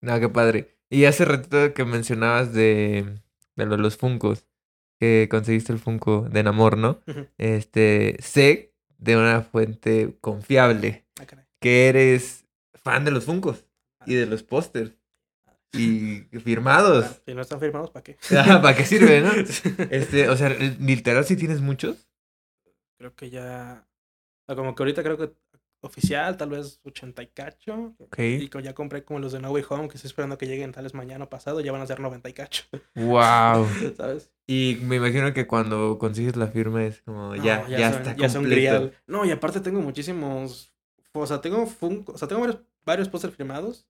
No, 0.00 0.18
qué 0.18 0.28
padre. 0.28 0.78
Y 0.90 1.04
hace 1.04 1.24
ratito 1.24 1.72
que 1.72 1.84
mencionabas 1.84 2.52
de, 2.52 3.20
de 3.54 3.66
lo 3.66 3.76
de 3.76 3.82
los 3.82 3.96
Funcos, 3.96 4.46
que 4.98 5.28
conseguiste 5.30 5.72
el 5.72 5.78
Funko 5.78 6.28
de 6.28 6.42
Namor, 6.42 6.76
¿no? 6.76 7.00
Este, 7.38 8.16
sé 8.20 8.74
de 8.98 9.16
una 9.16 9.42
fuente 9.42 10.16
confiable 10.20 11.06
Ah, 11.20 11.26
que 11.60 11.88
eres 11.88 12.44
fan 12.74 13.04
de 13.04 13.10
los 13.10 13.24
Funcos 13.24 13.65
y 14.06 14.14
de 14.14 14.26
los 14.26 14.42
pósters 14.42 14.92
y 15.72 16.20
firmados. 16.42 17.20
Si 17.26 17.34
no 17.34 17.42
están 17.42 17.60
firmados, 17.60 17.90
¿para 17.90 18.02
qué? 18.04 18.16
Ah, 18.36 18.60
¿Para 18.62 18.76
qué 18.76 18.84
sirve, 18.84 19.20
no? 19.20 19.30
Este, 19.90 20.28
o 20.28 20.36
sea, 20.36 20.48
literal, 20.80 21.24
si 21.24 21.36
tienes 21.36 21.60
muchos. 21.60 22.08
creo 22.98 23.14
que 23.14 23.30
ya, 23.30 23.86
o 24.42 24.46
sea, 24.46 24.56
como 24.56 24.74
que 24.74 24.82
ahorita 24.82 25.02
creo 25.02 25.18
que 25.18 25.32
oficial, 25.82 26.36
tal 26.36 26.48
vez 26.50 26.80
80 26.84 27.22
y 27.22 27.26
cacho. 27.28 27.94
Ok. 27.98 28.18
Y 28.18 28.48
ya 28.62 28.74
compré 28.74 29.04
como 29.04 29.20
los 29.20 29.32
de 29.32 29.40
No 29.40 29.50
Way 29.50 29.64
Home, 29.68 29.88
que 29.88 29.96
estoy 29.96 30.08
esperando 30.08 30.38
que 30.38 30.46
lleguen 30.46 30.72
tal 30.72 30.84
vez 30.84 30.94
mañana 30.94 31.24
o 31.24 31.28
pasado, 31.28 31.60
ya 31.60 31.72
van 31.72 31.82
a 31.82 31.86
ser 31.86 32.00
90 32.00 32.28
y 32.28 32.32
cacho, 32.32 32.64
Wow. 32.94 33.66
¿sabes? 33.96 34.30
Y 34.48 34.78
me 34.82 34.96
imagino 34.96 35.32
que 35.34 35.46
cuando 35.46 35.98
consigues 35.98 36.36
la 36.36 36.46
firma 36.46 36.84
es 36.84 37.02
como 37.02 37.34
No, 37.34 37.44
ya, 37.44 37.68
ya, 37.68 37.92
son- 37.92 38.02
está 38.02 38.16
ya 38.16 38.32
completo. 38.32 38.92
No, 39.06 39.24
y 39.24 39.30
aparte 39.30 39.60
tengo 39.60 39.80
muchísimos. 39.80 40.72
O 41.12 41.26
sea, 41.26 41.40
tengo 41.40 41.66
Funko, 41.66 42.12
o 42.12 42.18
sea, 42.18 42.28
tengo 42.28 42.42
varios, 42.42 42.60
varios 42.86 43.08
pósters 43.08 43.34
firmados. 43.34 43.86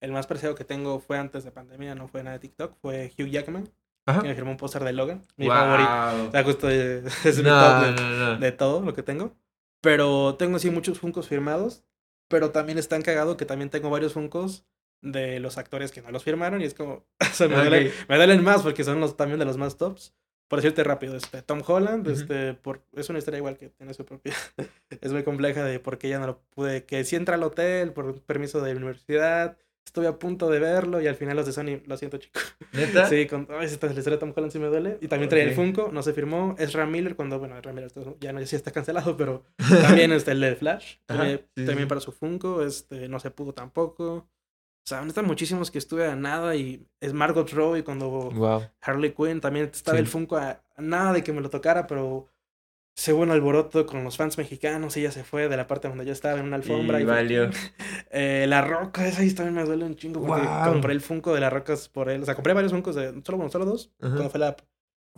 El 0.00 0.12
más 0.12 0.26
preciado 0.26 0.54
que 0.54 0.64
tengo 0.64 0.98
fue 0.98 1.18
antes 1.18 1.44
de 1.44 1.52
pandemia, 1.52 1.94
no 1.94 2.08
fue 2.08 2.22
nada 2.22 2.32
de 2.38 2.40
TikTok, 2.40 2.74
fue 2.80 3.12
Hugh 3.18 3.26
Jackman, 3.28 3.68
Ajá. 4.06 4.22
que 4.22 4.28
me 4.28 4.34
firmó 4.34 4.50
un 4.52 4.56
póster 4.56 4.82
de 4.82 4.94
Logan, 4.94 5.22
mi 5.36 5.46
Wow. 5.46 5.54
favorito. 5.54 6.28
O 6.28 6.30
sea, 6.32 6.42
justo 6.44 6.70
es 6.70 7.04
mi 7.38 7.44
top 7.44 7.84
de, 7.84 7.92
no, 7.92 8.10
no. 8.32 8.36
de 8.38 8.52
todo 8.52 8.80
lo 8.80 8.94
que 8.94 9.02
tengo. 9.02 9.36
Pero 9.82 10.36
tengo 10.36 10.58
sí 10.58 10.70
muchos 10.70 10.98
Funkos 10.98 11.28
firmados, 11.28 11.84
pero 12.28 12.50
también 12.50 12.78
es 12.78 12.88
tan 12.88 13.02
cagado 13.02 13.36
que 13.36 13.44
también 13.44 13.68
tengo 13.70 13.90
varios 13.90 14.14
Funkos 14.14 14.64
de 15.02 15.38
los 15.40 15.56
actores 15.58 15.92
que 15.92 16.02
no 16.02 16.10
los 16.10 16.24
firmaron 16.24 16.60
y 16.60 16.64
es 16.64 16.74
como, 16.74 17.04
o 17.20 17.24
sea, 17.34 17.48
me, 17.48 17.56
duelen, 17.56 17.92
me 18.08 18.16
duelen 18.16 18.42
más 18.44 18.62
porque 18.62 18.84
son 18.84 19.00
los 19.00 19.16
también 19.16 19.38
de 19.38 19.44
los 19.46 19.56
más 19.58 19.76
tops. 19.76 20.14
Por 20.50 20.58
decirte 20.60 20.82
rápido, 20.84 21.16
este, 21.16 21.42
Tom 21.42 21.62
Holland, 21.66 22.08
Ujú. 22.08 22.10
este, 22.10 22.54
por, 22.54 22.82
es 22.94 23.08
una 23.08 23.20
historia 23.20 23.38
igual 23.38 23.56
que 23.56 23.68
tiene 23.70 23.94
su 23.94 24.04
propia, 24.04 24.34
es 25.00 25.12
muy 25.12 25.22
compleja 25.22 25.64
de 25.64 25.78
por 25.80 25.96
qué 25.98 26.08
ya 26.08 26.18
no 26.18 26.26
lo 26.26 26.40
pude, 26.56 26.84
que 26.84 27.04
sí 27.04 27.16
entra 27.16 27.36
al 27.36 27.44
hotel 27.44 27.92
por 27.92 28.20
permiso 28.22 28.60
de 28.60 28.72
la 28.74 28.78
universidad, 28.78 29.56
estuve 29.86 30.08
a 30.08 30.18
punto 30.18 30.50
de 30.50 30.58
verlo 30.58 31.00
y 31.00 31.06
al 31.06 31.16
final 31.16 31.36
los 31.36 31.46
de 31.46 31.52
Sony, 31.52 31.82
lo 31.86 31.96
siento 31.96 32.18
chico. 32.18 32.40
¿Neta? 32.72 33.08
Sí, 33.08 33.26
con 33.26 33.46
ay, 33.50 33.66
esta 33.66 33.86
la 33.86 33.92
historia 33.92 34.16
de 34.16 34.20
Tom 34.20 34.32
Holland 34.36 34.52
sí 34.52 34.58
me 34.58 34.68
duele. 34.68 34.98
Y 35.00 35.08
también 35.08 35.28
traía 35.28 35.44
el 35.44 35.50
Ok. 35.50 35.56
Funko, 35.56 35.90
no 35.92 36.02
se 36.02 36.12
firmó. 36.12 36.54
Es 36.58 36.72
Ram 36.72 36.90
Miller 36.90 37.16
cuando, 37.16 37.38
bueno, 37.38 37.60
Ram 37.60 37.74
Miller 37.74 37.90
ya 38.20 38.32
no 38.32 38.40
ya 38.40 38.46
sí 38.46 38.56
está 38.56 38.70
cancelado, 38.72 39.16
pero 39.16 39.44
también 39.82 40.12
este, 40.12 40.32
el 40.32 40.40
de 40.40 40.54
Flash. 40.56 40.96
Ajá, 41.08 41.18
También, 41.18 41.38
sí, 41.56 41.64
también 41.66 41.86
sí. 41.86 41.86
para 41.88 42.00
su 42.00 42.12
Funko, 42.12 42.62
este, 42.62 43.08
no 43.08 43.18
se 43.20 43.30
pudo 43.30 43.52
tampoco. 43.52 44.28
O 44.84 44.88
sea, 44.90 45.02
están 45.06 45.26
muchísimos 45.26 45.70
que 45.70 45.78
estuve 45.78 46.06
a 46.06 46.16
nada 46.16 46.56
y 46.56 46.84
es 47.00 47.12
Margot 47.12 47.48
Robbie 47.52 47.84
cuando 47.84 48.08
Wow. 48.30 48.62
Harley 48.80 49.12
Quinn 49.12 49.40
también 49.40 49.70
estaba 49.72 49.96
Sí. 49.98 50.02
el 50.02 50.08
Funko 50.08 50.36
a, 50.36 50.62
a 50.76 50.82
nada 50.82 51.12
de 51.12 51.22
que 51.22 51.32
me 51.32 51.40
lo 51.40 51.50
tocara, 51.50 51.86
pero 51.86 52.26
según 52.96 53.24
un 53.28 53.30
alboroto 53.30 53.86
con 53.86 54.02
los 54.04 54.16
fans 54.16 54.36
mexicanos, 54.36 54.96
ella 54.96 55.10
se 55.12 55.22
fue 55.22 55.48
de 55.48 55.56
la 55.56 55.66
parte 55.66 55.88
donde 55.88 56.04
yo 56.04 56.12
estaba 56.12 56.38
en 56.40 56.46
una 56.46 56.56
alfombra. 56.56 57.00
Y 57.00 57.04
valió. 57.04 57.48
eh, 58.10 58.46
la 58.48 58.62
Roca, 58.62 59.06
esa 59.06 59.22
ahí 59.22 59.32
también 59.32 59.54
me 59.54 59.64
duele 59.64 59.84
un 59.84 59.96
chingo 59.96 60.26
porque 60.26 60.46
compré 60.64 60.92
el 60.92 61.00
Funko 61.00 61.32
de 61.34 61.40
la 61.40 61.50
Rocas 61.50 61.88
por 61.88 62.08
él. 62.10 62.22
O 62.22 62.24
sea, 62.26 62.34
compré 62.34 62.52
varios 62.52 62.72
Funkos 62.72 62.96
de 62.96 63.12
solo, 63.24 63.38
bueno, 63.38 63.50
solo 63.50 63.64
dos. 63.66 63.92
Ajá. 64.00 64.12
Cuando 64.14 64.30
fue 64.30 64.40
la 64.40 64.56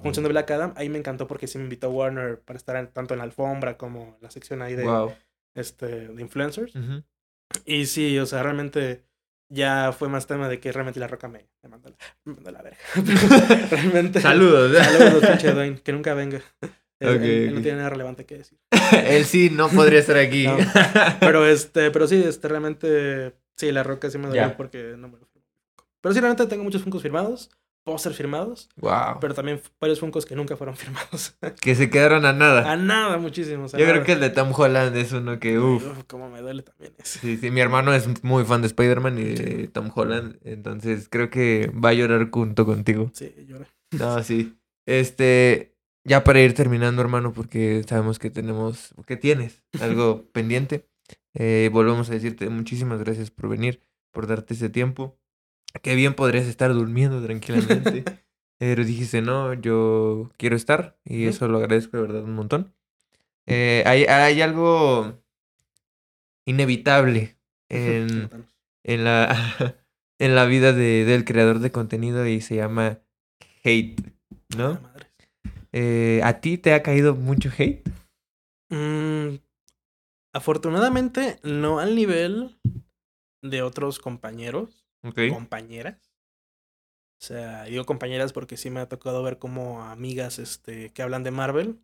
función 0.02 0.24
de 0.24 0.28
Black 0.30 0.50
Adam, 0.50 0.74
ahí 0.76 0.88
me 0.88 0.98
encantó 0.98 1.26
porque 1.26 1.46
sí 1.46 1.58
me 1.58 1.64
invitó 1.64 1.88
Warner 1.90 2.40
para 2.40 2.56
estar 2.56 2.76
en- 2.76 2.88
tanto 2.88 3.14
en 3.14 3.18
la 3.18 3.24
alfombra 3.24 3.76
como 3.78 4.16
en 4.16 4.22
la 4.22 4.30
sección 4.30 4.60
ahí 4.62 4.74
de, 4.74 4.84
Wow. 4.84 5.12
este, 5.54 6.08
de 6.08 6.22
influencers. 6.22 6.74
Ujú. 6.76 7.02
Y 7.64 7.86
sí, 7.86 8.18
o 8.18 8.26
sea, 8.26 8.42
realmente 8.42 9.04
ya 9.52 9.92
fue 9.92 10.08
más 10.08 10.26
tema 10.26 10.48
de 10.48 10.58
que 10.60 10.72
realmente 10.72 10.98
la 10.98 11.08
Roca 11.08 11.28
me, 11.28 11.46
me 11.62 11.68
mandó, 11.68 11.90
la, 11.90 11.96
me 12.24 12.34
mandó 12.34 12.50
la 12.50 12.62
verga. 12.62 12.78
realmente. 13.70 14.20
Saludos. 14.20 14.76
Saludos, 14.76 15.26
pinche 15.26 15.52
Dwayne, 15.52 15.80
que 15.82 15.92
nunca 15.92 16.14
venga. 16.14 16.40
Él- 17.00 17.54
no 17.54 17.60
tiene 17.60 17.78
nada 17.78 17.90
relevante 17.90 18.24
que 18.24 18.38
decir. 18.38 18.58
Él 19.06 19.24
sí 19.24 19.50
no 19.50 19.68
podría 19.68 19.98
estar 19.98 20.16
aquí. 20.16 20.46
No. 20.46 20.56
Pero 21.20 21.46
este, 21.46 21.90
pero 21.90 22.06
sí, 22.06 22.22
este, 22.24 22.48
realmente, 22.48 23.34
sí, 23.56 23.72
la 23.72 23.82
roca 23.82 24.08
sí 24.10 24.18
me 24.18 24.28
dolió 24.28 24.56
porque 24.56 24.94
no 24.96 25.08
me 25.08 25.18
lo 25.18 25.26
firmó. 25.26 25.46
Pero 26.00 26.14
sí, 26.14 26.20
realmente 26.20 26.46
tengo 26.46 26.64
muchos 26.64 26.82
Funkos 26.82 27.02
firmados, 27.02 27.50
póster 27.84 28.14
firmados, 28.14 28.68
wow. 28.76 29.18
pero 29.20 29.34
también 29.34 29.60
varios 29.80 30.00
Funkos 30.00 30.24
que 30.24 30.36
nunca 30.36 30.56
fueron 30.56 30.76
firmados. 30.78 31.36
Que 31.60 31.74
se 31.74 31.90
quedaron 31.90 32.24
a 32.24 32.32
nada. 32.32 32.70
a 32.70 32.76
nada, 32.76 33.18
muchísimos. 33.18 33.72
Yo 33.72 33.86
creo 33.86 34.04
que 34.04 34.12
el 34.12 34.20
de 34.20 34.30
Tom 34.30 34.52
Holland 34.56 34.96
es 34.96 35.12
uno 35.12 35.38
que, 35.38 35.58
uff. 35.58 35.84
Uf, 35.86 36.04
cómo 36.06 36.30
me 36.30 36.40
duele 36.40 36.62
también 36.62 36.94
ese. 36.98 37.18
Sí, 37.18 37.36
sí, 37.36 37.50
mi 37.50 37.60
hermano 37.60 37.92
es 37.94 38.22
muy 38.24 38.44
fan 38.44 38.62
de 38.62 38.68
Spider-Man 38.68 39.18
y 39.18 39.24
de. 39.24 39.68
Tom 39.68 39.90
Holland, 39.94 40.38
entonces 40.44 41.08
creo 41.08 41.30
que 41.30 41.70
va 41.72 41.90
a 41.90 41.94
llorar 41.94 42.30
junto 42.30 42.66
contigo. 42.66 43.10
Sí, 43.14 43.34
lloré. 43.46 43.66
No, 43.92 44.22
sí. 44.22 44.56
Este, 44.86 45.76
ya 46.04 46.24
para 46.24 46.40
ir 46.40 46.54
terminando, 46.54 47.02
hermano, 47.02 47.32
porque 47.32 47.84
sabemos 47.86 48.18
que 48.18 48.30
tenemos, 48.30 48.94
que 49.06 49.16
tienes 49.16 49.62
algo 49.80 50.24
pendiente. 50.32 50.88
Eh, 51.34 51.70
volvemos 51.72 52.10
a 52.10 52.14
decirte 52.14 52.48
muchísimas 52.50 52.98
gracias 53.00 53.30
por 53.30 53.48
venir, 53.48 53.80
por 54.12 54.26
darte 54.26 54.54
ese 54.54 54.68
tiempo. 54.68 55.18
Qué 55.80 55.94
bien 55.94 56.14
podrías 56.14 56.46
estar 56.46 56.72
durmiendo 56.72 57.22
tranquilamente. 57.24 58.04
Pero 58.58 58.84
dijiste, 58.84 59.22
no, 59.22 59.54
yo 59.54 60.30
quiero 60.36 60.54
estar 60.54 60.96
y 61.04 61.24
eso 61.26 61.48
lo 61.48 61.58
agradezco 61.58 61.96
de 61.96 62.02
verdad 62.02 62.22
un 62.24 62.34
montón. 62.34 62.74
Eh, 63.46 63.82
hay, 63.86 64.04
hay 64.04 64.40
algo 64.40 65.18
inevitable 66.44 67.36
en, 67.68 68.30
en 68.84 69.04
la, 69.04 69.76
en 70.18 70.34
la 70.34 70.44
vida 70.44 70.72
de, 70.72 71.04
del 71.04 71.24
creador 71.24 71.58
de 71.58 71.72
contenido 71.72 72.26
y 72.26 72.40
se 72.40 72.56
llama 72.56 73.00
hate, 73.64 74.00
Ah, 74.52 74.56
¿no? 74.56 74.80
madre. 74.80 75.06
Eh, 75.72 76.20
¿A 76.22 76.40
ti 76.40 76.58
te 76.58 76.74
ha 76.74 76.82
caído 76.82 77.14
mucho 77.14 77.50
hate? 77.56 77.88
Mm, 78.70 79.36
Afortunadamente, 80.34 81.38
no 81.42 81.78
al 81.78 81.94
nivel 81.94 82.56
de 83.42 83.60
otros 83.62 83.98
compañeros, 83.98 84.81
Compañeras. 85.32 85.96
O 87.20 87.24
sea, 87.24 87.64
digo 87.64 87.84
compañeras 87.84 88.32
porque 88.32 88.56
sí 88.56 88.70
me 88.70 88.80
ha 88.80 88.88
tocado 88.88 89.22
ver 89.22 89.38
como 89.38 89.82
amigas 89.84 90.38
este, 90.38 90.90
que 90.92 91.02
hablan 91.02 91.22
de 91.22 91.30
Marvel. 91.30 91.78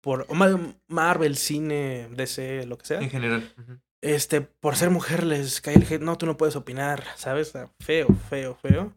Por 0.00 0.26
o 0.28 0.34
Ma- 0.34 0.74
Marvel, 0.86 1.36
cine, 1.36 2.08
DC, 2.12 2.66
lo 2.66 2.78
que 2.78 2.86
sea. 2.86 3.00
En 3.00 3.10
general. 3.10 3.52
Este, 4.00 4.40
por 4.40 4.76
ser 4.76 4.90
mujer 4.90 5.24
les 5.24 5.60
cae 5.60 5.74
el 5.74 5.82
hate. 5.82 6.00
No, 6.00 6.16
tú 6.16 6.24
no 6.26 6.36
puedes 6.36 6.56
opinar, 6.56 7.04
¿sabes? 7.16 7.52
Feo, 7.80 8.06
feo, 8.28 8.54
feo. 8.54 8.94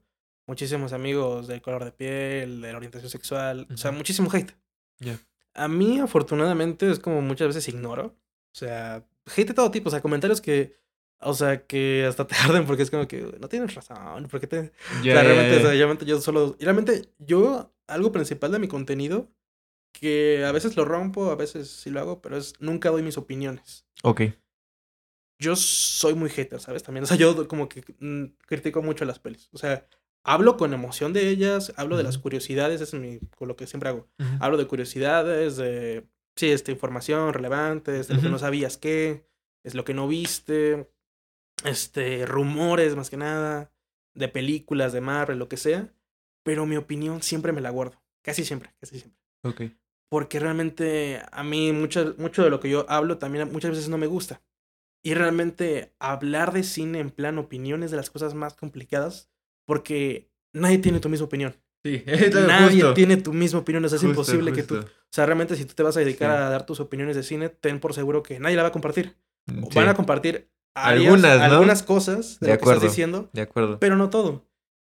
Muchísimos 0.47 0.93
amigos 0.93 1.47
del 1.47 1.62
color 1.62 1.84
de 1.86 1.91
piel, 1.91 2.62
de 2.62 2.72
la 2.72 2.78
orientación 2.78 3.10
sexual. 3.10 3.68
O 3.74 3.78
sea, 3.78 3.91
muchísimo 3.91 4.30
hate. 4.32 4.51
Ya. 4.99 5.20
A 5.56 5.68
mí, 5.68 5.99
afortunadamente, 5.99 6.89
es 6.89 6.99
como 6.99 7.22
muchas 7.22 7.47
veces 7.47 7.68
ignoro. 7.68 8.06
O 8.08 8.56
sea, 8.56 9.04
hate 9.36 9.47
de 9.49 9.54
todo 9.54 9.72
tipo. 9.72 9.89
O 9.89 9.91
sea, 9.91 10.01
comentarios 10.01 10.39
que. 10.39 10.78
O 11.20 11.34
sea, 11.34 11.66
que 11.66 12.05
hasta 12.07 12.28
te 12.28 12.36
arden 12.43 12.66
porque 12.66 12.84
es 12.84 12.91
como 12.91 13.07
que 13.07 13.22
no 13.39 13.47
tienes 13.47 13.74
razón. 13.76 14.28
¿Por 14.28 14.39
qué 14.39 14.47
te.? 14.47 14.59
O 14.99 15.03
sea, 15.03 15.24
realmente, 15.24 15.57
o 15.57 15.61
sea, 15.61 15.72
realmente 15.72 16.05
yo 16.05 16.20
solo. 16.22 16.55
Y 16.59 16.64
realmente, 16.64 17.09
yo, 17.20 17.74
algo 17.88 18.11
principal 18.11 18.51
de 18.51 18.59
mi 18.59 18.68
contenido, 18.68 19.30
que 19.93 20.43
a 20.45 20.51
veces 20.51 20.76
lo 20.76 20.86
rompo, 20.86 21.32
a 21.32 21.36
veces 21.36 21.70
sí 21.70 21.89
lo 21.89 21.99
hago, 21.99 22.22
pero 22.22 22.38
es 22.38 22.53
nunca 22.59 22.89
doy 22.89 23.03
mis 23.03 23.18
opiniones. 23.18 23.86
Ok. 24.03 24.22
Yo 25.39 25.55
soy 25.55 26.14
muy 26.14 26.30
hater, 26.30 26.59
¿sabes? 26.59 26.84
También, 26.84 27.03
o 27.03 27.07
sea, 27.07 27.18
yo 27.18 27.47
como 27.47 27.68
que 27.70 27.84
mm, 27.99 28.36
critico 28.45 28.82
mucho 28.82 29.05
las 29.05 29.20
pelis. 29.20 29.49
O 29.51 29.57
sea, 29.57 29.88
hablo 30.24 30.57
con 30.57 30.74
emoción 30.74 31.14
de 31.14 31.30
ellas, 31.30 31.74
hablo 31.76 31.97
de 31.97 32.03
las 32.03 32.18
curiosidades, 32.18 32.82
eso 32.82 32.97
es 32.97 33.01
mi, 33.01 33.20
con 33.38 33.47
lo 33.47 33.55
que 33.55 33.68
siempre 33.68 33.89
hago. 33.89 34.07
Hablo 34.39 34.57
de 34.57 34.68
curiosidades, 34.68 35.57
de, 35.57 36.07
sí, 36.36 36.49
esta 36.49 36.72
información 36.72 37.34
relevante, 37.34 37.91
de 37.91 38.14
lo 38.14 38.22
que 38.22 38.30
no 38.30 38.39
sabías 38.39 38.78
qué, 38.78 39.26
es 39.64 39.76
lo 39.76 39.84
que 39.84 39.93
no 39.93 40.07
viste, 40.07 40.89
este, 41.64 42.26
rumores 42.26 42.95
más 42.95 43.09
que 43.09 43.18
nada, 43.18 43.72
de 44.16 44.28
películas, 44.28 44.93
de 44.93 45.01
Marvel, 45.01 45.39
lo 45.39 45.47
que 45.49 45.57
sea. 45.57 45.93
Pero 46.43 46.66
mi 46.66 46.76
opinión 46.78 47.22
siempre 47.24 47.51
me 47.51 47.61
la 47.61 47.70
guardo. 47.70 48.01
Casi 48.24 48.43
siempre, 48.45 48.74
casi 48.80 48.99
siempre. 48.99 49.20
Ok. 49.43 49.61
Porque 50.09 50.39
realmente 50.39 51.22
a 51.32 51.43
mí 51.43 51.72
mucho, 51.72 52.16
mucho 52.18 52.43
de 52.43 52.49
lo 52.49 52.59
que 52.59 52.70
yo 52.70 52.86
hablo 52.89 53.18
también 53.18 53.51
muchas 53.51 53.72
veces 53.72 53.89
no 53.89 53.97
me 53.97 54.07
gusta. 54.07 54.41
Y 55.03 55.16
realmente 55.16 55.93
hablar 55.99 56.53
de 56.53 56.64
cine 56.64 56.99
en 56.99 57.09
plan 57.09 57.38
opinión 57.38 57.84
es 57.84 57.91
de 57.91 57.97
las 57.97 58.09
cosas 58.09 58.34
más 58.36 58.53
complicadas 58.53 59.30
porque 59.66 60.30
nadie 60.53 60.78
tiene 60.78 60.99
tu 60.99 61.09
misma 61.09 61.26
opinión. 61.26 61.55
Sí, 61.86 62.01
Nadie 62.47 62.82
justo. 62.82 62.93
tiene 62.93 63.18
tu 63.18 63.34
misma 63.34 63.59
opinión. 63.59 63.84
O 63.84 63.89
sea, 63.89 63.97
es 63.97 64.01
Justo, 64.03 64.11
imposible 64.11 64.53
que 64.53 64.64
tú... 64.64 64.78
O 64.78 64.86
sea, 65.11 65.26
realmente 65.26 65.57
si 65.57 65.66
tú 65.66 65.74
te 65.74 65.84
vas 65.84 65.97
a 65.97 65.99
dedicar 65.99 66.32
Sí. 66.32 66.38
a 66.43 66.49
dar 66.49 66.66
tus 66.66 66.80
opiniones 66.80 67.16
de 67.18 67.24
cine, 67.24 67.49
ten 67.49 67.82
por 67.82 67.93
seguro 67.93 68.24
que 68.24 68.39
nadie 68.39 68.55
la 68.55 68.61
va 68.64 68.70
a 68.70 68.72
compartir. 68.72 69.18
Sí, 69.47 69.55
Van 69.76 69.89
a 69.89 69.93
compartir 69.93 70.49
Algunas, 70.76 71.38
¿no? 71.38 71.44
algunas 71.44 71.84
cosas 71.84 72.40
de, 72.40 72.48
De 72.48 72.54
lo 72.54 72.58
que 72.58 72.64
estás 72.64 72.70
acuerdo. 72.78 72.88
diciendo, 72.88 73.30
De 73.34 73.42
acuerdo. 73.42 73.80
pero 73.80 73.96
no 73.96 74.10
todo. 74.10 74.46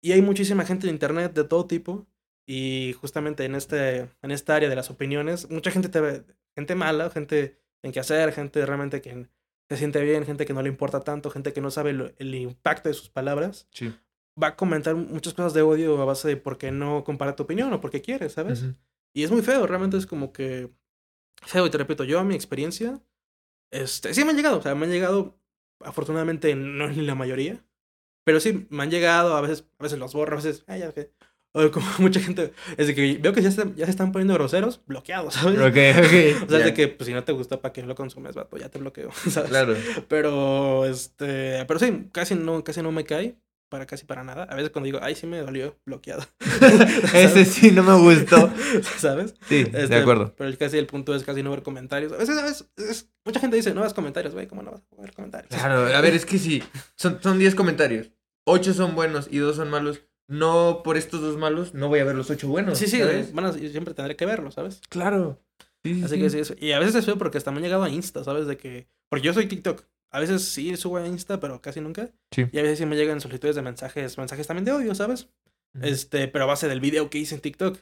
Y 0.03 0.13
hay 0.13 0.23
muchísima 0.23 0.65
gente 0.65 0.87
en 0.87 0.95
internet 0.95 1.33
de 1.35 1.45
todo 1.45 1.67
tipo. 1.67 2.07
Y 2.47 2.95
justamente 3.01 3.45
en, 3.45 3.55
este, 3.55 4.11
en 4.23 4.31
esta 4.33 4.57
área 4.57 4.69
de 4.69 4.75
las 4.77 4.91
opiniones, 4.91 5.49
mucha 5.51 5.71
gente 5.71 5.89
te 5.89 6.01
ve, 6.01 6.25
gente 6.57 6.75
mala, 6.75 7.09
gente 7.11 7.61
en 7.83 7.93
que 7.93 8.01
hacer, 8.01 8.33
gente 8.33 8.65
realmente 8.67 9.01
que 9.01 9.29
se 9.69 9.77
siente 9.77 10.01
bien, 10.03 10.27
gente 10.27 10.47
que 10.47 10.53
no 10.53 10.61
le 10.63 10.69
importa 10.69 11.01
tanto, 11.01 11.31
gente 11.31 11.53
que 11.53 11.61
no 11.61 11.71
sabe 11.71 11.93
lo- 11.93 12.11
el 12.19 12.35
impacto 12.35 12.89
de 12.89 12.95
sus 12.95 13.09
palabras, 13.09 13.69
Sí. 13.71 13.95
va 14.43 14.49
a 14.49 14.57
comentar 14.57 14.97
muchas 14.97 15.33
cosas 15.33 15.55
de 15.55 15.63
odio 15.63 16.01
a 16.03 16.05
base 16.05 16.27
de 16.27 16.37
por 16.37 16.59
qué 16.59 16.73
no 16.73 17.05
compara 17.05 17.37
tu 17.37 17.45
opinión 17.45 17.73
o 17.73 17.81
porque 17.81 18.03
quiere, 18.03 18.29
¿sabes? 18.31 18.63
Ujú. 18.63 18.75
Y 19.15 19.23
es 19.23 19.31
muy 19.31 19.43
feo, 19.43 19.65
realmente 19.69 19.97
es 19.97 20.07
como 20.07 20.33
que 20.33 20.71
feo. 21.47 21.67
Y 21.67 21.71
te 21.71 21.79
repito, 21.79 22.03
yo 22.03 22.19
a 22.19 22.25
mi 22.25 22.35
experiencia, 22.35 23.01
este, 23.71 24.13
sí 24.13 24.25
me 24.25 24.31
han 24.31 24.37
llegado, 24.37 24.59
o 24.59 24.63
sea, 24.63 24.75
me 24.75 24.87
han 24.87 24.93
llegado, 24.93 25.40
afortunadamente 25.85 26.55
no 26.55 26.87
es 26.89 26.97
ni 26.97 27.05
la 27.05 27.15
mayoría, 27.15 27.65
pero 28.25 28.41
sí 28.41 28.67
me 28.71 28.83
han 28.85 28.91
llegado, 28.91 29.37
a 29.37 29.41
veces, 29.41 29.67
a 29.79 29.83
veces 29.85 29.99
los 29.99 30.13
borro, 30.15 30.35
a 30.35 30.37
veces, 30.43 30.65
ay, 30.67 30.81
ya 30.81 30.93
que. 30.93 31.13
O 31.53 31.69
como 31.73 31.87
mucha 31.99 32.21
gente, 32.21 32.53
es 32.77 32.87
de 32.87 32.95
que 32.95 33.19
veo 33.21 33.33
que 33.33 33.43
ya, 33.43 33.49
están- 33.49 33.75
ya 33.75 33.85
se 33.87 33.91
están 33.91 34.13
poniendo 34.13 34.35
groseros, 34.35 34.83
bloqueados, 34.87 35.35
¿sabes? 35.35 35.59
Ok, 35.59 35.65
ok. 36.07 36.45
O 36.47 36.51
sea, 36.51 36.59
ya. 36.61 36.65
de 36.67 36.75
que, 36.75 36.89
pues 36.89 37.07
si 37.09 37.13
no 37.15 37.25
te 37.25 37.33
gusta, 37.33 37.61
¿para 37.61 37.73
qué 37.73 37.83
lo 37.83 37.95
consumes, 37.97 38.37
vato? 38.37 38.57
Ya 38.57 38.69
te 38.69 38.79
bloqueo, 38.79 39.11
¿sabes? 39.29 39.51
Claro. 39.51 39.75
Pero, 40.09 40.87
este, 40.87 41.65
pero 41.67 41.81
sí, 41.81 42.09
casi 42.13 42.37
no, 42.37 42.63
casi 42.63 42.83
no 42.83 42.93
me 42.93 43.05
cae, 43.05 43.37
para 43.71 43.87
casi 43.87 44.05
para 44.05 44.23
nada. 44.23 44.45
A 44.45 44.55
veces 44.55 44.69
cuando 44.71 44.85
digo, 44.85 44.99
ay, 45.01 45.15
sí 45.15 45.27
me 45.27 45.39
dolió, 45.39 45.79
bloqueado. 45.87 46.23
Ese 47.15 47.45
sí 47.47 47.71
no 47.71 47.83
me 47.83 47.95
gustó. 47.95 48.53
¿Sabes? 48.99 49.35
Sí, 49.49 49.61
Este, 49.61 49.87
de 49.89 49.97
acuerdo. 49.97 50.35
Pero 50.37 50.51
el- 50.51 50.59
casi 50.59 50.77
el 50.77 50.87
punto 50.87 51.15
es 51.15 51.25
casi 51.25 51.43
no 51.43 51.51
ver 51.51 51.63
comentarios. 51.63 52.13
A 52.13 52.17
veces, 52.19 52.37
a 52.39 52.43
veces, 52.45 52.67
es- 52.77 53.09
mucha 53.25 53.41
gente 53.41 53.57
dice, 53.57 53.73
no 53.73 53.81
ves 53.83 53.95
comentarios, 53.95 54.35
güey, 54.35 54.47
¿cómo 54.47 54.63
no 54.63 54.73
vas 54.73 54.83
a 54.99 55.01
ver 55.01 55.13
comentarios? 55.15 55.49
Claro, 55.51 55.87
a 55.97 56.01
ver, 56.01 56.15
es 56.15 56.27
que 56.27 56.39
sí. 56.39 56.63
Son, 56.97 57.19
son 57.23 57.39
10 57.39 57.55
comentarios. 57.55 58.11
8 58.45 58.75
son 58.75 58.95
buenos 58.95 59.29
y 59.31 59.39
2 59.39 59.57
son 59.57 59.71
malos. 59.71 60.01
No 60.29 60.83
por 60.85 60.97
estos 60.97 61.21
dos 61.23 61.37
malos, 61.37 61.75
no 61.75 61.89
voy 61.89 61.99
a 61.99 62.05
ver 62.05 62.15
los 62.15 62.31
8 62.31 62.47
buenos. 62.47 62.79
Sí, 62.79 62.87
sí, 62.87 62.99
yo 62.99 63.69
siempre 63.71 63.95
tendré 63.95 64.15
que 64.15 64.27
verlo, 64.27 64.53
¿sabes? 64.53 64.81
Claro. 64.89 65.43
Sí, 65.83 66.03
Así 66.05 66.15
sí. 66.15 66.21
que 66.21 66.31
sí, 66.31 66.39
eso. 66.39 66.55
Y 66.61 66.71
a 66.73 66.79
veces 66.79 66.95
es 66.95 67.05
feo 67.07 67.19
porque 67.19 67.39
hasta 67.39 67.51
me 67.51 67.57
han 67.57 67.65
llegado 67.65 67.83
a 67.83 67.89
Insta, 67.91 68.23
¿sabes? 68.23 68.47
De 68.47 68.57
que. 68.57 68.87
Porque 69.09 69.27
yo 69.27 69.33
soy 69.35 69.47
TikTok. 69.47 69.83
A 70.11 70.21
veces 70.21 70.45
sí 70.45 70.77
subo 70.77 70.97
a 70.99 71.07
Insta, 71.07 71.39
pero 71.41 71.61
casi 71.63 71.81
nunca. 71.81 72.11
Sí. 72.31 72.47
Y 72.53 72.59
a 72.59 72.63
veces 72.63 72.79
sí 72.79 72.87
me 72.87 72.97
llegan 72.97 73.21
solicitudes 73.21 73.57
de 73.57 73.63
mensajes, 73.63 74.19
mensajes 74.19 74.47
también 74.47 74.65
de 74.65 74.73
odio, 74.73 74.95
¿sabes? 74.95 75.29
Este, 75.83 76.27
pero 76.29 76.45
a 76.45 76.49
base 76.49 76.67
del 76.69 76.81
video 76.81 77.11
que 77.11 77.19
hice 77.19 77.37
en 77.37 77.41
TikTok. 77.41 77.79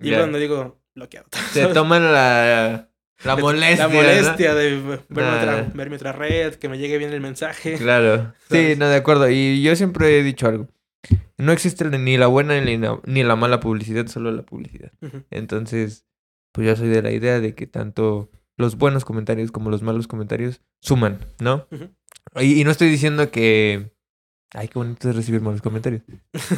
Y 0.00 0.10
Ya. 0.10 0.18
cuando 0.18 0.38
digo, 0.38 0.80
bloqueado. 0.94 1.26
Se 1.52 1.66
toman 1.74 2.12
la, 2.12 2.88
la 3.24 3.36
molestia. 3.40 3.86
La 3.86 3.88
¿no? 3.88 3.94
molestia 3.94 4.54
de 4.54 4.70
verme, 4.76 4.98
Nah. 5.08 5.38
otra, 5.40 5.70
verme 5.74 5.96
otra 5.96 6.12
red, 6.12 6.54
que 6.54 6.68
me 6.68 6.78
llegue 6.78 6.98
bien 6.98 7.12
el 7.12 7.20
mensaje. 7.20 7.74
Claro. 7.76 8.34
Sí, 8.50 8.74
no, 8.76 8.88
de 8.88 8.96
acuerdo. 8.96 9.28
Y 9.30 9.62
yo 9.62 9.74
siempre 9.76 10.18
he 10.18 10.22
dicho 10.24 10.48
algo. 10.48 10.66
No 11.36 11.52
existe 11.52 11.84
ni 11.84 12.16
la 12.16 12.26
buena 12.26 12.60
ni 12.60 12.76
la, 12.76 13.00
ni 13.04 13.22
la 13.22 13.36
mala 13.36 13.60
publicidad, 13.60 14.08
solo 14.08 14.32
la 14.32 14.42
publicidad. 14.42 14.90
Entonces, 15.30 16.04
pues 16.50 16.66
yo 16.66 16.74
soy 16.74 16.88
de 16.88 17.02
la 17.02 17.12
idea 17.12 17.38
de 17.38 17.54
que 17.54 17.68
tanto 17.68 18.28
los 18.58 18.76
buenos 18.76 19.04
comentarios 19.06 19.50
como 19.50 19.70
los 19.70 19.82
malos 19.82 20.06
comentarios 20.06 20.60
suman, 20.82 21.20
¿no? 21.40 21.66
Y, 22.36 22.60
y 22.60 22.64
no 22.64 22.70
estoy 22.70 22.90
diciendo 22.90 23.30
que... 23.30 23.90
Ay, 24.52 24.68
qué 24.68 24.78
bonito 24.78 25.08
es 25.08 25.16
recibir 25.16 25.40
malos 25.40 25.62
comentarios. 25.62 26.02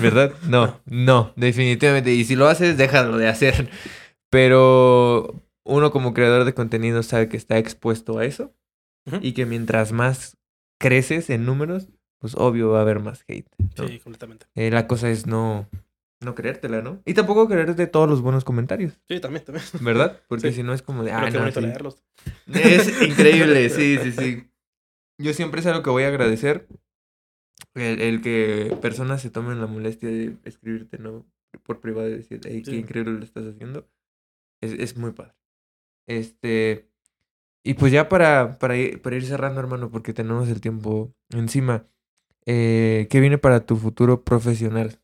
¿Verdad? 0.01 0.33
No, 0.49 0.81
no, 0.87 1.33
definitivamente. 1.37 2.13
Y 2.13 2.25
si 2.25 2.37
lo 2.37 2.49
haces, 2.49 2.77
déjalo 2.77 3.19
de 3.19 3.29
hacer. 3.29 3.69
Pero 4.31 5.43
uno 5.65 5.91
como 5.91 6.15
creador 6.15 6.45
de 6.45 6.55
contenido 6.55 7.03
sabe 7.03 7.29
que 7.29 7.37
está 7.37 7.59
expuesto 7.59 8.19
a 8.19 8.25
eso. 8.25 8.53
Y 9.21 9.33
que 9.33 9.45
mientras 9.45 9.93
más 9.93 10.37
creces 10.79 11.31
en 11.31 11.45
números, 11.45 11.89
pues 12.21 12.35
obvio 12.37 12.71
va 12.71 12.79
a 12.79 12.83
haber 12.83 13.01
más 13.01 13.25
hate. 13.27 13.49
¿no? 13.77 13.89
Sí, 13.89 13.99
completamente. 13.99 14.47
Eh, 14.55 14.71
la 14.71 14.87
cosa 14.87 15.11
es 15.11 15.27
no, 15.27 15.69
no 16.21 16.35
creértela, 16.35 16.83
¿no? 16.83 17.01
Y 17.07 17.15
tampoco 17.15 17.49
creerte 17.49 17.87
todos 17.87 18.09
los 18.09 18.21
buenos 18.21 18.45
comentarios, 18.45 18.99
Sí, 19.09 19.21
también, 19.21 19.45
también. 19.45 19.65
¿verdad? 19.81 20.21
Porque 20.29 20.49
Sí. 20.51 20.57
si 20.57 20.63
no 20.63 20.73
es 20.75 20.83
como 20.83 21.03
de... 21.05 21.11
Pero 21.11 21.23
Ah, 21.23 21.27
qué 21.31 21.33
no, 21.35 21.41
bonito 21.41 21.61
sí". 21.61 21.67
leerlos. 21.67 22.03
Es 22.53 23.03
increíble, 23.03 23.71
sí, 23.71 23.99
sí, 24.03 24.13
sí. 24.13 24.51
Yo 25.19 25.33
siempre 25.35 25.61
es 25.61 25.67
algo 25.67 25.83
que 25.83 25.91
voy 25.91 26.03
a 26.05 26.09
agradecer. 26.09 26.67
El, 27.75 28.01
el 28.01 28.21
que 28.21 28.77
personas 28.81 29.23
se 29.23 29.31
tomen 29.31 29.61
la 29.61 29.67
molestia 29.67 30.09
de 30.09 30.37
escribirte, 30.45 30.99
¿no? 30.99 31.27
Por 31.63 31.81
privado 31.81 32.09
y 32.09 32.13
decir, 32.13 32.41
hey, 32.45 32.63
qué 32.65 32.71
Sí. 32.71 32.77
increíble 32.79 33.13
lo 33.13 33.25
estás 33.25 33.45
haciendo. 33.47 33.87
Es, 34.61 34.73
es 34.73 34.97
muy 34.97 35.13
padre. 35.13 35.35
Este. 36.07 36.89
Y 37.63 37.75
pues 37.75 37.93
ya 37.93 38.09
para, 38.09 38.59
para, 38.59 38.77
ir, 38.77 39.03
para 39.03 39.17
ir 39.17 39.25
cerrando, 39.27 39.61
hermano, 39.61 39.91
porque 39.91 40.13
tenemos 40.15 40.49
el 40.49 40.61
tiempo 40.61 41.15
encima. 41.31 41.87
Eh, 42.47 43.07
¿Qué 43.11 43.21
viene 43.21 43.37
para 43.39 43.67
tu 43.67 43.77
futuro 43.77 44.25
profesional? 44.25 44.99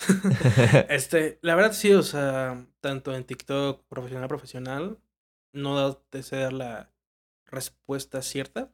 Este, 0.88 1.38
la 1.42 1.54
verdad 1.54 1.72
sí, 1.72 1.92
o 1.92 2.02
sea, 2.02 2.66
tanto 2.80 3.14
en 3.14 3.24
TikTok, 3.24 3.84
profesional, 3.88 4.28
profesional, 4.28 4.98
no 5.52 5.76
da 5.76 5.98
de 6.10 6.22
ser 6.22 6.52
la 6.52 6.90
respuesta 7.46 8.22
cierta. 8.22 8.70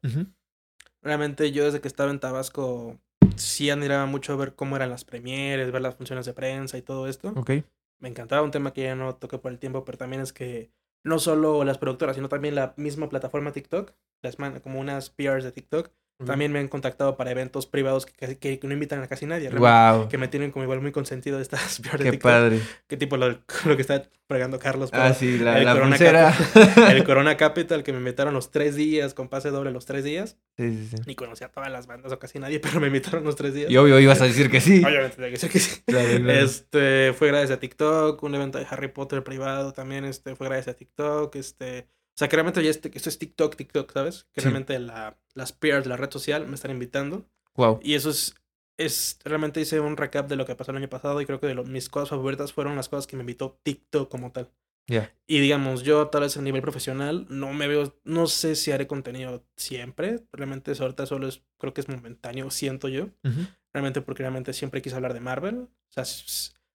Realmente 1.03 1.53
yo 1.53 1.65
desde 1.65 1.81
que 1.81 1.89
estaba 1.89 2.11
en 2.11 2.21
Tabasco 2.21 2.99
sí 3.37 3.71
admiraba 3.71 4.07
mucho 4.07 4.37
ver 4.37 4.55
cómo 4.55 4.77
eran 4.77 4.91
las 4.91 5.05
premieres, 5.05 5.71
ver 5.73 5.83
las 5.83 5.95
funciones 5.95 6.27
de 6.27 6.33
prensa 6.35 6.79
y 6.79 6.83
todo 6.83 7.07
esto. 7.09 7.33
Ok. 7.37 7.51
Me 7.99 8.09
encantaba 8.09 8.43
un 8.43 8.51
tema 8.51 8.73
que 8.73 8.83
ya 8.83 8.95
no 8.95 9.15
toqué 9.17 9.39
por 9.39 9.53
el 9.53 9.59
tiempo, 9.59 9.85
pero 9.85 9.99
también 9.99 10.23
es 10.23 10.33
que 10.33 10.71
no 11.05 11.19
solo 11.19 11.65
las 11.65 11.79
productoras, 11.79 12.17
sino 12.17 12.29
también 12.29 12.55
la 12.55 12.75
misma 12.77 13.09
plataforma 13.09 13.53
TikTok, 13.53 13.93
las 14.23 14.39
man- 14.39 14.61
como 14.61 14.81
unas 14.81 15.09
PRs 15.11 15.45
de 15.45 15.53
TikTok, 15.53 15.91
también 16.25 16.51
me 16.51 16.59
han 16.61 16.69
contactado 16.69 17.17
para 17.17 17.31
eventos 17.31 17.67
privados 17.67 18.07
que, 18.07 18.39
que, 18.39 18.59
que 18.59 18.67
no 18.67 18.73
invitan 18.73 19.03
a 19.03 19.07
casi 19.07 19.27
nadie. 19.27 19.51
Wow. 19.51 20.09
Que 20.09 20.17
me 20.17 20.29
tienen 20.29 20.51
como 20.51 20.63
igual 20.63 20.81
muy 20.81 20.91
consentido 20.91 21.37
de 21.37 21.43
estas 21.43 21.81
Qué 21.99 22.11
TikTok. 22.11 22.23
padre. 22.23 22.61
Que 22.87 22.97
tipo 22.97 23.17
lo, 23.17 23.29
lo 23.65 23.77
que 23.77 23.83
está 23.83 24.03
fregando 24.27 24.59
Carlos. 24.59 24.91
Ah, 24.93 25.13
sí, 25.13 25.39
la, 25.39 25.59
el 25.59 25.67
la 25.67 25.75
Corona 25.75 25.97
pulsera. 25.97 26.35
El 26.91 27.05
Corona 27.05 27.37
Capital 27.37 27.83
que 27.83 27.93
me 27.93 27.99
invitaron 27.99 28.33
los 28.33 28.51
tres 28.51 28.77
días, 28.77 29.13
con 29.13 29.29
pase 29.29 29.51
doble 29.51 29.71
los 29.73 29.85
tres 29.85 30.05
días. 30.05 30.39
Sí, 30.57 30.71
sí, 30.71 30.97
sí. 30.97 31.03
Ni 31.07 31.15
conocía 31.15 31.49
a 31.49 31.51
todas 31.51 31.71
las 31.71 31.87
bandas 31.87 32.11
o 32.13 32.19
casi 32.19 32.39
nadie, 32.39 32.61
pero 32.61 32.81
me 32.81 32.87
invitaron 32.87 33.23
los 33.25 33.37
tres 33.37 33.53
días. 33.53 33.71
Y 33.71 33.77
obvio 33.77 34.01
ibas 34.01 34.21
a 34.23 34.25
decir 34.25 34.51
que 34.51 34.61
sí. 34.61 34.83
Obviamente 34.85 35.17
tenía 35.17 35.31
que 35.31 35.37
ser 35.37 35.51
que 35.51 35.59
sí. 35.59 35.83
Claro, 35.87 36.09
claro. 36.09 36.31
Este, 36.41 37.13
fue 37.13 37.29
gracias 37.29 37.51
a 37.51 37.61
TikTok, 37.61 38.23
un 38.23 38.35
evento 38.35 38.59
de 38.59 38.67
Harry 38.71 38.89
Potter 38.89 39.23
privado 39.23 39.73
también, 39.73 40.05
este, 40.07 40.35
fue 40.35 40.49
gracias 40.49 40.75
a 40.75 40.79
TikTok, 40.79 41.37
este, 41.37 41.89
O 42.17 42.19
sea, 42.19 42.29
que 42.29 42.37
realmente 42.37 42.63
ya 42.65 42.71
este, 42.71 42.91
esto 42.95 43.11
es 43.11 43.19
TikTok, 43.19 43.57
TikTok, 43.57 43.93
¿sabes? 43.93 44.25
Que 44.33 44.41
Sí. 44.41 44.45
realmente 44.47 44.79
la, 44.79 45.19
las 45.35 45.53
peers, 45.53 45.87
la 45.87 45.97
red 45.99 46.11
social, 46.11 46.47
me 46.47 46.55
están 46.55 46.71
invitando. 46.71 47.29
Wow. 47.57 47.79
Y 47.83 47.93
eso 47.95 48.09
es, 48.11 48.35
es, 48.79 49.19
realmente 49.25 49.61
hice 49.61 49.81
un 49.81 49.97
recap 49.99 50.27
de 50.29 50.37
lo 50.37 50.47
que 50.47 50.55
pasó 50.55 50.71
el 50.71 50.79
año 50.79 50.89
pasado 50.89 51.21
y 51.21 51.27
creo 51.27 51.41
que 51.41 51.47
de 51.47 51.55
lo- 51.55 51.65
mis 51.65 51.89
cosas 51.91 52.09
favoritas 52.09 52.53
fueron 52.55 52.75
las 52.75 52.89
cosas 52.89 53.07
que 53.07 53.17
me 53.17 53.23
invitó 53.23 53.59
TikTok 53.63 54.11
como 54.11 54.33
tal. 54.33 54.51
Ya. 54.89 55.13
Y 55.27 55.41
digamos, 55.41 55.83
yo 55.83 56.07
tal 56.09 56.23
vez 56.23 56.37
a 56.39 56.43
nivel 56.43 56.63
profesional 56.63 57.27
no 57.29 57.53
me 57.53 57.67
veo, 57.69 57.99
no 58.05 58.27
sé 58.29 58.55
si 58.55 58.71
haré 58.73 58.87
contenido 58.87 59.45
siempre. 59.57 60.21
Realmente 60.33 60.73
eso 60.73 60.85
ahorita 60.85 61.05
solo 61.07 61.29
es, 61.29 61.43
creo 61.59 61.75
que 61.75 61.81
es 61.83 61.89
momentáneo, 61.89 62.51
siento 62.51 62.89
yo. 62.89 63.07
Ujú. 63.25 63.41
Realmente 63.75 64.01
porque 64.01 64.23
realmente 64.23 64.53
siempre 64.55 64.81
quise 64.81 64.97
hablar 64.97 65.13
de 65.13 65.21
Marvel. 65.21 65.57
O 65.59 65.71
sea, 65.91 66.05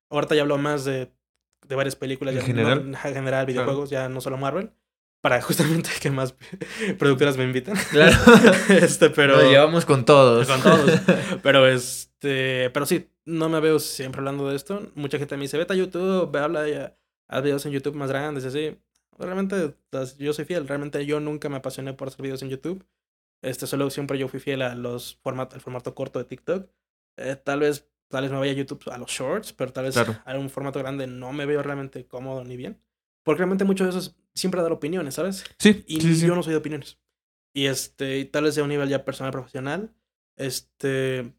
ahorita 0.10 0.36
ya 0.36 0.42
hablo 0.42 0.58
más 0.60 0.84
de, 0.86 1.10
de 1.68 1.76
varias 1.76 1.96
películas. 1.96 2.36
¿En 2.36 2.42
ya 2.42 2.46
general? 2.46 2.92
No, 2.92 2.98
en 3.08 3.14
general, 3.16 3.46
videojuegos, 3.48 3.90
ya 3.90 4.08
no 4.10 4.20
solo 4.22 4.38
Marvel. 4.38 4.72
Para 5.22 5.42
justamente 5.42 5.90
que 6.02 6.10
más 6.12 6.36
productoras 7.00 7.38
me 7.38 7.44
inviten. 7.44 7.76
Claro. 7.92 8.18
este, 8.70 9.10
pero... 9.10 9.38
Nos 9.38 9.50
llevamos 9.50 9.86
con 9.86 10.04
todos. 10.06 10.48
Con 10.48 10.62
todos. 10.62 11.00
Pero 11.44 11.68
este, 11.68 12.70
pero 12.72 12.86
sí, 12.86 13.08
no 13.26 13.48
me 13.50 13.60
veo 13.60 13.80
siempre 13.80 14.20
hablando 14.20 14.50
de 14.50 14.56
esto. 14.56 14.92
Mucha 14.96 15.18
gente 15.20 15.38
me 15.38 15.44
dice, 15.44 15.58
vete 15.58 15.74
a 15.74 15.76
YouTube, 15.76 16.32
ve, 16.32 16.40
habla 16.40 16.68
ya, 16.68 16.98
haz 17.28 17.44
videos 17.44 17.66
en 17.66 17.72
YouTube 17.72 17.96
más 17.96 18.10
grandes, 18.10 18.44
y 18.44 18.48
así. 18.48 18.78
Realmente, 19.20 19.76
yo 20.18 20.34
soy 20.34 20.46
fiel. 20.46 20.68
Realmente 20.68 21.06
yo 21.06 21.20
nunca 21.20 21.50
me 21.50 21.58
apasioné 21.58 21.94
por 21.94 22.08
hacer 22.08 22.24
videos 22.24 22.42
en 22.42 22.50
YouTube. 22.50 22.84
Este, 23.44 23.68
solo 23.68 23.90
siempre 23.92 24.18
yo 24.18 24.28
fui 24.28 24.40
fiel 24.40 24.62
a 24.64 24.74
los 24.76 25.20
formatos, 25.22 25.56
al 25.56 25.62
formato 25.62 25.94
corto 25.94 26.18
de 26.20 26.26
TikTok. 26.26 26.68
Eh, 27.18 27.36
tal 27.36 27.60
vez, 27.60 27.88
tal 28.10 28.24
vez 28.24 28.32
me 28.32 28.40
vaya 28.40 28.52
a 28.54 28.56
YouTube 28.56 28.84
a 28.92 28.98
los 28.98 29.12
shorts, 29.12 29.54
pero 29.54 29.72
tal 29.74 29.86
vez 29.86 29.94
Claro. 29.94 30.16
a 30.26 30.36
un 30.38 30.50
formato 30.50 30.80
grande 30.80 31.06
no 31.08 31.34
me 31.34 31.46
veo 31.46 31.62
realmente 31.62 32.06
cómodo 32.08 32.44
ni 32.44 32.56
bien. 32.58 32.80
Porque 33.24 33.40
realmente 33.40 33.66
mucho 33.66 33.84
de 33.84 33.92
eso 33.92 34.00
es 34.00 34.16
siempre 34.34 34.62
dar 34.62 34.72
opiniones, 34.72 35.16
¿sabes? 35.16 35.44
Sí, 35.60 35.84
Y 35.88 36.02
sí, 36.02 36.16
sí. 36.16 36.26
yo 36.28 36.36
no 36.36 36.44
soy 36.44 36.52
de 36.54 36.58
opiniones. 36.58 37.00
Y 37.54 37.66
este, 37.68 38.20
y 38.20 38.26
tal 38.26 38.46
vez 38.46 38.56
de 38.56 38.62
un 38.62 38.70
nivel 38.70 38.90
ya 38.90 39.06
personal 39.06 39.32
profesional, 39.32 39.94
este, 40.38 41.34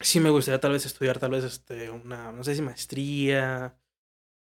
sí 0.00 0.20
me 0.20 0.30
gustaría 0.30 0.60
tal 0.60 0.72
vez 0.72 0.86
estudiar 0.86 1.18
tal 1.18 1.32
vez 1.32 1.44
este, 1.44 1.90
una, 1.90 2.32
no 2.32 2.44
sé 2.44 2.54
si 2.54 2.62
maestría, 2.62 3.78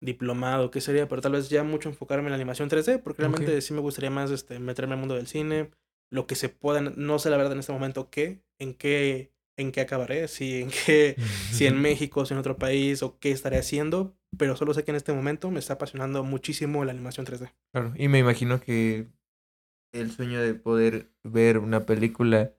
diplomado, 0.00 0.70
qué 0.70 0.80
sería, 0.80 1.08
pero 1.08 1.22
tal 1.22 1.32
vez 1.32 1.48
ya 1.50 1.62
mucho 1.64 1.88
enfocarme 1.88 2.26
en 2.26 2.30
la 2.30 2.36
animación 2.36 2.68
3D, 2.70 2.98
porque 3.02 3.22
realmente 3.22 3.60
sí 3.60 3.74
me 3.74 3.80
gustaría 3.80 4.10
más 4.10 4.30
este, 4.30 4.58
meterme 4.58 4.94
al 4.94 5.00
mundo 5.00 5.14
del 5.14 5.26
cine, 5.26 5.70
lo 6.10 6.26
que 6.26 6.34
se 6.34 6.48
pueda, 6.48 6.80
no 6.80 7.18
sé 7.18 7.30
la 7.30 7.36
verdad 7.36 7.52
en 7.52 7.60
este 7.60 7.72
momento 7.72 8.10
qué, 8.10 8.42
en 8.58 8.74
qué, 8.74 9.32
en 9.56 9.72
qué 9.72 9.82
acabaré, 9.82 10.28
si 10.28 10.62
en 10.62 10.70
qué, 10.70 11.16
si 11.52 11.66
en 11.66 11.80
México, 11.80 12.24
si 12.24 12.34
en 12.34 12.40
otro 12.40 12.56
país, 12.56 13.02
o 13.02 13.18
qué 13.18 13.30
estaré 13.30 13.58
haciendo, 13.58 14.16
pero 14.36 14.56
solo 14.56 14.74
sé 14.74 14.84
que 14.84 14.90
en 14.90 14.96
este 14.96 15.12
momento 15.12 15.50
me 15.50 15.58
está 15.58 15.74
apasionando 15.74 16.24
muchísimo 16.24 16.84
la 16.84 16.92
animación 16.92 17.26
3D. 17.26 17.50
Claro. 17.72 17.92
Y 17.96 18.08
me 18.08 18.18
imagino 18.18 18.60
que 18.60 19.06
el 19.92 20.10
sueño 20.10 20.40
de 20.40 20.54
poder 20.54 21.10
ver 21.24 21.58
una 21.58 21.84
película 21.86 22.52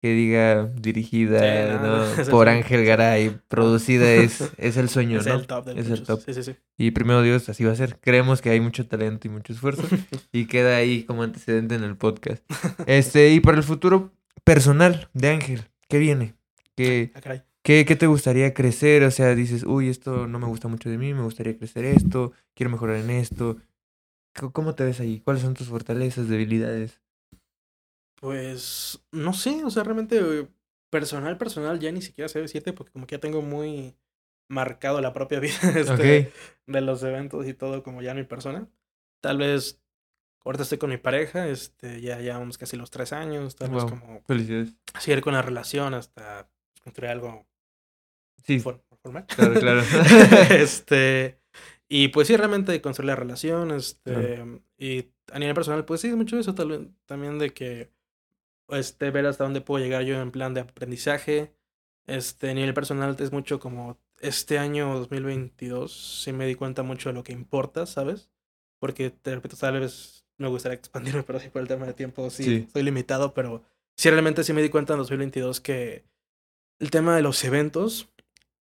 que 0.00 0.12
diga 0.12 0.66
dirigida 0.66 1.40
por. 2.30 2.48
Ángel 2.48 2.84
Garay, 2.84 3.36
producida 3.48 4.12
es, 4.14 4.52
es 4.56 4.76
el 4.76 4.88
sueño, 4.88 5.18
es 5.18 5.26
¿no? 5.26 5.34
el 5.34 5.46
top 5.46 5.64
del 5.66 5.78
Es 5.78 5.90
el 5.90 6.04
top. 6.04 6.20
Sí, 6.24 6.34
sí, 6.34 6.42
sí. 6.44 6.54
Y 6.76 6.92
primero 6.92 7.22
Dios, 7.22 7.48
así 7.48 7.64
va 7.64 7.72
a 7.72 7.76
ser. 7.76 7.98
Creemos 7.98 8.40
que 8.40 8.50
hay 8.50 8.60
mucho 8.60 8.86
talento 8.86 9.26
y 9.26 9.30
mucho 9.30 9.52
esfuerzo. 9.52 9.82
y 10.32 10.46
queda 10.46 10.76
ahí 10.76 11.02
como 11.02 11.24
antecedente 11.24 11.74
en 11.74 11.82
el 11.82 11.96
podcast. 11.96 12.44
Este, 12.86 13.30
y 13.30 13.40
para 13.40 13.56
el 13.56 13.64
futuro 13.64 14.12
personal 14.44 15.08
de 15.14 15.30
Ángel, 15.30 15.64
¿qué 15.88 15.98
viene? 15.98 16.34
¿Qué, 16.76 17.10
Ah, 17.16 17.20
caray. 17.20 17.42
Qué, 17.68 17.84
qué 17.84 17.96
te 17.96 18.06
gustaría 18.06 18.54
crecer? 18.54 19.02
O 19.02 19.10
sea, 19.10 19.34
dices, 19.34 19.62
uy, 19.62 19.90
esto 19.90 20.26
no 20.26 20.38
me 20.38 20.46
gusta 20.46 20.68
mucho 20.68 20.88
de 20.88 20.96
mí, 20.96 21.12
me 21.12 21.20
gustaría 21.20 21.54
crecer 21.58 21.84
esto, 21.84 22.32
quiero 22.54 22.70
mejorar 22.70 22.96
en 22.96 23.10
esto. 23.10 23.58
¿Cómo 24.54 24.74
te 24.74 24.84
ves 24.84 25.00
ahí? 25.00 25.20
¿Cuáles 25.20 25.42
son 25.42 25.52
tus 25.52 25.68
fortalezas, 25.68 26.30
debilidades? 26.30 27.02
Pues 28.14 29.04
no 29.12 29.34
sé, 29.34 29.64
o 29.64 29.70
sea, 29.70 29.84
realmente 29.84 30.18
eh, 30.18 30.48
personal, 30.88 31.36
personal, 31.36 31.78
ya 31.78 31.92
ni 31.92 32.00
siquiera 32.00 32.30
sé 32.30 32.40
decirte 32.40 32.72
porque 32.72 32.90
como 32.90 33.06
que 33.06 33.16
ya 33.16 33.20
tengo 33.20 33.42
muy 33.42 33.94
marcado 34.48 35.02
la 35.02 35.12
propia 35.12 35.38
vida 35.40 35.58
este, 35.76 36.32
de 36.66 36.80
los 36.80 37.02
eventos 37.02 37.46
y 37.46 37.52
todo 37.52 37.82
como 37.82 38.00
ya 38.00 38.14
mi 38.14 38.24
persona. 38.24 38.66
Tal 39.20 39.36
vez 39.36 39.78
ahorita 40.42 40.62
estoy 40.62 40.78
con 40.78 40.88
mi 40.88 40.96
pareja, 40.96 41.48
este, 41.48 42.00
ya 42.00 42.18
llevamos 42.18 42.56
casi 42.56 42.78
los 42.78 42.90
tres 42.90 43.12
años, 43.12 43.56
tal 43.56 43.68
vez 43.68 43.82
Wow. 43.82 43.90
como 43.90 44.22
Felicidades. 44.22 44.72
seguir 44.98 45.20
con 45.20 45.34
la 45.34 45.42
relación 45.42 45.92
hasta 45.92 46.48
construir 46.82 47.10
algo 47.10 47.46
Sí, 48.44 48.60
for- 48.60 48.82
formal. 49.02 49.26
claro, 49.26 49.54
claro. 49.60 49.82
este, 50.50 51.38
y 51.88 52.08
pues 52.08 52.28
sí, 52.28 52.36
realmente 52.36 52.80
construir 52.80 53.06
la 53.08 53.16
relación, 53.16 53.70
este, 53.70 54.44
y 54.76 55.10
a 55.32 55.38
nivel 55.38 55.54
personal, 55.54 55.84
pues 55.84 56.00
sí, 56.00 56.08
es 56.08 56.16
mucho 56.16 56.38
eso 56.38 56.54
tal 56.54 56.68
vez, 56.68 56.80
también 57.06 57.38
de 57.38 57.50
que, 57.50 57.90
este, 58.68 59.10
ver 59.10 59.26
hasta 59.26 59.44
dónde 59.44 59.60
puedo 59.60 59.82
llegar 59.82 60.02
yo 60.02 60.20
en 60.20 60.30
plan 60.30 60.54
de 60.54 60.60
aprendizaje, 60.60 61.54
este, 62.06 62.50
a 62.50 62.54
nivel 62.54 62.74
personal 62.74 63.16
es 63.18 63.32
mucho 63.32 63.58
como, 63.60 63.98
este 64.20 64.58
año 64.58 64.98
2022, 64.98 66.22
sí 66.24 66.32
me 66.32 66.46
di 66.46 66.54
cuenta 66.56 66.82
mucho 66.82 67.08
de 67.10 67.14
lo 67.14 67.22
que 67.22 67.32
importa, 67.32 67.86
¿sabes? 67.86 68.30
Porque, 68.80 69.10
te 69.10 69.34
repito, 69.34 69.56
tal 69.56 69.78
vez 69.80 70.26
me 70.38 70.48
gustaría 70.48 70.76
expandirme, 70.76 71.22
pero 71.26 71.38
sí 71.40 71.48
por 71.50 71.62
el 71.62 71.68
tema 71.68 71.86
de 71.86 71.94
tiempo, 71.94 72.28
sí, 72.30 72.44
Sí. 72.44 72.54
estoy 72.66 72.82
limitado, 72.82 73.32
pero 73.34 73.62
sí 73.96 74.10
realmente 74.10 74.42
sí 74.44 74.52
me 74.52 74.62
di 74.62 74.68
cuenta 74.70 74.94
en 74.94 74.98
2022 75.00 75.60
que 75.60 76.04
el 76.80 76.90
tema 76.90 77.14
de 77.16 77.22
los 77.22 77.42
eventos 77.44 78.08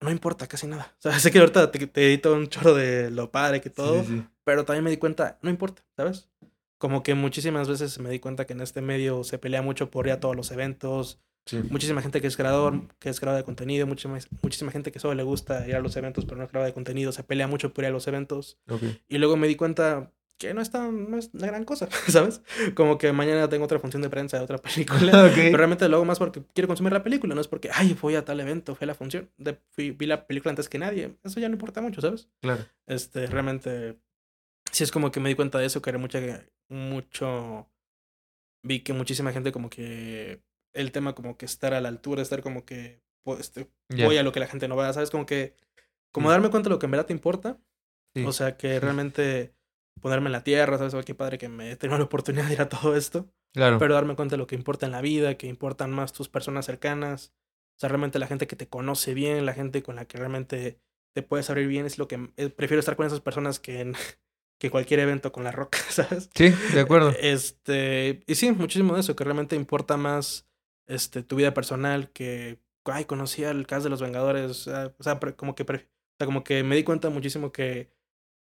no 0.02 0.11
importa 0.11 0.48
casi 0.48 0.68
nada. 0.68 0.94
O 0.99 1.02
sea, 1.02 1.11
sé 1.19 1.32
que 1.32 1.40
ahorita 1.40 1.72
te, 1.72 1.88
te 1.88 2.07
edito 2.07 2.34
un 2.34 2.48
chorro 2.48 2.73
de 2.76 3.10
lo 3.11 3.32
padre 3.32 3.61
que 3.61 3.69
todo, 3.69 4.02
Sí, 4.03 4.07
sí, 4.18 4.23
pero 4.44 4.65
también 4.65 4.84
me 4.84 4.90
di 4.90 4.98
cuenta, 4.98 5.38
no 5.41 5.49
importa, 5.49 5.84
¿sabes? 5.95 6.28
Como 6.78 7.03
que 7.03 7.14
muchísimas 7.14 7.69
veces 7.69 7.99
me 7.99 8.10
di 8.10 8.19
cuenta 8.19 8.45
que 8.45 8.53
en 8.53 8.61
este 8.61 8.82
medio 8.82 9.23
se 9.23 9.38
pelea 9.38 9.61
mucho 9.61 9.91
por 9.91 10.07
ir 10.07 10.14
a 10.14 10.19
todos 10.19 10.36
los 10.36 10.52
eventos, 10.52 11.19
Sí. 11.48 11.57
muchísima 11.72 12.03
gente 12.03 12.22
que 12.22 12.28
es 12.28 12.38
creador, 12.38 12.82
que 12.99 13.10
es 13.10 13.19
creador 13.19 13.40
de 13.41 13.44
contenido, 13.45 13.88
muchísima, 13.88 14.19
muchísima 14.44 14.72
gente 14.72 14.91
que 14.91 14.99
solo 14.99 15.15
le 15.15 15.23
gusta 15.23 15.68
ir 15.68 15.76
a 15.76 15.80
los 15.80 15.95
eventos, 15.95 16.23
pero 16.26 16.38
no 16.38 16.44
es 16.44 16.49
creador 16.52 16.68
de 16.69 16.73
contenido, 16.76 17.11
se 17.11 17.23
pelea 17.23 17.48
mucho 17.48 17.73
por 17.73 17.84
ir 17.84 17.88
a 17.88 17.91
los 17.91 18.07
eventos. 18.07 18.60
Ok. 18.69 18.84
Y 19.10 19.18
luego 19.18 19.38
me 19.38 19.48
di 19.48 19.56
cuenta 19.56 20.11
que 20.39 20.53
no 20.55 20.61
es 20.61 20.71
tan, 20.71 21.11
no 21.11 21.17
es 21.17 21.29
una 21.33 21.47
gran 21.47 21.65
cosa, 21.65 21.87
¿sabes? 22.07 22.41
Como 22.75 22.97
que 22.97 23.11
mañana 23.13 23.47
tengo 23.49 23.65
otra 23.65 23.79
función 23.79 24.01
de 24.01 24.09
prensa 24.09 24.37
de 24.37 24.43
otra 24.43 24.57
película. 24.57 25.29
Pero 25.35 25.57
realmente 25.57 25.87
lo 25.87 25.97
hago 25.97 26.05
más 26.05 26.17
porque 26.19 26.41
quiero 26.53 26.67
consumir 26.67 26.93
la 26.93 27.03
película, 27.03 27.35
no 27.35 27.41
es 27.41 27.47
porque, 27.47 27.69
ay, 27.73 27.95
voy 28.01 28.15
a 28.15 28.25
tal 28.25 28.39
evento, 28.39 28.73
fui 28.75 28.85
a 28.85 28.87
la 28.87 28.95
función, 28.95 29.29
de, 29.37 29.57
fui- 29.71 29.91
vi 29.91 30.05
la 30.07 30.25
película 30.27 30.49
antes 30.51 30.67
que 30.69 30.79
nadie. 30.79 31.15
Eso 31.23 31.39
ya 31.39 31.47
no 31.49 31.53
importa 31.55 31.81
mucho, 31.81 32.01
¿sabes? 32.01 32.27
Claro. 32.41 32.65
Este, 32.87 33.27
realmente, 33.27 33.97
sí 34.71 34.83
es 34.83 34.91
como 34.91 35.11
que 35.11 35.19
me 35.19 35.29
di 35.29 35.35
cuenta 35.35 35.59
de 35.59 35.65
eso, 35.67 35.81
que 35.81 35.89
era 35.91 35.99
mucha, 35.99 36.19
mucho, 36.69 37.69
vi 38.63 38.79
que 38.81 38.93
muchísima 38.93 39.31
gente 39.31 39.51
como 39.51 39.69
que, 39.69 40.41
el 40.73 40.91
tema 40.91 41.13
como 41.13 41.37
que 41.37 41.45
estar 41.45 41.73
a 41.73 41.81
la 41.81 41.89
altura, 41.89 42.21
estar 42.21 42.41
como 42.41 42.65
que, 42.65 43.01
pues, 43.23 43.39
este, 43.41 43.69
voy 43.89 44.17
a 44.17 44.23
lo 44.23 44.31
que 44.31 44.39
la 44.39 44.47
gente 44.47 44.67
no 44.67 44.75
vea, 44.75 44.93
¿sabes? 44.93 45.11
Como 45.11 45.25
que, 45.25 45.53
como 46.11 46.29
Sí. 46.29 46.31
darme 46.31 46.49
cuenta 46.49 46.69
de 46.69 46.75
lo 46.75 46.79
que 46.79 46.85
en 46.87 46.91
verdad 46.91 47.05
te 47.05 47.13
importa. 47.13 47.57
Sí. 48.15 48.25
O 48.25 48.31
sea, 48.33 48.57
que 48.57 48.79
realmente 48.79 49.53
ponerme 50.02 50.28
en 50.28 50.34
la 50.34 50.44
tierra, 50.44 50.78
¿sabes? 50.78 51.06
Qué 51.06 51.15
padre 51.15 51.38
que 51.38 51.49
me 51.49 51.72
he 51.72 51.76
tenido 51.76 51.98
la 51.98 52.03
oportunidad 52.06 52.48
de 52.48 52.53
ir 52.53 52.61
a 52.61 52.69
todo 52.69 52.95
esto 52.95 53.28
Claro. 53.53 53.80
pero 53.80 53.94
darme 53.94 54.15
cuenta 54.15 54.36
de 54.36 54.38
lo 54.38 54.48
que 54.48 54.56
importa 54.56 54.86
en 54.86 54.94
la 54.94 55.02
vida, 55.02 55.36
que 55.36 55.48
importan 55.48 55.91
más 55.91 56.14
tus 56.14 56.30
personas 56.30 56.65
cercanas, 56.65 57.34
o 57.76 57.80
sea, 57.80 57.90
realmente 57.90 58.19
la 58.19 58.28
gente 58.28 58.48
que 58.48 58.56
te 58.56 58.68
conoce 58.68 59.14
bien, 59.14 59.45
la 59.45 59.53
gente 59.53 59.84
con 59.84 59.95
la 59.95 60.06
que 60.06 60.18
realmente 60.18 60.80
te 61.14 61.22
puedes 61.22 61.49
abrir 61.49 61.68
bien, 61.68 61.86
es 61.86 61.98
lo 61.98 62.07
que 62.07 62.30
eh, 62.38 62.49
prefiero 62.49 62.80
estar 62.80 62.95
con 62.95 63.06
esas 63.06 63.19
personas 63.19 63.60
que 63.60 63.82
en 63.82 63.94
que 64.60 64.69
cualquier 64.69 64.99
evento 65.02 65.32
con 65.32 65.44
la 65.44 65.52
roca, 65.52 65.80
¿sabes? 65.90 66.30
Sí, 66.34 66.53
de 66.73 66.80
acuerdo. 66.80 67.14
Este, 67.19 68.23
y 68.26 68.36
sí, 68.36 68.52
muchísimo 68.52 68.94
de 68.94 69.02
eso, 69.02 69.15
que 69.15 69.23
realmente 69.23 69.56
importa 69.56 69.98
más 69.98 70.48
este 70.88 71.23
tu 71.23 71.36
vida 71.36 71.53
personal 71.53 72.10
que 72.11 72.60
ay, 72.86 73.06
conocí 73.06 73.44
al 73.44 73.68
cast 73.68 73.84
de 73.84 73.90
los 73.90 74.02
Vengadores, 74.02 74.68
o 74.68 75.03
sea, 75.03 75.19
como 75.36 75.56
que 75.56 75.64
o 75.64 75.65
sea, 76.18 76.26
como 76.26 76.44
que 76.44 76.64
me 76.64 76.76
di 76.76 76.84
cuenta 76.84 77.10
muchísimo 77.10 77.52
que 77.52 77.90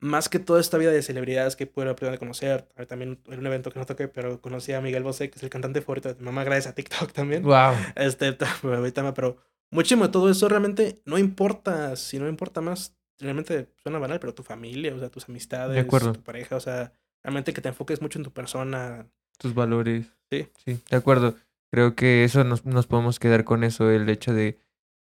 más 0.00 0.28
que 0.28 0.38
toda 0.38 0.60
esta 0.60 0.78
vida 0.78 0.90
de 0.90 1.02
celebridades 1.02 1.56
que 1.56 1.66
pude 1.66 1.88
aprender 1.88 2.16
a 2.16 2.18
conocer, 2.18 2.68
ver, 2.76 2.86
también 2.86 3.18
en 3.26 3.38
un 3.38 3.46
evento 3.46 3.70
que 3.70 3.78
no 3.78 3.86
toqué, 3.86 4.08
pero 4.08 4.40
conocí 4.40 4.72
a 4.72 4.80
Miguel 4.80 5.02
Bosé, 5.02 5.30
que 5.30 5.36
es 5.36 5.42
el 5.42 5.50
cantante 5.50 5.80
favorito 5.80 6.08
de 6.08 6.14
mi 6.16 6.26
mamá, 6.26 6.44
gracias 6.44 6.68
a 6.68 6.74
TikTok 6.74 7.12
también. 7.12 7.42
Wow. 7.42 7.74
Este, 7.96 8.32
pero 9.14 9.36
muchísimo 9.70 10.06
de 10.06 10.12
todo 10.12 10.30
eso 10.30 10.48
realmente 10.48 11.00
no 11.04 11.18
importa, 11.18 11.96
si 11.96 12.18
no 12.18 12.28
importa 12.28 12.60
más, 12.60 12.94
realmente 13.18 13.68
suena 13.82 13.98
banal, 13.98 14.20
pero 14.20 14.34
tu 14.34 14.42
familia, 14.42 14.94
o 14.94 14.98
sea, 14.98 15.10
tus 15.10 15.28
amistades, 15.28 15.86
tu 15.86 16.22
pareja, 16.22 16.56
o 16.56 16.60
sea, 16.60 16.92
realmente 17.22 17.52
que 17.52 17.60
te 17.60 17.68
enfoques 17.68 18.00
mucho 18.00 18.18
en 18.18 18.24
tu 18.24 18.32
persona. 18.32 19.06
Tus 19.38 19.54
valores. 19.54 20.06
Sí. 20.30 20.48
Sí, 20.64 20.80
de 20.88 20.96
acuerdo. 20.96 21.34
Creo 21.70 21.94
que 21.94 22.24
eso 22.24 22.44
nos, 22.44 22.64
nos 22.64 22.86
podemos 22.86 23.18
quedar 23.18 23.44
con 23.44 23.64
eso, 23.64 23.90
el 23.90 24.08
hecho 24.08 24.32
de 24.32 24.58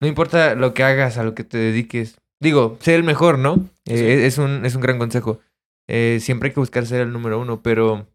no 0.02 0.08
importa 0.08 0.56
lo 0.56 0.74
que 0.74 0.82
hagas, 0.82 1.16
a 1.16 1.22
lo 1.22 1.36
que 1.36 1.44
te 1.44 1.58
dediques. 1.58 2.18
Digo, 2.42 2.76
ser 2.80 2.96
el 2.96 3.04
mejor, 3.04 3.38
¿no? 3.38 3.68
Eh, 3.86 4.26
es, 4.26 4.36
un, 4.38 4.66
es 4.66 4.74
un 4.74 4.80
gran 4.80 4.98
consejo. 4.98 5.38
Eh, 5.86 6.18
siempre 6.20 6.48
hay 6.48 6.54
que 6.54 6.60
buscar 6.60 6.86
ser 6.86 7.00
el 7.02 7.12
número 7.12 7.38
uno, 7.40 7.62
pero 7.62 8.08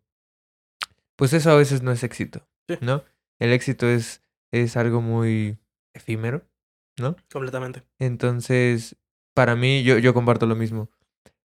pues 1.16 1.32
eso 1.32 1.49
a 1.49 1.56
veces 1.56 1.82
no 1.82 1.91
es 1.94 2.04
éxito, 2.04 2.45
Sí. 2.68 2.76
¿no? 2.82 3.04
El 3.40 3.54
éxito 3.54 3.88
es, 3.88 4.22
es 4.52 4.76
algo 4.76 4.99
muy 5.02 5.58
efímero, 5.94 6.41
¿no? 6.99 7.16
Completamente. 7.32 7.84
Entonces, 7.99 8.98
para 9.34 9.56
mí, 9.56 9.84
yo, 9.84 9.98
yo 9.98 10.14
comparto 10.14 10.45
lo 10.45 10.56
mismo. 10.56 10.90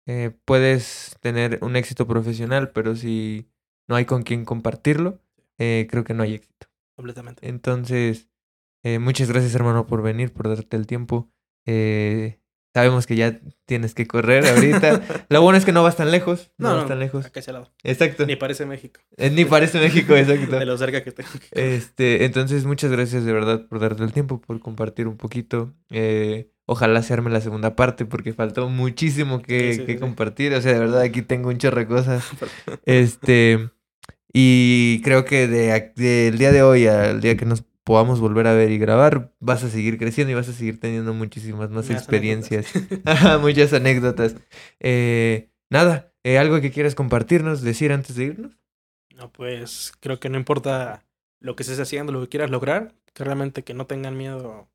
Eh, 0.08 0.32
puedes 0.45 1.16
tener 1.22 1.60
un 1.62 1.76
éxito 1.76 2.08
profesional, 2.08 2.72
pero 2.72 2.95
si 2.95 3.48
no 3.88 3.95
hay 3.95 4.06
con 4.06 4.24
quién 4.24 4.45
compartirlo, 4.45 5.20
eh, 5.60 5.88
creo 5.91 6.04
que 6.04 6.14
no 6.16 6.24
hay 6.24 6.34
éxito. 6.34 6.68
Completamente. 6.95 7.48
Entonces, 7.48 8.30
eh, 8.84 8.98
muchas 8.98 9.30
gracias 9.30 9.54
hermano 9.54 9.86
por 9.86 10.02
venir, 10.02 10.34
por 10.34 10.48
darte 10.50 10.76
el 10.76 10.88
tiempo. 10.88 11.30
Eh, 11.68 12.40
sabemos 12.74 13.06
que 13.08 13.16
ya 13.16 13.40
tienes 13.66 13.94
que 13.94 14.08
correr 14.08 14.45
ahorita. 14.45 15.02
Lo 15.30 15.41
bueno 15.41 15.58
es 15.58 15.66
que 15.66 15.72
no 15.72 15.84
vas 15.84 15.95
tan 15.95 16.12
lejos. 16.12 16.52
No, 16.58 16.70
No, 16.72 16.76
vas 16.78 16.88
tan 16.88 17.00
lejos. 17.00 17.26
Acá 17.26 17.40
lado. 17.52 17.72
Exacto. 17.84 18.26
Ni 18.26 18.36
parece 18.36 18.66
México. 18.66 19.00
Eh, 19.18 19.30
Ni 19.30 19.45
parece 19.45 19.80
México, 19.80 20.16
exacto. 20.18 20.58
De 20.60 20.66
lo 20.66 20.78
cerca 20.78 21.04
que 21.04 21.12
tengo. 21.12 21.30
Este, 21.52 22.26
entonces, 22.26 22.66
muchas 22.66 22.91
gracias 22.91 23.26
de 23.26 23.34
verdad 23.34 23.68
por 23.68 23.80
darte 23.80 24.04
el 24.04 24.12
tiempo, 24.14 24.41
por 24.41 24.60
compartir 24.60 25.08
un 25.08 25.18
poquito. 25.18 25.74
Eh, 25.91 26.50
ojalá 26.66 27.04
se 27.04 27.14
arme 27.14 27.30
la 27.30 27.41
segunda 27.41 27.76
parte 27.76 28.06
porque 28.06 28.34
faltó 28.34 28.70
muchísimo 28.70 29.41
que, 29.41 29.74
Sí, 29.74 29.80
sí, 29.82 29.86
que 29.86 29.94
sí. 29.94 30.00
compartir. 30.00 30.54
O 30.54 30.62
sea, 30.62 30.74
de 30.74 30.80
verdad 30.80 31.02
aquí 31.02 31.22
tengo 31.22 31.50
un 31.50 31.58
chorro 31.58 31.80
de 31.80 31.88
cosas. 31.88 32.24
Este, 32.86 33.70
y 34.34 35.02
creo 35.04 35.26
que 35.26 35.48
de, 35.48 35.72
ac- 35.72 35.94
del 35.95 36.38
día 36.38 36.52
de 36.52 36.64
hoy 36.64 36.88
al 36.88 37.22
día 37.22 37.38
que 37.38 37.45
nos 37.45 37.64
podamos 37.84 38.20
volver 38.20 38.48
a 38.48 38.54
ver 38.54 38.72
y 38.72 38.78
grabar, 38.78 39.34
vas 39.40 39.64
a 39.64 39.70
seguir 39.70 39.98
creciendo 39.98 40.32
y 40.32 40.36
vas 40.36 40.50
a 40.50 40.54
seguir 40.54 40.80
teniendo 40.80 41.14
muchísimas 41.14 41.70
más 41.70 41.90
experiencias. 41.90 42.74
anécdotas. 42.76 43.42
Muchas 43.42 43.74
anécdotas. 43.74 44.36
Eh, 44.80 45.50
nada, 45.70 46.14
eh, 46.24 46.38
algo 46.38 46.62
que 46.62 46.72
quieras 46.72 46.96
compartirnos, 46.96 47.62
decir 47.62 47.92
antes 47.92 48.16
de 48.16 48.24
irnos. 48.26 48.58
No, 49.16 49.32
pues 49.32 49.94
creo 50.00 50.20
que 50.20 50.30
no 50.30 50.38
importa 50.38 51.06
lo 51.40 51.56
que 51.56 51.64
estés 51.64 51.80
haciendo, 51.80 52.12
lo 52.12 52.22
que 52.22 52.30
quieras 52.30 52.50
lograr, 52.50 52.96
que 53.14 53.24
realmente 53.24 53.64
que 53.64 53.74
no 53.74 53.86
tengan 53.86 54.18
miedo 54.18 54.70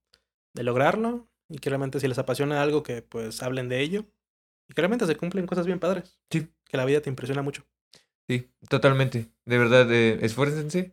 de 0.55 0.63
lograrlo 0.63 1.27
y 1.49 1.59
que 1.59 1.71
realmente 1.71 1.99
si 2.01 2.09
les 2.09 2.19
apasiona 2.19 2.63
algo 2.63 2.83
que 2.83 3.03
pues 3.03 3.43
hablen 3.43 3.69
de 3.69 3.81
ello 3.81 4.05
y 4.69 4.75
que 4.75 4.83
realmente 4.83 5.07
se 5.07 5.17
cumplen 5.17 5.47
cosas 5.47 5.67
bien 5.67 5.81
padres. 5.81 6.21
Sí. 6.31 6.49
Que 6.67 6.77
la 6.77 6.85
vida 6.85 7.01
te 7.01 7.09
impresiona 7.09 7.43
mucho. 7.43 7.65
Sí, 8.29 8.51
totalmente. 8.69 9.29
De 9.47 9.57
verdad, 9.59 9.91
eh, 9.91 10.19
esfuércense, 10.21 10.91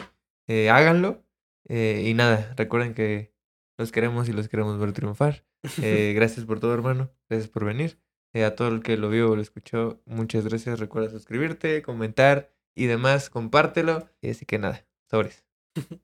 eh, 0.48 0.70
háganlo. 0.70 1.25
Eh, 1.68 2.04
y 2.06 2.14
nada, 2.14 2.54
recuerden 2.58 2.94
que 2.94 3.34
los 3.78 3.92
queremos 3.92 4.30
y 4.30 4.34
los 4.34 4.48
queremos 4.48 4.80
ver 4.80 4.94
triunfar. 4.94 5.46
Eh, 5.82 6.14
gracias 6.16 6.46
por 6.46 6.60
todo, 6.60 6.74
hermano. 6.74 7.12
Gracias 7.30 7.50
por 7.50 7.66
venir. 7.66 8.00
Eh, 8.34 8.44
a 8.44 8.56
todo 8.56 8.68
el 8.68 8.84
que 8.84 8.98
lo 8.98 9.10
vio 9.10 9.32
o 9.32 9.36
lo 9.36 9.42
escuchó, 9.42 10.02
muchas 10.06 10.46
gracias. 10.46 10.80
Recuerda 10.80 11.10
suscribirte, 11.10 11.82
comentar 11.82 12.54
y 12.76 12.86
demás. 12.86 13.30
Compártelo. 13.30 14.10
Y 14.22 14.30
así 14.30 14.46
que 14.46 14.60
nada, 14.60 14.86
sobres. 15.10 15.46